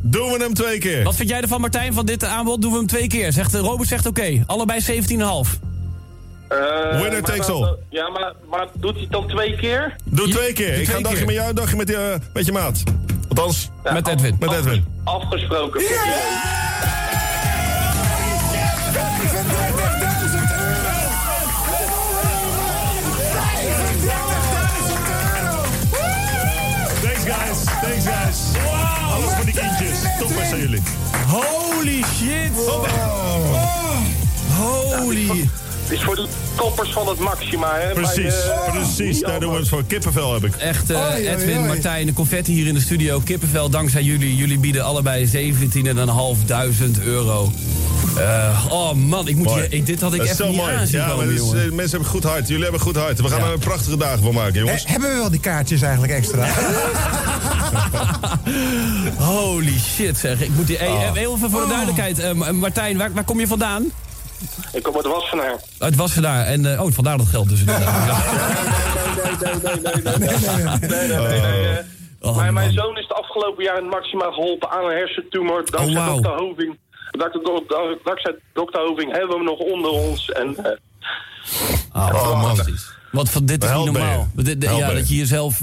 Doen 0.00 0.32
we 0.32 0.36
hem 0.38 0.54
twee 0.54 0.78
keer? 0.78 1.02
Wat 1.04 1.16
vind 1.16 1.28
jij 1.28 1.40
ervan, 1.40 1.60
Martijn, 1.60 1.92
van 1.92 2.06
dit 2.06 2.24
aanbod? 2.24 2.62
Doen 2.62 2.70
we 2.72 2.76
hem 2.78 2.86
twee 2.86 3.06
keer. 3.06 3.32
Zegt, 3.32 3.54
eh, 3.54 3.60
Robert 3.60 3.88
zegt 3.88 4.06
oké. 4.06 4.42
Allebei 4.46 4.80
17,5. 4.80 5.58
Eh, 6.48 7.00
Winner 7.00 7.22
takes 7.22 7.46
dan- 7.46 7.62
all. 7.62 7.76
Ja, 7.88 8.08
maar, 8.08 8.32
maar 8.50 8.66
doet 8.74 8.92
hij 8.92 9.02
het 9.02 9.10
dan 9.12 9.26
twee 9.28 9.56
keer? 9.56 9.96
Doe 10.04 10.28
twee 10.28 10.52
keer. 10.52 10.74
Ik 10.80 10.88
ga 10.88 10.96
een 10.96 11.02
dagje 11.02 11.24
met 11.24 11.34
jou, 11.34 11.48
een 11.48 11.54
dagje 11.54 11.76
met 11.76 11.88
je, 11.88 12.18
met 12.32 12.46
je 12.46 12.52
maat. 12.52 12.82
Althans, 13.28 13.68
met 13.92 14.08
Edwin. 14.08 14.36
Met 14.40 14.52
Edwin. 14.52 14.84
Afgesproken. 15.04 15.80
Aan 30.52 30.58
jullie. 30.58 30.82
Holy 31.26 32.02
shit! 32.02 32.50
Holy... 34.56 35.48
Dit 35.88 35.98
is 35.98 36.04
voor 36.04 36.14
de 36.16 36.26
toppers 36.56 36.92
van 36.92 37.08
het 37.08 37.18
Maxima, 37.18 37.74
hè? 37.78 37.92
Precies, 37.92 38.14
Bij, 38.16 38.52
eh, 38.66 38.72
precies. 38.72 39.20
Daar 39.20 39.40
doen 39.40 39.52
we 39.52 39.58
het 39.58 39.68
voor. 39.68 39.84
Kippenvel 39.84 40.32
heb 40.34 40.44
ik. 40.44 40.54
Echt, 40.56 40.90
eh, 40.90 41.32
Edwin, 41.32 41.66
Martijn, 41.66 42.06
de 42.06 42.12
confetti 42.12 42.52
hier 42.52 42.66
in 42.66 42.74
de 42.74 42.80
studio. 42.80 43.20
Kippenvel, 43.20 43.70
dankzij 43.70 44.02
jullie. 44.02 44.36
Jullie 44.36 44.58
bieden 44.58 44.84
allebei 44.84 45.26
17.500 45.26 47.00
euro. 47.04 47.52
Eh, 48.16 48.66
oh 48.70 48.92
man, 48.92 49.28
ik 49.28 49.36
moet 49.36 49.50
hier, 49.52 49.72
ik- 49.72 49.86
dit 49.86 50.00
had 50.00 50.14
ik 50.14 50.26
zo 50.26 50.48
niet 50.48 50.56
mooi. 50.56 50.74
aanzien 50.74 50.98
Ja, 50.98 51.06
maar 51.06 51.14
komen, 51.14 51.28
dit 51.28 51.38
is, 51.38 51.44
jongen. 51.44 51.62
eh, 51.64 51.70
mensen 51.72 51.90
hebben 51.90 52.08
goed 52.08 52.24
hart. 52.24 52.48
Jullie 52.48 52.62
hebben 52.62 52.80
goed 52.80 52.96
hart. 52.96 53.20
We 53.20 53.28
gaan 53.28 53.40
er 53.42 53.52
een 53.52 53.58
prachtige 53.58 53.96
dagen 53.96 54.22
van 54.22 54.34
maken, 54.34 54.58
jongens. 54.60 54.84
Hebben 54.86 55.08
we 55.10 55.16
wel 55.16 55.30
die 55.30 55.40
kaartjes 55.40 55.82
eigenlijk 55.82 56.12
extra? 56.12 56.48
Holy 59.16 59.78
shit, 59.96 60.18
zeg. 60.18 60.40
Ik 60.40 60.50
moet 60.54 60.78
hey, 60.78 60.88
Oh. 60.88 61.02
eh, 61.02 61.12
Heel 61.12 61.34
even 61.36 61.50
voor 61.50 61.60
de 61.60 61.66
duidelijkheid. 61.68 62.18
eh, 62.18 62.32
Ma- 62.32 62.52
Martijn, 62.52 62.96
waar, 62.96 63.12
waar 63.12 63.24
kom 63.24 63.40
je 63.40 63.46
vandaan? 63.46 63.84
Ik 64.72 64.82
kom 64.82 64.96
uit 64.96 65.06
Wassenaar. 65.06 65.56
Uit 65.78 65.96
Wassenaar. 65.96 66.44
En, 66.46 66.72
eh, 66.74 66.82
oh, 66.84 66.92
vandaar 66.92 67.16
dat 67.18 67.26
geld 67.26 67.48
dus 67.48 67.60
inderdaad. 67.60 68.24
Nee, 70.80 70.90
nee, 70.90 71.08
nee, 71.08 71.40
nee. 71.40 71.78
eh. 72.20 72.36
mijn, 72.36 72.54
mijn 72.54 72.72
zoon 72.72 72.98
is 72.98 73.08
de 73.08 73.14
afgelopen 73.14 73.64
jaar 73.64 73.76
in 73.78 73.82
het 73.84 73.92
Maxima 73.92 74.24
geholpen 74.24 74.70
aan 74.70 74.84
een 74.84 74.96
hersentumor. 74.96 75.64
Dankzij 75.70 75.96
Oh, 76.00 76.04
wauw. 76.06 76.14
dokter 76.14 76.32
Hoving. 76.44 76.78
Dankzij, 77.10 77.40
dok- 77.42 78.00
dankzij 78.04 78.34
dokter 78.52 78.80
Hoving 78.80 79.10
hebben 79.12 79.28
we 79.28 79.34
hem 79.34 79.44
nog 79.44 79.58
onder 79.58 79.90
ons. 79.90 80.30
En, 80.30 80.56
eh, 80.64 80.72
Oh, 81.92 82.42
fantastisch. 82.42 82.96
Wat 83.12 83.30
van 83.30 83.46
dit 83.46 83.64
is 83.64 83.70
niet 83.74 83.84
normaal. 83.84 84.28
Dit- 84.34 84.62
ja, 84.62 84.92
dat 84.92 85.08
je 85.08 85.16
jezelf. 85.16 85.60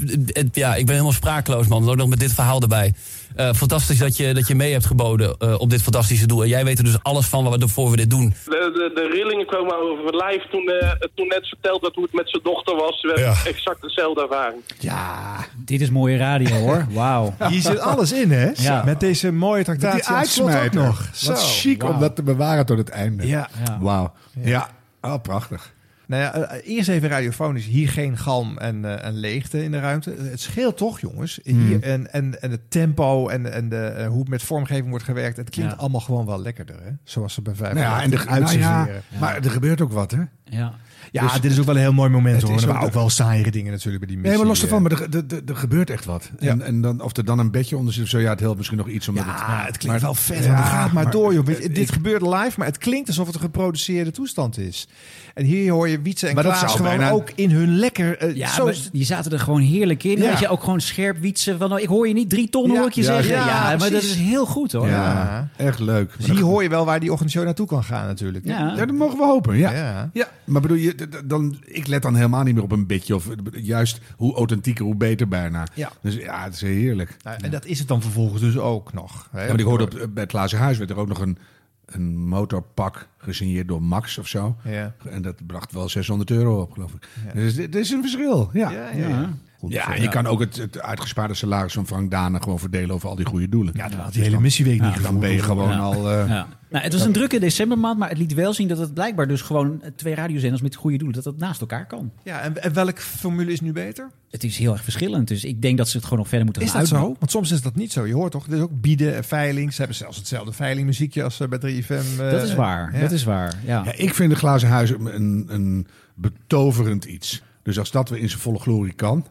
Ja, 0.52 0.74
ik 0.74 0.84
ben 0.84 0.94
helemaal 0.94 1.12
sprakeloos, 1.12 1.66
man. 1.66 1.88
Ook 1.90 1.96
nog 1.96 2.08
met 2.08 2.20
dit 2.20 2.32
verhaal 2.32 2.60
erbij. 2.60 2.94
Eh, 3.36 3.52
fantastisch 3.52 3.98
dat 3.98 4.16
je, 4.16 4.34
dat 4.34 4.48
je 4.48 4.54
mee 4.54 4.72
hebt 4.72 4.86
geboden 4.86 5.36
eh, 5.38 5.60
op 5.60 5.70
dit 5.70 5.82
fantastische 5.82 6.26
doel. 6.26 6.42
En 6.42 6.48
jij 6.48 6.64
weet 6.64 6.78
er 6.78 6.84
dus 6.84 7.02
alles 7.02 7.26
van 7.26 7.44
waarvoor 7.44 7.90
we 7.90 7.96
dit 7.96 8.10
doen. 8.10 8.34
de, 8.44 8.50
de, 8.50 8.90
de 8.94 9.08
rillingen 9.12 9.46
kwamen 9.46 9.76
over 9.76 10.04
mijn 10.04 10.16
lijf 10.16 10.46
toen, 10.50 10.68
eh, 10.68 10.90
toen 11.14 11.26
net 11.28 11.48
verteld 11.48 11.80
werd 11.80 11.94
hoe 11.94 12.04
het 12.04 12.12
met 12.12 12.30
zijn 12.30 12.42
dochter 12.42 12.76
was. 12.76 13.02
We 13.02 13.08
hebben 13.14 13.52
exact 13.54 13.82
dezelfde 13.82 14.22
ervaring. 14.22 14.60
Ja, 14.78 15.36
dit 15.56 15.80
is 15.80 15.90
mooie 15.90 16.16
radio 16.16 16.54
hoor. 16.56 16.86
Wauw. 17.00 17.34
Hier 17.48 17.60
zit 17.60 17.78
alles 17.78 18.12
in, 18.12 18.30
hè? 18.30 18.50
Ja. 18.54 18.82
Met 18.84 19.00
deze 19.00 19.32
mooie 19.32 19.64
Die 19.64 19.76
tractatie 19.76 20.10
ook 20.12 20.16
uitsmijter. 20.18 20.80
nog. 20.82 21.08
Wat 21.26 21.42
chic 21.42 21.82
om 21.84 22.00
dat 22.00 22.16
te 22.16 22.22
bewaren 22.22 22.66
tot 22.66 22.78
het 22.78 22.88
einde. 22.88 23.26
Ja. 23.26 23.48
Wauw. 23.80 24.12
Ja. 24.40 24.68
Oh, 25.00 25.14
prachtig. 25.22 25.74
Nou 26.06 26.22
ja, 26.22 26.32
eh, 26.34 26.76
eerst 26.76 26.88
even 26.88 27.08
radiofonisch. 27.08 27.64
Hier 27.66 27.88
geen 27.88 28.16
galm 28.18 28.58
en, 28.58 28.84
eh, 28.84 29.04
en 29.06 29.14
leegte 29.14 29.64
in 29.64 29.70
de 29.70 29.78
ruimte. 29.80 30.14
Het 30.18 30.40
scheelt 30.40 30.76
toch, 30.76 31.00
jongens. 31.00 31.40
Hier, 31.42 31.54
Hmm. 31.54 31.82
en, 31.82 32.12
en, 32.12 32.42
en 32.42 32.50
het 32.50 32.70
tempo 32.70 33.28
en, 33.28 33.52
en 33.52 33.68
de, 33.68 33.86
eh, 33.86 34.06
hoe 34.08 34.24
met 34.28 34.42
vormgeving 34.42 34.88
wordt 34.88 35.04
gewerkt. 35.04 35.36
Het 35.36 35.50
klinkt 35.50 35.72
Ja. 35.72 35.78
allemaal 35.78 36.00
gewoon 36.00 36.26
wel 36.26 36.40
lekkerder, 36.42 36.76
hè? 36.82 36.90
Zoals 37.04 37.34
ze 37.34 37.42
bij 37.42 37.54
vijf 37.54 37.74
Nou 37.74 37.84
ja, 37.86 38.02
en 38.02 38.10
de, 38.10 38.16
nou 38.28 38.58
ja, 38.58 38.88
maar 39.20 39.36
er 39.44 39.50
gebeurt 39.50 39.80
ook 39.80 39.92
wat, 39.92 40.10
hè? 40.10 40.22
Ja. 40.44 40.74
Ja, 41.22 41.32
Dus 41.32 41.40
dit 41.40 41.50
is 41.52 41.58
ook 41.58 41.64
wel 41.64 41.74
een 41.74 41.80
heel 41.80 41.92
mooi 41.92 42.10
moment, 42.10 42.34
het 42.36 42.44
hoor. 42.44 42.54
is 42.56 42.62
Er 42.62 42.68
ook 42.68 42.74
waren 42.74 42.88
ook 42.88 42.94
wel 42.94 43.10
saaiere 43.10 43.50
dingen 43.50 43.72
natuurlijk 43.72 43.98
bij 43.98 44.14
die 44.14 44.16
missie. 44.16 44.28
Nee, 44.30 44.38
maar 44.38 44.46
los 44.48 44.58
eh. 44.58 44.64
ervan, 44.64 44.82
maar 44.82 44.92
er, 44.92 45.24
er, 45.46 45.56
gebeurt 45.56 45.90
echt 45.90 46.04
wat. 46.04 46.30
En, 46.38 46.62
en 46.62 46.80
dan, 46.80 47.00
of 47.00 47.16
er 47.16 47.24
dan 47.24 47.38
een 47.38 47.50
bedje 47.50 47.76
onder 47.76 47.92
zit 47.94 48.02
of 48.02 48.08
zo, 48.08 48.18
ja, 48.18 48.30
het 48.30 48.40
helpt 48.40 48.56
misschien 48.56 48.78
nog 48.78 48.88
iets. 48.88 49.08
Omdat 49.08 49.24
Ja, 49.24 49.56
het, 49.58 49.66
het 49.66 49.76
klinkt 49.78 50.02
wel 50.02 50.14
vet. 50.14 50.44
Ja, 50.44 50.50
want 50.50 50.58
het 50.58 50.68
gaat 50.68 50.92
maar, 50.92 51.02
maar- 51.02 51.12
door, 51.12 51.34
joh. 51.34 51.46
Dit 51.72 51.92
gebeurt 51.92 52.22
live, 52.22 52.52
maar 52.56 52.66
het 52.66 52.78
klinkt 52.78 53.08
alsof 53.08 53.26
het 53.26 53.34
een 53.34 53.40
geproduceerde 53.40 54.10
toestand 54.10 54.58
is. 54.58 54.88
En 55.34 55.44
hier 55.44 55.72
hoor 55.72 55.88
je 55.88 56.00
Wietse 56.00 56.26
en 56.28 56.34
Maar 56.34 56.42
dat 56.44 56.52
Klaas 56.58 56.72
zou 56.72 56.82
gewoon 56.82 56.96
bijna- 56.98 57.12
ook 57.14 57.30
in 57.34 57.50
hun 57.50 57.76
lekker... 57.78 58.18
eh, 58.18 58.36
Ja, 58.36 58.48
zo 58.48 58.64
maar 58.64 58.74
die 58.92 59.04
zaten 59.04 59.32
er 59.32 59.38
gewoon 59.40 59.60
heerlijk 59.60 60.04
in. 60.04 60.18
Ja. 60.18 60.28
Weet 60.28 60.38
je, 60.38 60.48
ook 60.48 60.60
gewoon 60.62 60.80
scherp 60.80 61.18
wietsen. 61.18 61.58
Van, 61.58 61.68
nou, 61.68 61.80
ik 61.80 61.88
hoor 61.88 62.08
je 62.08 62.14
niet 62.14 62.30
drie 62.30 62.48
ton, 62.48 62.70
Ja. 62.70 62.78
hoor 62.78 62.86
ik 62.86 62.92
je 62.92 63.00
Ja, 63.02 63.06
zeggen. 63.06 63.34
ja, 63.34 63.46
Ja, 63.46 63.76
maar 63.78 63.90
dat 63.90 64.02
is 64.02 64.14
heel 64.14 64.46
goed 64.46 64.72
hoor. 64.72 64.88
Ja. 64.88 65.48
echt 65.56 65.78
leuk. 65.78 66.14
Dus 66.18 66.30
hier 66.30 66.42
hoor 66.42 66.62
je 66.62 66.68
wel 66.68 66.84
waar 66.84 67.00
die 67.00 67.12
ochtend 67.12 67.34
naartoe 67.34 67.66
kan 67.66 67.84
gaan 67.84 68.06
natuurlijk. 68.06 68.44
Ja. 68.46 68.58
Ja, 68.76 68.86
dat 68.86 68.96
mogen 68.96 69.18
we 69.18 69.24
hopen. 69.24 69.56
Ja. 69.56 69.70
Ja. 69.72 70.10
Ja. 70.12 70.28
maar 70.44 70.60
bedoel 70.60 70.76
je, 70.76 71.05
dan, 71.24 71.58
ik 71.64 71.86
let 71.86 72.02
dan 72.02 72.14
helemaal 72.14 72.42
niet 72.42 72.54
meer 72.54 72.62
op 72.62 72.72
een 72.72 72.86
beetje. 72.86 73.14
Of 73.14 73.28
juist 73.52 74.00
hoe 74.16 74.34
authentieker, 74.34 74.84
hoe 74.84 74.94
beter 74.94 75.28
bijna. 75.28 75.66
Ja. 75.74 75.92
Dus 76.00 76.14
ja, 76.14 76.44
het 76.44 76.54
is 76.54 76.60
heerlijk. 76.60 77.16
Nou, 77.22 77.36
en 77.40 77.50
dat 77.50 77.64
is 77.64 77.78
het 77.78 77.88
dan 77.88 78.02
vervolgens 78.02 78.40
dus 78.40 78.58
ook 78.58 78.92
nog. 78.92 79.28
Hè? 79.30 79.40
Ja, 79.40 79.46
want 79.46 79.60
ik 79.60 79.66
hoorde 79.66 79.84
op, 79.84 79.90
bij 79.90 80.22
het 80.22 80.30
Glazen 80.30 80.58
Huis 80.58 80.78
werd 80.78 80.90
er 80.90 80.98
ook 80.98 81.08
nog 81.08 81.20
een, 81.20 81.38
een 81.86 82.16
motorpak 82.16 83.08
gesigneerd 83.18 83.68
door 83.68 83.82
Max 83.82 84.18
of 84.18 84.26
zo. 84.26 84.56
Ja. 84.64 84.94
En 85.08 85.22
dat 85.22 85.46
bracht 85.46 85.72
wel 85.72 85.88
600 85.88 86.30
euro 86.30 86.60
op, 86.60 86.72
geloof 86.72 86.92
ik. 86.92 87.08
Dus 87.34 87.54
dit 87.54 87.72
dit 87.72 87.84
is 87.84 87.90
een 87.90 88.02
verschil. 88.02 88.50
Ja, 88.52 88.70
Ja, 88.70 88.90
ja, 88.94 89.36
ja. 89.68 89.94
En 89.94 90.02
je 90.02 90.08
kan 90.08 90.26
ook 90.26 90.40
het, 90.40 90.56
het 90.56 90.80
uitgespaarde 90.80 91.34
salaris 91.34 91.72
van 91.72 91.86
Frank 91.86 92.10
Dane 92.10 92.42
gewoon 92.42 92.58
verdelen 92.58 92.94
over 92.94 93.08
al 93.08 93.16
die 93.16 93.26
goede 93.26 93.48
doelen. 93.48 93.74
Ja, 93.76 93.88
dan 93.88 93.98
had 94.00 94.12
die 94.12 94.22
hele 94.22 94.40
missieweek 94.40 94.80
niet 94.80 95.02
Dan 95.02 95.20
ben 95.20 95.30
je 95.32 95.42
gewoon 95.42 95.68
Ja. 95.70 95.78
al... 95.78 96.10
eh, 96.10 96.28
Ja. 96.28 96.46
Nou, 96.70 96.84
het 96.84 96.92
was 96.92 97.02
een 97.04 97.12
drukke 97.12 97.38
decembermaand, 97.40 97.98
maar 97.98 98.08
het 98.08 98.18
liet 98.18 98.34
wel 98.34 98.52
zien 98.52 98.68
dat 98.68 98.78
het 98.78 98.94
blijkbaar 98.94 99.28
dus 99.28 99.40
gewoon 99.42 99.82
twee 99.96 100.14
radiozenders 100.14 100.62
met 100.62 100.74
goede 100.74 100.96
doelen, 100.96 101.14
dat 101.16 101.24
dat 101.24 101.36
naast 101.38 101.60
elkaar 101.60 101.86
kan. 101.86 102.10
Ja, 102.22 102.40
en, 102.40 102.62
en 102.62 102.72
welke 102.72 103.00
formule 103.00 103.52
is 103.52 103.60
nu 103.60 103.72
beter? 103.72 104.10
Het 104.30 104.44
is 104.44 104.58
heel 104.58 104.72
erg 104.72 104.82
verschillend, 104.82 105.28
dus 105.28 105.44
ik 105.44 105.62
denk 105.62 105.76
dat 105.78 105.88
ze 105.88 105.94
het 105.96 106.04
gewoon 106.04 106.18
nog 106.18 106.28
verder 106.28 106.44
moeten 106.44 106.62
Is 106.62 106.68
gaan 106.70 106.80
dat 106.80 106.88
uitbouwen. 106.88 107.14
zo? 107.14 107.20
Want 107.20 107.32
soms 107.32 107.52
is 107.52 107.62
dat 107.62 107.74
niet 107.74 107.92
zo. 107.92 108.06
Je 108.06 108.14
hoort 108.14 108.32
toch, 108.32 108.46
er 108.46 108.54
is 108.54 108.60
ook 108.60 108.80
bieden 108.80 109.14
en 109.16 109.24
veiling. 109.24 109.70
Ze 109.72 109.78
hebben 109.78 109.96
zelfs 109.96 110.16
hetzelfde 110.16 110.52
veilingmuziekje 110.52 111.22
als 111.22 111.40
eh, 111.40 111.48
bij 111.48 111.58
3FM. 111.58 112.20
eh, 112.20 112.30
Dat 112.30 112.42
is 112.42 112.54
waar, 112.54 112.94
ja. 112.94 113.00
dat 113.00 113.12
is 113.12 113.24
waar. 113.24 113.54
Ja. 113.64 113.82
Ja, 113.84 113.92
ik 113.92 114.14
vind 114.14 114.30
de 114.30 114.36
glazen 114.36 114.68
huis 114.68 114.90
een, 114.90 115.44
een 115.48 115.86
betoverend 116.14 117.04
iets. 117.04 117.42
Dus 117.62 117.78
als 117.78 117.90
dat 117.90 118.08
weer 118.08 118.18
in 118.20 118.28
zijn 118.28 118.40
volle 118.40 118.58
glorie 118.58 118.92
kan. 118.92 119.26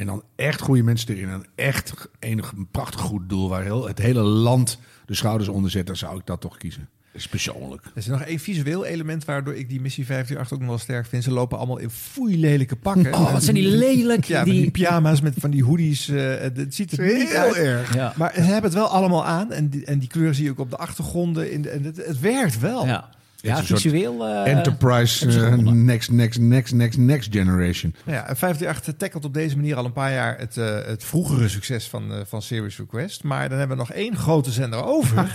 En 0.00 0.06
dan 0.06 0.22
echt 0.36 0.60
goede 0.60 0.82
mensen 0.82 1.14
erin. 1.14 1.28
En 1.28 1.44
echt 1.54 2.08
enig, 2.18 2.52
een 2.56 2.68
prachtig 2.70 3.00
goed 3.00 3.28
doel 3.28 3.48
waar 3.48 3.62
heel, 3.62 3.86
het 3.86 3.98
hele 3.98 4.20
land 4.22 4.78
de 5.06 5.14
schouders 5.14 5.48
onder 5.48 5.70
zet. 5.70 5.86
Dan 5.86 5.96
zou 5.96 6.18
ik 6.18 6.26
dat 6.26 6.40
toch 6.40 6.56
kiezen. 6.56 6.88
Dat 7.12 7.20
is 7.20 7.28
persoonlijk. 7.28 7.84
Er 7.84 7.90
is 7.94 8.06
nog 8.06 8.22
één 8.22 8.38
visueel 8.38 8.84
element 8.84 9.24
waardoor 9.24 9.54
ik 9.54 9.68
die 9.68 9.80
missie 9.80 10.04
538 10.06 10.52
ook 10.52 10.58
nog 10.60 10.68
wel 10.68 10.78
sterk 10.78 11.06
vind. 11.06 11.24
Ze 11.24 11.30
lopen 11.30 11.58
allemaal 11.58 11.78
in 11.78 11.90
foeilelijke 11.90 12.76
pakken. 12.76 13.14
Oh, 13.14 13.32
wat 13.32 13.42
zijn 13.42 13.54
die 13.56 13.68
lelijk, 13.68 14.24
Ja, 14.24 14.44
die- 14.44 14.52
met 14.54 14.62
die 14.62 14.70
pyjama's 14.70 15.20
met 15.20 15.34
van 15.38 15.50
die 15.50 15.64
hoodies. 15.64 16.08
eh, 16.08 16.34
het 16.38 16.74
ziet 16.74 16.92
er 16.92 17.04
Heel 17.04 17.16
niet 17.18 17.34
uit. 17.34 17.54
erg. 17.54 17.94
Ja. 17.94 18.12
Maar 18.16 18.32
ze 18.34 18.40
hebben 18.40 18.62
het 18.64 18.74
wel 18.74 18.88
allemaal 18.88 19.26
aan. 19.26 19.52
En 19.52 19.68
die, 19.68 19.84
en 19.84 19.98
die 19.98 20.08
kleur 20.08 20.34
zie 20.34 20.44
je 20.44 20.50
ook 20.50 20.58
op 20.58 20.70
de 20.70 20.76
achtergronden. 20.76 21.52
In 21.52 21.62
de, 21.62 21.68
en 21.70 21.82
het, 21.84 21.96
het 22.06 22.20
werkt 22.20 22.58
wel. 22.60 22.86
Ja, 22.86 23.08
ja 23.42 23.62
visueel. 23.64 24.26
eh, 24.26 24.52
Enterprise 24.52 25.26
eh, 25.46 25.56
next, 25.58 26.10
next, 26.10 26.40
next, 26.40 26.72
next, 26.72 26.98
next 26.98 27.28
generation. 27.32 27.94
Nou 28.04 28.16
Ja, 28.16 28.28
en 28.28 28.36
538 28.36 28.94
tackelt 28.96 29.24
op 29.24 29.34
deze 29.34 29.56
manier 29.56 29.76
al 29.76 29.84
een 29.84 29.92
paar 29.92 30.12
jaar 30.12 30.38
het, 30.38 30.56
eh, 30.56 30.78
het 30.86 31.04
vroegere 31.04 31.48
succes 31.48 31.88
van, 31.88 32.12
eh, 32.12 32.18
van 32.24 32.42
Serious 32.42 32.76
Request. 32.78 33.24
Maar 33.24 33.48
dan 33.48 33.58
hebben 33.58 33.76
we 33.76 33.82
nog 33.82 33.92
één 33.92 34.16
grote 34.16 34.50
zender 34.50 34.84
over. 34.84 35.34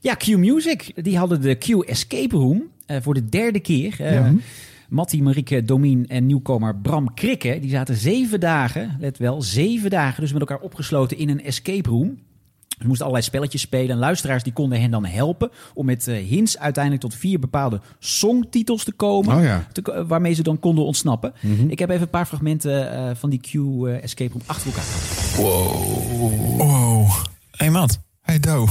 Ja, 0.00 0.14
Q 0.14 0.26
Music. 0.36 0.92
Die 1.04 1.18
hadden 1.18 1.40
de 1.40 1.54
Q 1.54 1.68
Escape 1.68 2.36
Room 2.36 2.62
eh, 2.86 2.96
voor 3.02 3.14
de 3.14 3.24
derde 3.24 3.60
keer. 3.60 3.94
Eh 3.98 4.12
Ja. 4.12 4.32
Mattie, 4.88 5.22
Marieke, 5.22 5.62
Domien 5.64 6.06
en 6.06 6.26
nieuwkomer 6.26 6.76
Bram 6.76 7.14
Krikke. 7.14 7.58
Die 7.60 7.70
zaten 7.70 7.96
zeven 7.96 8.40
dagen, 8.40 8.96
let 9.00 9.18
wel, 9.18 9.42
zeven 9.42 9.90
dagen 9.90 10.20
dus 10.20 10.32
met 10.32 10.40
elkaar 10.40 10.58
opgesloten 10.58 11.18
in 11.18 11.28
een 11.28 11.44
escape 11.44 11.88
room. 11.88 12.18
Ze 12.84 12.90
moesten 12.90 13.06
allerlei 13.06 13.30
spelletjes 13.30 13.60
spelen. 13.60 13.90
En 13.90 13.98
luisteraars 13.98 14.42
die 14.42 14.52
konden 14.52 14.80
hen 14.80 14.90
dan 14.90 15.04
helpen 15.04 15.50
om 15.74 15.86
met 15.86 16.08
eh, 16.08 16.26
hints 16.26 16.58
uiteindelijk 16.58 17.02
tot 17.02 17.14
vier 17.14 17.38
bepaalde 17.38 17.80
songtitels 17.98 18.84
te 18.84 18.92
komen. 18.92 19.36
Oh 19.36 19.42
ja. 19.42 19.66
te 19.72 19.82
ko- 19.82 19.92
eh, 19.92 20.04
waarmee 20.06 20.32
ze 20.34 20.42
dan 20.42 20.58
konden 20.58 20.84
ontsnappen. 20.84 21.32
Mhm. 21.40 21.68
Ik 21.68 21.78
heb 21.78 21.90
even 21.90 22.02
een 22.02 22.08
paar 22.10 22.26
fragmenten 22.26 22.92
eh, 22.92 23.10
van 23.14 23.30
die 23.30 23.40
Q 23.40 23.54
eh, 23.54 24.02
Escape 24.02 24.32
Room 24.32 24.42
achter 24.46 24.66
elkaar. 24.66 24.84
Wow. 25.36 26.58
Wow. 26.58 27.10
Hey 27.50 27.70
Matt. 27.70 28.00
Hey 28.20 28.40
Do. 28.40 28.66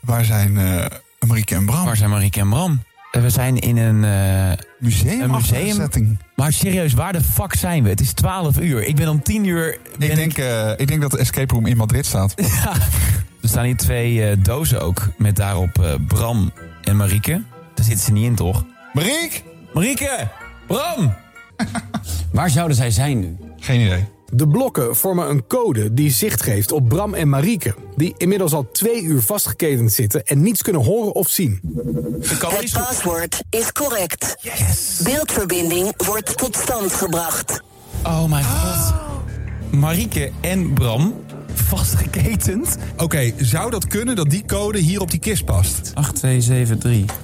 Waar 0.00 0.24
zijn 0.24 0.56
eh 0.58 0.84
Marieke 1.26 1.54
en 1.54 1.66
Bram? 1.66 1.84
Waar 1.84 1.96
zijn 1.96 2.10
Marieke 2.10 2.40
en 2.40 2.48
Bram? 2.48 2.82
Eh, 3.12 3.22
We 3.22 3.30
zijn 3.30 3.58
in 3.58 3.76
een, 3.76 4.04
eh, 4.04 4.58
Museum. 4.78 5.20
een 5.20 5.30
museum. 5.30 5.74
setting. 5.74 6.18
Maar 6.36 6.52
serieus, 6.52 6.92
waar 6.92 7.12
de 7.12 7.20
fuck 7.20 7.54
zijn 7.54 7.82
we? 7.82 7.88
Het 7.88 8.00
is 8.00 8.12
12 8.12 8.58
uur. 8.60 8.82
Ik 8.84 8.96
ben 8.96 9.08
om 9.08 9.22
10 9.22 9.44
uur. 9.44 9.78
Ik 9.98 10.14
denk, 10.14 10.38
eh, 10.38 10.70
ik 10.76 10.86
denk 10.88 11.00
dat 11.00 11.10
de 11.10 11.18
escape 11.18 11.54
room 11.54 11.66
in 11.66 11.76
Madrid 11.76 12.06
staat. 12.06 12.34
Er 13.42 13.48
staan 13.48 13.64
hier 13.64 13.76
twee 13.76 14.28
eh, 14.28 14.36
dozen 14.42 14.80
ook. 14.82 15.08
Met 15.18 15.36
daarop 15.36 15.78
eh, 15.82 15.94
Bram 16.08 16.52
en 16.82 16.96
Marieke. 16.96 17.42
Daar 17.74 17.84
zitten 17.84 18.04
ze 18.04 18.12
niet 18.12 18.24
in, 18.24 18.34
toch? 18.34 18.64
Marieke! 18.92 19.40
Marieke! 19.72 20.28
Bram! 20.66 21.14
waar 22.32 22.50
zouden 22.50 22.76
zij 22.76 22.90
zijn 22.90 23.18
nu? 23.20 23.36
Geen 23.60 23.80
idee. 23.80 24.04
De 24.34 24.48
blokken 24.48 24.96
vormen 24.96 25.30
een 25.30 25.46
code 25.46 25.94
die 25.94 26.10
zicht 26.10 26.42
geeft 26.42 26.72
op 26.72 26.88
Bram 26.88 27.14
en 27.14 27.28
Marieke... 27.28 27.74
die 27.96 28.14
inmiddels 28.16 28.52
al 28.52 28.68
twee 28.72 29.02
uur 29.02 29.22
vastgeketend 29.22 29.92
zitten 29.92 30.24
en 30.24 30.42
niets 30.42 30.62
kunnen 30.62 30.84
horen 30.84 31.14
of 31.14 31.28
zien. 31.28 31.60
Het 32.20 32.72
paswoord 32.72 33.42
is 33.50 33.72
correct. 33.72 34.36
Beeldverbinding 35.02 35.92
wordt 36.04 36.36
tot 36.36 36.56
stand 36.56 36.92
gebracht. 36.92 37.60
Oh 38.02 38.24
mijn 38.24 38.44
god. 38.44 38.94
Marieke 39.70 40.30
en 40.40 40.72
Bram 40.72 41.14
vastgeketend. 41.54 42.76
Oké, 42.96 43.32
zou 43.36 43.70
dat 43.70 43.86
kunnen 43.86 44.16
dat 44.16 44.30
die 44.30 44.44
code 44.46 44.78
hier 44.78 45.00
op 45.00 45.10
die 45.10 45.20
kist 45.20 45.44
past? 45.44 45.92
8273. 45.94 47.16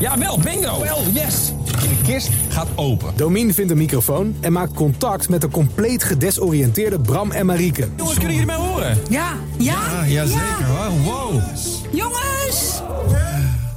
Ja, 0.00 0.18
wel, 0.18 0.38
bingo. 0.38 0.80
Wel, 0.80 1.02
yes. 1.12 1.52
De 1.80 1.96
kist 2.06 2.28
gaat 2.48 2.68
open. 2.74 3.12
Domien 3.16 3.54
vindt 3.54 3.70
een 3.70 3.76
microfoon 3.76 4.36
en 4.40 4.52
maakt 4.52 4.72
contact 4.74 5.28
met 5.28 5.40
de 5.40 5.48
compleet 5.48 6.04
gedesoriënteerde 6.04 7.00
Bram 7.00 7.30
en 7.30 7.46
Marieke. 7.46 7.88
Jongens, 7.96 8.16
kunnen 8.18 8.32
jullie 8.36 8.46
mij 8.46 8.56
horen? 8.56 8.98
Ja, 9.10 9.32
ja, 9.58 9.76
Ja, 9.92 10.06
jazeker 10.06 10.64
hoor. 10.64 11.00
Wow. 11.02 11.42
Jongens! 11.92 12.82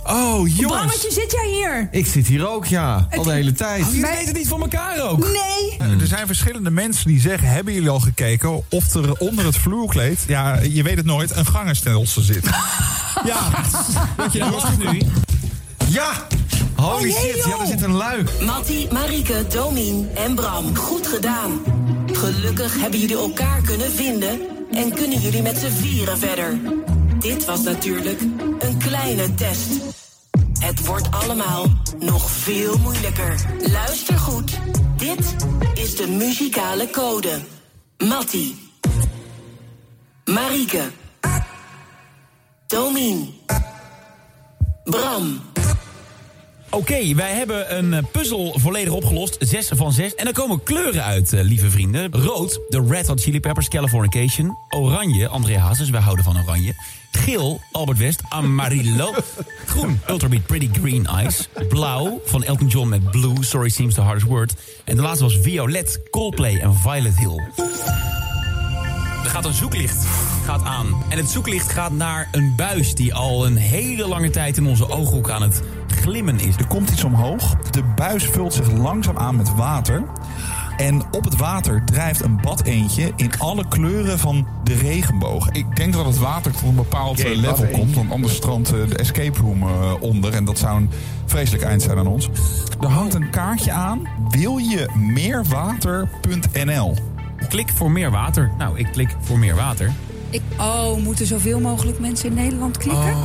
Oh, 0.04 0.48
jongens. 0.48 0.66
Brammetje, 0.66 1.12
zit 1.12 1.32
jij 1.32 1.50
hier? 1.54 1.88
Ik 1.92 2.06
zit 2.06 2.28
hier 2.28 2.48
ook, 2.50 2.66
ja. 2.66 3.08
Al 3.16 3.24
de 3.24 3.32
hele 3.32 3.52
tijd. 3.54 3.86
Jullie 3.86 4.02
weten 4.02 4.26
het 4.26 4.38
niet 4.38 4.48
van 4.48 4.62
elkaar 4.62 5.02
ook. 5.10 5.20
Nee. 5.20 5.90
Er 6.00 6.08
zijn 6.08 6.28
verschillende 6.28 6.72
mensen 6.72 7.08
die 7.08 7.20
zeggen... 7.22 7.48
hebben 7.48 7.74
jullie 7.74 7.90
al 7.90 8.00
gekeken 8.00 8.64
of 8.70 8.94
er 8.94 9.14
onder 9.18 9.46
het 9.46 9.58
vloerkleed... 9.58 10.20
ja, 10.28 10.60
je 10.60 10.84
weet 10.84 10.98
het 10.98 11.06
nooit, 11.06 11.36
een 11.36 11.46
gangenstelsel 11.46 12.22
zit. 12.22 12.46
ja, 13.26 13.50
Dat 14.18 14.34
je 14.34 14.40
lacht 14.40 14.78
nu. 14.78 15.02
ja! 15.88 16.12
Holy 16.82 17.12
Oh, 17.12 17.20
shit, 17.20 17.44
ja, 17.46 17.60
er 17.60 17.68
zit 17.68 17.82
een 17.82 17.94
luik. 17.94 18.42
Mattie, 18.42 18.92
Marieke, 18.92 19.46
Domien 19.48 20.10
en 20.16 20.36
Bram. 20.36 20.76
Goed 20.76 21.08
gedaan. 21.08 21.62
Gelukkig 22.12 22.80
hebben 22.80 23.00
jullie 23.00 23.18
elkaar 23.18 23.62
kunnen 23.62 23.92
vinden 23.92 24.40
en 24.72 24.94
kunnen 24.94 25.20
jullie 25.20 25.42
met 25.42 25.58
z'n 25.58 25.72
vieren 25.72 26.18
verder. 26.18 26.60
Dit 27.20 27.46
was 27.46 27.62
natuurlijk 27.62 28.22
een 28.60 28.78
kleine 28.78 29.34
test. 29.34 29.68
Het 30.60 30.86
wordt 30.86 31.12
allemaal 31.12 31.66
nog 32.00 32.30
veel 32.32 32.78
moeilijker. 32.78 33.36
Luister 33.72 34.18
goed. 34.18 34.60
Dit 34.98 35.36
is 35.74 35.96
de 35.96 36.08
muzikale 36.08 36.90
code. 36.90 37.40
Mattie. 37.98 38.70
Marieke. 40.26 40.92
Domien. 42.68 43.34
Bram. 44.84 45.51
Oké, 46.74 47.14
wij 47.16 47.32
hebben 47.32 47.78
een 47.78 47.94
eh, 47.94 48.04
puzzel 48.12 48.60
volledig 48.60 48.94
opgelost. 48.94 49.36
Zes 49.40 49.72
van 49.76 49.92
zes. 49.92 50.16
En 50.16 50.28
er 50.28 50.34
komen 50.34 50.64
kleuren 50.64 51.04
uit, 51.04 51.34
eh, 51.34 51.44
lieve 51.44 51.70
vrienden. 51.70 52.12
Rood, 52.12 52.60
de 52.70 52.86
Red 52.90 53.08
Hot 53.08 53.22
Chili 53.22 53.40
Peppers, 53.40 53.68
Californication. 53.68 54.58
Oranje, 54.70 55.28
André 55.28 55.58
Hazes, 55.58 55.90
wij 55.90 56.02
houden 56.02 56.26
van 56.26 56.42
oranje. 56.42 56.74
Geel, 57.12 57.62
Albert 57.72 57.98
West, 57.98 58.22
Amarillo. 58.30 59.14
Groen, 59.66 60.00
Ultrabeat 60.10 60.46
Pretty 60.46 60.70
Green 60.72 61.06
Eyes. 61.06 61.50
Blauw, 61.70 62.22
van 62.26 62.44
Elton 62.44 62.68
John 62.68 62.90
met 62.90 63.12
Blue, 63.12 63.36
Sorry 63.40 63.70
Seems 63.70 63.94
the 63.94 64.02
Hardest 64.02 64.28
Word. 64.28 64.54
En 64.86 64.96
de 64.96 65.02
laatste 65.02 65.24
was 65.24 65.38
Violet, 65.42 66.00
Coldplay 66.10 66.60
en 66.60 66.76
Violet 66.76 67.18
Hill. 67.18 67.40
Er 69.24 69.30
gaat 69.30 69.46
een 69.46 69.54
zoeklicht 69.54 70.06
gaat 70.46 70.64
aan. 70.64 71.04
En 71.10 71.18
het 71.18 71.30
zoeklicht 71.30 71.72
gaat 71.72 71.92
naar 71.92 72.28
een 72.32 72.54
buis 72.56 72.96
die 72.96 73.14
al 73.14 73.46
een 73.46 73.56
hele 73.56 74.08
lange 74.08 74.30
tijd 74.30 74.58
in 74.58 74.66
onze 74.66 74.90
ooghoek 74.90 75.30
aan 75.30 75.42
het 75.42 75.62
glimmen 76.02 76.40
is. 76.40 76.56
Er 76.56 76.68
komt 76.68 76.90
iets 76.90 77.04
omhoog. 77.04 77.56
De 77.56 77.84
buis 77.96 78.26
vult 78.26 78.54
zich 78.54 78.72
langzaam 78.72 79.18
aan 79.18 79.36
met 79.36 79.56
water. 79.56 80.04
En 80.78 81.02
op 81.12 81.24
het 81.24 81.36
water 81.36 81.84
drijft 81.86 82.22
een 82.22 82.42
badeentje 82.42 83.12
in 83.16 83.32
alle 83.38 83.68
kleuren 83.68 84.20
van 84.20 84.48
de 84.64 84.74
regenboog. 84.74 85.50
Ik 85.50 85.76
denk 85.76 85.94
dat 85.94 86.06
het 86.06 86.18
water 86.18 86.52
tot 86.52 86.64
een 86.64 86.76
bepaald 86.76 87.20
eh, 87.20 87.36
level 87.36 87.66
komt. 87.66 87.96
Want 87.96 88.12
anders 88.12 88.36
strandt 88.36 88.74
eh, 88.74 88.88
de 88.88 88.98
escape 88.98 89.40
room 89.40 89.62
eh, 89.62 89.94
onder. 90.00 90.34
En 90.34 90.46
dat 90.46 90.58
zou 90.58 90.78
een 90.78 90.90
vreselijk 91.26 91.64
eind 91.64 91.82
zijn 91.82 91.98
aan 91.98 92.08
ons. 92.08 92.30
Er 92.82 92.88
hangt 92.88 93.14
een 93.14 93.30
kaartje 93.30 93.72
aan. 93.72 94.08
Wil 94.30 94.58
je 94.58 94.90
meerwater.nl? 94.96 96.96
Klik 97.50 97.70
voor 97.70 97.92
meer 97.92 98.12
water. 98.12 98.52
Nou, 98.58 98.80
ik 98.80 98.88
klik 98.92 99.16
voor 99.20 99.40
meer 99.40 99.56
water. 99.56 99.92
Ik, 100.30 100.42
oh, 100.60 100.98
moeten 100.98 101.26
zoveel 101.26 101.60
mogelijk 101.60 102.00
mensen 102.00 102.30
in 102.30 102.36
Nederland 102.36 102.78
klikken? 102.78 103.16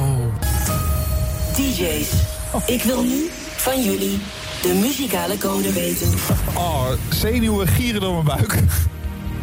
DJ's. 1.57 2.36
Ik 2.65 2.83
wil 2.83 3.03
nu 3.03 3.29
van 3.57 3.83
jullie 3.83 4.19
de 4.63 4.75
muzikale 4.75 5.39
code 5.39 5.73
weten. 5.73 6.09
Oh, 6.55 6.87
zenuwen 7.09 7.69
gieren 7.69 8.01
door 8.01 8.13
mijn 8.13 8.25
buik. 8.25 8.63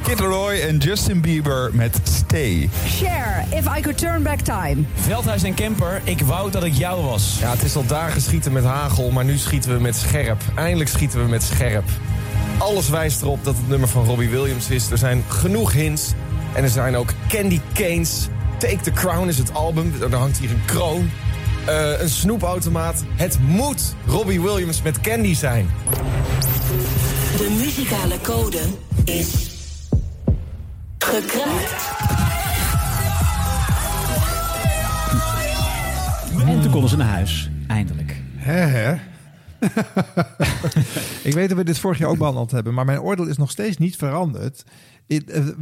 Kid 0.04 0.20
Laroi 0.20 0.60
en 0.60 0.78
Justin 0.78 1.22
Bieber 1.22 1.70
met 1.74 2.00
Stay. 2.04 2.70
Share, 2.88 3.44
if 3.50 3.78
I 3.78 3.82
could 3.82 3.98
turn 3.98 4.24
back 4.24 4.40
time. 4.40 4.84
Veldhuis 4.94 5.44
en 5.44 5.54
Kemper, 5.54 6.02
ik 6.04 6.22
wou 6.22 6.52
dat 6.52 6.64
ik 6.64 6.74
jou 6.74 7.04
was. 7.04 7.38
Ja, 7.40 7.52
het 7.52 7.64
is 7.64 7.76
al 7.76 7.86
dagen 7.86 8.22
schieten 8.22 8.52
met 8.52 8.64
hagel, 8.64 9.12
maar 9.12 9.26
nu 9.26 9.38
schieten 9.38 9.74
we 9.74 9.80
met 9.80 9.96
scherp. 9.96 10.42
Eindelijk 10.56 10.90
schieten 10.90 11.24
we 11.24 11.30
met 11.30 11.44
scherp. 11.44 11.86
Alles 12.58 12.90
wijst 12.90 13.22
erop 13.22 13.44
dat 13.44 13.56
het 13.56 13.68
nummer 13.68 13.90
van 13.90 14.06
Robbie 14.06 14.30
Williams 14.30 14.70
is. 14.70 14.92
Er 14.92 14.98
zijn 14.98 15.24
genoeg 15.28 15.74
hints. 15.74 16.12
En 16.54 16.64
er 16.64 16.70
zijn 16.70 16.96
ook 16.96 17.14
Candy 17.28 17.60
Canes. 17.74 18.28
Take 18.58 18.82
the 18.82 18.92
Crown 18.92 19.28
is 19.28 19.38
het 19.38 19.54
album. 19.54 19.94
Er 20.02 20.16
hangt 20.16 20.38
hier 20.38 20.50
een 20.50 20.66
kroon. 20.66 21.10
Eh, 21.66 22.02
een 22.02 22.10
snoepautomaat. 22.10 23.04
Het 23.16 23.40
moet 23.40 23.96
Robbie 24.08 24.42
Williams 24.42 24.82
met 24.82 25.02
Candy 25.02 25.36
zijn. 25.36 25.70
De 27.38 27.56
muzikale 27.60 28.22
code 28.22 28.60
is 29.06 29.50
gekraakt. 30.98 31.92
En 36.48 36.62
toen 36.62 36.72
konden 36.72 36.90
ze 36.90 36.98
naar 36.98 37.08
huis. 37.08 37.50
Eindelijk. 37.68 38.16
Hè, 38.36 38.54
hè? 38.54 38.96
ik 41.24 41.34
weet 41.34 41.50
dat 41.50 41.58
we 41.58 41.64
dit 41.64 41.80
vorig 41.80 41.98
jaar 41.98 42.10
ook 42.10 42.18
behandeld 42.18 42.52
hebben, 42.52 42.74
maar 42.74 42.86
mijn 42.86 43.00
oordeel 43.02 43.28
is 43.28 43.38
nog 43.38 43.52
steeds 43.52 43.78
niet 43.78 43.96
veranderd. 43.96 44.64
Eh, 45.08 45.20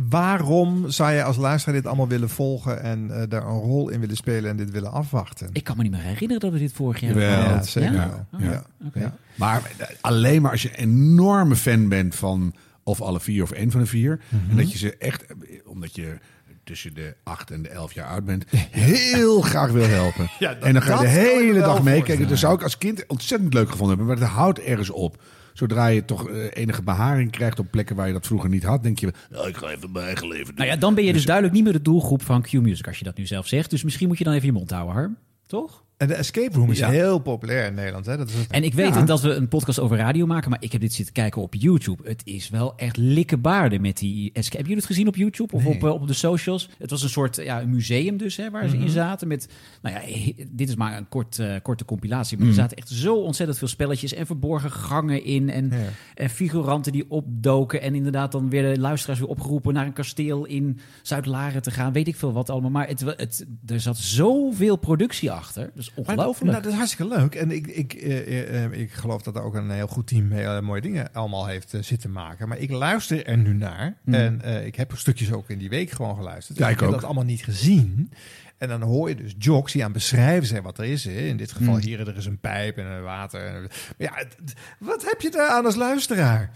waarom 0.09 0.89
zou 0.89 1.11
je 1.11 1.23
als 1.23 1.37
luisteraar 1.37 1.75
dit 1.75 1.85
allemaal 1.85 2.07
willen 2.07 2.29
volgen 2.29 2.81
en 2.81 3.11
eh, 3.21 3.29
daar 3.29 3.41
een 3.47 3.59
rol 3.59 3.89
in 3.89 3.99
willen 3.99 4.15
spelen 4.15 4.49
en 4.49 4.57
dit 4.57 4.71
willen 4.71 4.91
afwachten? 4.91 5.49
Ik 5.53 5.63
kan 5.63 5.77
me 5.77 5.83
niet 5.83 5.91
meer 5.91 6.01
herinneren 6.01 6.39
dat 6.39 6.51
we 6.51 6.59
dit 6.59 6.73
vorig 6.73 6.99
jaar 6.99 7.09
hebben 7.15 7.29
Ja, 7.29 7.63
zeker 7.63 7.93
Ja? 7.93 8.25
wel. 8.29 8.49
Oh, 8.85 9.01
Ja. 9.01 9.15
Maar 9.35 9.71
eh, 9.77 9.87
alleen 10.01 10.41
maar 10.41 10.51
als 10.51 10.61
je 10.61 10.69
een 10.81 10.89
enorme 10.89 11.55
fan 11.55 11.87
bent 11.87 12.15
van 12.15 12.53
of 12.83 13.01
alle 13.01 13.19
vier 13.19 13.43
of 13.43 13.51
één 13.51 13.71
van 13.71 13.79
de 13.81 13.85
vier. 13.87 14.19
En 14.49 14.55
dat 14.57 14.71
je 14.71 14.77
ze 14.77 14.97
echt, 14.97 15.25
omdat 15.65 15.95
je 15.95 16.17
tussen 16.63 16.93
de 16.93 17.15
acht 17.23 17.51
en 17.51 17.61
de 17.61 17.69
elf 17.69 17.93
jaar 17.93 18.07
oud 18.07 18.25
bent, 18.25 18.45
heel 18.71 19.41
graag 19.41 19.71
wil 19.71 19.87
helpen. 19.87 20.29
Ja, 20.39 20.53
dat- 20.53 20.63
en 20.63 20.73
dan 20.73 20.81
ga 20.81 20.91
je 20.93 20.97
de 20.99 21.03
dat 21.03 21.13
hele 21.13 21.59
dag 21.59 21.83
meekijken. 21.83 22.27
Dat 22.27 22.37
zou 22.37 22.55
ik 22.55 22.63
als 22.63 22.77
kind 22.77 23.07
ontzettend 23.07 23.53
leuk 23.53 23.69
gevonden 23.69 23.97
hebben. 23.97 24.15
Maar 24.15 24.25
het 24.25 24.35
houdt 24.35 24.59
ergens 24.59 24.89
op. 24.89 25.21
Zodra 25.53 25.87
je 25.87 26.05
toch 26.05 26.29
eh, 26.29 26.45
enige 26.53 26.81
beharing 26.83 27.31
krijgt 27.31 27.59
op 27.59 27.71
plekken 27.71 27.95
waar 27.95 28.07
je 28.07 28.13
dat 28.13 28.25
vroeger 28.27 28.49
niet 28.49 28.63
had, 28.63 28.83
denk 28.83 28.99
je, 28.99 29.13
"Oh, 29.35 29.47
ik 29.47 29.57
ga 29.57 29.69
even 29.69 29.91
mijn 29.91 30.05
eigen 30.05 30.27
leven 30.27 30.45
doen. 30.45 30.55
Nou 30.55 30.67
ja, 30.69 30.75
dan 30.75 30.95
ben 30.95 31.03
je 31.03 31.13
dus 31.13 31.25
duidelijk 31.25 31.55
niet 31.55 31.63
meer 31.63 31.73
de 31.73 31.81
doelgroep 31.81 32.21
van 32.21 32.41
Q-Music 32.41 32.87
als 32.87 32.97
je 32.97 33.03
dat 33.03 33.17
nu 33.17 33.25
zelf 33.25 33.47
zegt. 33.47 33.69
Dus 33.69 33.83
misschien 33.83 34.07
moet 34.07 34.17
je 34.17 34.23
dan 34.23 34.33
even 34.33 34.45
je 34.45 34.51
mond 34.51 34.71
houden, 34.71 34.93
Harm. 34.95 35.17
Toch? 35.47 35.83
En 36.01 36.07
de 36.07 36.13
escape 36.13 36.57
room 36.57 36.71
is 36.71 36.77
Ja. 36.79 36.89
heel 36.89 37.19
populair 37.19 37.65
in 37.67 37.73
Nederland. 37.73 38.05
Hè? 38.05 38.17
Dat 38.17 38.29
is 38.29 38.35
het- 38.35 38.47
En 38.51 38.63
ik 38.63 38.73
weet 38.73 38.93
Ja. 38.93 39.01
dat 39.01 39.21
we 39.21 39.33
een 39.33 39.47
podcast 39.47 39.79
over 39.79 39.97
radio 39.97 40.25
maken, 40.25 40.49
maar 40.49 40.61
ik 40.61 40.71
heb 40.71 40.81
dit 40.81 40.93
zitten 40.93 41.13
kijken 41.13 41.41
op 41.41 41.53
YouTube. 41.55 42.09
Het 42.09 42.21
is 42.25 42.49
wel 42.49 42.73
echt 42.77 42.97
likkebaarden 42.97 43.81
met 43.81 43.97
die 43.97 44.25
escape. 44.33 44.41
Hebben 44.57 44.59
jullie 44.61 44.75
het 44.75 44.85
gezien 44.85 45.07
op 45.07 45.15
YouTube 45.15 45.53
of 45.55 45.63
Nee. 45.63 45.73
op, 45.75 45.83
eh, 45.83 45.89
op 45.91 46.07
de 46.07 46.13
socials? 46.13 46.69
Het 46.77 46.89
was 46.89 47.03
een 47.03 47.09
soort 47.09 47.35
ja, 47.35 47.61
een 47.61 47.69
museum 47.69 48.17
dus, 48.17 48.35
hè, 48.37 48.49
waar 48.49 48.67
ze 48.69 48.75
in 48.75 48.81
Mhm. 48.81 48.91
zaten. 48.91 49.27
Met, 49.27 49.47
nou 49.81 49.95
ja, 49.95 50.31
dit 50.47 50.69
is 50.69 50.75
maar 50.75 50.97
een 50.97 51.09
kort, 51.09 51.39
eh, 51.39 51.55
korte 51.63 51.85
compilatie, 51.85 52.37
maar 52.37 52.47
Mhm. 52.47 52.55
er 52.55 52.61
zaten 52.61 52.77
echt 52.77 52.89
zo 52.89 53.15
ontzettend 53.15 53.57
veel 53.59 53.67
spelletjes 53.67 54.13
en 54.13 54.25
verborgen 54.25 54.71
gangen 54.71 55.23
in. 55.23 55.49
En, 55.49 55.71
en 56.15 56.29
figuranten 56.29 56.91
die 56.91 57.05
opdoken. 57.09 57.81
En 57.81 57.95
inderdaad 57.95 58.31
dan 58.31 58.49
weer 58.49 58.73
de 58.73 58.79
luisteraars 58.79 59.19
weer 59.19 59.29
opgeroepen 59.29 59.73
naar 59.73 59.85
een 59.85 59.93
kasteel 59.93 60.45
in 60.45 60.79
Zuid-Laren 61.01 61.61
te 61.61 61.71
gaan. 61.71 61.93
Weet 61.93 62.07
ik 62.07 62.15
veel 62.15 62.33
wat 62.33 62.49
allemaal. 62.49 62.69
Maar 62.71 62.87
het, 62.87 62.99
het, 62.99 63.45
er 63.65 63.79
zat 63.79 63.97
zoveel 63.97 64.75
productie 64.75 65.31
achter. 65.31 65.71
Dat 65.75 65.90
is 65.95 66.05
Maar, 66.05 66.15
ongelooflijk. 66.15 66.51
nou, 66.51 66.63
dat 66.63 66.71
is 66.71 66.77
hartstikke 66.77 67.15
leuk. 67.15 67.35
En 67.35 67.51
ik, 67.51 67.67
ik, 67.67 67.93
eh, 67.93 68.19
eh, 68.19 68.63
eh, 68.63 68.71
ik 68.71 68.91
geloof 68.91 69.21
dat 69.21 69.35
er 69.35 69.41
ook 69.43 69.55
een 69.55 69.69
heel 69.71 69.87
goed 69.87 70.07
team 70.07 70.31
hele 70.31 70.61
mooie 70.61 70.81
dingen 70.81 71.13
allemaal 71.13 71.45
heeft 71.47 71.73
eh, 71.73 71.81
zitten 71.81 72.11
maken. 72.11 72.47
Maar 72.47 72.57
ik 72.57 72.71
luister 72.71 73.25
er 73.25 73.37
nu 73.37 73.53
naar. 73.53 73.97
Mm. 74.03 74.13
En 74.13 74.41
eh, 74.41 74.65
ik 74.65 74.75
heb 74.75 74.91
stukjes 74.95 75.31
ook 75.31 75.49
in 75.49 75.57
die 75.57 75.69
week 75.69 75.91
gewoon 75.91 76.15
geluisterd. 76.15 76.57
Ja, 76.57 76.63
Dus 76.65 76.73
ik 76.73 76.79
heb 76.81 76.91
dat 76.91 77.03
allemaal 77.03 77.23
niet 77.23 77.43
gezien. 77.43 78.11
En 78.57 78.67
dan 78.67 78.81
hoor 78.81 79.09
je 79.09 79.15
dus 79.15 79.35
jocks 79.37 79.71
die 79.73 79.83
aan 79.83 79.91
beschrijven 79.91 80.47
zijn 80.47 80.63
wat 80.63 80.77
er 80.77 80.85
is. 80.85 81.03
Hè. 81.03 81.11
In 81.11 81.37
dit 81.37 81.51
geval 81.51 81.73
Mm. 81.73 81.79
hier, 81.81 81.99
er 82.07 82.17
is 82.17 82.25
een 82.25 82.39
pijp 82.39 82.77
en 82.77 82.85
een 82.85 83.03
water. 83.03 83.45
En, 83.45 83.61
maar 83.61 83.71
ja, 83.97 84.23
wat 84.79 85.05
heb 85.05 85.21
je 85.21 85.29
daar 85.31 85.49
aan 85.49 85.65
als 85.65 85.75
luisteraar? 85.75 86.51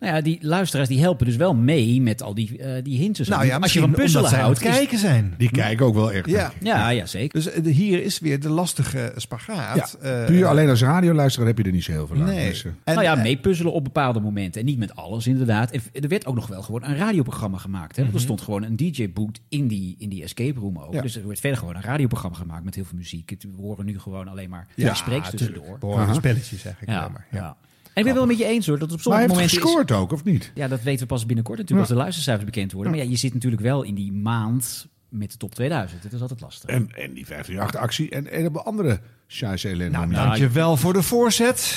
Nou 0.00 0.14
ja, 0.16 0.20
die 0.22 0.38
luisteraars 0.40 0.88
die 0.88 1.00
helpen 1.00 1.26
dus 1.26 1.36
wel 1.36 1.54
mee 1.54 2.00
met 2.00 2.22
al 2.22 2.34
die, 2.34 2.58
eh 2.58 2.82
die 2.82 2.98
hints. 2.98 3.28
Nou 3.28 3.46
ja, 3.46 3.56
Als 3.56 3.72
je 3.72 3.80
van 3.80 3.90
puzzelen 3.90 4.30
houdt. 4.34 4.60
is- 4.64 4.70
kijken 4.70 4.98
zijn. 4.98 5.34
Die 5.38 5.50
kijken 5.50 5.86
ook 5.86 5.94
wel 5.94 6.12
echt. 6.12 6.26
Ja, 6.28 6.52
Ja, 6.62 6.88
ja, 6.88 7.06
zeker. 7.06 7.42
Dus 7.42 7.50
eh, 7.52 7.62
de- 7.62 7.70
hier 7.70 8.02
is 8.02 8.18
weer 8.18 8.40
de 8.40 8.48
lastige 8.48 9.12
spagaat. 9.16 9.98
Ja, 10.02 10.20
Eh, 10.20 10.26
puur 10.26 10.46
alleen 10.46 10.68
als 10.68 10.82
radioluisteraar 10.82 11.46
heb 11.48 11.58
je 11.58 11.64
er 11.64 11.72
niet 11.72 11.84
zo 11.84 11.92
heel 11.92 12.06
veel 12.06 12.16
aan. 12.16 12.24
Nee. 12.24 12.48
Dus, 12.48 12.64
En- 12.64 12.74
nou 12.84 13.02
ja, 13.02 13.14
meepuzzelen 13.14 13.72
op 13.72 13.84
bepaalde 13.84 14.20
momenten. 14.20 14.60
En 14.60 14.66
niet 14.66 14.78
met 14.78 14.96
alles, 14.96 15.26
inderdaad. 15.26 15.70
En 15.70 15.80
er 16.02 16.08
werd 16.08 16.26
ook 16.26 16.34
nog 16.34 16.46
wel 16.46 16.62
gewoon 16.62 16.84
een 16.84 16.96
radioprogramma 16.96 17.58
gemaakt. 17.58 17.96
Hè? 17.96 18.02
Want 18.02 18.14
er 18.14 18.20
Mhm. 18.20 18.24
stond 18.24 18.40
gewoon 18.40 18.62
een 18.62 18.76
DJ-boot 18.76 19.40
in 19.48 19.68
die, 19.68 19.94
in 19.98 20.08
die 20.08 20.22
escape 20.22 20.60
room 20.60 20.78
ook. 20.78 20.92
Ja. 20.94 21.00
Dus 21.02 21.16
er 21.16 21.26
werd 21.26 21.40
verder 21.40 21.58
gewoon 21.58 21.74
een 21.76 21.82
radioprogramma 21.82 22.36
gemaakt 22.36 22.64
met 22.64 22.74
heel 22.74 22.84
veel 22.84 22.98
muziek. 22.98 23.30
Het- 23.30 23.42
We 23.42 23.62
horen 23.62 23.84
nu 23.84 23.98
gewoon 23.98 24.28
alleen 24.28 24.50
maar 24.50 24.66
Ja, 24.74 24.86
ja, 24.86 24.94
spreeks 24.94 25.30
tussendoor. 25.30 25.76
We 25.80 25.86
horen 25.86 26.14
spelletjes 26.14 26.64
eigenlijk 26.64 26.98
Ja, 26.98 27.08
maar. 27.08 27.26
Ja. 27.30 27.56
En 27.94 28.00
ik 28.00 28.04
ben 28.04 28.14
wel 28.14 28.26
met 28.26 28.38
je 28.38 28.44
eens 28.44 28.66
hoor. 28.66 28.78
Dat 28.78 28.92
op 28.92 29.04
Maar 29.04 29.14
hij 29.18 29.26
sommige 29.26 29.50
heeft 29.50 29.64
momenten 29.64 29.96
ook, 29.96 30.12
of 30.12 30.24
niet? 30.24 30.50
Ja, 30.54 30.68
dat 30.68 30.82
weten 30.82 31.00
we 31.00 31.06
pas 31.06 31.26
binnenkort 31.26 31.58
natuurlijk 31.58 31.86
Ja. 31.86 31.92
als 31.92 31.98
de 31.98 32.02
luistercijfers 32.04 32.44
bekend 32.50 32.72
worden. 32.72 32.92
Maar 32.92 33.00
ja, 33.04 33.10
je 33.10 33.16
zit 33.16 33.34
natuurlijk 33.34 33.62
wel 33.62 33.82
in 33.82 33.94
die 33.94 34.12
maand 34.12 34.86
met 35.08 35.30
de 35.30 35.36
top 35.36 35.54
2000. 35.54 36.02
Dat 36.02 36.12
is 36.12 36.20
altijd 36.20 36.40
lastig. 36.40 36.70
En, 36.70 36.88
en 36.94 37.12
die 37.12 37.26
538-actie 37.26 38.10
en 38.10 38.26
een 38.26 38.32
heleboel 38.36 38.62
andere 38.64 39.00
scheisse 39.26 39.68
ellende. 39.68 39.98
Nou, 39.98 40.10
Ja, 40.10 40.24
dankjewel 40.24 40.76
voor 40.76 40.92
de 40.92 41.02
voorzet. 41.02 41.74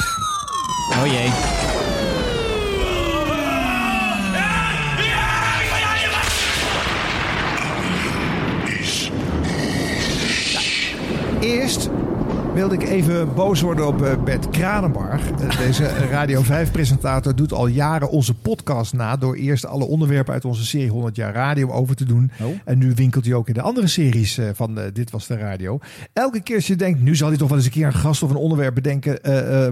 Oh 0.91 1.05
jee. 1.05 1.29
Eerst 11.41 11.89
wilde 12.57 12.75
ik 12.75 12.83
even 12.83 13.33
boos 13.33 13.61
worden 13.61 13.87
op 13.87 14.01
eh, 14.01 14.23
Bert 14.23 14.49
Kranenbarg. 14.49 15.31
Eh, 15.31 15.57
Deze 15.57 15.83
Radio 16.11 16.43
5-presentator 16.43 17.35
doet 17.35 17.53
al 17.53 17.67
jaren 17.67 18.09
onze 18.09 18.33
podcast 18.33 18.93
na... 18.93 19.15
door 19.15 19.35
eerst 19.35 19.65
alle 19.65 19.85
onderwerpen 19.85 20.33
uit 20.33 20.45
onze 20.45 20.65
serie 20.65 20.89
100 20.89 21.15
jaar 21.15 21.33
radio 21.33 21.71
over 21.71 21.95
te 21.95 22.05
doen. 22.05 22.31
En 22.65 22.77
nu 22.77 22.93
winkelt 22.95 23.25
hij 23.25 23.33
ook 23.33 23.47
in 23.47 23.53
de 23.53 23.61
andere 23.61 23.87
series 23.87 24.37
eh, 24.37 24.45
van 24.53 24.79
Dit 24.93 25.11
Was 25.11 25.27
De 25.27 25.37
Radio. 25.37 25.79
Elke 26.13 26.41
keer 26.41 26.55
als 26.55 26.67
je 26.67 26.75
denkt, 26.75 27.01
nu 27.01 27.15
zal 27.15 27.27
hij 27.27 27.37
toch 27.37 27.47
wel 27.47 27.57
eens 27.57 27.65
een 27.65 27.71
keer 27.71 27.85
een 27.85 27.93
gast 27.93 28.23
of 28.23 28.29
een 28.29 28.35
onderwerp 28.35 28.75
bedenken... 28.75 29.19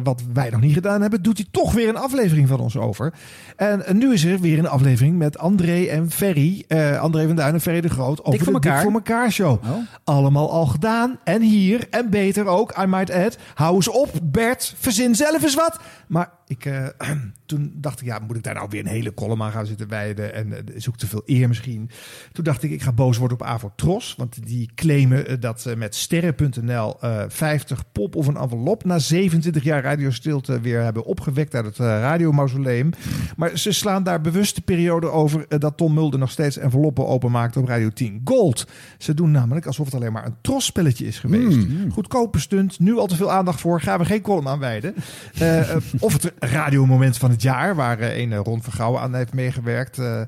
wat 0.03 0.23
wij 0.33 0.49
nog 0.49 0.61
niet 0.61 0.73
gedaan 0.73 1.01
hebben, 1.01 1.23
doet 1.23 1.37
hij 1.37 1.47
toch 1.51 1.73
weer 1.73 1.89
een 1.89 1.97
aflevering 1.97 2.47
van 2.47 2.59
ons 2.59 2.77
over. 2.77 3.13
En 3.55 3.83
nu 3.93 4.13
is 4.13 4.25
er 4.25 4.39
weer 4.39 4.59
een 4.59 4.67
aflevering 4.67 5.17
met 5.17 5.37
André 5.37 5.83
en 5.83 6.11
Ferry. 6.11 6.65
André 6.99 7.25
van 7.27 7.35
Duin 7.35 7.53
en 7.53 7.61
Ferry 7.61 7.81
de 7.81 7.89
Groot 7.89 8.25
over 8.25 8.43
voor 8.43 8.53
de 8.53 8.59
Dik 8.59 8.69
elkaar. 8.69 8.81
voor 8.83 8.93
elkaar 8.93 9.31
show. 9.31 9.63
Allemaal 10.03 10.51
al 10.51 10.65
gedaan. 10.65 11.17
En 11.23 11.41
hier, 11.41 11.87
en 11.89 12.09
beter 12.09 12.45
ook, 12.47 12.73
I 12.77 12.85
might 12.85 13.11
add. 13.11 13.37
Hou 13.53 13.75
eens 13.75 13.87
op, 13.87 14.09
Bert. 14.23 14.73
Verzin 14.77 15.15
zelf 15.15 15.43
eens 15.43 15.55
wat. 15.55 15.79
Maar 16.07 16.29
ik, 16.47 16.65
eh, 16.65 16.87
toen 17.45 17.73
dacht 17.75 18.01
ik, 18.01 18.05
ja, 18.05 18.19
moet 18.19 18.35
ik 18.35 18.43
daar 18.43 18.53
nou 18.53 18.67
weer 18.69 18.79
een 18.79 18.87
hele 18.87 19.13
column 19.13 19.43
aan 19.43 19.51
gaan 19.51 19.65
zitten 19.65 19.87
wijden? 19.87 20.33
En 20.33 20.53
eh, 20.53 20.87
ook 20.87 20.97
te 20.97 21.07
veel 21.07 21.21
eer 21.25 21.47
misschien. 21.47 21.89
Toen 22.31 22.43
dacht 22.43 22.63
ik, 22.63 22.71
ik 22.71 22.81
ga 22.81 22.91
boos 22.91 23.17
worden 23.17 23.37
op 23.37 23.45
Avotros. 23.45 24.15
Want 24.17 24.47
die 24.47 24.69
claimen 24.75 25.27
eh, 25.27 25.35
dat 25.39 25.61
ze 25.61 25.75
met 25.75 25.95
sterren.nl 25.95 27.01
eh 27.01 27.23
50 27.27 27.91
pop 27.91 28.15
of 28.15 28.27
een 28.27 28.37
envelop... 28.37 28.83
na 28.83 28.99
27 28.99 29.63
jaar 29.63 29.83
radiostilte 29.83 30.59
weer 30.59 30.81
hebben 30.81 31.05
opgewekt 31.05 31.55
uit 31.55 31.65
het 31.65 31.77
radiomausoleum. 31.77 32.89
Maar 33.37 33.57
ze 33.57 33.71
slaan 33.71 34.03
daar 34.03 34.21
bewust 34.21 34.55
de 34.55 34.61
periode 34.61 35.09
over... 35.09 35.59
dat 35.59 35.77
Tom 35.77 35.93
Mulder 35.93 36.19
nog 36.19 36.31
steeds 36.31 36.57
enveloppen 36.57 37.07
openmaakt 37.07 37.57
op 37.57 37.67
Radio 37.67 37.89
10 37.89 38.21
Gold. 38.23 38.67
Ze 38.97 39.13
doen 39.13 39.31
namelijk 39.31 39.65
alsof 39.65 39.85
het 39.85 39.95
alleen 39.95 40.11
maar 40.11 40.25
een 40.25 40.35
trosspelletje 40.41 41.05
is 41.05 41.19
geweest. 41.19 41.67
Goedkope 41.91 42.39
stunt, 42.39 42.79
nu 42.79 42.97
al 42.97 43.07
te 43.07 43.15
veel 43.15 43.31
aandacht 43.31 43.61
voor. 43.61 43.81
Gaan 43.81 43.99
we 43.99 44.05
geen 44.05 44.21
column 44.21 44.47
aan 44.47 44.59
wijden. 44.59 44.95
Of 45.99 46.13
het 46.13 46.34
radiomoment 46.39 47.17
van 47.17 47.29
het 47.29 47.41
jaar, 47.41 47.75
waar 47.75 47.99
eh, 47.99 48.17
een 48.17 48.31
eh, 48.33 48.39
Ron 48.43 48.63
Vergouwen 48.63 49.01
aan 49.01 49.15
heeft 49.15 49.33
meegewerkt. 49.33 49.97
Eh, 49.97 50.21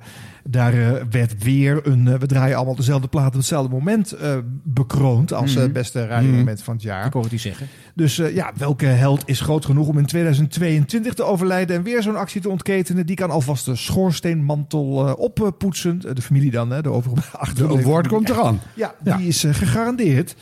daar 0.44 0.74
werd 1.10 1.44
weer 1.44 1.88
een, 1.88 2.20
we 2.20 2.26
draaien 2.26 2.56
allemaal 2.56 2.76
dezelfde 2.76 3.08
plaat 3.08 3.28
op 3.28 3.34
hetzelfde 3.34 3.74
moment 3.74 4.16
bekroond 4.64 5.34
als 5.34 5.56
Mhm. 5.56 5.72
beste 5.72 6.08
radiomoment 6.08 6.64
van 6.64 6.74
het 6.74 6.84
jaar. 6.84 7.06
Ik 7.06 7.14
hoor 7.14 7.24
het 7.24 7.32
u 7.32 7.38
zeggen. 7.38 7.68
Dus 7.96 8.16
ja, 8.16 8.52
welke 8.58 8.86
held 8.86 9.24
is 9.26 9.40
groot 9.42 9.66
genoeg 9.66 9.88
om 9.88 9.98
in 9.98 10.06
2022 10.06 11.14
te 11.14 11.24
overlijden 11.24 11.76
en 11.76 11.84
weer 11.84 12.02
zo'n 12.04 12.16
actie 12.16 12.42
te 12.42 12.50
ontketenen? 12.50 13.06
Die 13.06 13.16
kan 13.16 13.30
alvast 13.30 13.66
de 13.66 13.76
schoorsteenmantel 13.76 15.14
oppoetsen. 15.18 16.00
De 16.16 16.22
familie 16.22 16.52
dan, 16.52 16.70
hè, 16.70 16.82
de 16.82 16.92
overige 16.92 17.54
De 17.56 17.68
award 17.68 18.08
komt 18.08 18.30
eraan. 18.30 18.60
Ja, 18.74 18.96
die 19.04 19.28
is 19.28 19.44
gegarandeerd. 19.52 20.36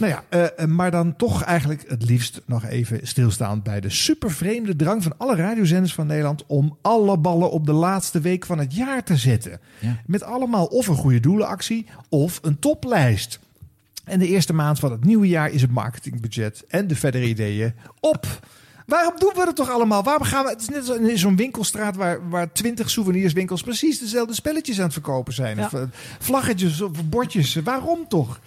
Nou 0.00 0.12
ja, 0.12 0.24
eh, 0.28 0.44
eh, 0.44 0.68
maar 0.68 0.90
dan 0.90 1.16
toch 1.16 1.42
eigenlijk 1.42 1.84
het 1.88 2.08
liefst 2.08 2.40
nog 2.46 2.64
even 2.64 3.00
stilstaan 3.02 3.62
bij 3.62 3.80
de 3.80 3.90
super 3.90 4.30
vreemde 4.30 4.76
drang 4.76 5.02
van 5.02 5.14
alle 5.16 5.36
radiozenders 5.36 5.94
van 5.94 6.06
Nederland 6.06 6.44
om 6.46 6.78
alle 6.82 7.18
ballen 7.18 7.50
op 7.50 7.66
de 7.66 7.72
laatste 7.72 8.20
week 8.20 8.46
van 8.46 8.58
het 8.58 8.74
jaar 8.74 9.04
te 9.04 9.16
zetten. 9.16 9.60
Met 10.06 10.22
allemaal 10.22 10.64
of 10.64 10.86
een 10.86 10.96
goede 10.96 11.20
doelenactie 11.20 11.86
of 12.08 12.38
een 12.42 12.58
toplijst. 12.58 13.38
En 14.04 14.18
de 14.18 14.26
eerste 14.26 14.52
maand 14.52 14.78
van 14.78 14.90
het 14.90 15.04
nieuwe 15.04 15.28
jaar 15.28 15.50
is 15.50 15.62
het 15.62 15.70
marketingbudget 15.70 16.64
en 16.68 16.86
de 16.86 16.96
verdere 16.96 17.28
ideeën 17.28 17.74
op. 18.00 18.26
Waarom 18.86 19.14
doen 19.18 19.32
we 19.34 19.44
dat 19.44 19.56
toch 19.56 19.70
allemaal? 19.70 20.02
Waarom 20.02 20.22
gaan 20.22 20.44
we? 20.44 20.50
Het 20.50 20.60
is 20.60 20.68
net 20.68 20.88
als 20.88 20.98
in 20.98 21.18
zo'n 21.18 21.36
winkelstraat 21.36 21.96
waar, 21.96 22.28
waar 22.28 22.52
20 22.52 22.90
souvenirswinkels 22.90 23.62
precies 23.62 23.98
dezelfde 23.98 24.34
spelletjes 24.34 24.78
aan 24.78 24.84
het 24.84 24.92
verkopen 24.92 25.32
zijn. 25.32 25.56
Ja. 25.56 25.64
Of 25.64 25.72
eh, 25.72 25.82
vlaggetjes 26.18 26.80
of 26.80 27.04
bordjes. 27.04 27.54
Waarom 27.54 28.08
toch? 28.08 28.40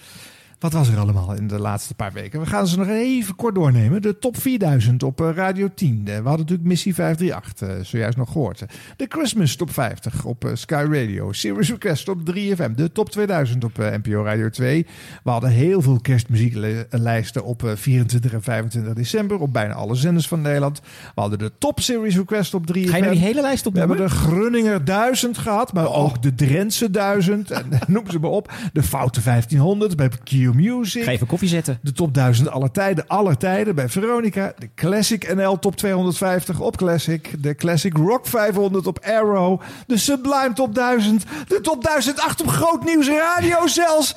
Wat 0.63 0.73
was 0.73 0.89
er 0.89 0.99
allemaal 0.99 1.33
in 1.33 1.47
de 1.47 1.59
laatste 1.59 1.93
paar 1.95 2.11
weken? 2.13 2.39
We 2.39 2.45
gaan 2.45 2.67
ze 2.67 2.77
nog 2.77 2.87
even 2.87 3.35
kort 3.35 3.55
doornemen. 3.55 4.01
De 4.01 4.19
top 4.19 4.37
4000 4.37 5.03
op 5.03 5.21
eh, 5.21 5.29
Radio 5.33 5.69
10. 5.75 5.97
Eh, 5.97 6.05
We 6.05 6.11
hadden 6.13 6.31
natuurlijk 6.39 6.67
Missie 6.67 6.93
538, 6.93 7.67
eh, 7.77 7.83
zojuist 7.85 8.17
nog 8.17 8.31
gehoord. 8.31 8.63
De 8.97 9.05
Christmas 9.09 9.55
top 9.55 9.71
50 9.71 10.25
op 10.25 10.49
Sky 10.53 10.85
Radio. 10.89 11.31
Serious 11.31 11.69
Request 11.69 12.09
op 12.09 12.19
3FM. 12.25 12.73
De 12.75 12.91
top 12.91 13.09
2000 13.09 13.63
op 13.63 13.77
NPO 13.77 14.23
Radio 14.23 14.49
2. 14.49 14.85
We 15.23 15.29
hadden 15.29 15.49
heel 15.49 15.81
veel 15.81 15.99
kerstmuzieklijsten 16.01 17.43
op 17.43 17.63
eh, 17.63 17.71
24 17.75 18.33
en 18.33 18.43
25 18.43 18.93
december. 18.93 19.39
Op 19.39 19.53
bijna 19.53 19.73
alle 19.73 19.95
zenders 19.95 20.27
van 20.27 20.41
Nederland. 20.41 20.79
We 21.15 21.21
hadden 21.21 21.39
de 21.39 21.51
top 21.57 21.79
Series 21.79 22.15
Request 22.15 22.53
op 22.53 22.63
3FM. 22.77 22.83
Ga 22.89 22.97
je 22.97 23.09
die 23.09 23.19
hele 23.19 23.41
lijst 23.41 23.63
We 23.63 23.69
opnoemen? 23.69 23.97
hebben 23.97 24.15
de 24.17 24.21
Grunninger 24.25 24.85
1000 24.85 25.37
gehad, 25.37 25.73
maar 25.73 25.93
ook 25.93 26.21
de 26.21 26.35
Drentse 26.35 26.91
1000. 26.91 27.51
En 27.63 27.65
noem 27.87 28.09
ze 28.11 28.19
maar 28.19 28.29
op. 28.31 28.51
De 28.73 28.83
Foute 28.83 29.21
1500 29.23 29.95
bij 29.95 30.09
Q 30.53 30.55
Music. 30.55 31.03
Ga 31.03 31.11
even 31.11 31.27
koffie 31.27 31.47
zetten. 31.47 31.79
De 31.81 31.91
top 31.91 32.13
1000 32.13 32.49
aller 32.49 32.71
tijden, 32.71 33.07
aller 33.07 33.37
tijden 33.37 33.75
bij 33.75 33.89
Veronica. 33.89 34.53
De 34.57 34.69
Classic 34.75 35.33
NL 35.35 35.59
top 35.59 35.75
250 35.75 36.59
op 36.59 36.77
Classic. 36.77 37.43
De 37.43 37.55
Classic 37.55 37.97
Rock 37.97 38.27
500 38.27 38.87
op 38.87 38.99
Arrow. 38.99 39.61
De 39.87 39.97
Sublime 39.97 40.53
top 40.53 40.75
1000. 40.75 41.25
De 41.47 41.61
top 41.61 41.83
1008 41.83 42.41
op 42.41 42.47
Groot 42.47 42.83
Nieuws 42.83 43.07
Radio 43.07 43.67
zelfs. 43.67 44.15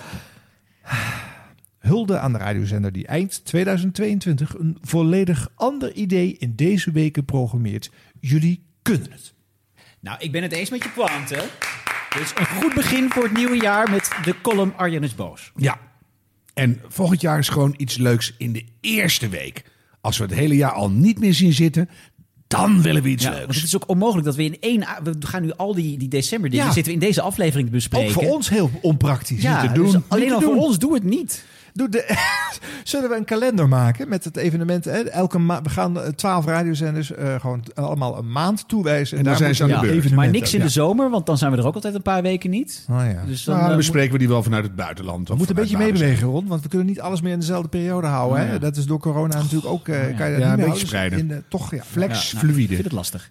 Hulde 1.79 2.19
aan 2.19 2.33
de 2.33 2.39
radiozender 2.39 2.93
die 2.93 3.07
eind 3.07 3.45
2022 3.45 4.59
een 4.59 4.79
volledig 4.81 5.49
ander 5.55 5.93
idee 5.93 6.37
in 6.39 6.53
deze 6.57 6.91
weken 6.91 7.25
programmeert. 7.25 7.91
Jullie 8.21 8.65
kunnen 8.83 9.11
het. 9.11 9.35
Nou, 10.01 10.19
ik 10.21 10.33
ben 10.33 10.43
het 10.43 10.53
eens 10.53 10.71
met 10.71 10.83
je 10.83 10.91
pointe. 10.91 11.45
Is 12.21 12.33
een 12.35 12.47
goed 12.47 12.75
begin 12.75 13.11
voor 13.11 13.23
het 13.23 13.33
nieuwe 13.33 13.57
jaar 13.57 13.91
met 13.91 14.11
de 14.25 14.41
column 14.43 14.77
Arjen 14.77 15.03
is 15.03 15.15
boos. 15.15 15.53
Ja. 15.57 15.79
En 16.57 16.81
volgend 16.89 17.21
jaar 17.21 17.39
is 17.39 17.49
gewoon 17.49 17.75
iets 17.77 17.97
leuks 17.97 18.35
in 18.39 18.53
de 18.53 18.65
eerste 18.81 19.29
week. 19.29 19.65
Als 20.01 20.19
we 20.19 20.25
het 20.25 20.35
hele 20.35 20.57
jaar 20.57 20.73
al 20.73 20.91
niet 20.91 21.19
meer 21.19 21.35
zien 21.35 21.53
zitten, 21.53 21.89
dan 22.47 22.83
willen 22.83 23.03
we 23.03 23.09
iets 23.09 23.25
Ja, 23.25 23.31
leuks. 23.31 23.45
want 23.45 23.55
het 23.57 23.65
is 23.65 23.77
ook 23.77 23.89
onmogelijk 23.89 24.27
dat 24.27 24.35
we 24.37 24.45
in 24.45 24.57
één... 24.61 24.87
We 25.03 25.15
gaan 25.21 25.43
nu 25.43 25.53
al 25.53 25.75
die, 25.75 25.99
die 25.99 26.09
december 26.09 26.51
dingen 26.51 26.67
Ja. 26.67 26.73
zitten 26.73 26.93
we 26.93 26.99
in 27.01 27.07
deze 27.07 27.21
aflevering 27.21 27.69
te 27.69 27.75
bespreken. 27.75 28.07
Ook 28.09 28.13
voor 28.13 28.35
ons 28.35 28.49
heel 28.49 28.71
onpraktisch. 28.83 29.43
Ja, 29.43 29.61
te 29.67 29.73
dus 29.81 29.93
doen. 29.93 30.03
alleen 30.09 30.25
Niet 30.25 30.33
al 30.33 30.41
voor 30.41 30.57
ons 30.57 30.79
doe 30.79 30.95
het 30.95 31.05
niet. 31.05 31.45
Doe 31.77 31.89
de, 31.89 32.15
zullen 32.85 33.11
we 33.11 33.17
een 33.17 33.25
kalender 33.25 33.69
maken 33.69 34.09
met 34.09 34.25
het 34.25 34.37
evenement? 34.37 34.85
Hè? 34.85 35.01
Elke 35.01 35.39
ma- 35.39 35.63
we 35.63 35.69
gaan 35.71 36.01
eh, 36.01 36.09
twaalf 36.09 36.45
radiozenders 36.45 37.13
eh, 37.15 37.41
gewoon 37.41 37.63
allemaal 37.75 38.19
een 38.19 38.33
maand 38.33 38.69
toewijzen. 38.69 39.19
En 39.19 39.25
dan 39.25 39.33
daar 39.33 39.43
zijn 39.43 39.55
ze 39.55 39.63
aan 39.63 39.69
de 39.69 39.75
beurt. 39.75 39.87
evenementen- 39.87 40.17
Maar 40.17 40.29
niks 40.31 40.53
in 40.55 40.59
de 40.59 40.65
Ja. 40.65 40.71
zomer, 40.71 41.11
want 41.11 41.27
dan 41.27 41.39
zijn 41.39 41.51
we 41.53 41.57
er 41.59 41.67
ook 41.67 41.75
altijd 41.75 41.95
een 41.95 42.03
paar 42.03 42.23
weken 42.23 42.51
niet. 42.51 42.85
Oh 42.91 42.97
ja. 43.13 43.23
Dus 43.27 43.45
Nou, 43.45 43.61
dan 43.61 43.71
eh, 43.71 43.77
bespreken 43.77 44.13
we 44.13 44.19
die 44.19 44.29
wel 44.29 44.43
vanuit 44.43 44.65
het 44.65 44.75
buitenland. 44.77 45.29
We 45.29 45.35
moeten 45.35 45.57
een 45.57 45.63
beetje 45.63 45.79
meebewegen, 45.79 46.29
Ron, 46.29 46.47
want 46.47 46.63
we 46.63 46.69
kunnen 46.69 46.87
niet 46.87 47.01
alles 47.01 47.21
meer 47.21 47.33
in 47.33 47.39
dezelfde 47.41 47.69
periode 47.69 48.07
houden. 48.07 48.47
Hè? 48.47 48.53
Ja. 48.53 48.59
Dat 48.59 48.77
is 48.77 48.85
door 48.87 48.99
corona 48.99 49.37
natuurlijk 49.37 49.67
ook. 49.67 49.89
eh, 49.89 50.17
kan 50.17 50.31
je 50.31 50.37
dat 50.37 50.43
Ja, 50.47 50.55
niet 50.55 50.65
een 50.65 50.71
beetje 50.71 50.87
spreiden. 50.87 51.19
In 51.19 51.29
de, 51.29 51.43
toch, 51.49 51.75
ja. 51.75 51.83
Flex 51.91 52.31
Ja, 52.31 52.37
nou, 52.37 52.47
fluide. 52.47 52.63
Ik 52.63 52.69
vind 52.69 52.85
het 52.85 52.93
lastig. 52.93 53.29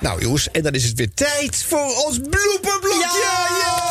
Nou 0.00 0.20
jongens, 0.20 0.50
en 0.50 0.62
dan 0.62 0.72
is 0.72 0.84
het 0.84 0.98
weer 0.98 1.14
tijd 1.14 1.62
voor 1.62 2.04
ons 2.06 2.18
blooperblokje! 2.18 3.87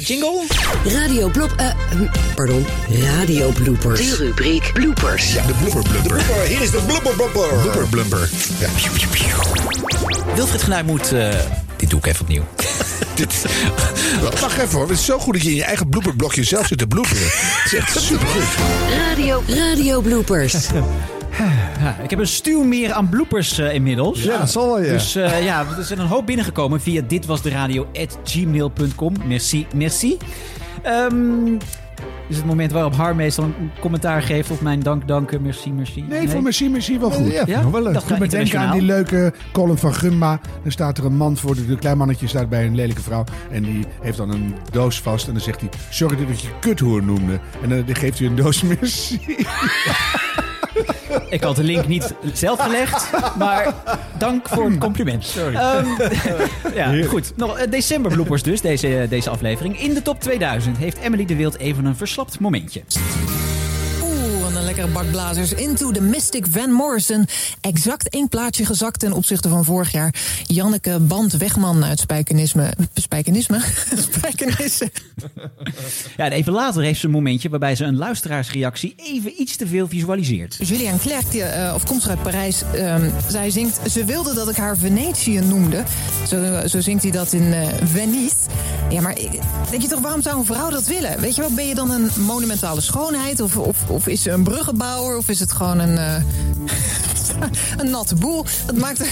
Jingle? 0.00 0.42
Radio 0.84 1.28
Blop... 1.28 1.52
eh, 1.56 1.70
hm, 1.90 2.06
pardon, 2.34 2.66
Radio 3.02 3.50
Bloopers. 3.50 4.00
De 4.00 4.16
rubriek 4.16 4.70
Bloopers. 4.72 5.32
Ja, 5.32 5.46
de 5.46 5.52
blooper 5.52 5.82
blumper. 5.90 6.40
Hier 6.46 6.60
is 6.60 6.70
de 6.70 6.80
blooper 6.86 7.14
blumper. 7.14 7.48
Blooper 7.62 7.86
blumper. 7.88 8.30
Ja. 8.58 8.68
Wilfried 10.34 10.62
Genuij 10.62 10.82
moet... 10.82 11.12
eh, 11.12 11.28
dit 11.76 11.90
doe 11.90 11.98
ik 11.98 12.06
even 12.06 12.20
opnieuw. 12.20 12.42
Wacht 14.40 14.58
even 14.58 14.70
hoor, 14.78 14.88
het 14.88 14.98
is 14.98 15.04
zo 15.04 15.18
goed 15.18 15.34
dat 15.34 15.42
je 15.42 15.50
in 15.50 15.56
je 15.56 15.64
eigen 15.64 15.88
blooperblokje 15.88 16.44
zelf 16.44 16.66
zit 16.66 16.78
te 16.78 16.86
bloeperen. 16.86 17.22
Het 17.24 17.72
is 17.72 17.78
echt 17.78 18.00
supergoed. 18.00 18.42
Radio, 19.08 19.42
Radio 19.48 20.00
Bloopers. 20.00 20.54
Ja, 21.80 21.96
ik 22.02 22.10
heb 22.10 22.18
een 22.18 22.26
stuw 22.26 22.62
meer 22.62 22.92
aan 22.92 23.08
bloopers 23.08 23.58
eh, 23.58 23.74
inmiddels. 23.74 24.22
Ja, 24.22 24.38
dat 24.38 24.50
zal 24.50 24.66
wel, 24.66 24.82
ja. 24.82 24.92
Dus 24.92 25.14
eh, 25.14 25.44
ja, 25.44 25.66
er 25.78 25.84
zijn 25.84 25.98
een 25.98 26.06
hoop 26.06 26.26
binnengekomen 26.26 26.80
via 26.80 27.02
ditwasderadio.gmail.com. 27.06 29.14
Merci, 29.26 29.66
merci. 29.74 30.16
Ehm 30.82 31.56
is 32.28 32.36
het 32.36 32.44
moment 32.44 32.72
waarop 32.72 32.94
Har 32.94 33.16
meestal 33.16 33.44
een 33.44 33.70
commentaar 33.80 34.22
geeft 34.22 34.50
op 34.50 34.60
mijn 34.60 34.80
dank, 34.80 35.08
danken, 35.08 35.42
merci, 35.42 35.72
merci. 35.72 36.04
Nee, 36.08 36.28
voor 36.28 36.42
merci, 36.42 36.68
merci 36.68 36.98
wel 36.98 37.10
goed. 37.10 37.32
Ja, 37.32 37.42
ja? 37.46 37.70
wel 37.70 37.82
leuk. 37.82 37.92
Dat 37.92 38.02
Ik 38.02 38.08
moet 38.08 38.18
gaat 38.18 38.18
me 38.18 38.28
denken 38.28 38.58
aan 38.58 38.72
die 38.72 38.82
leuke 38.82 39.32
column 39.52 39.78
van 39.78 39.94
Gumma. 39.94 40.40
Dan 40.62 40.72
staat 40.72 40.98
er 40.98 41.04
een 41.04 41.16
man 41.16 41.36
voor 41.36 41.54
de 41.54 41.76
klein 41.78 41.96
mannetje 41.96 42.26
staat 42.26 42.48
bij 42.48 42.66
een 42.66 42.74
lelijke 42.74 43.02
vrouw. 43.02 43.24
En 43.50 43.62
die 43.62 43.84
heeft 44.00 44.16
dan 44.16 44.30
een 44.30 44.54
doos 44.70 45.00
vast. 45.00 45.26
En 45.26 45.32
dan 45.32 45.42
zegt 45.42 45.60
hij, 45.60 45.68
sorry 45.90 46.26
dat 46.26 46.40
je 46.40 46.48
kuthoer 46.60 47.02
noemde. 47.02 47.40
En 47.62 47.68
dan 47.68 47.96
geeft 47.96 48.18
hij 48.18 48.28
een 48.28 48.36
doos 48.36 48.62
merci. 48.80 49.20
Ik 51.28 51.42
had 51.42 51.56
de 51.56 51.62
link 51.62 51.86
niet 51.86 52.14
zelf 52.32 52.60
gelegd, 52.60 53.10
maar 53.38 53.74
dank 54.18 54.48
voor 54.48 54.64
het 54.64 54.78
compliment. 54.78 55.24
Sorry. 55.24 55.52
ja, 56.74 57.02
goed. 57.06 57.32
Nog 57.36 57.58
eh, 57.58 57.70
december 57.70 58.12
bloopers 58.12 58.42
dus, 58.42 58.60
deze, 58.60 59.06
deze 59.08 59.30
aflevering. 59.30 59.80
In 59.80 59.94
de 59.94 60.02
top 60.02 60.20
2000 60.20 60.76
heeft 60.76 60.98
Emily 60.98 61.24
de 61.24 61.36
Wild 61.36 61.58
even 61.58 61.84
een 61.84 61.96
verslapt 61.96 62.40
momentje. 62.40 62.82
Lekkere 64.64 64.86
bak 64.86 65.10
blazers. 65.10 65.52
Into 65.52 65.90
the 65.90 66.00
Mystic 66.00 66.46
Van 66.50 66.70
Morrison. 66.70 67.26
Exact 67.60 68.08
één 68.08 68.28
plaatje 68.28 68.66
gezakt 68.66 69.00
ten 69.00 69.12
opzichte 69.12 69.48
van 69.48 69.64
vorig 69.64 69.92
jaar. 69.92 70.14
Janneke 70.46 70.98
Band-Wegman 71.00 71.84
uit 71.84 71.98
Spijkenisme. 71.98 72.72
Spijkenisme? 72.94 73.60
Spijkenisse. 74.10 74.90
Ja, 76.16 76.24
en 76.24 76.32
even 76.32 76.52
later 76.52 76.82
heeft 76.82 77.00
ze 77.00 77.06
een 77.06 77.12
momentje 77.12 77.48
waarbij 77.48 77.76
ze 77.76 77.84
een 77.84 77.96
luisteraarsreactie 77.96 78.94
even 78.96 79.40
iets 79.40 79.56
te 79.56 79.66
veel 79.66 79.88
visualiseert. 79.88 80.56
Julian 80.60 80.98
Clerc, 80.98 81.30
die 81.30 81.40
uh, 81.40 81.72
afkomstig 81.72 82.10
uit 82.10 82.22
Parijs, 82.22 82.62
um, 82.74 83.12
zij 83.28 83.50
zingt... 83.50 83.80
Ze 83.90 84.04
wilde 84.04 84.34
dat 84.34 84.48
ik 84.48 84.56
haar 84.56 84.76
Venetië 84.76 85.40
noemde. 85.40 85.82
Zo, 86.28 86.66
zo 86.66 86.80
zingt 86.80 87.02
hij 87.02 87.12
dat 87.12 87.32
in 87.32 87.42
uh, 87.42 87.68
Venice. 87.84 88.34
Ja, 88.90 89.00
maar 89.00 89.14
denk 89.70 89.82
je 89.82 89.88
toch, 89.88 90.00
waarom 90.00 90.22
zou 90.22 90.38
een 90.38 90.44
vrouw 90.44 90.70
dat 90.70 90.86
willen? 90.86 91.20
Weet 91.20 91.34
je 91.34 91.40
wel, 91.40 91.54
ben 91.54 91.66
je 91.66 91.74
dan 91.74 91.90
een 91.90 92.10
monumentale 92.18 92.80
schoonheid? 92.80 93.40
Of, 93.40 93.56
of, 93.56 93.88
of 93.88 94.06
is 94.06 94.22
ze 94.22 94.30
een 94.30 94.44
bruggenbouwer? 94.54 95.16
Of 95.16 95.28
is 95.28 95.40
het 95.40 95.52
gewoon 95.52 95.78
een... 95.78 95.94
Uh, 95.96 96.14
een 97.80 97.90
natte 97.90 98.14
boel. 98.14 98.44
Dat 98.66 98.76
maakt, 98.76 98.98
het 98.98 99.08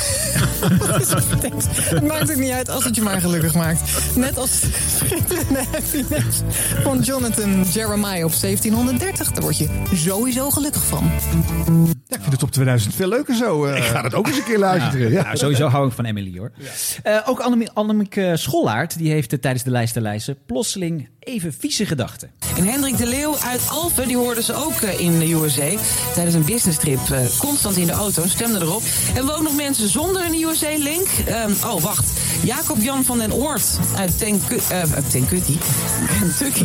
maakt 2.06 2.28
het 2.28 2.39
niet 2.39 2.51
uit 2.51 2.69
als 2.69 2.85
het 2.85 2.94
je 2.94 3.02
maar 3.02 3.20
gelukkig 3.20 3.55
maakt. 3.55 3.81
Net 4.16 4.39
als 4.39 4.60
schitterende 4.97 5.60
happiness 5.73 6.40
van 6.85 7.01
Jonathan 7.01 7.62
Jeremiah 7.62 8.24
op 8.24 8.32
1730. 8.40 9.32
Daar 9.32 9.43
word 9.43 9.59
je 9.59 9.69
sowieso 9.94 10.51
gelukkig 10.51 10.85
van. 10.86 11.10
Ja, 12.06 12.16
ik 12.16 12.20
vind 12.20 12.32
het 12.32 12.43
op 12.43 12.51
2000 12.51 12.94
veel 12.94 13.09
leuker 13.09 13.35
zo. 13.36 13.66
Uh. 13.66 13.77
Ik 13.77 13.82
ga 13.85 14.02
dat 14.02 14.14
ook 14.14 14.27
eens 14.27 14.36
een 14.36 14.44
keer 14.44 14.59
luisteren. 14.59 15.10
Ja, 15.10 15.16
Ja. 15.19 15.23
nou, 15.23 15.36
sowieso 15.36 15.66
hou 15.69 15.86
ik 15.86 15.93
van 15.93 16.05
Emily 16.05 16.39
hoor. 16.39 16.52
Uh, 17.06 17.19
ook 17.27 17.40
Annemie- 17.40 17.70
Annemieke 17.73 18.32
Schollaert, 18.36 18.98
die 18.98 19.10
heeft 19.12 19.32
uh, 19.32 19.39
tijdens 19.39 19.64
de 19.64 19.70
lijst 19.70 19.93
te 19.93 20.01
lijsten 20.01 20.36
plotseling 20.47 21.09
even 21.24 21.55
vieze 21.59 21.86
gedachten. 21.86 22.31
En 22.57 22.65
Hendrik 22.66 22.97
de 22.97 23.07
Leeuw 23.07 23.36
uit 23.39 23.61
Alphen, 23.69 24.07
die 24.07 24.16
hoorden 24.16 24.44
ze 24.44 24.55
ook 24.55 24.81
eh, 24.81 25.01
in 25.01 25.19
de 25.19 25.32
USA. 25.32 25.69
Tijdens 26.15 26.35
een 26.35 26.44
business 26.44 26.78
trip, 26.78 27.11
eh, 27.11 27.27
constant 27.39 27.77
in 27.77 27.86
de 27.86 27.93
auto, 27.93 28.27
stemden 28.27 28.62
erop. 28.62 28.82
We 29.15 29.32
ook 29.35 29.43
nog 29.43 29.57
mensen 29.57 29.89
zonder 29.89 30.24
een 30.24 30.43
USA-link? 30.43 31.07
oh, 31.65 31.81
wacht. 31.82 32.11
Jacob 32.44 32.77
Jan 32.81 33.05
van 33.05 33.19
den 33.19 33.32
Oort 33.32 33.65
uit 33.97 34.19
Tenku- 34.19 34.61
eh, 34.69 34.93
uit 34.93 35.05
Kentucky. 35.11 35.57
Kentucky. 36.19 36.65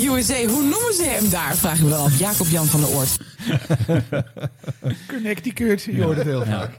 USA, 0.00 0.44
hoe 0.44 0.62
noemen 0.62 0.94
ze 0.94 1.04
hem 1.04 1.30
daar? 1.30 1.56
Vraag 1.56 1.76
ik 1.76 1.82
me 1.82 1.90
dan 1.90 2.00
af. 2.04 2.18
Jacob 2.18 2.46
Jan 2.48 2.66
van 2.66 2.80
den 2.80 2.88
Oort. 2.88 3.16
Connecticut, 5.12 5.82
je 5.82 6.02
hoort 6.02 6.16
het 6.16 6.26
heel 6.26 6.44
Ja. 6.46 6.70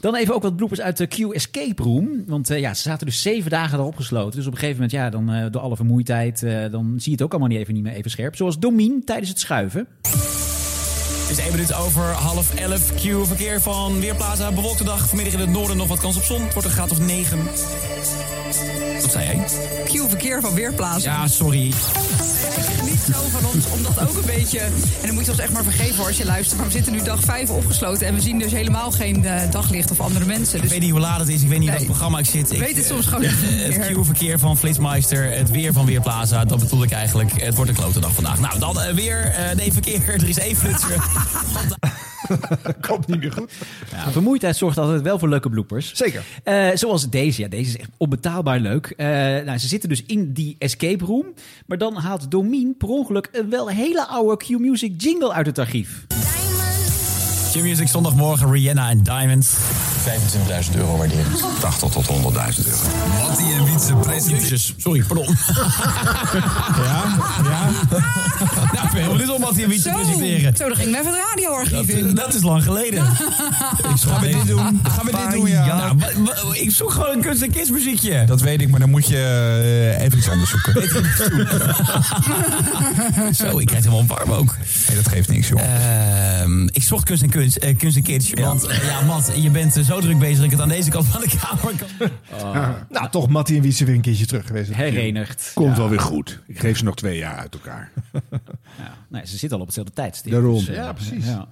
Dan 0.00 0.14
even 0.14 0.34
ook 0.34 0.42
wat 0.42 0.56
bloepers 0.56 0.80
uit 0.80 0.96
de 0.96 1.06
Q 1.06 1.18
Escape 1.18 1.82
Room. 1.82 2.24
Want 2.26 2.50
eh, 2.50 2.60
ja, 2.60 2.74
ze 2.74 2.82
zaten 2.82 3.06
dus 3.06 3.22
zeven 3.22 3.50
dagen 3.50 3.78
erop 3.78 3.96
gesloten. 3.96 4.36
Dus 4.36 4.46
op 4.46 4.52
een 4.52 4.58
gegeven 4.58 4.80
moment, 4.82 4.92
ja, 4.92 5.10
dan 5.10 5.32
eh, 5.32 5.50
door 5.50 5.60
alle 5.60 5.76
vermoeidheid, 5.76 6.42
eh, 6.42 6.70
dan 6.70 6.94
zie 6.96 7.04
je 7.04 7.10
het 7.10 7.22
ook 7.22 7.30
allemaal 7.30 7.48
niet 7.48 7.58
even, 7.58 7.74
niet 7.74 7.82
meer 7.82 7.92
even 7.92 8.10
scherp. 8.10 8.36
Zoals 8.36 8.58
Domien 8.58 9.04
tijdens 9.04 9.28
het 9.28 9.38
schuiven. 9.38 9.86
Het 10.02 11.38
is 11.38 11.38
één 11.38 11.52
minuut 11.52 11.74
over 11.74 12.02
half 12.02 12.54
elf. 12.54 12.94
Q 12.94 13.26
verkeer 13.26 13.60
van 13.60 14.00
Weerplaza. 14.00 14.52
Bewolkte 14.52 14.84
dag. 14.84 15.08
Vanmiddag 15.08 15.34
in 15.34 15.40
het 15.40 15.50
noorden 15.50 15.76
nog 15.76 15.88
wat 15.88 16.00
kans 16.00 16.16
op 16.16 16.22
zon. 16.22 16.42
Het 16.42 16.52
wordt 16.52 16.68
een 16.68 16.74
graad 16.74 16.90
of 16.90 17.00
negen. 17.00 17.38
Wat 19.02 19.10
zei 19.12 19.24
jij? 19.24 19.44
Q-verkeer 19.84 20.40
van 20.40 20.54
Weerplaza. 20.54 21.10
Ja, 21.10 21.26
sorry. 21.26 21.72
Niet 22.84 23.00
zo 23.14 23.22
van 23.30 23.44
ons, 23.54 23.66
om 23.70 23.82
dat 23.82 24.08
ook 24.08 24.16
een 24.16 24.26
beetje... 24.36 24.60
En 24.60 24.70
dan 25.06 25.14
moet 25.14 25.24
je 25.24 25.30
ons 25.30 25.40
echt 25.40 25.52
maar 25.52 25.62
vergeven 25.62 25.96
hoor, 25.96 26.06
als 26.06 26.16
je 26.16 26.24
luistert. 26.24 26.56
Maar 26.58 26.66
we 26.66 26.72
zitten 26.72 26.92
nu 26.92 27.02
dag 27.02 27.20
5 27.20 27.50
opgesloten 27.50 28.06
en 28.06 28.14
we 28.14 28.20
zien 28.20 28.38
dus 28.38 28.52
helemaal 28.52 28.90
geen 28.90 29.24
eh, 29.24 29.50
daglicht 29.50 29.90
of 29.90 30.00
andere 30.00 30.24
mensen. 30.24 30.54
Ik 30.56 30.62
Dus 30.62 30.70
weet 30.70 30.80
niet 30.80 30.90
hoe 30.90 31.00
laat 31.00 31.18
het 31.20 31.28
is. 31.28 31.42
Ik 31.42 31.48
weet 31.48 31.58
niet 31.58 31.68
Nee. 31.68 31.76
welk 31.76 31.88
programma 31.90 32.18
ik 32.18 32.24
zit. 32.26 32.52
Ik 32.52 32.58
weet 32.58 32.76
het 32.76 32.84
soms 32.86 33.06
gewoon 33.06 33.20
niet 33.20 33.30
eh, 33.70 33.76
Het. 33.86 33.92
Q-verkeer 34.00 34.38
van 34.38 34.56
Flitsmeister. 34.58 35.30
Het 35.32 35.50
weer 35.50 35.72
van 35.72 35.86
Weerplaza. 35.86 36.44
Dat 36.44 36.58
bedoel 36.58 36.82
ik 36.82 36.90
eigenlijk. 36.90 37.42
Het 37.42 37.54
wordt 37.54 37.70
een 37.70 37.76
klote 37.76 38.00
dag 38.00 38.12
vandaag. 38.14 38.40
Nou, 38.40 38.58
dan 38.58 38.80
eh, 38.80 38.94
weer. 38.94 39.24
eh, 39.24 39.56
nee, 39.56 39.72
verkeer. 39.72 40.02
Er 40.14 40.28
is 40.28 40.38
één 40.38 40.56
flitser. 40.56 40.96
Komt 42.88 43.06
niet 43.06 43.20
meer 43.20 43.32
goed. 43.32 43.52
Ja, 43.92 44.10
vermoeidheid 44.10 44.56
zorgt 44.56 44.78
altijd 44.78 45.02
wel 45.02 45.18
voor 45.18 45.28
leuke 45.28 45.48
bloepers. 45.50 45.92
Zeker. 45.94 46.22
Eh, 46.42 46.66
zoals 46.74 47.08
deze. 47.10 47.42
Ja, 47.42 47.48
deze 47.48 47.68
is 47.70 47.76
echt 47.76 47.88
onbetaalbaar 47.96 48.37
leuk. 48.60 48.86
Eh, 48.96 49.06
nou, 49.44 49.58
ze 49.58 49.66
zitten 49.66 49.88
dus 49.88 50.02
in 50.06 50.32
die 50.32 50.56
escape 50.58 51.04
room. 51.04 51.26
Maar 51.66 51.78
dan 51.78 51.94
haalt 51.96 52.30
Domien 52.30 52.76
per 52.76 52.88
ongeluk 52.88 53.28
een 53.32 53.50
wel 53.50 53.68
hele 53.68 54.06
oude 54.06 54.36
Q-Music 54.44 55.02
jingle 55.02 55.32
uit 55.32 55.46
het 55.46 55.58
archief. 55.58 56.06
Q-Music 57.52 57.88
zondagmorgen. 57.88 58.50
Rihanna 58.52 58.90
en 58.90 59.02
Diamonds. 59.02 59.48
25.000 60.70 60.76
euro 60.76 60.96
waardering. 60.96 61.26
80 61.60 61.90
tot 61.90 62.06
100.000 62.06 62.10
euro. 62.14 62.30
Mattie 63.28 63.52
en 63.52 63.64
Wietse 63.64 63.94
Jezus, 64.30 64.74
sorry, 64.76 65.02
pardon. 65.02 65.26
ja, 66.84 67.02
ja. 67.44 67.70
nou, 68.72 68.86
ik 68.86 68.92
ben 68.92 69.02
heel 69.02 69.10
benieuwd 69.12 69.34
om 69.34 69.40
Mattie 69.40 69.62
en 69.62 69.68
Wietse 69.68 69.90
presenteren. 69.90 70.56
zo, 70.56 70.68
dan 70.68 70.76
ging 70.76 70.88
ik 70.88 70.94
even 71.00 71.12
het 71.12 71.20
radioarchief 71.30 71.86
Dat, 71.86 71.96
in. 71.96 72.14
dat 72.14 72.34
is 72.34 72.42
lang 72.42 72.62
geleden. 72.62 73.04
Gaan 73.06 74.20
we 74.20 74.26
dit 74.26 74.46
doen? 74.46 74.80
Gaan 74.82 75.04
we 75.04 75.10
dit 75.10 75.30
doen, 75.30 75.48
ja? 75.48 75.92
Nou, 75.92 76.56
ik 76.58 76.70
zoek 76.70 76.90
gewoon 76.90 77.10
een 77.10 77.20
kunst- 77.20 77.42
en 77.42 77.50
kidsmuziekje. 77.50 78.24
Dat 78.24 78.40
weet 78.40 78.60
ik, 78.60 78.68
maar 78.70 78.80
dan 78.80 78.90
moet 78.90 79.06
je 79.08 79.16
eh, 79.98 80.04
even 80.04 80.18
iets 80.18 80.28
anders 80.28 80.50
zoeken. 80.50 80.74
Zo, 83.34 83.58
ik 83.58 83.66
krijg 83.66 83.84
helemaal 83.84 84.06
warm 84.06 84.32
ook. 84.32 84.56
Nee, 84.86 84.96
dat 84.96 85.08
geeft 85.08 85.28
niks, 85.28 85.48
joh. 85.48 85.60
Ehm, 85.60 86.62
ik 86.66 86.82
zocht 86.82 87.04
kunst 87.04 87.22
en, 87.22 87.30
kunst, 87.38 87.56
eh, 87.56 87.76
kunst 87.76 87.96
en 87.96 88.02
kids. 88.02 88.32
Want 88.32 88.68
ja, 88.82 89.04
Matt, 89.04 89.32
je 89.42 89.50
bent 89.50 89.76
eh, 89.76 89.82
zo 89.84 90.00
druk 90.00 90.18
bezig 90.18 90.36
dat 90.36 90.44
ik 90.44 90.50
het 90.50 90.60
aan 90.60 90.68
deze 90.68 90.90
kant 90.90 91.06
van 91.06 91.20
de 91.20 91.38
kamer 91.40 91.74
kan. 91.76 92.80
Nou, 92.88 93.10
toch 93.10 93.28
Mattie 93.28 93.56
en 93.56 93.62
Wietse 93.62 93.84
weer 93.84 93.94
een 93.94 94.00
keertje 94.00 94.26
terug 94.26 94.46
geweest. 94.46 94.74
Herenigd. 94.74 95.50
Komt 95.54 95.76
wel 95.76 95.88
weer 95.88 96.00
goed. 96.00 96.40
Ik 96.46 96.58
geef 96.58 96.78
ze 96.78 96.84
nog 96.84 96.94
twee 96.94 97.18
jaar 97.18 97.36
uit 97.36 97.54
elkaar. 97.54 97.92
Ja, 98.78 98.94
nee, 99.08 99.26
ze 99.26 99.36
zitten 99.36 99.50
al 99.50 99.58
op 99.58 99.66
hetzelfde 99.66 99.92
tijdstip. 99.92 100.32
Daarom. 100.32 100.54
Dus, 100.54 100.68
eh, 100.68 100.74
Ja, 100.74 100.92
precies. 100.92 101.26
ja. 101.26 101.48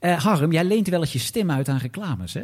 Eh, 0.00 0.22
Harm, 0.22 0.52
jij 0.52 0.64
leent 0.64 0.88
wel 0.88 1.00
eens 1.00 1.12
je 1.12 1.18
stem 1.18 1.50
uit 1.50 1.68
aan 1.68 1.78
reclames, 1.78 2.34
hè? 2.34 2.42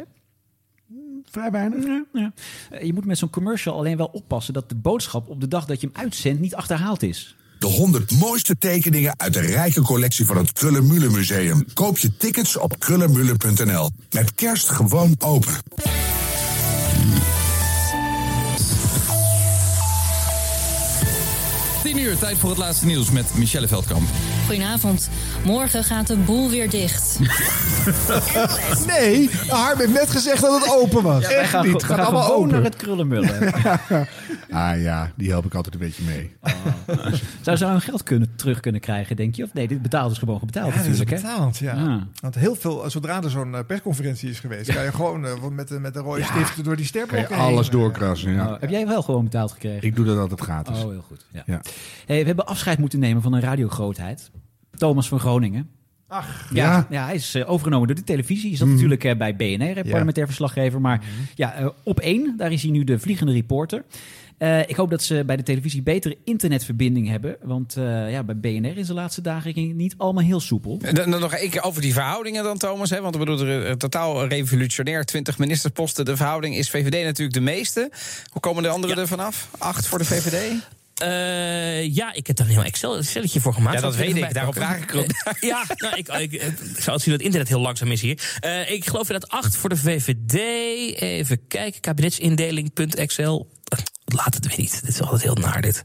Vrij 1.29 1.51
weinig. 1.51 1.83
Ja. 2.13 2.31
Eh, 2.69 2.85
je 2.85 2.93
moet 2.93 3.05
met 3.05 3.17
zo'n 3.17 3.29
commercial 3.29 3.77
alleen 3.77 3.97
wel 3.97 4.09
oppassen 4.13 4.53
dat 4.53 4.69
de 4.69 4.75
boodschap 4.75 5.29
op 5.29 5.41
de 5.41 5.47
dag 5.47 5.65
dat 5.65 5.81
je 5.81 5.89
hem 5.91 6.01
uitzendt 6.03 6.41
niet 6.41 6.55
achterhaald 6.55 7.03
is. 7.03 7.35
De 7.59 7.67
100 7.67 8.11
mooiste 8.11 8.57
tekeningen 8.57 9.13
uit 9.17 9.33
de 9.33 9.39
rijke 9.39 9.81
collectie 9.81 10.25
van 10.25 10.37
het 10.37 10.51
Krullenmullen 10.53 11.11
Museum. 11.11 11.65
Koop 11.73 11.97
je 11.97 12.17
tickets 12.17 12.57
op 12.57 12.79
krullenmullen.nl. 12.79 13.89
Met 14.11 14.35
kerst 14.35 14.69
gewoon 14.69 15.15
open. 15.19 15.53
Uur, 22.05 22.17
tijd 22.17 22.37
voor 22.37 22.49
het 22.49 22.57
laatste 22.59 22.85
nieuws 22.85 23.11
met 23.11 23.25
Michelle 23.35 23.67
Veldkamp. 23.67 24.07
Goedenavond. 24.45 25.09
Morgen 25.43 25.83
gaat 25.83 26.07
de 26.07 26.15
boel 26.17 26.49
weer 26.49 26.69
dicht. 26.69 27.19
Nee, 28.87 29.29
Harm 29.47 29.79
heeft 29.79 29.91
net 29.91 30.09
gezegd 30.09 30.41
dat 30.41 30.61
het 30.61 30.71
open 30.73 31.03
was. 31.03 31.21
Ja, 31.21 31.29
Echt 31.29 31.49
gaan, 31.49 31.65
niet. 31.65 31.73
Het 31.73 31.83
gaat 31.83 31.99
allemaal 31.99 32.23
gewoon 32.23 32.37
open. 32.39 32.51
naar 32.53 32.63
het 32.63 32.75
krullenmullen. 32.75 33.53
Ah 34.51 34.81
ja, 34.81 35.11
die 35.15 35.29
help 35.29 35.45
ik 35.45 35.53
altijd 35.53 35.73
een 35.73 35.79
beetje 35.79 36.03
mee. 36.03 36.31
Zou 37.41 37.57
ze 37.57 37.65
hun 37.65 37.81
geld 37.81 38.03
kunnen, 38.03 38.35
terug 38.35 38.59
kunnen 38.59 38.81
krijgen, 38.81 39.15
denk 39.15 39.35
je? 39.35 39.43
Of 39.43 39.53
nee, 39.53 39.67
dit 39.67 39.81
betaald 39.81 40.11
is 40.11 40.17
gewoon 40.17 40.39
betaald 40.45 40.73
Ja, 40.73 40.79
is 40.79 40.85
natuurlijk. 40.87 41.09
hè? 41.09 41.15
betaald, 41.15 41.57
ja. 41.57 42.07
Want 42.21 42.35
heel 42.35 42.55
veel, 42.55 42.89
zodra 42.89 43.23
er 43.23 43.29
zo'n 43.29 43.55
eh, 43.55 43.61
persconferentie 43.67 44.29
is 44.29 44.39
geweest, 44.39 44.73
kan 44.73 44.83
je 44.83 44.91
gewoon 44.91 45.25
eh, 45.25 45.47
met, 45.47 45.67
de- 45.67 45.79
met 45.79 45.93
de 45.93 45.99
rode 45.99 46.23
stift 46.23 46.63
door 46.63 46.75
die 46.75 46.89
je 46.93 47.27
alles 47.35 47.69
doorkrassen, 47.69 48.31
ja. 48.31 48.47
Oh, 48.53 48.59
heb 48.59 48.69
jij 48.69 48.87
wel 48.87 49.01
gewoon 49.01 49.23
betaald 49.23 49.51
gekregen? 49.51 49.87
Ik 49.87 49.95
doe 49.95 50.05
dat 50.05 50.17
altijd 50.17 50.41
gratis. 50.41 50.83
Oh, 50.83 50.89
heel 50.89 51.03
goed. 51.07 51.25
Ja. 51.31 51.43
Ja. 51.45 51.61
Hey, 52.05 52.19
we 52.19 52.25
hebben 52.25 52.45
afscheid 52.45 52.77
moeten 52.79 52.99
nemen 52.99 53.21
van 53.21 53.33
een 53.33 53.41
radiogrootheid. 53.41 54.31
Thomas 54.71 55.07
van 55.07 55.19
Groningen. 55.19 55.69
Ach, 56.07 56.47
Ja, 56.53 56.65
Ja. 56.65 56.87
ja. 56.89 57.05
hij 57.05 57.15
is 57.15 57.35
eh, 57.35 57.49
overgenomen 57.49 57.87
door 57.87 57.95
de 57.95 58.03
televisie. 58.03 58.51
Is 58.51 58.59
dat 58.59 58.67
natuurlijk 58.67 59.03
eh, 59.03 59.15
bij 59.17 59.35
BNR, 59.35 59.77
eh, 59.77 59.89
parlementair 59.89 60.25
verslaggever. 60.25 60.81
Maar 60.81 61.03
ja, 61.35 61.53
eh, 61.53 61.67
op 61.83 61.99
één, 61.99 62.33
daar 62.37 62.51
is 62.51 62.61
hij 62.61 62.71
nu 62.71 62.83
de 62.83 62.99
vliegende 62.99 63.31
reporter. 63.31 63.83
Eh, 64.37 64.59
ik 64.59 64.75
hoop 64.75 64.89
dat 64.89 65.03
ze 65.03 65.23
bij 65.25 65.35
de 65.35 65.43
televisie 65.43 65.81
betere 65.81 66.17
internetverbinding 66.23 67.09
hebben. 67.09 67.37
Want 67.41 67.75
eh, 67.77 68.11
ja, 68.11 68.23
bij 68.23 68.37
BNR 68.37 68.77
is 68.77 68.87
de 68.87 68.93
laatste 68.93 69.21
dagen 69.21 69.53
ging 69.53 69.67
het 69.67 69.77
niet 69.77 69.93
allemaal 69.97 70.23
heel 70.23 70.39
soepel. 70.39 70.77
Dan, 70.77 71.11
dan 71.11 71.19
nog 71.19 71.33
één 71.33 71.49
keer 71.49 71.63
over 71.63 71.81
die 71.81 71.93
verhoudingen 71.93 72.43
dan, 72.43 72.57
Thomas. 72.57 72.89
Hè? 72.89 73.01
Want 73.01 73.15
we 73.15 73.25
bedoel, 73.25 73.47
er, 73.47 73.65
eh, 73.65 73.73
totaal 73.73 74.27
revolutionair 74.27 75.05
20 75.05 75.37
ministersposten. 75.37 76.05
De 76.05 76.15
verhouding 76.15 76.55
is 76.55 76.69
VVD 76.69 77.03
natuurlijk 77.03 77.33
de 77.33 77.41
meeste. 77.41 77.91
Hoe 78.31 78.41
komen 78.41 78.63
de 78.63 78.69
anderen 78.69 78.97
er 78.97 79.07
vanaf? 79.07 79.49
Acht 79.57 79.87
voor 79.87 79.97
de 79.97 80.05
VVD? 80.05 80.53
Eh, 80.95 81.95
ja, 81.95 82.13
ik 82.13 82.27
heb 82.27 82.35
daar 82.35 82.47
een 82.47 82.53
heel 82.53 82.63
Excel 82.63 82.97
Excelletje 82.97 83.39
voor 83.39 83.53
gemaakt. 83.53 83.75
Ja, 83.75 83.81
dat 83.81 83.95
weet 83.95 84.15
ik. 84.15 84.33
Daarop 84.33 84.55
vraag 84.55 84.81
ik 84.81 84.93
erop. 84.93 85.11
Ja, 85.39 85.63
nou, 85.75 85.95
ik, 85.95 86.07
ik, 86.07 86.31
ik 86.31 86.41
zou 86.59 86.95
het 86.95 87.01
zien 87.01 87.11
dat 87.11 87.13
het 87.13 87.21
internet 87.21 87.47
heel 87.47 87.59
langzaam 87.59 87.91
is 87.91 88.01
hier. 88.01 88.37
Eh, 88.39 88.71
ik 88.71 88.87
geloof 88.87 89.07
dat 89.07 89.29
acht 89.29 89.55
voor 89.55 89.69
de 89.69 89.77
VVD. 89.77 90.33
Even 90.99 91.47
kijken, 91.47 91.81
kabinetsindeling.excel. 91.81 93.47
Laat 94.15 94.33
het 94.33 94.47
weer 94.47 94.57
niet. 94.57 94.81
Dit 94.81 94.89
is 94.89 95.01
altijd 95.01 95.21
heel 95.21 95.35
naar, 95.35 95.61
dit. 95.61 95.83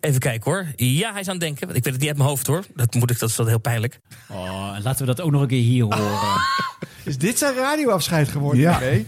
Even 0.00 0.20
kijken 0.20 0.50
hoor. 0.50 0.66
Ja, 0.76 1.12
hij 1.12 1.20
is 1.20 1.26
aan 1.26 1.32
het 1.32 1.42
denken. 1.42 1.66
want 1.66 1.78
Ik 1.78 1.84
weet 1.84 1.92
het 1.92 2.00
niet 2.00 2.10
uit 2.10 2.18
mijn 2.18 2.28
hoofd 2.28 2.46
hoor. 2.46 2.64
Dat 2.74 2.94
moet 2.94 3.10
ik, 3.10 3.18
dat 3.18 3.28
is 3.28 3.36
wel 3.36 3.46
heel 3.46 3.58
pijnlijk. 3.58 4.00
Oh, 4.28 4.76
laten 4.82 5.00
we 5.00 5.14
dat 5.14 5.20
ook 5.20 5.30
nog 5.30 5.42
een 5.42 5.48
keer 5.48 5.62
hier 5.62 5.84
horen. 5.84 6.40
Is 7.04 7.18
dit 7.18 7.38
zijn 7.38 7.54
radioafscheid 7.54 8.28
geworden? 8.28 8.60
Ja. 8.60 8.78
Nee? 8.78 9.06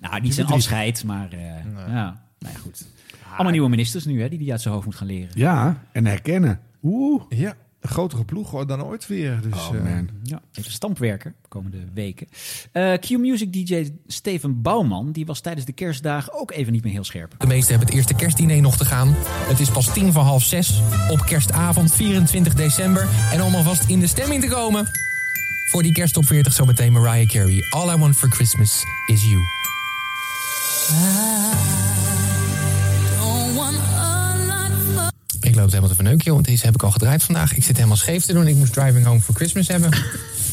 nou, 0.00 0.20
niet 0.20 0.34
zijn 0.34 0.46
afscheid, 0.46 1.04
maar 1.04 1.32
eh, 1.32 1.38
ja, 1.74 2.22
nou 2.38 2.54
ja, 2.54 2.60
goed. 2.62 2.86
Allemaal 3.32 3.52
nieuwe 3.52 3.68
ministers 3.68 4.04
nu, 4.04 4.22
hè, 4.22 4.28
die 4.28 4.38
die 4.38 4.50
uit 4.50 4.60
zijn 4.60 4.74
hoofd 4.74 4.86
moet 4.86 4.96
gaan 4.96 5.06
leren. 5.06 5.30
Ja, 5.34 5.82
en 5.92 6.06
herkennen. 6.06 6.60
Oeh. 6.82 7.22
Ja, 7.28 7.54
een 7.80 7.88
grotere 7.88 8.24
ploeg 8.24 8.50
hoor, 8.50 8.66
dan 8.66 8.84
ooit 8.84 9.06
weer. 9.06 9.40
Dus, 9.42 9.68
Oh, 9.68 9.76
eh, 9.76 9.82
man. 9.82 10.08
Ja, 10.22 10.42
even 10.52 10.72
stampwerken 10.72 11.34
de 11.42 11.48
komende 11.48 11.78
weken. 11.94 12.26
Eh, 12.72 12.92
Q-Music 12.92 13.52
DJ 13.52 13.90
Steven 14.06 14.62
Bouwman, 14.62 15.12
die 15.12 15.26
was 15.26 15.40
tijdens 15.40 15.66
de 15.66 15.72
kerstdagen 15.72 16.32
ook 16.40 16.50
even 16.50 16.72
niet 16.72 16.82
meer 16.84 16.92
heel 16.92 17.04
scherp. 17.04 17.34
De 17.38 17.46
meesten 17.46 17.68
hebben 17.70 17.86
het 17.86 17.96
eerste 17.96 18.14
kerstdiner 18.14 18.60
nog 18.60 18.76
te 18.76 18.84
gaan. 18.84 19.14
Het 19.24 19.60
is 19.60 19.70
pas 19.70 19.92
tien 19.92 20.12
voor 20.12 20.22
half 20.22 20.42
zes 20.42 20.80
op 21.10 21.20
kerstavond 21.20 21.92
24 21.92 22.54
december. 22.54 23.08
En 23.32 23.42
om 23.42 23.54
alvast 23.54 23.88
in 23.88 24.00
de 24.00 24.06
stemming 24.06 24.42
te 24.42 24.48
komen... 24.48 24.86
voor 25.70 25.82
die 25.82 25.92
kersttop 25.92 26.24
40 26.24 26.52
zometeen 26.52 26.92
Mariah 26.92 27.28
Carey. 27.28 27.64
All 27.70 27.94
I 27.94 27.96
Want 27.98 28.16
For 28.16 28.28
Christmas 28.30 28.84
Is 29.06 29.22
You. 29.22 29.42
Ik 35.40 35.54
loop 35.54 35.62
het 35.62 35.70
helemaal 35.70 35.88
te 35.88 35.94
verneuken, 35.94 36.24
joh, 36.24 36.34
want 36.34 36.46
deze 36.46 36.64
heb 36.64 36.74
ik 36.74 36.82
al 36.82 36.90
gedraaid 36.90 37.22
vandaag. 37.22 37.56
Ik 37.56 37.64
zit 37.64 37.76
helemaal 37.76 37.96
scheef 37.96 38.24
te 38.24 38.32
doen. 38.32 38.46
Ik 38.46 38.56
moest 38.56 38.72
Driving 38.72 39.06
Home 39.06 39.20
for 39.20 39.34
Christmas 39.34 39.68
hebben. 39.68 39.90
Dat 39.90 40.00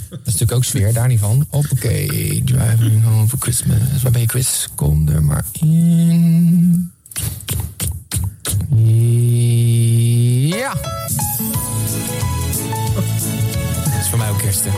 is 0.10 0.26
natuurlijk 0.26 0.52
ook 0.52 0.64
sfeer, 0.64 0.94
daar 0.94 1.08
niet 1.08 1.20
van. 1.20 1.48
Hoppakee, 1.50 2.44
Driving 2.44 3.04
Home 3.04 3.28
for 3.28 3.40
Christmas. 3.40 4.02
Waar 4.02 4.12
ben 4.12 4.22
je, 4.22 4.28
Chris? 4.28 4.68
Kom 4.76 5.08
er 5.08 5.24
maar 5.24 5.46
in. 5.52 6.92
Ja. 10.56 10.74
Dat 13.84 14.00
is 14.02 14.10
voor 14.10 14.18
mij 14.18 14.30
ook 14.30 14.40
kerst, 14.40 14.64
hè. 14.64 14.72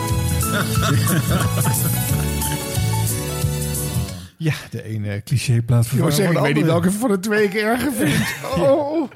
Ja, 4.37 4.53
de 4.69 4.83
ene 4.83 5.21
clichéplaat 5.25 5.85
Ik 5.85 5.99
wou 5.99 6.11
zeggen, 6.11 6.35
ik 6.35 6.41
weet 6.41 6.55
niet 6.55 6.65
welke 6.65 6.91
van 6.91 7.09
de 7.09 7.19
twee 7.19 7.43
ik 7.43 7.53
erger 7.53 7.91
vind. 7.93 8.25
Oh. 8.57 9.11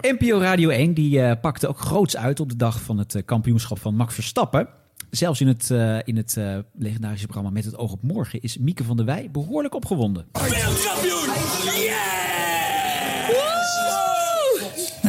NPO 0.00 0.38
Radio 0.38 0.68
1 0.68 0.94
die, 0.94 1.20
eh, 1.20 1.40
pakte 1.40 1.68
ook 1.68 1.78
groots 1.78 2.16
uit 2.16 2.40
op 2.40 2.48
de 2.48 2.56
dag 2.56 2.82
van 2.82 2.98
het 2.98 3.14
eh, 3.14 3.22
kampioenschap 3.24 3.78
van 3.78 3.94
Max 3.94 4.14
Verstappen. 4.14 4.68
Zelfs 5.10 5.40
in 5.40 5.46
het, 5.46 5.70
eh, 5.70 5.98
in 6.04 6.16
het 6.16 6.36
eh, 6.36 6.58
legendarische 6.74 7.26
programma 7.26 7.50
Met 7.50 7.64
het 7.64 7.76
oog 7.76 7.92
op 7.92 8.02
morgen 8.02 8.40
is 8.40 8.58
Mieke 8.58 8.84
van 8.84 8.96
der 8.96 9.06
Wij 9.06 9.28
behoorlijk 9.30 9.74
opgewonden. 9.74 10.26
Nou, 10.32 10.48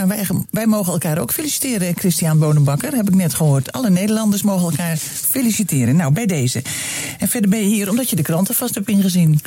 wij, 0.10 0.27
wij 0.52 0.68
mogen 0.68 0.94
elkaar 0.94 1.18
ook 1.18 1.31
feliciteren, 1.31 1.98
Christian 1.98 2.40
Bonenbakker. 2.40 2.95
Heb 2.95 3.07
ik 3.07 3.15
net 3.15 3.34
gehoord. 3.34 3.72
Alle 3.72 3.90
Nederlanders 3.90 4.41
mogen 4.41 4.69
elkaar 4.69 4.98
feliciteren. 5.30 5.95
Nou, 5.95 6.14
bij 6.14 6.26
deze. 6.26 6.61
En 7.18 7.27
verder 7.27 7.49
ben 7.49 7.60
je 7.60 7.65
hier 7.76 7.90
omdat 7.90 8.10
je 8.10 8.15
de 8.15 8.22
kranten 8.22 8.56
vast 8.56 8.76
hebt 8.76 8.90
ingezien. 8.90 9.40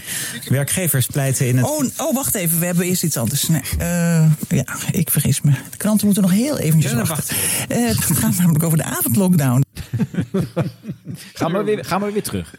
Werkgevers 0.49 1.07
pleiten 1.07 1.47
in 1.47 1.57
het... 1.57 1.67
Oh, 1.67 1.85
oh 1.97 2.15
wacht 2.15 2.35
even. 2.35 2.59
We 2.59 2.67
hebben 2.67 2.85
eerst 2.85 3.03
iets 3.03 3.17
anders. 3.17 3.49
Nee, 3.49 3.63
eh, 3.79 4.25
ja, 4.49 4.65
ik 4.91 5.11
vergis 5.11 5.41
me. 5.41 5.51
De 5.71 5.77
kranten 5.77 6.05
moeten 6.07 6.23
nog 6.23 6.33
heel 6.33 6.59
eventjes 6.59 6.93
Ja, 6.93 7.05
wachten. 7.05 7.37
Eh, 7.69 7.87
het 7.87 8.19
gaat 8.19 8.37
namelijk 8.39 8.65
over 8.65 8.79
de 8.79 8.85
avondlockdown. 8.85 9.65
Gaan 11.35 11.53
we 11.53 11.63
weer, 11.63 11.85
gaan 11.85 12.01
we 12.01 12.13
weer 12.13 12.23
terug. 12.23 12.55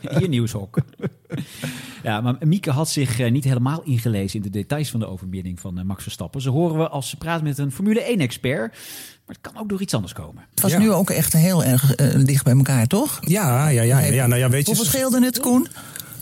Hier 0.18 0.28
nieuwshok. 0.28 0.78
Ja, 2.02 2.20
maar 2.20 2.36
Mieke 2.40 2.70
had 2.70 2.88
zich 2.88 3.18
eh, 3.18 3.30
niet 3.30 3.44
helemaal 3.44 3.82
ingelezen 3.82 4.36
in 4.36 4.42
de 4.42 4.50
details 4.50 4.90
van 4.90 5.00
de 5.00 5.06
overwinning 5.06 5.60
van 5.60 5.78
eh, 5.78 5.84
Max 5.84 6.02
Verstappen. 6.02 6.40
Ze 6.40 6.50
horen 6.50 6.78
we 6.78 6.88
als 6.88 7.08
ze 7.08 7.16
praat 7.16 7.42
met 7.42 7.58
een 7.58 7.72
Formule 7.72 8.16
1-expert. 8.16 8.70
Maar 9.26 9.36
het 9.36 9.52
kan 9.52 9.62
ook 9.62 9.68
door 9.68 9.80
iets 9.80 9.94
anders 9.94 10.12
komen. 10.12 10.46
Het 10.50 10.60
was 10.60 10.76
nu 10.76 10.90
ook 10.90 11.10
echt 11.10 11.32
heel 11.32 11.64
erg 11.64 11.94
eh, 11.94 12.24
dicht 12.24 12.44
bij 12.44 12.54
elkaar, 12.56 12.86
toch? 12.86 13.18
Ja, 13.20 13.68
ja, 13.68 13.82
ja, 13.82 13.98
ja, 13.98 14.26
nou 14.26 14.40
ja, 14.40 14.48
weet 14.48 14.60
je... 14.60 14.66
Hoeveel 14.66 14.84
scheelde 14.84 15.24
het, 15.24 15.40
Koen? 15.40 15.68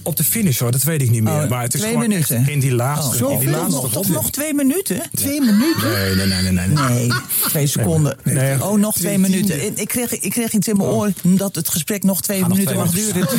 Op 0.09 0.16
de 0.16 0.24
finish 0.24 0.59
hoor, 0.59 0.70
dat 0.70 0.82
weet 0.82 1.02
ik 1.02 1.10
niet 1.10 1.22
meer. 1.22 1.43
Oh, 1.43 1.48
maar 1.48 1.62
het 1.62 1.74
is 1.74 1.80
twee 1.80 1.93
gewoon 1.93 2.09
minuten. 2.09 2.48
in 2.48 2.60
die 2.60 2.72
laatste... 2.72 3.26
Oh, 3.26 3.32
in 3.32 3.39
die 3.39 3.48
zoveel 3.48 3.60
laatste 3.60 3.80
nog, 3.80 3.93
toch 3.93 4.02
ronde. 4.02 4.12
nog 4.12 4.30
twee 4.30 4.55
minuten? 4.55 5.02
Twee 5.14 5.40
minuten? 5.40 5.90
Nee, 5.90 6.14
nee, 6.14 6.26
nee, 6.26 6.52
nee. 6.52 6.66
Nee, 6.66 7.06
Nee, 7.06 7.10
twee 7.48 7.66
seconden. 7.66 8.16
Nee, 8.24 8.64
oh, 8.64 8.78
nog 8.78 8.94
twee 8.94 9.18
twee 9.18 9.18
minuten. 9.30 9.78
Ik 9.78 9.89
kreeg, 9.89 10.20
ik 10.20 10.30
kreeg 10.30 10.52
iets 10.52 10.68
in 10.68 10.76
mijn 10.76 10.89
oor 10.89 11.12
dat 11.22 11.55
het 11.55 11.68
gesprek 11.68 12.02
nog 12.02 12.20
twee 12.20 12.40
nog 12.40 12.48
minuten 12.48 12.76
mag 12.76 12.90
duren. 12.90 13.28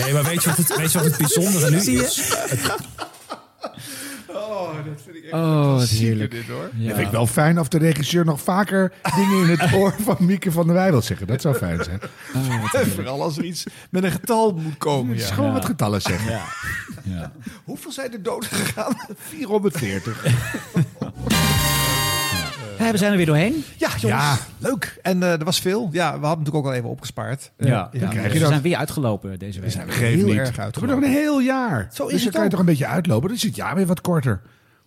Nee, 0.00 0.12
maar 0.12 0.24
weet 0.24 0.42
je 0.42 0.48
wat 0.48 0.58
het, 0.58 0.76
weet 0.76 0.92
je 0.92 0.98
wat 0.98 1.06
het 1.06 1.16
bijzondere 1.16 1.70
nu 1.70 2.02
is? 2.02 2.20
Oh, 4.38 4.74
dat 4.74 5.02
vind 5.04 5.16
ik 5.16 5.24
echt 5.24 5.32
Oh, 5.32 5.74
wat 5.76 5.88
heerlijk. 5.88 6.30
Dit, 6.30 6.46
hoor. 6.46 6.70
Dat 6.72 6.94
vind 6.96 7.06
ik 7.06 7.12
wel 7.12 7.26
fijn 7.26 7.60
of 7.60 7.68
de 7.68 7.78
regisseur 7.78 8.24
nog 8.24 8.40
vaker 8.40 8.92
dingen 9.16 9.42
in 9.42 9.58
het 9.58 9.72
oor 9.72 9.94
van 10.00 10.16
Mieke 10.18 10.52
van 10.52 10.66
der 10.66 10.74
Wij 10.74 10.90
wil 10.90 11.02
zeggen. 11.02 11.26
Dat 11.26 11.40
zou 11.40 11.54
fijn 11.54 11.84
zijn. 11.84 12.00
Vooral 12.94 13.22
als 13.22 13.38
er 13.38 13.44
iets 13.44 13.64
met 13.90 14.04
een 14.04 14.10
getal 14.10 14.52
moet 14.52 14.78
komen. 14.78 15.16
Ja. 15.16 15.26
gewoon 15.26 15.52
wat 15.52 15.64
getallen 15.64 16.02
zeggen. 16.02 16.30
Ja. 16.30 16.44
Ja. 17.02 17.32
Hoeveel 17.64 17.92
zijn 17.92 18.12
er 18.12 18.22
dood 18.22 18.44
gegaan? 18.44 18.96
440. 19.16 20.24
Ja, 22.88 22.92
we 22.94 22.98
zijn 22.98 23.10
er 23.10 23.16
weer 23.16 23.26
doorheen. 23.26 23.64
Ja, 23.76 23.88
jongens. 23.88 24.22
Ja. 24.22 24.38
Leuk. 24.58 24.98
En 25.02 25.22
eh, 25.22 25.32
er 25.32 25.44
was 25.44 25.60
veel. 25.60 25.88
Ja, 25.92 26.06
we 26.20 26.26
hadden 26.26 26.38
natuurlijk 26.44 26.56
ook 26.56 26.72
al 26.72 26.72
even 26.78 26.88
opgespaard. 26.88 27.52
Ja, 27.58 27.88
ja, 27.92 28.08
krijg 28.08 28.32
je 28.32 28.38
we 28.38 28.46
zijn 28.46 28.62
weer 28.62 28.76
uitgelopen 28.76 29.38
deze 29.38 29.60
week. 29.60 29.70
zijn 29.70 29.86
weer 29.86 29.94
Geef 29.94 30.14
heel 30.14 30.24
niet. 30.26 30.34
erg 30.34 30.36
We 30.36 30.44
hebben 30.44 30.64
uitgelopen. 30.64 30.96
nog 31.00 31.04
een 31.04 31.16
heel 31.16 31.40
jaar. 31.40 31.88
Zo 31.92 32.06
is 32.06 32.10
dus 32.12 32.18
dan 32.18 32.26
het 32.26 32.34
kan 32.34 32.44
je 32.44 32.50
toch 32.50 32.60
een 32.60 32.66
beetje 32.66 32.86
uitlopen. 32.86 33.28
Dan 33.28 33.36
is 33.36 33.42
het 33.42 33.56
jaar 33.56 33.74
weer 33.74 33.86
wat 33.86 34.00
korter. 34.00 34.40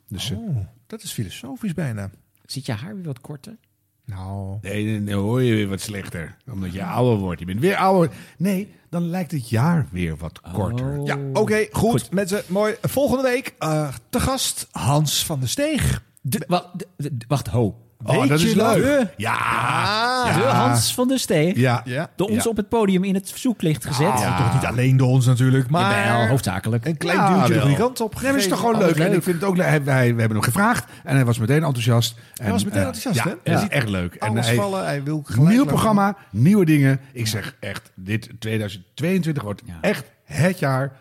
Dus, 0.07 0.31
eh, 0.31 0.37
Oh, 0.37 0.57
dat 0.87 1.03
is 1.03 1.11
filosofisch 1.11 1.73
bijna. 1.73 2.09
Zit 2.45 2.65
je 2.65 2.71
haar 2.73 2.95
weer 2.95 3.03
wat 3.05 3.21
korter? 3.21 3.57
Nou, 4.05 4.57
nee, 4.61 4.83
nee, 4.85 4.99
nee, 4.99 5.13
hoor 5.15 5.41
je 5.41 5.55
weer 5.55 5.67
wat 5.67 5.81
slechter. 5.81 6.37
Omdat 6.51 6.73
je 6.73 6.83
ouder 6.83 7.17
wordt. 7.19 7.39
Je 7.39 7.45
bent 7.45 7.59
weer 7.59 7.75
ouder. 7.75 8.11
Nee, 8.37 8.73
dan 8.89 9.09
lijkt 9.09 9.31
het 9.31 9.49
jaar 9.49 9.87
weer 9.91 10.15
wat 10.17 10.41
korter. 10.53 11.01
Ja, 11.03 11.17
oké, 11.33 11.67
goed. 11.71 12.11
Mensen, 12.11 12.41
mooi. 12.47 12.75
Volgende 12.81 13.23
week 13.23 13.53
eh, 13.59 13.87
te 14.09 14.19
gast 14.19 14.67
Hans 14.71 15.25
van 15.25 15.39
der 15.39 15.49
Steeg. 15.49 16.03
De, 16.21 16.43
wacht, 16.47 16.67
de- 16.77 16.87
de- 17.17 17.25
wacht, 17.27 17.47
ho. 17.47 17.77
Oh, 18.05 18.19
Weet 18.19 18.29
dat 18.29 18.39
is 18.39 18.53
leuk. 18.53 19.07
Ja. 19.17 19.33
Ah, 19.33 20.35
De 20.35 20.41
Hans 20.43 20.93
van 20.93 21.07
der 21.07 21.19
Steeg. 21.19 21.55
Ja. 21.55 21.81
Ja. 21.85 22.09
Door 22.15 22.27
ons 22.29 22.43
Ja. 22.43 22.49
op 22.49 22.57
het 22.57 22.69
podium 22.69 23.03
in 23.03 23.13
het 23.13 23.31
zoeklicht 23.35 23.85
gezet. 23.85 24.13
Nou, 24.13 24.37
toch 24.43 24.53
niet 24.53 24.65
alleen 24.65 24.97
door 24.97 25.07
ons 25.07 25.25
natuurlijk, 25.25 25.69
maar 25.69 26.05
Jawel, 26.05 26.27
hoofdzakelijk. 26.27 26.85
een 26.85 26.97
klein 26.97 27.17
Ja, 27.17 27.47
duwtje 27.47 27.69
de 27.69 27.75
kant 27.75 28.01
op. 28.01 28.21
Nee, 28.21 28.31
het 28.31 28.41
is 28.41 28.47
toch 28.47 28.59
gewoon 28.59 28.77
leuk. 28.77 28.95
En 28.95 29.13
ik 29.13 29.23
vind 29.23 29.35
het 29.35 29.43
ook 29.43 29.57
leuk. 29.57 29.65
Hij- 29.67 29.83
wij- 29.83 30.13
We 30.13 30.19
hebben 30.19 30.37
hem 30.37 30.41
gevraagd 30.45 30.85
en 31.03 31.15
hij 31.15 31.25
was 31.25 31.37
meteen 31.37 31.63
enthousiast. 31.63 32.15
En, 32.35 32.51
was 32.51 32.63
meteen 32.63 32.79
eh, 32.81 32.85
enthousiast, 32.85 33.15
ja, 33.17 33.23
hè? 33.23 33.29
Dat 33.43 33.59
Ja. 33.61 33.61
is 33.61 33.67
echt 33.67 33.89
leuk. 33.89 34.15
En 34.15 34.37
hij- 34.37 34.55
vallen, 34.55 34.85
hij 34.85 35.03
wil 35.03 35.21
gelijk 35.25 35.41
Nieuw 35.47 35.57
lopen. 35.57 35.67
programma, 35.73 36.15
nieuwe 36.31 36.65
dingen. 36.65 36.99
Ik 37.13 37.27
zeg 37.27 37.55
echt, 37.59 37.91
dit 37.95 38.29
2022 38.39 39.43
wordt 39.43 39.61
Ja. 39.65 39.77
echt 39.81 40.03
het 40.25 40.59
jaar 40.59 40.91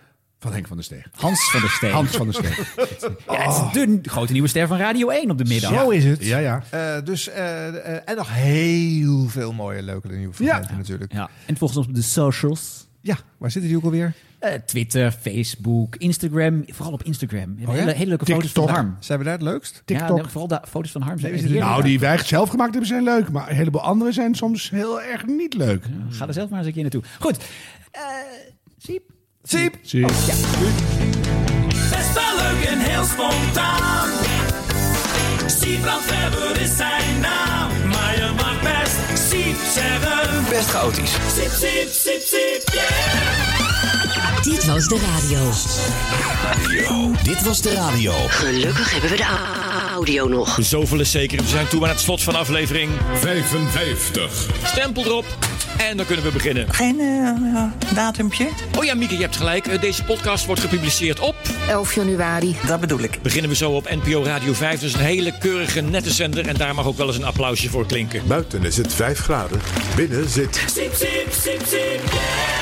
van 0.41 0.53
Henk 0.53 0.67
van 0.67 0.77
der 0.77 0.85
Steeg. 0.85 1.07
Hans 1.15 1.51
van 1.51 1.61
der 1.61 1.71
Steeg. 1.71 1.93
Hans 1.93 2.11
van 2.11 2.27
der 2.31 2.35
Steeg. 2.35 2.75
Ja, 3.27 3.67
het 3.67 3.77
is 3.77 4.01
de 4.03 4.11
grote 4.11 4.33
nieuwe 4.33 4.49
ster 4.49 4.67
van 4.67 4.79
Radio 4.79 5.09
1 5.09 5.31
op 5.31 5.39
de 5.39 5.45
middag. 5.45 5.75
Zo 5.75 5.91
is 5.91 6.05
het. 6.05 6.25
Ja, 6.25 6.39
ja. 6.39 6.63
Eh, 6.71 7.05
dus, 7.05 7.29
eh, 7.29 7.69
eh, 7.69 8.03
en 8.05 8.17
nog 8.17 8.35
heel 8.35 9.29
veel 9.29 9.53
mooie, 9.53 9.83
leuke 9.83 10.09
nieuwe 10.09 10.35
fragmenten 10.35 10.77
natuurlijk. 10.77 11.13
Ja. 11.13 11.31
En 11.47 11.57
volgens 11.57 11.79
ons 11.79 11.89
op 11.89 11.95
de 11.95 12.03
socials. 12.03 12.89
Ja, 13.01 13.19
waar 13.39 13.51
zitten 13.51 13.71
die 13.71 13.79
ook 13.79 13.85
alweer? 13.85 14.15
Eh, 14.39 14.53
Twitter, 14.53 15.13
Facebook, 15.13 15.97
Instagram. 15.97 16.65
Vooral 16.67 16.93
op 16.93 17.03
Instagram. 17.03 17.57
Oh 17.61 17.61
ja? 17.61 17.71
hele, 17.71 17.93
hele 17.93 18.09
leuke 18.09 18.25
foto's 18.25 18.45
TikTok. 18.45 18.67
van 18.67 18.75
Harm. 18.75 18.97
Zijn 19.01 19.19
we 19.19 19.25
daar 19.25 19.35
het 19.35 19.43
leukst? 19.43 19.75
Ja, 19.75 19.83
TikTok. 19.85 20.17
nee, 20.17 20.27
vooral 20.27 20.49
de 20.49 20.61
foto's 20.69 20.91
van 20.91 21.03
Harm 21.03 21.19
zijn 21.19 21.33
echt 21.33 21.43
heerlijk. 21.43 21.65
Nou, 21.65 21.83
die 21.83 21.99
wij 22.01 22.19
zelf 22.19 22.49
gemaakt 22.49 22.71
hebben 22.71 22.89
zijn 22.89 23.03
leuk. 23.03 23.31
Maar 23.31 23.51
een 23.51 23.57
heleboel 23.57 23.83
andere 23.83 24.13
zijn 24.13 24.35
soms 24.35 24.71
heel 24.71 25.03
erg 25.03 25.27
niet 25.27 25.55
leuk. 25.55 25.85
Ga 26.11 26.27
er 26.27 26.33
zelf 26.33 26.49
maar 26.49 26.59
eens 26.59 26.67
een 26.67 26.73
keer 26.73 26.83
naartoe. 26.83 27.03
Goed. 27.19 27.37
Eh 27.91 28.03
Siep. 28.79 29.03
Siep! 29.43 29.75
Zie 29.83 30.01
je? 30.01 30.07
Best 31.91 32.13
wel 32.15 32.37
leuk 32.37 32.65
en 32.65 32.79
heel 32.79 33.05
spontaan. 33.05 34.09
Siebrand 35.47 36.05
Weber 36.05 36.61
is 36.61 36.77
zijn 36.77 37.21
naam. 37.21 37.71
Maar 37.89 38.17
je 38.17 38.33
mag 38.37 38.61
best 38.63 39.19
zeggen. 39.75 40.45
Best 40.49 40.69
chaotisch. 40.69 41.11
Sip, 41.11 41.51
sip, 41.51 41.89
sip, 41.93 42.21
sip, 42.21 42.63
Dit 44.43 44.65
was 44.67 44.89
de 44.89 44.99
radio. 44.99 45.51
Dit 47.23 47.43
was 47.43 47.61
de 47.63 47.75
radio. 47.75 48.13
Gelukkig 48.29 48.93
hebben 48.93 49.11
we 49.11 49.17
de 49.17 49.27
audio 49.95 50.29
nog. 50.29 50.59
Zoveel 50.61 51.01
is 51.01 51.11
zeker. 51.11 51.39
We 51.39 51.49
zijn 51.49 51.69
toe 51.69 51.83
aan 51.83 51.89
het 51.89 52.01
slot 52.01 52.23
van 52.23 52.35
aflevering 52.35 52.91
55. 53.15 54.47
Stempel 54.65 55.05
erop. 55.05 55.25
En 55.77 55.97
dan 55.97 56.07
kunnen 56.07 56.25
we 56.25 56.31
beginnen. 56.31 56.75
Geen 56.75 57.01
eh, 57.01 57.95
datumpje? 57.95 58.49
Oh 58.79 58.85
ja, 58.85 58.95
Mieke, 58.95 59.15
je 59.15 59.21
hebt 59.21 59.37
gelijk. 59.37 59.67
Eh, 59.67 59.81
Deze 59.81 60.05
podcast 60.05 60.47
wordt 60.47 60.61
gepubliceerd 60.61 61.21
op... 61.21 61.35
11 61.69 61.95
januari. 61.95 62.57
Dat 62.67 62.81
bedoel 62.81 63.01
ik. 63.01 63.23
Beginnen 63.23 63.51
we 63.51 63.57
zo 63.57 63.71
op 63.71 63.91
NPO 63.91 64.23
Radio 64.25 64.53
5. 64.53 64.81
Dus 64.81 64.93
een 64.93 65.01
hele 65.01 65.39
keurige, 65.39 65.81
nette 65.81 66.11
zender. 66.11 66.47
En 66.49 66.57
daar 66.57 66.75
mag 66.75 66.87
ook 66.87 66.97
wel 66.97 67.07
eens 67.07 67.17
een 67.17 67.25
applausje 67.25 67.71
voor 67.71 67.87
klinken. 67.87 68.23
Buiten 68.27 68.65
is 68.65 68.77
het 68.77 68.95
5 68.95 69.19
graden. 69.19 69.61
Binnen 69.97 70.29
zit... 70.29 70.61
Sip, 70.75 70.95
sip, 70.95 71.33
sip, 71.41 71.61
sip, 71.67 72.01
Nou 72.13 72.60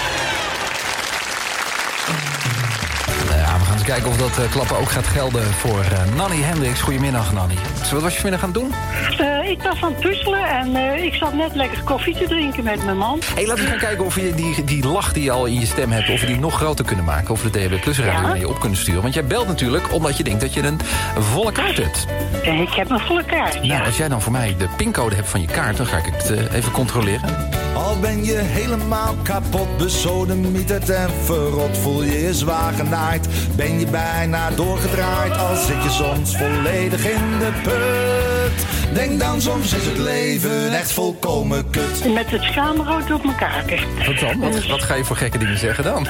kijken 3.89 4.09
of 4.11 4.17
dat 4.17 4.39
eh, 4.45 4.51
klappen 4.51 4.79
ook 4.79 4.91
gaat 4.91 5.07
gelden 5.07 5.43
voor 5.45 5.81
eh, 5.81 6.15
Nanny 6.17 6.43
Hendricks. 6.43 6.81
Goedemiddag, 6.81 7.33
Nanny. 7.33 7.55
Dus 7.79 7.91
wat 7.93 8.03
was 8.03 8.15
je 8.15 8.21
vanmiddag 8.21 8.41
gaan 8.41 8.53
doen? 8.53 8.75
Eh, 9.19 9.51
ik 9.51 9.63
was 9.63 9.83
aan 9.83 9.93
het 9.93 10.01
puzzelen 10.01 10.49
en 10.49 10.77
ik 11.05 11.15
zat 11.15 11.35
net 11.35 11.55
lekker 11.55 11.83
koffie 11.83 12.15
te 12.15 12.27
drinken 12.27 12.65
met 12.65 12.85
mijn 12.85 12.97
man. 12.97 13.21
Hey, 13.35 13.47
laten 13.47 13.65
we 13.65 13.71
gaan 13.71 13.79
kijken 13.79 14.05
of 14.05 14.15
je 14.21 14.35
die, 14.35 14.65
die 14.65 14.87
lach 14.87 15.13
die 15.13 15.23
je 15.23 15.31
al 15.31 15.47
in 15.47 15.61
je 15.61 15.67
stem 15.67 15.93
hebt... 15.93 16.11
of 16.11 16.21
we 16.21 16.27
die 16.27 16.39
nog 16.39 16.55
groter 16.55 16.85
kunnen 16.85 17.05
maken. 17.05 17.31
Of 17.31 17.43
we 17.43 17.51
de 17.51 17.69
DHB 17.69 17.81
Plus 17.81 17.99
radio 17.99 18.37
Ja. 18.37 18.47
op 18.47 18.61
kunnen 18.61 18.79
sturen. 18.79 19.03
Want 19.03 19.15
jij 19.15 19.25
belt 19.25 19.47
natuurlijk 19.47 19.93
omdat 19.93 20.17
je 20.17 20.25
denkt 20.25 20.41
dat 20.41 20.55
je 20.55 20.63
een 20.63 20.81
volle 21.19 21.53
kaart 21.53 21.77
hebt. 21.77 22.07
Ik 22.43 22.73
heb 22.75 22.91
een 22.91 23.01
volle 23.01 23.25
kaart. 23.25 23.63
Nou, 23.63 23.85
als 23.85 23.97
jij 23.97 24.09
dan 24.09 24.23
voor 24.23 24.33
mij 24.33 24.55
de 24.59 24.69
pincode 24.77 25.15
hebt 25.15 25.29
van 25.29 25.41
je 25.41 25.47
kaart... 25.47 25.77
dan 25.77 25.87
ga 25.87 25.97
ik 25.97 26.05
het 26.05 26.51
even 26.53 26.73
controleren. 26.73 27.58
Al 27.79 27.99
ben 28.01 28.25
je 28.25 28.37
helemaal 28.37 29.15
kapot, 29.23 29.77
besodemieterd 29.77 30.91
en 30.91 31.11
verrot, 31.25 31.79
voel 31.79 32.03
je 32.03 32.21
je 32.21 32.35
zwaar 32.35 32.73
genaaid. 32.73 33.29
Ben 33.57 33.81
je 33.81 33.87
bijna 33.87 34.51
doorgedraaid, 34.51 35.39
al 35.39 35.57
zit 35.57 35.83
je 35.83 35.91
soms 35.91 36.37
volledig 36.37 37.05
in 37.05 37.39
de 37.39 37.51
put. 37.63 38.67
Denk 38.95 39.21
dan 39.21 39.41
soms 39.41 39.75
is 39.75 39.87
het 39.87 39.99
leven 39.99 40.73
echt 40.73 40.93
volkomen 40.93 41.71
kut. 41.71 42.15
Met 42.15 42.31
het 42.31 42.43
schaamrood 42.43 43.11
op 43.13 43.25
mijn 43.25 43.37
kaken. 43.37 43.79
Wat 44.07 44.19
dan? 44.19 44.39
Wat, 44.39 44.67
wat 44.67 44.83
ga 44.83 44.95
je 44.95 45.05
voor 45.05 45.17
gekke 45.17 45.39
dingen 45.39 45.59
zeggen 45.59 45.85
dan? 45.85 46.07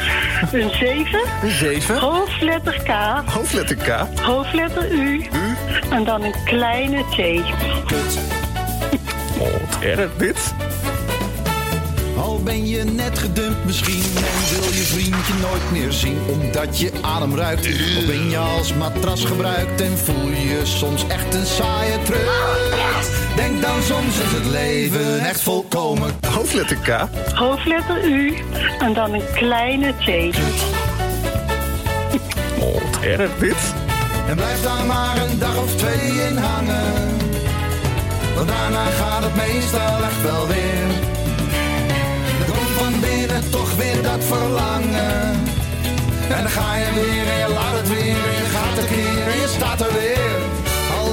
Een 0.53 0.71
7. 0.71 1.21
Een 1.43 1.51
7? 1.51 1.99
Hoofdletter 1.99 2.83
K. 2.83 2.91
Hoofdletter 3.31 3.77
K? 3.77 4.21
Hoofdletter 4.21 4.93
U. 4.93 5.27
En 5.91 6.05
dan 6.05 6.23
een 6.23 6.35
kleine 6.45 7.03
T. 7.03 7.17
Kut. 7.87 8.19
Oh, 9.39 9.53
wat 9.71 9.83
erg 9.83 10.11
dit. 10.17 10.55
Al 12.19 12.41
ben 12.43 12.67
je 12.67 12.85
net 12.85 13.19
gedumpt 13.19 13.65
misschien 13.65 14.03
en 14.17 14.61
wil 14.61 14.73
je 14.73 14.83
vriendje 14.83 15.35
nooit 15.41 15.71
meer 15.73 15.93
zien 15.93 16.19
omdat 16.31 16.79
je 16.79 16.93
adem 17.03 17.37
ruikt. 17.37 17.67
Of 17.99 18.07
ben 18.07 18.31
je 18.31 18.39
als 18.39 18.75
matras 18.75 19.25
gebruikt 19.25 19.81
en 19.81 19.99
voel 19.99 20.29
je 20.29 20.61
soms 20.65 21.07
echt 21.07 21.35
een 21.35 21.47
saaie 21.47 22.03
trut. 22.03 22.29
Denk 23.37 23.63
dan 23.63 23.83
soms 23.83 24.19
is 24.19 24.33
het 24.33 24.47
leven 24.47 25.19
echt 25.19 25.41
volkomen. 25.41 26.11
Hoofdletter 26.27 26.77
K? 26.77 27.09
Hoofdletter 27.35 28.05
U. 28.05 28.37
En 28.79 28.95
dan 28.95 29.13
een 29.13 29.33
kleine 29.35 29.93
T. 29.93 30.37
Oh, 32.61 32.73
wat 32.73 33.03
erg 33.03 33.31
dit. 33.39 33.75
En 34.29 34.37
blijf 34.37 34.63
daar 34.63 34.85
maar 34.85 35.17
een 35.17 35.39
dag 35.39 35.57
of 35.57 35.77
twee 35.77 36.27
in 36.29 36.37
hangen. 36.37 37.17
Want 38.35 38.49
daarna 38.49 38.85
gaat 38.85 39.23
het 39.23 39.37
meestal 39.37 40.03
echt 40.03 40.23
wel 40.23 40.47
weer. 40.47 40.88
Er 43.39 43.51
toch 43.51 43.75
weer 43.77 44.03
dat 44.03 44.25
verlangen. 44.25 45.47
En 46.29 46.43
dan 46.43 46.49
ga 46.49 46.77
je 46.77 46.93
weer 46.95 47.33
en 47.33 47.39
je 47.39 47.49
laat 47.55 47.77
het 47.79 47.89
weer 47.89 48.17
en 48.29 48.37
je 48.43 48.49
gaat 48.55 48.79
een 48.79 48.87
keer 48.87 49.29
en 49.33 49.41
je 49.41 49.49
staat 49.57 49.81
er 49.81 49.93
weer. 49.93 50.48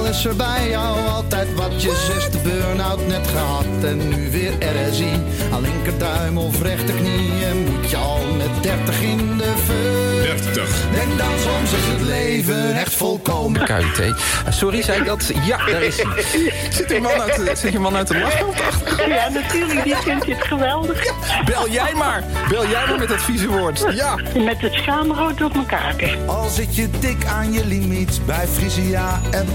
Is 0.08 0.24
er 0.24 0.36
bij 0.36 0.68
jou 0.68 1.06
altijd 1.08 1.54
wat 1.54 1.82
je 1.82 2.04
zesde 2.12 2.38
burn-out 2.38 3.06
net 3.06 3.26
gehad 3.28 3.64
en 3.82 4.08
nu 4.08 4.30
weer 4.30 4.52
RSI. 4.58 5.10
Aan 5.52 5.60
linkerduim 5.60 6.38
of 6.38 6.62
rechterknie 6.62 7.44
en 7.44 7.56
moet 7.64 7.90
je 7.90 7.96
al 7.96 8.20
met 8.36 8.62
30 8.62 9.00
in 9.02 9.36
de 9.38 9.52
fut. 9.64 10.44
30. 10.44 10.76
Denk 10.92 11.18
dan 11.18 11.28
soms 11.38 11.72
is 11.72 11.86
het 11.92 12.00
leven 12.02 12.74
echt 12.76 12.94
volkomen. 12.94 13.64
KUT. 13.64 14.14
Sorry, 14.48 14.82
zei 14.82 14.98
ik 15.00 15.06
dat? 15.06 15.30
Ja, 15.46 15.56
daar 15.66 15.82
is 15.82 15.96
hij. 16.02 16.22
Zit 16.70 16.88
je 16.90 17.00
man 17.00 17.10
uit, 17.20 17.34
de- 17.36 17.52
zit 17.56 17.72
je 17.72 17.78
man 17.78 17.96
uit 17.96 18.08
de 18.08 18.18
lachen 18.18 18.46
op 18.48 18.56
de 18.56 18.62
achtergrond? 18.62 19.08
Ja, 19.12 19.28
natuurlijk. 19.28 19.84
Die 19.84 19.96
vindt 19.96 20.26
dit 20.26 20.42
geweldig. 20.42 21.04
Bel 21.44 21.68
jij 21.68 21.94
maar. 21.94 22.24
Bel 22.48 22.66
jij 22.66 22.86
maar 22.86 22.98
met 22.98 23.08
dat 23.08 23.22
vieze 23.22 23.48
woord. 23.48 23.84
Ja. 23.94 24.14
Met 24.44 24.60
het 24.60 24.72
schaamrood 24.72 25.42
op 25.42 25.54
mijn 25.54 25.66
kaken. 25.66 26.28
Al 26.28 26.48
zit 26.48 26.76
je 26.76 26.90
dik 27.00 27.24
aan 27.26 27.52
je 27.52 27.66
limiet 27.66 28.20
bij 28.26 28.46
Frisia 28.52 29.20
en 29.30 29.46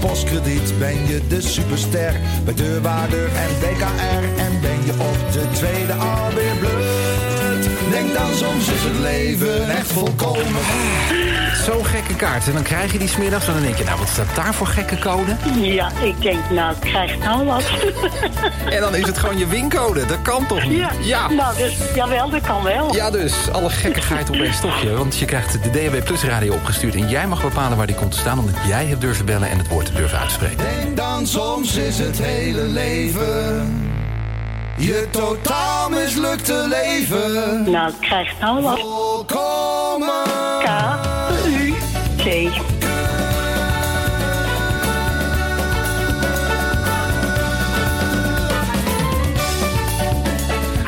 Ben 0.78 1.06
je 1.06 1.20
de 1.28 1.40
superster 1.40 2.20
bij 2.44 2.54
Deurwaarder 2.54 3.24
en 3.24 3.48
BKR. 3.60 4.40
En 4.40 4.60
ben 4.60 4.84
je 4.84 4.92
op 4.92 5.32
de 5.32 5.46
tweede 5.52 5.92
alweer 5.92 6.56
blut. 6.58 7.68
Denk 7.90 8.14
dan 8.14 8.34
soms 8.34 8.68
is 8.68 8.82
het 8.82 8.98
leven 8.98 9.68
echt 9.68 9.92
volkomen. 9.92 11.31
Zo'n 11.64 11.84
gekke 11.84 12.16
kaart. 12.16 12.46
En 12.46 12.52
dan 12.52 12.62
krijg 12.62 12.92
je 12.92 12.98
die 12.98 13.08
smiddags 13.08 13.46
en 13.46 13.52
dan 13.52 13.62
denk 13.62 13.76
je, 13.76 13.84
nou 13.84 13.98
wat 13.98 14.08
staat 14.08 14.34
daar 14.34 14.54
voor 14.54 14.66
gekke 14.66 14.98
code? 14.98 15.36
Ja, 15.60 15.90
ik 16.02 16.22
denk, 16.22 16.50
nou, 16.50 16.74
ik 16.74 16.80
krijg 16.80 17.18
nou 17.18 17.44
wat. 17.44 17.62
En 18.70 18.80
dan 18.80 18.94
is 18.94 19.06
het 19.06 19.18
gewoon 19.18 19.38
je 19.38 19.46
wincode. 19.46 20.06
Dat 20.06 20.22
kan 20.22 20.46
toch 20.46 20.64
niet? 20.64 20.84
Ja, 21.00 21.28
nou, 21.28 21.56
dus, 21.56 21.76
jawel, 21.94 22.30
dat 22.30 22.40
kan 22.40 22.62
wel. 22.62 22.94
Ja, 22.94 23.10
dus 23.10 23.50
alle 23.52 23.70
gekkigheid 23.70 24.30
op 24.30 24.36
één 24.36 24.54
stokje. 24.54 24.96
Want 24.96 25.18
je 25.18 25.24
krijgt 25.24 25.52
de 25.52 25.70
DHB 25.70 26.04
Plus 26.04 26.24
radio 26.24 26.54
opgestuurd. 26.54 26.94
En 26.94 27.08
jij 27.08 27.26
mag 27.26 27.42
bepalen 27.42 27.76
waar 27.76 27.86
die 27.86 27.96
komt 27.96 28.12
te 28.12 28.18
staan. 28.18 28.38
Omdat 28.38 28.56
jij 28.66 28.86
hebt 28.86 29.00
durven 29.00 29.24
bellen 29.24 29.50
en 29.50 29.58
het 29.58 29.68
woord 29.68 29.86
te 29.86 29.92
durven 29.92 30.18
uitspreken. 30.18 30.56
Denk 30.56 30.96
dan 30.96 31.26
soms 31.26 31.76
is 31.76 31.98
het 31.98 32.18
hele 32.18 32.62
leven 32.62 33.90
je 34.76 35.06
totaal 35.10 35.88
mislukte 35.88 36.66
leven. 36.68 37.70
Nou, 37.70 37.88
ik 37.88 38.00
krijg 38.00 38.38
nou 38.40 38.62
wat. 38.62 38.78
Volkomen. 38.78 40.22
K, 40.58 41.11
T. 42.22 42.24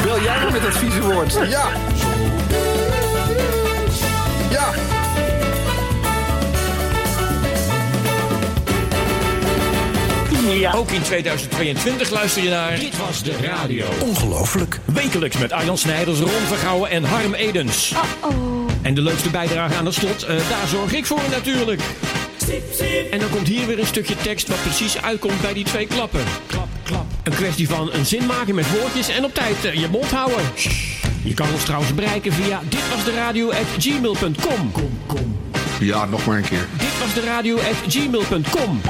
Bel 0.04 0.20
jij 0.22 0.50
met 0.52 0.62
dat 0.62 0.76
vieze 0.76 1.00
woord? 1.00 1.32
Ja. 1.32 1.68
Ja. 4.50 4.72
Ja. 10.54 10.72
Ook 10.72 10.90
in 10.90 11.02
2022 11.02 12.10
luister 12.10 12.42
je 12.42 12.48
naar... 12.48 12.78
Dit 12.78 12.96
was 12.96 13.22
de 13.22 13.36
radio. 13.36 13.86
Ongelooflijk. 14.00 14.80
Wekelijks 14.84 15.38
met 15.38 15.52
Arjan 15.52 15.78
Snijders, 15.78 16.18
Ron 16.18 16.46
Vergouwen 16.46 16.90
en 16.90 17.04
Harm 17.04 17.34
Edens. 17.34 17.94
En 18.84 18.94
de 18.94 19.02
leukste 19.02 19.30
bijdrage 19.30 19.74
aan 19.74 19.84
het 19.84 19.94
slot, 19.94 20.22
eh, 20.22 20.36
daar 20.36 20.68
zorg 20.68 20.92
ik 20.92 21.06
voor 21.06 21.20
natuurlijk. 21.30 21.80
En 23.10 23.18
dan 23.18 23.30
komt 23.30 23.48
hier 23.48 23.66
weer 23.66 23.78
een 23.78 23.86
stukje 23.86 24.16
tekst 24.16 24.48
wat 24.48 24.62
precies 24.62 25.02
uitkomt 25.02 25.40
bij 25.40 25.52
die 25.52 25.64
twee 25.64 25.86
klappen. 25.86 26.20
Klap, 26.46 26.68
klap. 26.82 27.04
Een 27.22 27.34
kwestie 27.34 27.68
van 27.68 27.92
een 27.92 28.06
zin 28.06 28.26
maken 28.26 28.54
met 28.54 28.78
woordjes 28.78 29.08
en 29.08 29.24
op 29.24 29.34
tijd 29.34 29.64
eh, 29.64 29.74
je 29.74 29.88
mond 29.88 30.10
houden. 30.10 30.44
Je 31.22 31.34
kan 31.34 31.52
ons 31.52 31.64
trouwens 31.64 31.94
bereiken 31.94 32.32
via 32.32 32.60
ditwasderadio.gmail.com. 32.68 34.72
Kom, 34.72 34.98
kom. 35.06 35.38
Ja, 35.80 36.04
nog 36.04 36.26
maar 36.26 36.36
een 36.36 36.44
keer. 36.44 36.68
Ditwasderadio.gmail.com. 36.78 38.80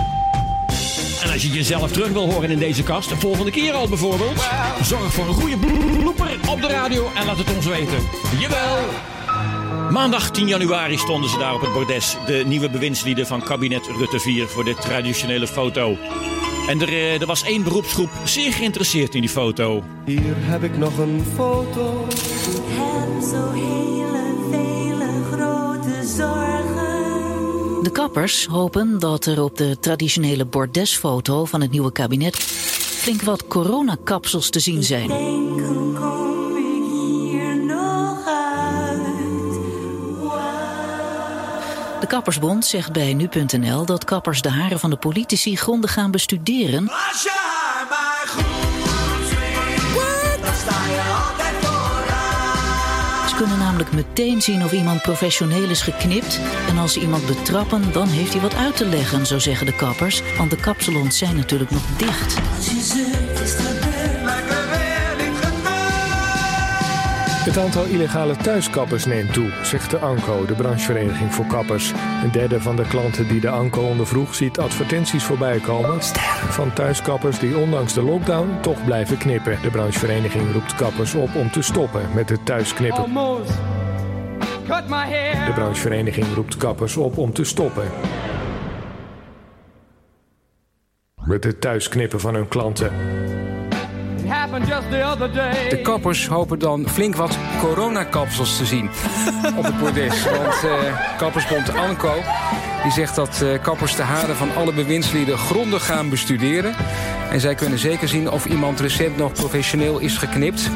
En 1.22 1.32
als 1.32 1.42
je 1.42 1.48
jezelf 1.48 1.92
terug 1.92 2.08
wil 2.08 2.32
horen 2.32 2.50
in 2.50 2.58
deze 2.58 2.82
kast, 2.82 3.08
de 3.08 3.16
volgende 3.16 3.50
keer 3.50 3.72
al 3.72 3.88
bijvoorbeeld, 3.88 4.44
zorg 4.82 5.12
voor 5.12 5.26
een 5.26 5.34
goede 5.34 5.56
blooper 5.56 6.38
op 6.48 6.60
de 6.60 6.68
radio 6.68 7.10
en 7.14 7.26
laat 7.26 7.38
het 7.38 7.54
ons 7.56 7.66
weten. 7.66 7.98
Jawel! 8.38 9.13
Maandag 9.90 10.30
10 10.30 10.46
januari 10.46 10.98
stonden 10.98 11.30
ze 11.30 11.38
daar 11.38 11.54
op 11.54 11.60
het 11.60 11.72
bordes. 11.72 12.16
De 12.26 12.42
nieuwe 12.46 12.70
bewindslieden 12.70 13.26
van 13.26 13.42
kabinet 13.42 13.86
Rutte 13.98 14.20
4 14.20 14.48
voor 14.48 14.64
de 14.64 14.74
traditionele 14.74 15.46
foto. 15.46 15.96
En 16.68 16.80
er, 16.80 16.88
eh, 16.88 17.20
er 17.20 17.26
was 17.26 17.42
één 17.42 17.62
beroepsgroep 17.62 18.10
zeer 18.24 18.52
geïnteresseerd 18.52 19.14
in 19.14 19.20
die 19.20 19.30
foto. 19.30 19.82
Hier 20.04 20.34
heb 20.36 20.62
ik 20.62 20.78
nog 20.78 20.98
een 20.98 21.24
foto. 21.34 22.06
Heb 22.68 23.22
zo 23.22 23.50
hele 23.52 24.34
vele 24.50 25.08
grote 25.32 26.06
zorgen. 26.16 27.82
De 27.82 27.90
kappers 27.92 28.46
hopen 28.46 28.98
dat 28.98 29.26
er 29.26 29.42
op 29.42 29.56
de 29.56 29.78
traditionele 29.80 30.44
bordesfoto 30.44 31.44
van 31.44 31.60
het 31.60 31.70
nieuwe 31.70 31.92
kabinet 31.92 32.36
flink 33.04 33.22
wat 33.22 33.46
coronakapsels 33.46 34.50
te 34.50 34.60
zien 34.60 34.82
zijn. 34.82 35.10
De 42.04 42.10
Kappersbond 42.10 42.66
zegt 42.66 42.92
bij 42.92 43.14
nu.nl 43.14 43.84
dat 43.84 44.04
kappers 44.04 44.42
de 44.42 44.50
haren 44.50 44.78
van 44.78 44.90
de 44.90 44.96
politici 44.96 45.56
grondig 45.56 45.92
gaan 45.92 46.10
bestuderen. 46.10 46.84
sta 50.54 50.84
je 50.86 51.24
altijd 51.26 51.54
vooraan. 51.64 53.28
Ze 53.28 53.34
kunnen 53.36 53.58
namelijk 53.58 53.92
meteen 53.92 54.42
zien 54.42 54.64
of 54.64 54.72
iemand 54.72 55.02
professioneel 55.02 55.68
is 55.68 55.80
geknipt. 55.80 56.40
En 56.68 56.78
als 56.78 56.92
ze 56.92 57.00
iemand 57.00 57.26
betrappen, 57.26 57.92
dan 57.92 58.08
heeft 58.08 58.32
hij 58.32 58.42
wat 58.42 58.54
uit 58.54 58.76
te 58.76 58.86
leggen, 58.86 59.26
zo 59.26 59.38
zeggen 59.38 59.66
de 59.66 59.76
kappers. 59.76 60.22
Want 60.38 60.50
de 60.50 60.56
kapsalons 60.56 61.18
zijn 61.18 61.36
natuurlijk 61.36 61.70
nog 61.70 61.82
dicht. 61.96 62.34
Het 67.54 67.62
aantal 67.62 67.84
illegale 67.84 68.36
thuiskappers 68.36 69.04
neemt 69.04 69.32
toe, 69.32 69.50
zegt 69.62 69.90
de 69.90 69.98
ANCO, 69.98 70.46
de 70.46 70.54
branchevereniging 70.54 71.34
voor 71.34 71.46
kappers. 71.46 71.92
Een 72.22 72.30
derde 72.32 72.60
van 72.60 72.76
de 72.76 72.86
klanten 72.86 73.28
die 73.28 73.40
de 73.40 73.48
ANCO 73.48 73.82
ondervroeg 73.82 74.34
ziet 74.34 74.58
advertenties 74.58 75.24
voorbij 75.24 75.58
komen 75.58 76.02
van 76.50 76.72
thuiskappers 76.72 77.38
die 77.38 77.56
ondanks 77.56 77.94
de 77.94 78.02
lockdown 78.02 78.60
toch 78.60 78.84
blijven 78.84 79.18
knippen. 79.18 79.58
De 79.62 79.70
branchevereniging 79.70 80.52
roept 80.52 80.74
kappers 80.74 81.14
op 81.14 81.34
om 81.34 81.50
te 81.50 81.62
stoppen 81.62 82.02
met 82.14 82.28
het 82.28 82.46
thuisknippen. 82.46 83.12
De 85.46 85.52
branchevereniging 85.54 86.26
roept 86.34 86.56
kappers 86.56 86.96
op 86.96 87.18
om 87.18 87.32
te 87.32 87.44
stoppen. 87.44 87.84
Met 91.24 91.44
het 91.44 91.60
thuisknippen 91.60 92.20
van 92.20 92.34
hun 92.34 92.48
klanten. 92.48 92.92
De 95.68 95.80
kappers 95.82 96.28
hopen 96.28 96.58
dan 96.58 96.88
flink 96.88 97.16
wat 97.16 97.38
coronakapsels 97.60 98.56
te 98.56 98.64
zien 98.64 98.90
op 99.58 99.64
het 99.64 99.78
bordes. 99.78 100.24
Want 100.24 100.64
eh, 100.64 101.16
kappersbond 101.16 101.74
Anco 101.74 102.14
die 102.82 102.92
zegt 102.92 103.14
dat 103.14 103.42
eh, 103.42 103.62
kappers 103.62 103.96
de 103.96 104.02
haren 104.02 104.36
van 104.36 104.54
alle 104.56 104.72
bewindslieden 104.72 105.38
grondig 105.38 105.86
gaan 105.86 106.08
bestuderen. 106.08 106.74
En 107.30 107.40
zij 107.40 107.54
kunnen 107.54 107.78
zeker 107.78 108.08
zien 108.08 108.30
of 108.30 108.46
iemand 108.46 108.80
recent 108.80 109.16
nog 109.16 109.32
professioneel 109.32 109.98
is 109.98 110.16
geknipt. 110.16 110.70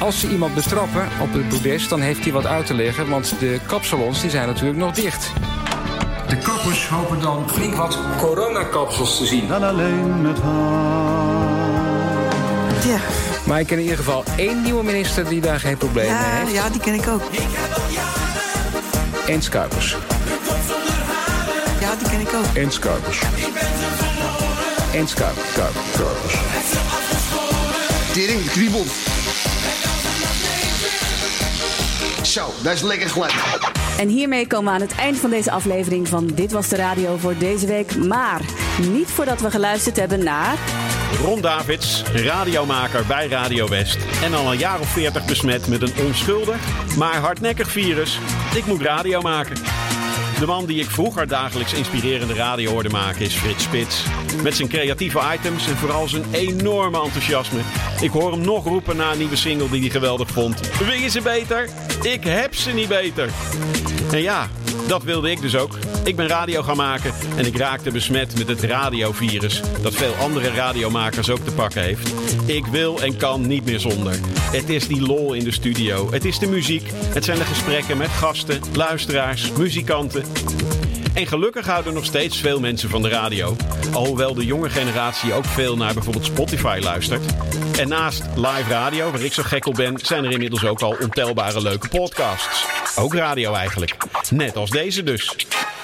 Als 0.00 0.20
ze 0.20 0.28
iemand 0.28 0.54
betrappen 0.54 1.08
op 1.20 1.32
het 1.32 1.48
bordes, 1.48 1.88
dan 1.88 2.00
heeft 2.00 2.24
hij 2.24 2.32
wat 2.32 2.46
uit 2.46 2.66
te 2.66 2.74
leggen... 2.74 3.08
want 3.08 3.34
de 3.38 3.60
kapsalons 3.66 4.20
die 4.20 4.30
zijn 4.30 4.46
natuurlijk 4.46 4.78
nog 4.78 4.94
dicht. 4.94 5.32
De 6.28 6.38
kappers 6.38 6.88
hopen 6.88 7.20
dan 7.20 7.50
flink 7.50 7.74
wat 7.74 7.98
coronakapsels 8.18 9.18
te 9.18 9.26
zien. 9.26 9.48
Dan 9.48 9.62
alleen 9.62 10.22
met 10.22 10.38
Ja. 12.84 12.98
Maar 13.44 13.60
ik 13.60 13.66
ken 13.66 13.76
in 13.76 13.82
ieder 13.82 13.98
geval 13.98 14.24
één 14.36 14.62
nieuwe 14.62 14.82
minister 14.84 15.28
die 15.28 15.40
daar 15.40 15.60
geen 15.60 15.76
probleem 15.76 16.06
mee 16.06 16.14
Ja, 16.14 16.22
heeft. 16.24 16.52
ja, 16.52 16.68
die 16.68 16.80
ken 16.80 16.94
ik 16.94 17.08
ook. 17.08 17.22
En 19.28 19.42
Schuipers. 19.42 19.96
Ja, 21.80 21.94
die 21.98 22.08
ken 22.10 22.20
ik 22.20 22.28
ook. 22.34 22.54
En 22.56 22.72
Schuipers. 22.72 23.20
En. 24.94 25.08
Schuipers. 25.08 25.44
Tering, 28.12 28.44
kriebelt. 28.50 28.88
Zo, 32.22 32.52
dat 32.62 32.72
is 32.72 32.82
lekker 32.82 33.08
glad. 33.08 33.32
En 33.98 34.08
hiermee 34.08 34.46
komen 34.46 34.64
we 34.72 34.80
aan 34.80 34.86
het 34.86 34.94
eind 34.98 35.18
van 35.18 35.30
deze 35.30 35.50
aflevering 35.50 36.08
van 36.08 36.26
Dit 36.34 36.52
Was 36.52 36.68
De 36.68 36.76
Radio 36.76 37.16
voor 37.16 37.38
deze 37.38 37.66
week. 37.66 37.96
Maar 37.96 38.40
niet 38.92 39.08
voordat 39.08 39.40
we 39.40 39.50
geluisterd 39.50 39.96
hebben 39.96 40.24
naar... 40.24 40.56
Ron 41.16 41.40
Davids, 41.40 42.02
radiomaker 42.14 43.06
bij 43.06 43.28
Radio 43.28 43.68
West. 43.68 43.98
En 44.22 44.34
al 44.34 44.52
een 44.52 44.58
jaar 44.58 44.80
of 44.80 44.88
veertig 44.88 45.24
besmet 45.24 45.68
met 45.68 45.82
een 45.82 46.04
onschuldig, 46.06 46.56
maar 46.96 47.16
hardnekkig 47.16 47.70
virus. 47.70 48.18
Ik 48.54 48.66
moet 48.66 48.82
radio 48.82 49.20
maken. 49.20 49.56
De 50.38 50.46
man 50.46 50.66
die 50.66 50.80
ik 50.80 50.90
vroeger 50.90 51.28
dagelijks 51.28 51.72
inspirerende 51.72 52.34
radio 52.34 52.70
hoorde 52.70 52.88
maken 52.88 53.20
is 53.20 53.34
Frits 53.34 53.62
Spits. 53.62 54.04
Met 54.42 54.56
zijn 54.56 54.68
creatieve 54.68 55.20
items 55.34 55.66
en 55.68 55.76
vooral 55.76 56.08
zijn 56.08 56.24
enorme 56.32 57.02
enthousiasme. 57.02 57.60
Ik 58.00 58.10
hoor 58.10 58.32
hem 58.32 58.40
nog 58.40 58.64
roepen 58.64 58.96
na 58.96 59.12
een 59.12 59.18
nieuwe 59.18 59.36
single 59.36 59.70
die 59.70 59.80
hij 59.80 59.90
geweldig 59.90 60.30
vond. 60.30 60.78
Wil 60.78 60.92
je 60.92 61.08
ze 61.08 61.20
beter? 61.20 61.68
Ik 62.02 62.24
heb 62.24 62.54
ze 62.54 62.70
niet 62.70 62.88
beter. 62.88 63.30
En 64.12 64.22
ja, 64.22 64.48
dat 64.88 65.02
wilde 65.02 65.30
ik 65.30 65.40
dus 65.40 65.56
ook. 65.56 65.78
Ik 66.04 66.16
ben 66.16 66.26
radio 66.26 66.62
gaan 66.62 66.76
maken 66.76 67.12
en 67.36 67.46
ik 67.46 67.56
raakte 67.56 67.90
besmet 67.90 68.38
met 68.38 68.48
het 68.48 68.62
radiovirus. 68.62 69.62
Dat 69.82 69.94
veel 69.94 70.14
andere 70.14 70.50
radiomakers 70.50 71.30
ook 71.30 71.44
te 71.44 71.52
pakken 71.52 71.82
heeft. 71.82 72.12
Ik 72.46 72.66
wil 72.66 73.02
en 73.02 73.16
kan 73.16 73.46
niet 73.46 73.64
meer 73.64 73.80
zonder. 73.80 74.18
Het 74.40 74.68
is 74.68 74.88
die 74.88 75.02
lol 75.02 75.32
in 75.32 75.44
de 75.44 75.52
studio. 75.52 76.10
Het 76.10 76.24
is 76.24 76.38
de 76.38 76.46
muziek. 76.46 76.90
Het 76.94 77.24
zijn 77.24 77.38
de 77.38 77.44
gesprekken 77.44 77.96
met 77.96 78.08
gasten, 78.08 78.60
luisteraars, 78.72 79.52
muzikanten. 79.52 80.24
En 81.14 81.26
gelukkig 81.26 81.66
houden 81.66 81.94
nog 81.94 82.04
steeds 82.04 82.40
veel 82.40 82.60
mensen 82.60 82.88
van 82.88 83.02
de 83.02 83.08
radio. 83.08 83.56
Alhoewel 83.92 84.34
de 84.34 84.44
jonge 84.44 84.70
generatie 84.70 85.32
ook 85.32 85.44
veel 85.44 85.76
naar 85.76 85.94
bijvoorbeeld 85.94 86.24
Spotify 86.24 86.78
luistert. 86.82 87.24
En 87.78 87.88
naast 87.88 88.22
live 88.34 88.68
radio, 88.68 89.10
waar 89.10 89.20
ik 89.22 89.32
zo 89.32 89.42
gek 89.42 89.66
op 89.66 89.74
ben, 89.74 89.98
zijn 90.02 90.24
er 90.24 90.30
inmiddels 90.30 90.64
ook 90.64 90.80
al 90.80 90.96
ontelbare 91.00 91.62
leuke 91.62 91.88
podcasts. 91.88 92.66
Ook 92.96 93.14
radio 93.14 93.52
eigenlijk. 93.54 93.96
Net 94.30 94.56
als 94.56 94.70
deze 94.70 95.02
dus. 95.02 95.36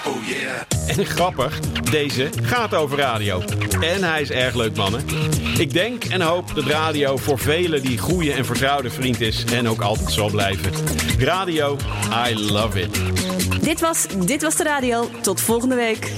Oh 0.06 0.26
yeah. 0.26 0.73
En 0.86 1.06
grappig, 1.06 1.60
deze 1.90 2.30
gaat 2.42 2.74
over 2.74 2.98
radio. 2.98 3.42
En 3.80 4.02
hij 4.02 4.20
is 4.20 4.30
erg 4.30 4.54
leuk, 4.54 4.76
mannen. 4.76 5.04
Ik 5.58 5.72
denk 5.72 6.04
en 6.04 6.20
hoop 6.20 6.54
dat 6.54 6.64
radio 6.64 7.16
voor 7.16 7.38
velen 7.38 7.82
die 7.82 7.98
goede 7.98 8.32
en 8.32 8.44
vertrouwde 8.44 8.90
vriend 8.90 9.20
is 9.20 9.44
en 9.44 9.68
ook 9.68 9.80
altijd 9.80 10.12
zal 10.12 10.30
blijven. 10.30 10.72
Radio, 11.18 11.76
I 12.28 12.50
love 12.52 12.80
it. 12.80 13.00
Dit 13.62 13.80
was 13.80 14.06
Dit 14.24 14.42
Was 14.42 14.56
De 14.56 14.62
Radio. 14.62 15.10
Tot 15.22 15.40
volgende 15.40 15.74
week. 15.74 16.12